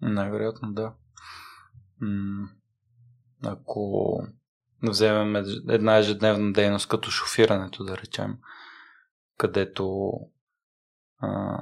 Най-вероятно 0.00 0.72
да. 0.72 0.94
Ако 3.44 4.12
вземем 4.82 5.44
една 5.68 5.96
ежедневна 5.96 6.52
дейност 6.52 6.88
като 6.88 7.10
шофирането, 7.10 7.84
да 7.84 7.96
речем, 7.98 8.38
където 9.36 10.12
а, 11.18 11.58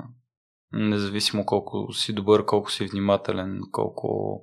независимо 0.72 1.46
колко 1.46 1.92
си 1.92 2.12
добър, 2.12 2.44
колко 2.44 2.70
си 2.70 2.86
внимателен, 2.86 3.60
колко 3.72 4.40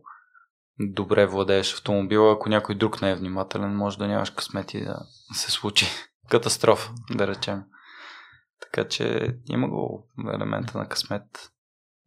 добре 0.79 1.25
владееш 1.25 1.73
автомобила, 1.73 2.33
ако 2.33 2.49
някой 2.49 2.75
друг 2.75 3.01
не 3.01 3.11
е 3.11 3.15
внимателен, 3.15 3.75
може 3.75 3.97
да 3.97 4.07
нямаш 4.07 4.29
късмет 4.29 4.73
и 4.73 4.83
да 4.83 4.99
се 5.33 5.51
случи 5.51 5.85
катастрофа, 6.29 6.91
да 7.11 7.27
речем. 7.27 7.63
Така 8.61 8.87
че 8.87 9.35
има 9.49 9.69
го 9.69 10.07
елемента 10.33 10.77
на 10.77 10.89
късмет. 10.89 11.51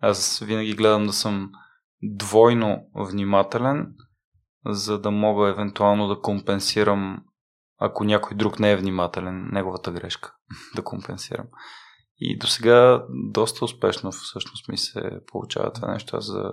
Аз 0.00 0.38
винаги 0.38 0.74
гледам 0.74 1.06
да 1.06 1.12
съм 1.12 1.50
двойно 2.02 2.86
внимателен, 2.94 3.94
за 4.66 4.98
да 4.98 5.10
мога 5.10 5.48
евентуално 5.48 6.08
да 6.08 6.20
компенсирам, 6.20 7.24
ако 7.78 8.04
някой 8.04 8.36
друг 8.36 8.60
не 8.60 8.72
е 8.72 8.76
внимателен, 8.76 9.48
неговата 9.52 9.90
грешка, 9.90 10.34
да 10.76 10.84
компенсирам. 10.84 11.46
И 12.18 12.38
до 12.38 12.46
сега 12.46 13.06
доста 13.10 13.64
успешно 13.64 14.12
всъщност 14.12 14.68
ми 14.68 14.78
се 14.78 15.10
получава 15.26 15.72
това 15.72 15.92
нещо. 15.92 16.16
Аз 16.16 16.24
за 16.24 16.52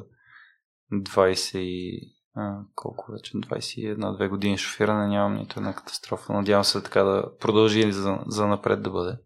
20 1.02 1.58
и 1.58 2.02
а, 2.36 2.60
колко 2.76 3.12
вече, 3.12 3.38
21-2 3.38 4.30
години 4.30 4.58
шофиране 4.58 5.08
нямам 5.08 5.38
нито 5.38 5.60
една 5.60 5.76
катастрофа. 5.76 6.34
Надявам 6.34 6.64
се 6.64 6.84
така 6.84 7.04
да 7.04 7.38
продължи 7.40 7.92
за, 7.92 8.20
за 8.28 8.48
напред 8.48 8.84
да 8.84 8.90
бъде. 8.90 9.18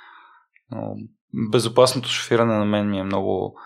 Но 0.70 0.96
безопасното 1.50 2.08
шофиране 2.08 2.58
на 2.58 2.64
мен 2.64 2.90
ми 2.90 2.98
е 2.98 3.04
много 3.04 3.58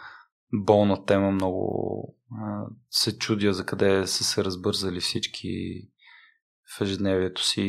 болна 0.53 1.05
тема, 1.05 1.31
много 1.31 2.17
а, 2.41 2.67
се 2.91 3.19
чудя 3.19 3.53
за 3.53 3.67
къде 3.67 4.07
са 4.07 4.25
се 4.25 4.45
разбързали 4.45 5.01
всички 5.01 5.83
в 6.77 6.81
ежедневието 6.81 7.45
си 7.45 7.63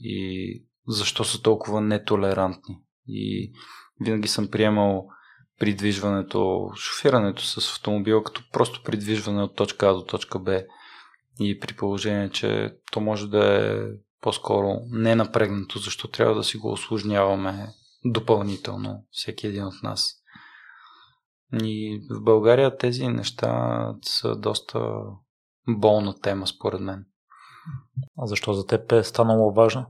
и 0.00 0.64
защо 0.88 1.24
са 1.24 1.42
толкова 1.42 1.80
нетолерантни. 1.80 2.78
И 3.08 3.52
винаги 4.00 4.28
съм 4.28 4.50
приемал 4.50 5.08
придвижването, 5.60 6.70
шофирането 6.76 7.42
с 7.42 7.56
автомобил 7.56 8.22
като 8.22 8.42
просто 8.52 8.82
придвижване 8.82 9.42
от 9.42 9.56
точка 9.56 9.88
А 9.88 9.92
до 9.92 10.04
точка 10.04 10.38
Б 10.38 10.62
и 11.40 11.60
при 11.60 11.76
положение, 11.76 12.30
че 12.30 12.74
то 12.92 13.00
може 13.00 13.26
да 13.26 13.66
е 13.66 13.78
по-скоро 14.20 14.76
не 14.90 15.14
напрегнато, 15.14 15.78
защо 15.78 16.08
трябва 16.08 16.34
да 16.34 16.44
си 16.44 16.56
го 16.56 16.72
осложняваме 16.72 17.68
допълнително 18.04 19.04
всеки 19.10 19.46
един 19.46 19.64
от 19.64 19.82
нас. 19.82 20.14
И 21.62 22.00
в 22.10 22.22
България 22.22 22.76
тези 22.76 23.08
неща 23.08 23.94
са 24.02 24.36
доста 24.36 25.02
болна 25.68 26.20
тема, 26.20 26.46
според 26.46 26.80
мен. 26.80 27.04
А 28.18 28.26
защо 28.26 28.52
за 28.52 28.66
теб 28.66 28.92
е 28.92 29.04
станало 29.04 29.52
важно? 29.52 29.86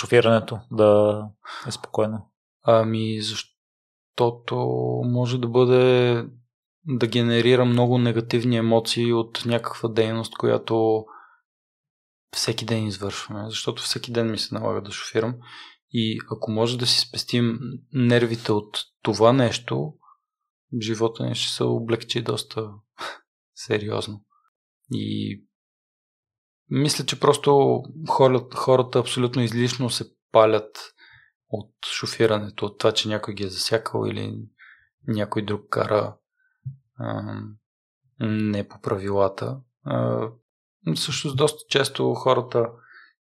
Шофирането 0.00 0.60
да 0.70 1.22
е 1.66 1.70
спокойно? 1.70 2.30
Ами, 2.62 3.20
защото 4.20 4.56
може 5.04 5.38
да 5.38 5.48
бъде 5.48 6.24
да 6.86 7.06
генерира 7.06 7.64
много 7.64 7.98
негативни 7.98 8.56
емоции 8.56 9.12
от 9.12 9.42
някаква 9.46 9.88
дейност, 9.88 10.34
която 10.34 11.04
всеки 12.36 12.64
ден 12.64 12.86
извършваме. 12.86 13.48
Защото 13.48 13.82
всеки 13.82 14.12
ден 14.12 14.30
ми 14.30 14.38
се 14.38 14.54
налага 14.54 14.82
да 14.82 14.90
шофирам. 14.92 15.34
И 15.92 16.18
ако 16.30 16.50
може 16.50 16.78
да 16.78 16.86
си 16.86 17.00
спестим 17.00 17.58
нервите 17.92 18.52
от 18.52 18.84
това 19.02 19.32
нещо, 19.32 19.94
живота 20.80 21.26
ни 21.26 21.34
ще 21.34 21.52
се 21.52 21.64
облегчи 21.64 22.22
доста 22.22 22.70
сериозно. 23.54 24.24
И 24.92 25.40
мисля, 26.70 27.06
че 27.06 27.20
просто 27.20 27.82
хората, 28.54 28.98
абсолютно 28.98 29.42
излишно 29.42 29.90
се 29.90 30.04
палят 30.32 30.94
от 31.50 31.70
шофирането, 31.86 32.66
от 32.66 32.78
това, 32.78 32.92
че 32.92 33.08
някой 33.08 33.34
ги 33.34 33.44
е 33.44 33.48
засякал 33.48 34.06
или 34.06 34.48
някой 35.08 35.42
друг 35.42 35.68
кара 35.68 36.16
а, 36.98 37.40
не 38.20 38.68
по 38.68 38.80
правилата. 38.80 39.60
А, 39.84 40.28
също 40.94 41.34
доста 41.34 41.58
често 41.68 42.14
хората 42.14 42.70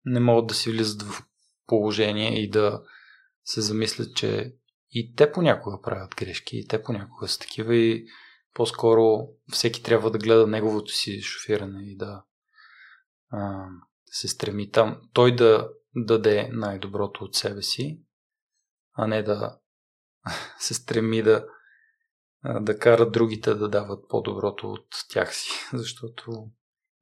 не 0.05 0.19
могат 0.19 0.47
да 0.47 0.53
си 0.53 0.71
влизат 0.71 1.01
в 1.01 1.23
положение 1.67 2.43
и 2.43 2.49
да 2.49 2.83
се 3.43 3.61
замислят, 3.61 4.15
че 4.15 4.55
и 4.91 5.15
те 5.15 5.31
понякога 5.31 5.81
правят 5.81 6.15
грешки, 6.15 6.57
и 6.57 6.67
те 6.67 6.83
понякога 6.83 7.27
са 7.27 7.39
такива 7.39 7.75
и 7.75 8.05
по-скоро 8.53 9.27
всеки 9.51 9.83
трябва 9.83 10.11
да 10.11 10.17
гледа 10.17 10.47
неговото 10.47 10.91
си 10.91 11.21
шофиране 11.21 11.83
и 11.83 11.95
да 11.95 12.23
а, 13.29 13.65
се 14.05 14.27
стреми 14.27 14.71
там 14.71 15.01
той 15.13 15.35
да 15.35 15.69
даде 15.95 16.49
най-доброто 16.51 17.23
от 17.23 17.35
себе 17.35 17.61
си 17.61 18.01
а 18.93 19.07
не 19.07 19.23
да 19.23 19.59
се 20.59 20.73
стреми 20.73 21.23
да, 21.23 21.45
да 22.61 22.79
кара 22.79 23.09
другите 23.09 23.55
да 23.55 23.69
дават 23.69 24.09
по-доброто 24.09 24.71
от 24.71 24.87
тях 25.09 25.35
си, 25.35 25.51
защото 25.73 26.49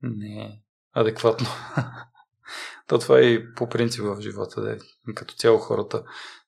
не 0.01 0.41
е 0.41 0.61
адекватно. 0.93 1.47
То 2.87 2.99
това 2.99 3.19
е 3.19 3.23
и 3.23 3.53
по 3.53 3.69
принцип 3.69 4.03
в 4.03 4.21
живота. 4.21 4.61
Да. 4.61 4.77
Като 5.15 5.35
цяло 5.35 5.57
хората 5.57 6.03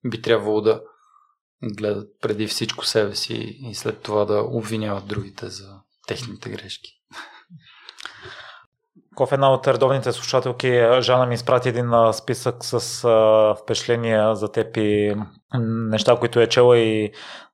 би 0.05 0.21
трябвало 0.21 0.61
да 0.61 0.83
гледат 1.63 2.09
преди 2.21 2.47
всичко 2.47 2.85
себе 2.85 3.15
си 3.15 3.57
и 3.61 3.75
след 3.75 4.01
това 4.01 4.25
да 4.25 4.41
обвиняват 4.41 5.07
другите 5.07 5.49
за 5.49 5.79
техните 6.07 6.49
грешки. 6.49 6.98
В 9.19 9.27
една 9.31 9.53
от 9.53 9.67
редовните 9.67 10.11
слушателки 10.11 10.81
Жана 11.01 11.25
ми 11.25 11.35
изпрати 11.35 11.69
един 11.69 11.91
списък 12.13 12.55
с 12.59 12.79
впечатления 13.63 14.35
за 14.35 14.51
теб 14.51 14.77
и 14.77 15.15
неща, 15.89 16.15
които 16.15 16.39
е 16.39 16.47
чела 16.47 16.77
и 16.77 17.11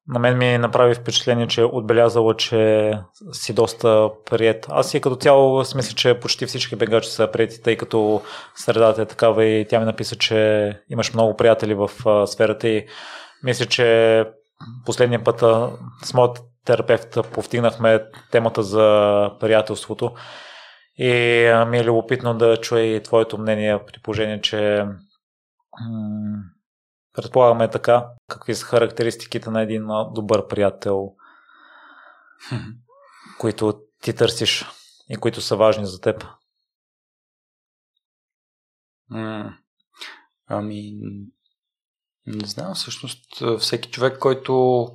на 0.07 0.19
мен 0.19 0.37
ми 0.37 0.57
направи 0.57 0.95
впечатление, 0.95 1.47
че 1.47 1.61
е 1.61 1.65
отбелязала, 1.65 2.35
че 2.35 2.91
си 3.31 3.53
доста 3.53 4.09
прият. 4.29 4.65
Аз 4.69 4.93
и 4.93 5.01
като 5.01 5.15
цяло 5.15 5.65
смисля, 5.65 5.95
че 5.95 6.19
почти 6.19 6.45
всички 6.45 6.75
бегачи 6.75 7.09
са 7.09 7.31
прияти, 7.31 7.61
тъй 7.61 7.77
като 7.77 8.21
средата 8.55 9.01
е 9.01 9.05
такава 9.05 9.45
и 9.45 9.67
тя 9.67 9.79
ми 9.79 9.85
написа, 9.85 10.15
че 10.15 10.71
имаш 10.89 11.13
много 11.13 11.37
приятели 11.37 11.73
в 11.73 11.89
сферата 12.27 12.67
и 12.67 12.85
мисля, 13.43 13.65
че 13.65 14.25
последния 14.85 15.23
път 15.23 15.39
с 16.03 16.13
моят 16.13 16.39
терапевт 16.65 17.17
повтигнахме 17.33 18.03
темата 18.31 18.63
за 18.63 19.29
приятелството 19.39 20.11
и 20.97 21.11
ми 21.67 21.77
е 21.77 21.83
любопитно 21.83 22.37
да 22.37 22.61
чуя 22.61 22.95
и 22.95 23.03
твоето 23.03 23.37
мнение 23.37 23.85
при 23.85 24.01
положение, 24.01 24.41
че 24.41 24.85
м- 25.81 26.43
предполагаме 27.13 27.69
така, 27.69 28.07
какви 28.27 28.55
са 28.55 28.65
характеристиките 28.65 29.49
на 29.49 29.61
един 29.61 29.87
добър 30.13 30.47
приятел, 30.47 31.15
които 33.39 33.81
ти 34.01 34.15
търсиш 34.15 34.65
и 35.09 35.15
които 35.15 35.41
са 35.41 35.55
важни 35.55 35.85
за 35.85 36.01
теб. 36.01 36.23
ами, 40.47 40.93
не 42.25 42.47
знам, 42.47 42.73
всъщност 42.73 43.43
всеки 43.59 43.91
човек, 43.91 44.19
който 44.19 44.85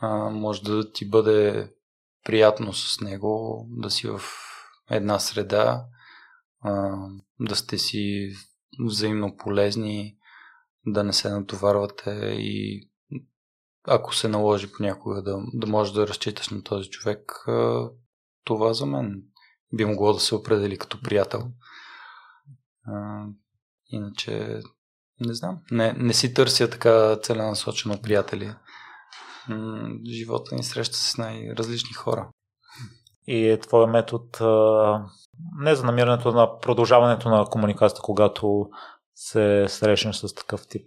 а, 0.00 0.08
може 0.30 0.62
да 0.62 0.92
ти 0.92 1.10
бъде 1.10 1.72
приятно 2.24 2.72
с 2.72 3.00
него, 3.00 3.66
да 3.70 3.90
си 3.90 4.08
в 4.08 4.20
една 4.92 5.18
среда, 5.18 5.84
да 7.40 7.56
сте 7.56 7.78
си 7.78 8.32
взаимно 8.80 9.36
полезни, 9.36 10.16
да 10.86 11.04
не 11.04 11.12
се 11.12 11.30
натоварвате 11.30 12.10
и 12.38 12.82
ако 13.84 14.14
се 14.14 14.28
наложи 14.28 14.72
понякога 14.72 15.22
да, 15.22 15.38
да 15.54 15.66
можеш 15.66 15.94
да 15.94 16.06
разчиташ 16.06 16.48
на 16.48 16.62
този 16.62 16.90
човек, 16.90 17.44
това 18.44 18.74
за 18.74 18.86
мен 18.86 19.22
би 19.74 19.84
могло 19.84 20.12
да 20.12 20.20
се 20.20 20.34
определи 20.34 20.78
като 20.78 21.00
приятел. 21.00 21.50
Иначе, 23.86 24.60
не 25.20 25.34
знам, 25.34 25.58
не, 25.70 25.92
не 25.92 26.14
си 26.14 26.34
търся 26.34 26.70
така 26.70 27.16
целенасочено 27.22 28.02
приятели. 28.02 28.54
живота 30.10 30.54
ни 30.54 30.62
среща 30.62 30.96
с 30.96 31.18
най-различни 31.18 31.94
хора 31.94 32.30
и 33.26 33.48
е 33.48 33.60
твоя 33.60 33.86
метод 33.86 34.24
не 35.58 35.74
за 35.74 35.84
намирането 35.84 36.32
на 36.32 36.58
продължаването 36.58 37.28
на 37.28 37.44
комуникацията, 37.44 38.02
когато 38.02 38.70
се 39.14 39.64
срещнеш 39.68 40.16
с 40.16 40.34
такъв 40.34 40.68
тип 40.68 40.86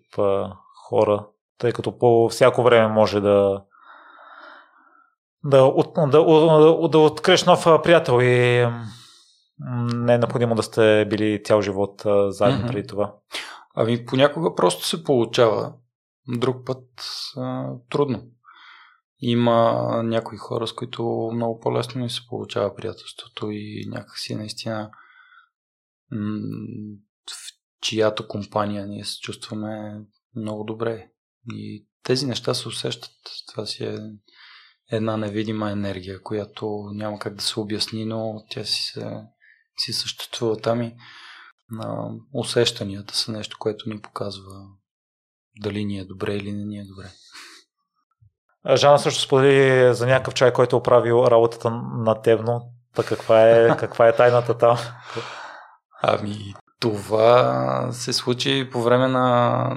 хора, 0.90 1.28
тъй 1.58 1.72
като 1.72 1.98
по 1.98 2.30
всяко 2.30 2.64
време 2.64 2.88
може 2.88 3.22
да 3.22 3.62
да, 5.44 5.74
да, 5.98 6.08
да, 6.08 6.90
да 6.90 7.00
откриеш 7.00 7.46
нов 7.46 7.64
приятел 7.84 8.22
и 8.22 8.68
не 9.96 10.14
е 10.14 10.18
необходимо 10.18 10.56
да 10.56 10.64
сте 10.64 11.06
били 11.10 11.44
цял 11.44 11.62
живот 11.62 12.02
заедно 12.28 12.62
mm-hmm. 12.62 12.68
преди 12.68 12.88
това. 12.88 13.14
Ами 13.76 14.06
понякога 14.06 14.56
просто 14.56 14.86
се 14.86 15.04
получава, 15.04 15.74
друг 16.28 16.66
път 16.66 16.84
а, 17.38 17.70
трудно. 17.90 18.22
Има 19.28 20.02
някои 20.04 20.38
хора, 20.38 20.68
с 20.68 20.74
които 20.74 21.32
много 21.34 21.60
по-лесно 21.60 22.02
ми 22.02 22.10
се 22.10 22.28
получава 22.28 22.76
приятелството 22.76 23.52
и 23.52 23.86
някакси 23.88 24.36
наистина 24.36 24.92
в 26.12 27.36
чиято 27.82 28.28
компания 28.28 28.88
ние 28.88 29.06
се 29.06 29.20
чувстваме 29.20 30.02
много 30.36 30.64
добре. 30.64 31.10
И 31.52 31.88
тези 32.04 32.26
неща 32.26 32.54
се 32.54 32.68
усещат. 32.68 33.12
Това 33.52 33.66
си 33.66 33.84
е 33.84 33.98
една 34.92 35.18
невидима 35.18 35.72
енергия, 35.72 36.22
която 36.22 36.90
няма 36.94 37.20
как 37.20 37.36
да 37.36 37.42
се 37.42 37.60
обясни, 37.60 38.06
но 38.06 38.44
тя 38.50 38.64
си, 38.64 38.84
се, 38.84 39.24
си 39.78 39.94
съществува 39.94 40.58
там 40.58 40.82
и 40.82 40.96
на 41.70 42.10
усещанията 42.34 43.16
са 43.16 43.32
нещо, 43.32 43.58
което 43.60 43.90
ни 43.90 44.02
показва 44.02 44.68
дали 45.62 45.86
ни 45.86 46.00
е 46.00 46.06
добре 46.06 46.36
или 46.36 46.52
не 46.52 46.66
ни 46.66 46.80
е 46.80 46.86
добре. 46.86 47.12
Жана 48.74 49.00
също 49.00 49.22
сподели 49.22 49.94
за 49.94 50.08
някакъв 50.08 50.34
чай, 50.34 50.54
който 50.54 50.76
е 50.76 50.80
оправил 50.80 51.26
работата 51.28 51.72
на 51.98 52.22
Тевно. 52.22 52.62
Та 52.96 53.04
каква 53.04 53.50
е, 53.50 53.78
каква 53.80 54.08
е 54.08 54.16
тайната 54.16 54.58
там? 54.58 54.78
Ами, 56.04 56.54
това 56.80 57.90
се 57.92 58.14
случи 58.14 58.70
по 58.72 58.84
време 58.84 59.08
на, 59.08 59.70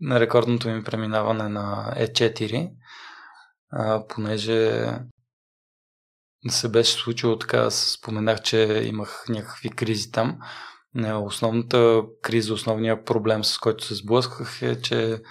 на 0.00 0.20
рекордното 0.20 0.68
ми 0.68 0.84
преминаване 0.84 1.48
на 1.48 1.94
E4, 1.96 2.70
понеже 4.08 4.90
се 6.48 6.68
беше 6.68 6.92
случило 6.92 7.38
така, 7.38 7.70
споменах, 7.70 8.42
че 8.42 8.82
имах 8.84 9.24
някакви 9.28 9.68
кризи 9.70 10.10
там. 10.10 10.38
Основната 11.24 12.02
криза, 12.22 12.54
основният 12.54 13.06
проблем, 13.06 13.44
с 13.44 13.58
който 13.58 13.84
се 13.84 13.94
сблъсках 13.94 14.62
е, 14.62 14.80
че 14.80 15.22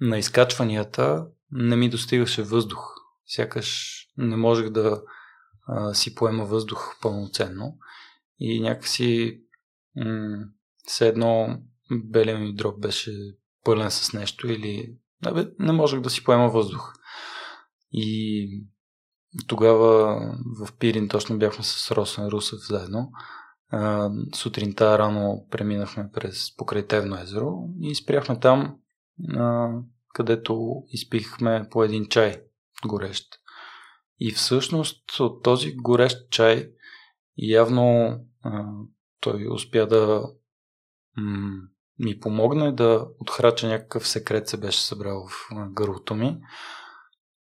на 0.00 0.18
изкачванията 0.18 1.26
не 1.52 1.76
ми 1.76 1.90
достигаше 1.90 2.42
въздух. 2.42 2.94
Сякаш 3.26 3.98
не 4.16 4.36
можех 4.36 4.70
да 4.70 5.02
а, 5.66 5.94
си 5.94 6.14
поема 6.14 6.44
въздух 6.44 6.96
пълноценно. 7.02 7.78
И 8.38 8.60
някакси 8.60 9.40
м- 9.96 10.44
все 10.84 11.08
едно 11.08 11.58
белия 11.90 12.38
ми 12.38 12.54
дроб 12.54 12.80
беше 12.80 13.12
пълен 13.64 13.90
с 13.90 14.12
нещо 14.12 14.48
или 14.48 14.96
не, 15.24 15.48
не 15.58 15.72
можех 15.72 16.00
да 16.00 16.10
си 16.10 16.24
поема 16.24 16.48
въздух. 16.48 16.94
И 17.92 18.48
тогава 19.46 20.16
в 20.60 20.72
Пирин 20.78 21.08
точно 21.08 21.38
бяхме 21.38 21.64
с 21.64 21.90
Росен 21.90 22.26
Русев 22.26 22.58
заедно. 22.68 23.10
А, 23.70 24.10
сутринта 24.34 24.98
рано 24.98 25.46
преминахме 25.50 26.10
през 26.12 26.56
покрайтевно 26.56 27.20
езеро 27.20 27.68
и 27.80 27.94
спряхме 27.94 28.40
там 28.40 28.76
а, 29.36 29.70
където 30.18 30.82
изпихме 30.88 31.68
по 31.70 31.84
един 31.84 32.06
чай 32.06 32.42
горещ. 32.86 33.26
И 34.20 34.32
всъщност 34.32 35.20
от 35.20 35.42
този 35.42 35.76
горещ 35.76 36.30
чай 36.30 36.70
явно 37.36 38.18
а, 38.42 38.64
той 39.20 39.48
успя 39.50 39.86
да 39.86 40.22
м- 41.16 41.60
ми 41.98 42.20
помогне 42.20 42.72
да 42.72 43.06
отхрача 43.20 43.68
някакъв 43.68 44.08
секрет 44.08 44.48
се 44.48 44.56
беше 44.56 44.82
събрал 44.82 45.28
в 45.28 45.48
гърлото 45.70 46.14
ми. 46.14 46.40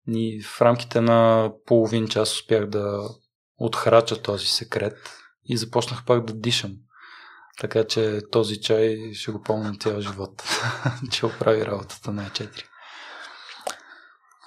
И 0.08 0.44
в 0.44 0.62
рамките 0.62 1.02
на 1.02 1.52
половин 1.66 2.08
час 2.08 2.34
успях 2.34 2.70
да 2.70 3.10
отхрача 3.58 4.22
този 4.22 4.48
секрет 4.48 4.98
и 5.44 5.58
започнах 5.58 6.06
пак 6.06 6.26
да 6.26 6.34
дишам. 6.34 6.72
Така 7.62 7.84
че 7.84 8.22
този 8.32 8.62
чай 8.62 9.14
ще 9.14 9.32
го 9.32 9.42
помня 9.42 9.74
цял 9.80 10.02
живот, 10.02 10.44
че 11.12 11.26
оправи 11.26 11.66
работата 11.66 12.12
на 12.12 12.24
E4. 12.24 12.64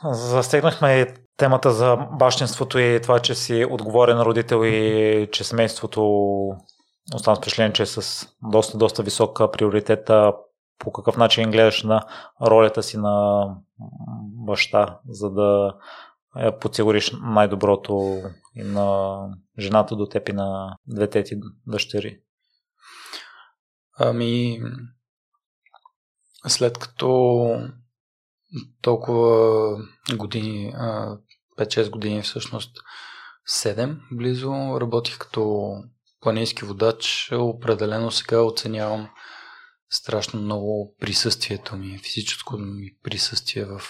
Застегнахме 0.05 1.15
темата 1.37 1.71
за 1.71 1.97
бащинството 1.97 2.79
и 2.79 3.01
това, 3.03 3.21
че 3.21 3.35
си 3.35 3.67
отговорен 3.71 4.21
родител 4.21 4.65
и 4.65 5.29
че 5.33 5.45
семейството 5.45 6.03
остана 7.15 7.37
впечатление, 7.37 7.73
че 7.73 7.83
е 7.83 7.87
с 7.87 8.29
доста, 8.43 8.79
доста 8.79 9.03
висока 9.03 9.51
приоритета 9.51 10.33
по 10.79 10.93
какъв 10.93 11.17
начин 11.17 11.51
гледаш 11.51 11.83
на 11.83 12.03
ролята 12.43 12.83
си 12.83 12.97
на 12.99 13.45
баща, 14.47 14.99
за 15.09 15.31
да 15.31 15.75
подсигуриш 16.61 17.13
най-доброто 17.23 18.21
и 18.55 18.63
на 18.63 19.19
жената 19.59 19.97
до 19.97 20.07
теб 20.07 20.29
и 20.29 20.33
на 20.33 20.77
двете 20.87 21.25
ти 21.25 21.37
дъщери. 21.67 22.19
Ами, 24.01 24.61
след 26.49 26.79
като 26.79 27.71
толкова 28.83 29.77
години, 30.17 30.75
5-6 31.59 31.91
години 31.91 32.23
всъщност, 32.23 32.79
7 33.49 33.99
близо, 34.13 34.81
работих 34.81 35.19
като 35.19 35.73
планински 36.21 36.65
водач. 36.65 37.33
Определено 37.33 38.11
сега 38.11 38.43
оценявам 38.43 39.09
страшно 39.91 40.41
много 40.41 40.97
присъствието 41.01 41.77
ми, 41.77 41.99
физическото 41.99 42.63
ми 42.63 42.91
присъствие 43.03 43.65
в 43.65 43.81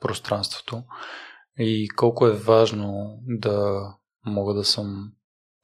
пространството 0.00 0.84
и 1.58 1.88
колко 1.96 2.26
е 2.26 2.36
важно 2.36 3.18
да 3.26 3.82
мога 4.26 4.54
да 4.54 4.64
съм 4.64 5.12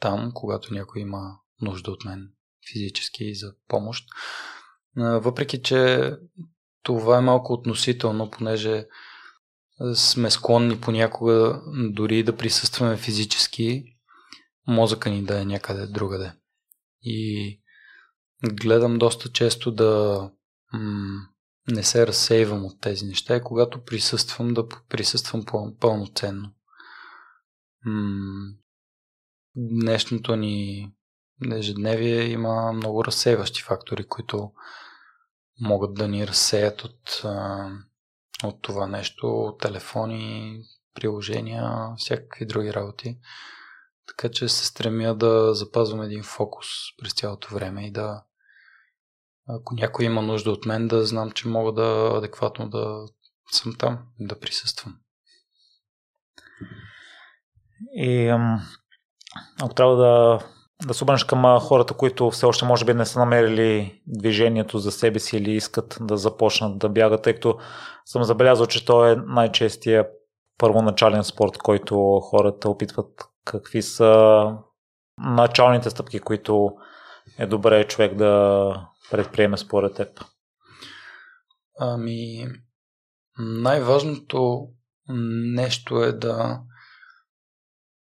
там, 0.00 0.30
когато 0.34 0.74
някой 0.74 1.02
има 1.02 1.38
нужда 1.60 1.90
от 1.90 2.04
мен 2.04 2.32
физически 2.72 3.34
за 3.34 3.54
помощ. 3.68 4.04
Въпреки, 4.96 5.62
че 5.62 6.10
това 6.82 7.18
е 7.18 7.20
малко 7.20 7.52
относително, 7.52 8.30
понеже 8.30 8.86
сме 9.94 10.30
склонни 10.30 10.80
понякога 10.80 11.62
дори 11.90 12.22
да 12.22 12.36
присъстваме 12.36 12.96
физически, 12.96 13.84
мозъка 14.66 15.10
ни 15.10 15.24
да 15.24 15.40
е 15.40 15.44
някъде 15.44 15.86
другаде. 15.86 16.32
И 17.02 17.60
гледам 18.52 18.98
доста 18.98 19.32
често 19.32 19.72
да 19.72 20.30
м- 20.72 21.28
не 21.68 21.82
се 21.82 22.06
разсейвам 22.06 22.64
от 22.64 22.80
тези 22.80 23.04
неща 23.04 23.36
и 23.36 23.42
когато 23.42 23.84
присъствам, 23.84 24.54
да 24.54 24.68
присъствам 24.88 25.44
пълноценно. 25.80 26.54
М- 27.84 28.52
днешното 29.56 30.36
ни 30.36 30.88
ежедневие 31.52 32.22
има 32.22 32.72
много 32.72 33.04
разсейващи 33.04 33.62
фактори, 33.62 34.08
които 34.08 34.52
могат 35.60 35.94
да 35.94 36.08
ни 36.08 36.26
разсеят 36.26 36.84
от, 36.84 37.22
от 38.44 38.62
това 38.62 38.86
нещо, 38.86 39.56
телефони, 39.60 40.60
приложения, 40.94 41.94
всякакви 41.96 42.46
други 42.46 42.74
работи. 42.74 43.18
Така 44.06 44.28
че 44.30 44.48
се 44.48 44.66
стремя 44.66 45.14
да 45.14 45.54
запазвам 45.54 46.02
един 46.02 46.22
фокус 46.22 46.66
през 46.98 47.14
цялото 47.14 47.54
време 47.54 47.86
и 47.86 47.92
да 47.92 48.22
ако 49.48 49.74
някой 49.74 50.04
има 50.04 50.22
нужда 50.22 50.50
от 50.50 50.66
мен, 50.66 50.88
да 50.88 51.06
знам, 51.06 51.30
че 51.30 51.48
мога 51.48 51.72
да 51.72 52.12
адекватно 52.18 52.68
да 52.68 53.06
съм 53.52 53.74
там, 53.78 53.98
да 54.20 54.40
присъствам. 54.40 54.98
И 57.94 58.28
ако 59.62 59.74
трябва 59.74 59.96
да, 59.96 60.38
да 60.86 60.94
се 60.94 61.04
обърнеш 61.04 61.24
към 61.24 61.58
хората, 61.60 61.94
които 61.94 62.30
все 62.30 62.46
още 62.46 62.64
може 62.64 62.84
би 62.84 62.94
не 62.94 63.06
са 63.06 63.18
намерили 63.18 64.00
движението 64.06 64.78
за 64.78 64.92
себе 64.92 65.18
си 65.18 65.36
или 65.36 65.50
искат 65.52 65.98
да 66.00 66.16
започнат 66.16 66.78
да 66.78 66.88
бягат, 66.88 67.22
тъй 67.22 67.34
като 67.34 67.58
съм 68.04 68.24
забелязал, 68.24 68.66
че 68.66 68.84
то 68.84 69.06
е 69.06 69.16
най-честия 69.26 70.06
първоначален 70.58 71.24
спорт, 71.24 71.58
който 71.58 72.20
хората 72.20 72.68
опитват. 72.68 73.24
Какви 73.44 73.82
са 73.82 74.44
началните 75.18 75.90
стъпки, 75.90 76.20
които 76.20 76.70
е 77.38 77.46
добре 77.46 77.84
човек 77.84 78.14
да 78.14 78.74
предприеме 79.10 79.56
според 79.56 79.94
теб? 79.94 80.08
Ами, 81.78 82.46
най-важното 83.38 84.68
нещо 85.54 86.02
е 86.02 86.12
да 86.12 86.60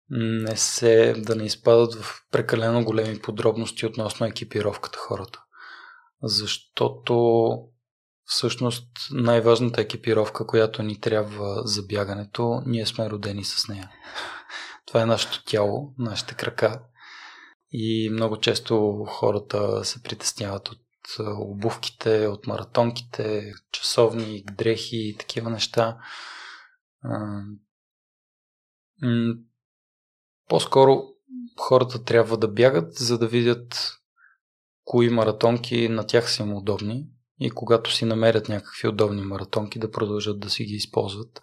не 0.09 0.57
се, 0.57 1.13
да 1.17 1.35
не 1.35 1.43
изпадат 1.43 1.95
в 1.95 2.25
прекалено 2.31 2.83
големи 2.83 3.19
подробности 3.19 3.85
относно 3.85 4.25
екипировката 4.25 4.99
хората. 4.99 5.43
Защото 6.23 7.53
всъщност 8.25 8.87
най-важната 9.11 9.81
екипировка, 9.81 10.47
която 10.47 10.83
ни 10.83 10.99
трябва 10.99 11.61
за 11.65 11.83
бягането, 11.83 12.61
ние 12.65 12.85
сме 12.85 13.09
родени 13.09 13.43
с 13.43 13.67
нея. 13.67 13.91
Това 14.85 15.01
е 15.01 15.05
нашето 15.05 15.43
тяло, 15.43 15.93
нашите 15.97 16.35
крака. 16.35 16.81
И 17.71 18.09
много 18.11 18.37
често 18.37 19.05
хората 19.09 19.85
се 19.85 20.03
притесняват 20.03 20.69
от 20.69 20.79
обувките, 21.39 22.27
от 22.27 22.47
маратонките, 22.47 23.53
часовни, 23.71 24.43
дрехи 24.57 24.97
и 24.97 25.17
такива 25.17 25.49
неща. 25.49 25.97
По-скоро 30.49 31.03
хората 31.59 32.03
трябва 32.03 32.37
да 32.37 32.47
бягат, 32.47 32.95
за 32.95 33.17
да 33.17 33.27
видят 33.27 33.95
кои 34.83 35.09
маратонки 35.09 35.89
на 35.89 36.07
тях 36.07 36.31
са 36.31 36.43
им 36.43 36.53
удобни 36.53 37.07
и 37.39 37.49
когато 37.49 37.93
си 37.93 38.05
намерят 38.05 38.49
някакви 38.49 38.87
удобни 38.87 39.21
маратонки 39.21 39.79
да 39.79 39.91
продължат 39.91 40.39
да 40.39 40.49
си 40.49 40.63
ги 40.63 40.73
използват. 40.73 41.41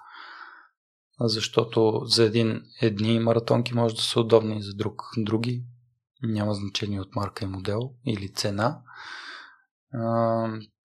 Защото 1.20 2.02
за 2.04 2.24
един 2.24 2.62
едни 2.80 3.18
маратонки 3.18 3.74
може 3.74 3.94
да 3.94 4.02
са 4.02 4.20
удобни, 4.20 4.62
за 4.62 4.74
друг 4.74 5.02
други. 5.16 5.64
Няма 6.22 6.54
значение 6.54 7.00
от 7.00 7.16
марка 7.16 7.44
и 7.44 7.48
модел 7.48 7.90
или 8.06 8.32
цена. 8.32 8.80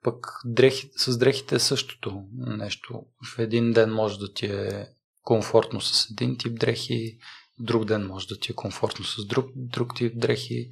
Пък 0.04 0.28
дрехи, 0.46 0.92
с 0.98 1.18
дрехите 1.18 1.56
е 1.56 1.60
същото 1.60 2.24
нещо. 2.34 3.04
В 3.26 3.40
един 3.40 3.74
ден 3.74 3.94
може 3.94 4.20
да 4.20 4.34
ти 4.34 4.46
е 4.46 4.88
комфортно 5.22 5.82
с 5.82 6.12
един 6.12 6.38
тип 6.38 6.60
дрехи, 6.60 7.18
друг 7.62 7.86
ден 7.86 8.08
може 8.08 8.28
да 8.28 8.40
ти 8.40 8.52
е 8.52 8.56
комфортно 8.56 9.06
с 9.06 9.26
друг, 9.26 9.46
друг 9.56 9.96
тип 9.96 10.20
дрехи. 10.20 10.70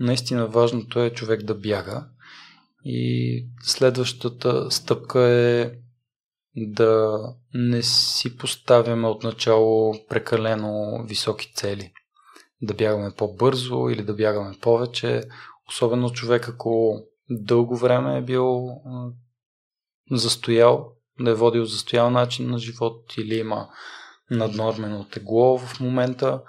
Наистина 0.00 0.46
важното 0.46 1.00
е 1.00 1.10
човек 1.10 1.42
да 1.42 1.54
бяга. 1.54 2.06
И 2.84 3.46
следващата 3.62 4.70
стъпка 4.70 5.20
е 5.20 5.72
да 6.56 7.18
не 7.54 7.82
си 7.82 8.36
поставяме 8.36 9.08
отначало 9.08 9.94
прекалено 10.08 11.04
високи 11.08 11.52
цели. 11.54 11.92
Да 12.62 12.74
бягаме 12.74 13.10
по-бързо 13.16 13.88
или 13.88 14.02
да 14.02 14.14
бягаме 14.14 14.58
повече. 14.60 15.22
Особено 15.68 16.10
човек, 16.10 16.48
ако 16.48 17.00
дълго 17.30 17.76
време 17.76 18.18
е 18.18 18.22
бил 18.22 18.68
застоял, 20.10 20.92
да 21.20 21.30
е 21.30 21.34
водил 21.34 21.64
застоял 21.64 22.10
начин 22.10 22.50
на 22.50 22.58
живот 22.58 23.16
или 23.18 23.34
има 23.34 23.68
наднормено 24.30 25.04
тегло 25.04 25.58
в 25.58 25.80
момента, 25.80 26.42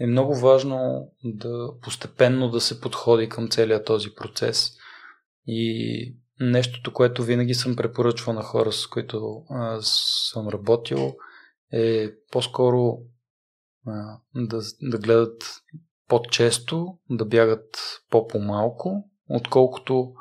е 0.00 0.06
много 0.06 0.34
важно 0.34 1.08
да 1.24 1.70
постепенно 1.82 2.50
да 2.50 2.60
се 2.60 2.80
подходи 2.80 3.28
към 3.28 3.48
целият 3.48 3.86
този 3.86 4.14
процес. 4.14 4.70
И 5.46 6.16
нещото, 6.40 6.92
което 6.92 7.22
винаги 7.22 7.54
съм 7.54 7.76
препоръчвал 7.76 8.34
на 8.34 8.42
хора, 8.42 8.72
с 8.72 8.86
които 8.86 9.44
а, 9.50 9.78
съм 9.82 10.48
работил, 10.48 11.16
е 11.72 12.10
по-скоро 12.30 12.98
а, 13.86 14.18
да, 14.34 14.60
да 14.82 14.98
гледат 14.98 15.62
по-често, 16.08 16.98
да 17.10 17.24
бягат 17.24 18.00
по-по-малко, 18.10 19.10
отколкото 19.28 20.12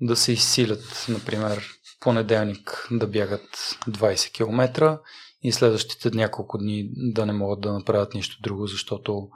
да 0.00 0.16
се 0.16 0.32
изсилят, 0.32 1.06
например, 1.08 1.68
понеделник 2.00 2.88
да 2.90 3.06
бягат 3.06 3.48
20 3.88 4.32
км 4.32 4.98
и 5.42 5.52
следващите 5.52 6.10
няколко 6.10 6.58
дни 6.58 6.90
да 6.96 7.26
не 7.26 7.32
могат 7.32 7.60
да 7.60 7.72
направят 7.72 8.14
нищо 8.14 8.42
друго, 8.42 8.66
защото 8.66 9.28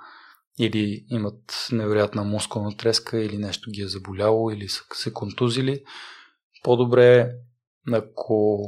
или 0.58 1.06
имат 1.10 1.68
невероятна 1.72 2.24
мускулна 2.24 2.76
треска, 2.76 3.18
или 3.18 3.38
нещо 3.38 3.70
ги 3.70 3.82
е 3.82 3.88
заболяло, 3.88 4.50
или 4.50 4.68
са 4.68 4.82
се 4.94 5.12
контузили. 5.12 5.84
По-добре 6.62 7.16
е, 7.16 7.28
ако 7.92 8.60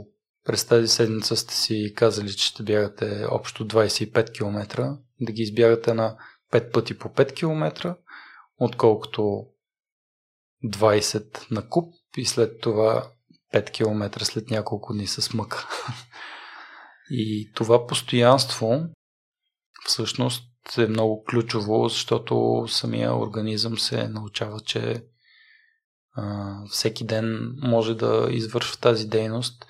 през 0.45 0.65
тази 0.65 0.89
седмица 0.89 1.37
сте 1.37 1.55
си 1.55 1.93
казали, 1.97 2.33
че 2.33 2.47
ще 2.47 2.63
бягате 2.63 3.27
общо 3.31 3.69
25 3.69 4.33
км, 4.33 4.97
да 5.21 5.33
ги 5.33 5.43
избягате 5.43 5.95
на 5.95 6.17
5 6.53 6.73
пъти 6.73 6.99
по 6.99 7.09
5 7.09 7.35
км, 7.35 7.95
отколкото 8.59 9.47
20 10.65 11.51
на 11.51 11.69
куп 11.69 11.95
и 12.17 12.25
след 12.25 12.61
това 12.61 13.11
5 13.55 13.71
км 13.71 14.25
след 14.25 14.51
няколко 14.51 14.93
дни 14.93 15.07
с 15.07 15.35
мъка. 15.35 15.69
И 17.11 17.51
това 17.55 17.87
постоянство 17.87 18.85
всъщност 19.87 20.49
е 20.79 20.87
много 20.87 21.25
ключово, 21.25 21.89
защото 21.89 22.65
самия 22.69 23.17
организъм 23.17 23.79
се 23.79 24.09
научава, 24.09 24.61
че 24.61 25.05
а, 26.13 26.57
всеки 26.71 27.07
ден 27.07 27.55
може 27.63 27.95
да 27.95 28.29
извършва 28.31 28.77
тази 28.77 29.07
дейност 29.07 29.67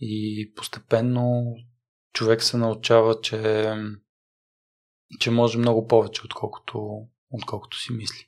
и 0.00 0.52
постепенно 0.56 1.54
човек 2.12 2.42
се 2.42 2.56
научава, 2.56 3.20
че, 3.20 3.72
че 5.20 5.30
може 5.30 5.58
много 5.58 5.86
повече, 5.86 6.22
отколкото, 6.24 7.06
отколкото 7.30 7.80
си 7.80 7.92
мисли. 7.92 8.26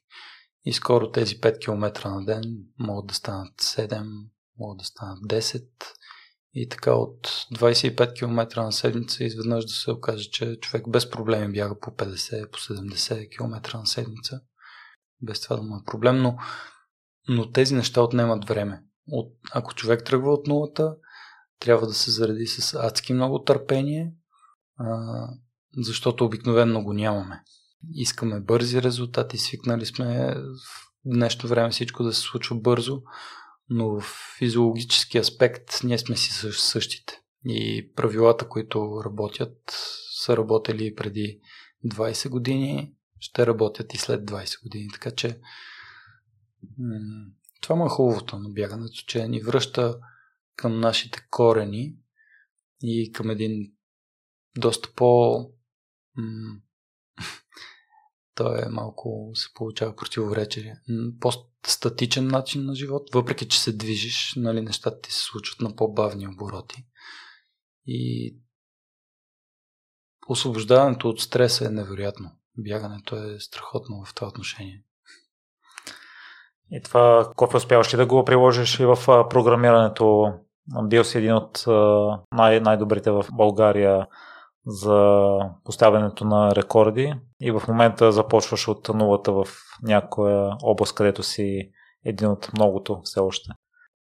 И 0.65 0.73
скоро 0.73 1.11
тези 1.11 1.41
5 1.41 1.65
км 1.65 2.11
на 2.11 2.25
ден 2.25 2.43
могат 2.79 3.07
да 3.07 3.15
станат 3.15 3.61
7, 3.61 4.07
могат 4.59 4.79
да 4.79 4.85
станат 4.85 5.19
10 5.19 5.65
и 6.55 6.69
така 6.69 6.95
от 6.95 7.29
25 7.55 8.15
км 8.19 8.63
на 8.63 8.73
седмица 8.73 9.25
изведнъж 9.25 9.65
да 9.65 9.73
се 9.73 9.91
окаже, 9.91 10.31
че 10.31 10.57
човек 10.61 10.89
без 10.89 11.11
проблеми 11.11 11.53
бяга 11.53 11.81
по 11.81 11.91
50, 11.91 12.51
по 12.51 12.59
70 12.59 13.37
км 13.37 13.79
на 13.79 13.87
седмица. 13.87 14.41
Без 15.21 15.41
това 15.41 15.57
да 15.57 15.63
му 15.63 15.77
е 15.77 15.85
проблем, 15.87 16.23
но, 16.23 16.37
но 17.29 17.51
тези 17.51 17.75
неща 17.75 18.03
отнемат 18.03 18.49
време. 18.49 18.83
От, 19.09 19.33
ако 19.53 19.75
човек 19.75 20.05
тръгва 20.05 20.33
от 20.33 20.47
нулата, 20.47 20.97
трябва 21.59 21.87
да 21.87 21.95
се 21.95 22.11
зареди 22.11 22.47
с 22.47 22.75
адски 22.75 23.13
много 23.13 23.43
търпение, 23.43 24.13
а, 24.77 25.29
защото 25.77 26.25
обикновенно 26.25 26.85
го 26.85 26.93
нямаме. 26.93 27.43
Искаме 27.95 28.41
бързи 28.41 28.83
резултати, 28.83 29.39
свикнали 29.39 29.87
сме 29.87 30.37
днешно 31.05 31.49
време 31.49 31.71
всичко 31.71 32.03
да 32.03 32.13
се 32.13 32.21
случва 32.21 32.57
бързо, 32.57 33.03
но 33.73 34.01
в 34.01 34.05
физиологически 34.39 35.19
аспект 35.19 35.81
ние 35.85 35.99
сме 35.99 36.17
си 36.17 36.33
същите. 36.53 37.21
И 37.45 37.93
правилата, 37.97 38.49
които 38.49 39.03
работят, 39.05 39.59
са 40.23 40.37
работили 40.37 40.95
преди 40.95 41.41
20 41.87 42.29
години, 42.29 42.95
ще 43.19 43.47
работят 43.47 43.95
и 43.95 43.99
след 43.99 44.25
20 44.25 44.63
години. 44.63 44.89
Така 44.93 45.11
че 45.11 45.41
това 47.61 47.77
му 47.77 47.87
е 47.87 47.89
хубавото 47.89 48.39
на 48.39 48.51
бягането, 48.51 49.03
че 49.07 49.29
ни 49.29 49.41
връща 49.41 49.99
към 50.57 50.81
нашите 50.81 51.27
корени 51.31 51.97
и 52.83 53.13
към 53.13 53.31
един 53.31 53.73
доста 54.57 54.89
по... 54.97 55.37
той 58.35 58.63
е 58.63 58.69
малко 58.69 59.31
се 59.35 59.49
получава 59.55 59.97
противоречие. 59.97 60.77
По-статичен 61.21 62.27
начин 62.27 62.65
на 62.65 62.75
живот, 62.75 63.03
въпреки 63.15 63.49
че 63.49 63.61
се 63.61 63.73
движиш, 63.73 64.33
нали, 64.37 64.61
нещата 64.61 65.01
ти 65.01 65.13
се 65.13 65.23
случват 65.23 65.61
на 65.61 65.77
по-бавни 65.77 66.29
обороти. 66.29 66.85
И 67.87 68.35
освобождаването 70.29 71.09
от 71.09 71.21
стреса 71.21 71.67
е 71.67 71.69
невероятно. 71.69 72.31
Бягането 72.59 73.17
е 73.17 73.41
страхотно 73.41 74.05
в 74.05 74.15
това 74.15 74.29
отношение. 74.29 74.85
И 76.71 76.83
това, 76.83 77.33
Кофе, 77.37 77.57
успяваш 77.57 77.95
ли 77.95 77.97
да 77.97 78.07
го 78.07 78.25
приложиш 78.25 78.81
и 78.81 78.85
в 78.85 78.97
програмирането? 79.31 80.35
Бил 80.83 81.05
си 81.05 81.19
един 81.19 81.35
от 81.35 81.65
най- 82.33 82.61
най-добрите 82.61 83.11
в 83.11 83.25
България 83.33 84.07
за 84.67 85.39
поставянето 85.65 86.25
на 86.25 86.55
рекорди 86.55 87.15
и 87.41 87.51
в 87.51 87.63
момента 87.69 88.13
започваш 88.13 88.69
от 88.69 88.89
нулата 88.89 89.33
в 89.33 89.47
някоя 89.83 90.57
област, 90.63 90.95
където 90.95 91.23
си 91.23 91.71
един 92.05 92.29
от 92.29 92.53
многото 92.53 93.01
все 93.05 93.21
още. 93.21 93.51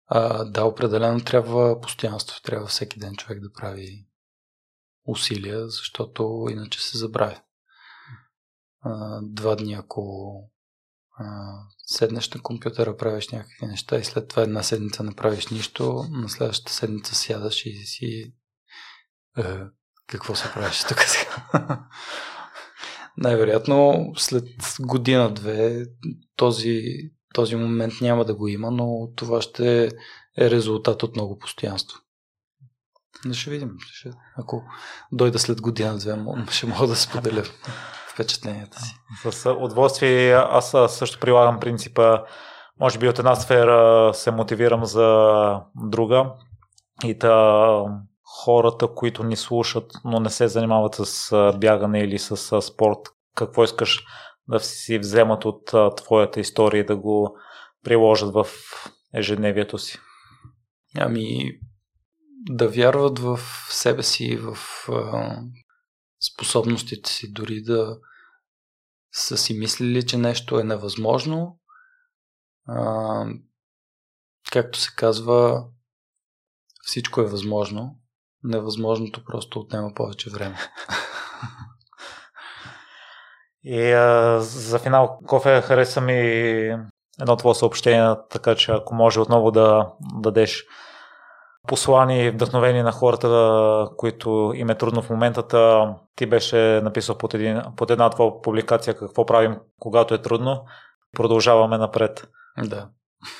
А, 0.07 0.45
да, 0.45 0.65
определено 0.65 1.21
трябва 1.21 1.81
постоянство. 1.81 2.43
Трябва 2.43 2.67
всеки 2.67 2.99
ден 2.99 3.17
човек 3.17 3.41
да 3.41 3.53
прави 3.53 4.07
усилия, 5.07 5.69
защото 5.69 6.47
иначе 6.51 6.83
се 6.83 6.99
забравя. 6.99 7.41
Два 9.23 9.57
дни, 9.57 9.75
ако 9.75 10.35
седнеш 11.87 12.31
на 12.31 12.43
компютъра, 12.43 12.97
правиш 12.97 13.29
някакви 13.29 13.67
неща 13.67 13.97
и 13.97 14.05
след 14.05 14.29
това 14.29 14.43
една 14.43 14.63
седмица 14.63 15.03
не 15.03 15.15
правиш 15.15 15.47
нищо, 15.47 16.05
на 16.11 16.29
следващата 16.29 16.73
седмица 16.73 17.15
сядаш 17.15 17.67
и 17.67 17.73
си 17.73 18.35
е, 19.39 19.43
какво 20.07 20.35
се 20.35 20.53
правиш 20.53 20.85
тук 20.85 21.01
сега? 21.01 21.45
Най-вероятно 23.17 24.07
след 24.17 24.45
година-две 24.81 25.85
този, 26.37 26.83
този 27.35 27.57
момент 27.57 27.93
няма 28.01 28.25
да 28.25 28.35
го 28.35 28.49
има, 28.49 28.71
но 28.71 29.09
това 29.17 29.43
ще 29.43 29.91
е 30.39 30.51
резултат 30.51 31.03
от 31.03 31.17
много 31.17 31.39
постоянство. 31.39 31.99
Но 33.25 33.35
ще 33.35 33.51
видим. 33.51 33.71
Ще, 33.87 34.11
ако 34.37 34.63
дойда 35.13 35.39
след 35.39 35.61
година-две, 35.61 36.25
ще 36.51 36.67
мога 36.67 36.87
да 36.87 36.97
споделя 36.97 37.43
впечатленията 38.15 38.81
си. 38.81 38.95
С 39.31 39.51
удоволствие 39.51 40.33
аз 40.33 40.75
също 40.89 41.21
прилагам 41.21 41.61
принципа, 41.61 42.19
може 42.81 42.99
би 42.99 43.09
от 43.09 43.19
една 43.19 43.35
сфера 43.35 44.11
се 44.15 44.31
мотивирам 44.31 44.85
за 44.85 45.61
друга 45.77 46.33
и 47.05 47.19
та 47.19 47.69
хората, 48.43 48.89
които 48.95 49.25
ни 49.25 49.37
слушат, 49.37 49.93
но 50.05 50.21
не 50.21 50.31
се 50.31 50.49
занимават 50.49 50.95
с 50.95 51.53
бягане 51.61 52.01
или 52.01 52.19
с 52.19 52.63
спорт, 52.63 52.99
какво 53.37 53.65
искаш 53.65 54.05
да 54.49 54.61
си 54.61 54.99
вземат 54.99 55.45
от 55.45 55.97
твоята 55.97 56.41
история 56.41 56.81
и 56.81 56.87
да 56.87 56.97
го 56.97 57.39
приложат 57.83 58.35
в 58.35 58.47
ежедневието 59.15 59.79
си? 59.79 59.99
Ами, 60.99 61.59
да 62.51 62.69
вярват 62.69 63.19
в 63.19 63.39
себе 63.71 64.03
си, 64.03 64.37
в 64.37 64.59
а, 64.89 65.39
способностите 66.33 67.11
си, 67.11 67.33
дори 67.33 67.63
да 67.63 67.99
са 69.13 69.37
си 69.37 69.59
мислили, 69.59 70.07
че 70.07 70.19
нещо 70.19 70.61
е 70.61 70.65
невъзможно. 70.65 71.61
А, 72.69 73.27
както 74.53 74.79
се 74.79 74.91
казва, 74.97 75.67
всичко 76.83 77.21
е 77.21 77.27
възможно. 77.27 78.01
Невъзможното 78.45 79.25
просто 79.25 79.61
отнема 79.61 79.91
повече 79.95 80.31
време. 80.31 80.57
И 83.65 83.93
а, 83.93 84.41
за 84.41 84.79
финал, 84.79 85.19
Кофе, 85.27 85.61
хареса 85.61 86.01
ми 86.01 86.15
едно 87.21 87.37
твое 87.37 87.55
съобщение, 87.55 88.15
така 88.31 88.55
че 88.55 88.73
ако 88.73 88.95
може 88.95 89.21
отново 89.21 89.51
да 89.51 89.93
дадеш 90.15 90.65
послани 91.69 92.25
и 92.25 92.31
вдъхновение 92.31 92.83
на 92.83 92.93
хората, 92.93 93.89
които 93.97 94.53
им 94.55 94.71
е 94.71 94.79
трудно 94.79 95.03
в 95.03 95.11
момента. 95.11 95.95
Ти 96.17 96.27
беше 96.27 96.81
написал 96.85 97.19
под, 97.19 97.35
един, 97.35 97.63
под 97.77 97.91
една 97.91 98.11
твоя 98.11 98.43
публикация 98.43 98.95
какво 98.97 99.27
правим, 99.27 99.57
когато 99.81 100.15
е 100.15 100.23
трудно. 100.23 100.65
Продължаваме 101.17 101.79
напред. 101.79 102.29
Да. 102.65 102.89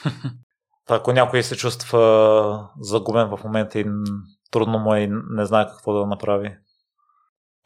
Ако 0.89 1.13
някой 1.13 1.43
се 1.43 1.57
чувства 1.57 2.69
загубен 2.81 3.29
в 3.29 3.45
момента 3.45 3.79
и 3.79 3.87
трудно 4.55 4.79
му 4.79 4.95
е 4.95 5.01
и 5.01 5.09
не 5.31 5.47
знае 5.47 5.67
какво 5.67 5.93
да 5.93 6.07
направи. 6.07 6.57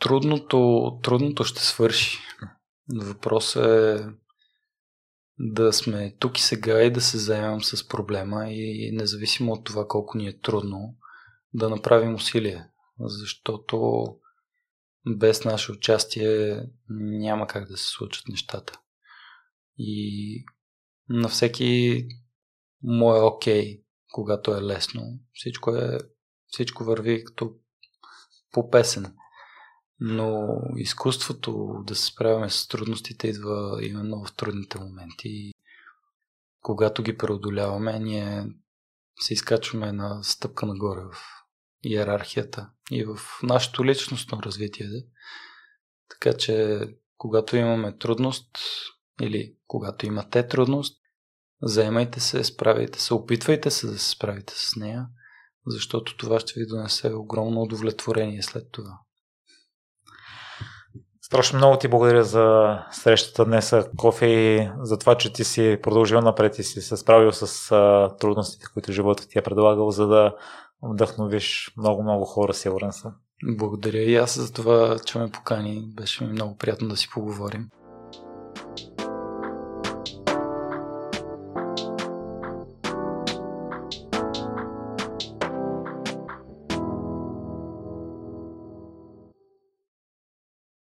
Трудното, 0.00 0.90
трудното 1.02 1.44
ще 1.44 1.64
свърши. 1.64 2.18
Въпросът 2.94 3.64
е 3.64 4.06
да 5.38 5.72
сме 5.72 6.16
тук 6.18 6.38
и 6.38 6.42
сега 6.42 6.82
и 6.82 6.90
да 6.90 7.00
се 7.00 7.18
заемам 7.18 7.62
с 7.62 7.88
проблема 7.88 8.50
и 8.50 8.90
независимо 8.92 9.52
от 9.52 9.64
това 9.64 9.88
колко 9.88 10.18
ни 10.18 10.28
е 10.28 10.40
трудно, 10.40 10.96
да 11.54 11.68
направим 11.68 12.14
усилие, 12.14 12.66
защото 13.00 14.06
без 15.06 15.44
наше 15.44 15.72
участие 15.72 16.62
няма 16.90 17.46
как 17.46 17.68
да 17.68 17.76
се 17.76 17.88
случат 17.88 18.28
нещата. 18.28 18.80
И 19.78 20.44
на 21.08 21.28
всеки 21.28 22.04
му 22.82 23.14
е 23.14 23.20
окей, 23.20 23.62
okay, 23.62 23.82
когато 24.12 24.54
е 24.54 24.62
лесно. 24.62 25.02
Всичко, 25.32 25.76
е, 25.76 25.98
всичко 26.48 26.84
върви 26.84 27.24
като 27.24 27.54
по 28.52 28.70
песен. 28.70 29.14
Но 30.00 30.48
изкуството 30.76 31.82
да 31.86 31.94
се 31.94 32.04
справяме 32.04 32.50
с 32.50 32.68
трудностите 32.68 33.28
идва 33.28 33.78
именно 33.82 34.24
в 34.24 34.36
трудните 34.36 34.78
моменти. 34.78 35.52
Когато 36.60 37.02
ги 37.02 37.16
преодоляваме, 37.16 37.98
ние 37.98 38.46
се 39.20 39.34
изкачваме 39.34 39.92
на 39.92 40.24
стъпка 40.24 40.66
нагоре 40.66 41.00
в 41.00 41.16
иерархията 41.82 42.70
и 42.90 43.04
в 43.04 43.18
нашето 43.42 43.84
личностно 43.84 44.42
развитие. 44.42 44.86
Така 46.08 46.36
че, 46.36 46.80
когато 47.16 47.56
имаме 47.56 47.98
трудност 47.98 48.58
или 49.22 49.56
когато 49.66 50.06
имате 50.06 50.48
трудност, 50.48 51.00
заемайте 51.62 52.20
се, 52.20 52.44
справяйте 52.44 53.00
се, 53.00 53.14
опитвайте 53.14 53.70
се 53.70 53.86
да 53.86 53.98
се 53.98 54.10
справите 54.10 54.52
с 54.56 54.76
нея, 54.76 55.06
защото 55.70 56.16
това 56.16 56.40
ще 56.40 56.60
ви 56.60 56.66
донесе 56.66 57.12
огромно 57.14 57.62
удовлетворение 57.62 58.42
след 58.42 58.64
това. 58.72 58.98
Страшно 61.22 61.58
много 61.58 61.78
ти 61.78 61.88
благодаря 61.88 62.24
за 62.24 62.78
срещата 62.92 63.44
днес, 63.44 63.74
Кофе, 63.96 64.26
и 64.26 64.70
за 64.82 64.98
това, 64.98 65.14
че 65.14 65.32
ти 65.32 65.44
си 65.44 65.78
продължил 65.82 66.20
напред 66.20 66.58
и 66.58 66.62
си 66.62 66.80
се 66.80 66.96
справил 66.96 67.32
с 67.32 67.72
а, 67.72 68.16
трудностите, 68.16 68.66
които 68.74 68.92
живота 68.92 69.28
ти 69.28 69.38
е 69.38 69.42
предлагал, 69.42 69.90
за 69.90 70.06
да 70.06 70.34
вдъхновиш 70.82 71.72
много-много 71.76 72.24
хора, 72.24 72.54
сигурен 72.54 72.92
съм. 72.92 73.12
Благодаря 73.44 73.98
и 73.98 74.16
аз 74.16 74.38
за 74.38 74.52
това, 74.52 74.98
че 75.04 75.18
ме 75.18 75.30
покани. 75.30 75.88
Беше 75.96 76.24
ми 76.24 76.32
много 76.32 76.56
приятно 76.56 76.88
да 76.88 76.96
си 76.96 77.08
поговорим. 77.12 77.68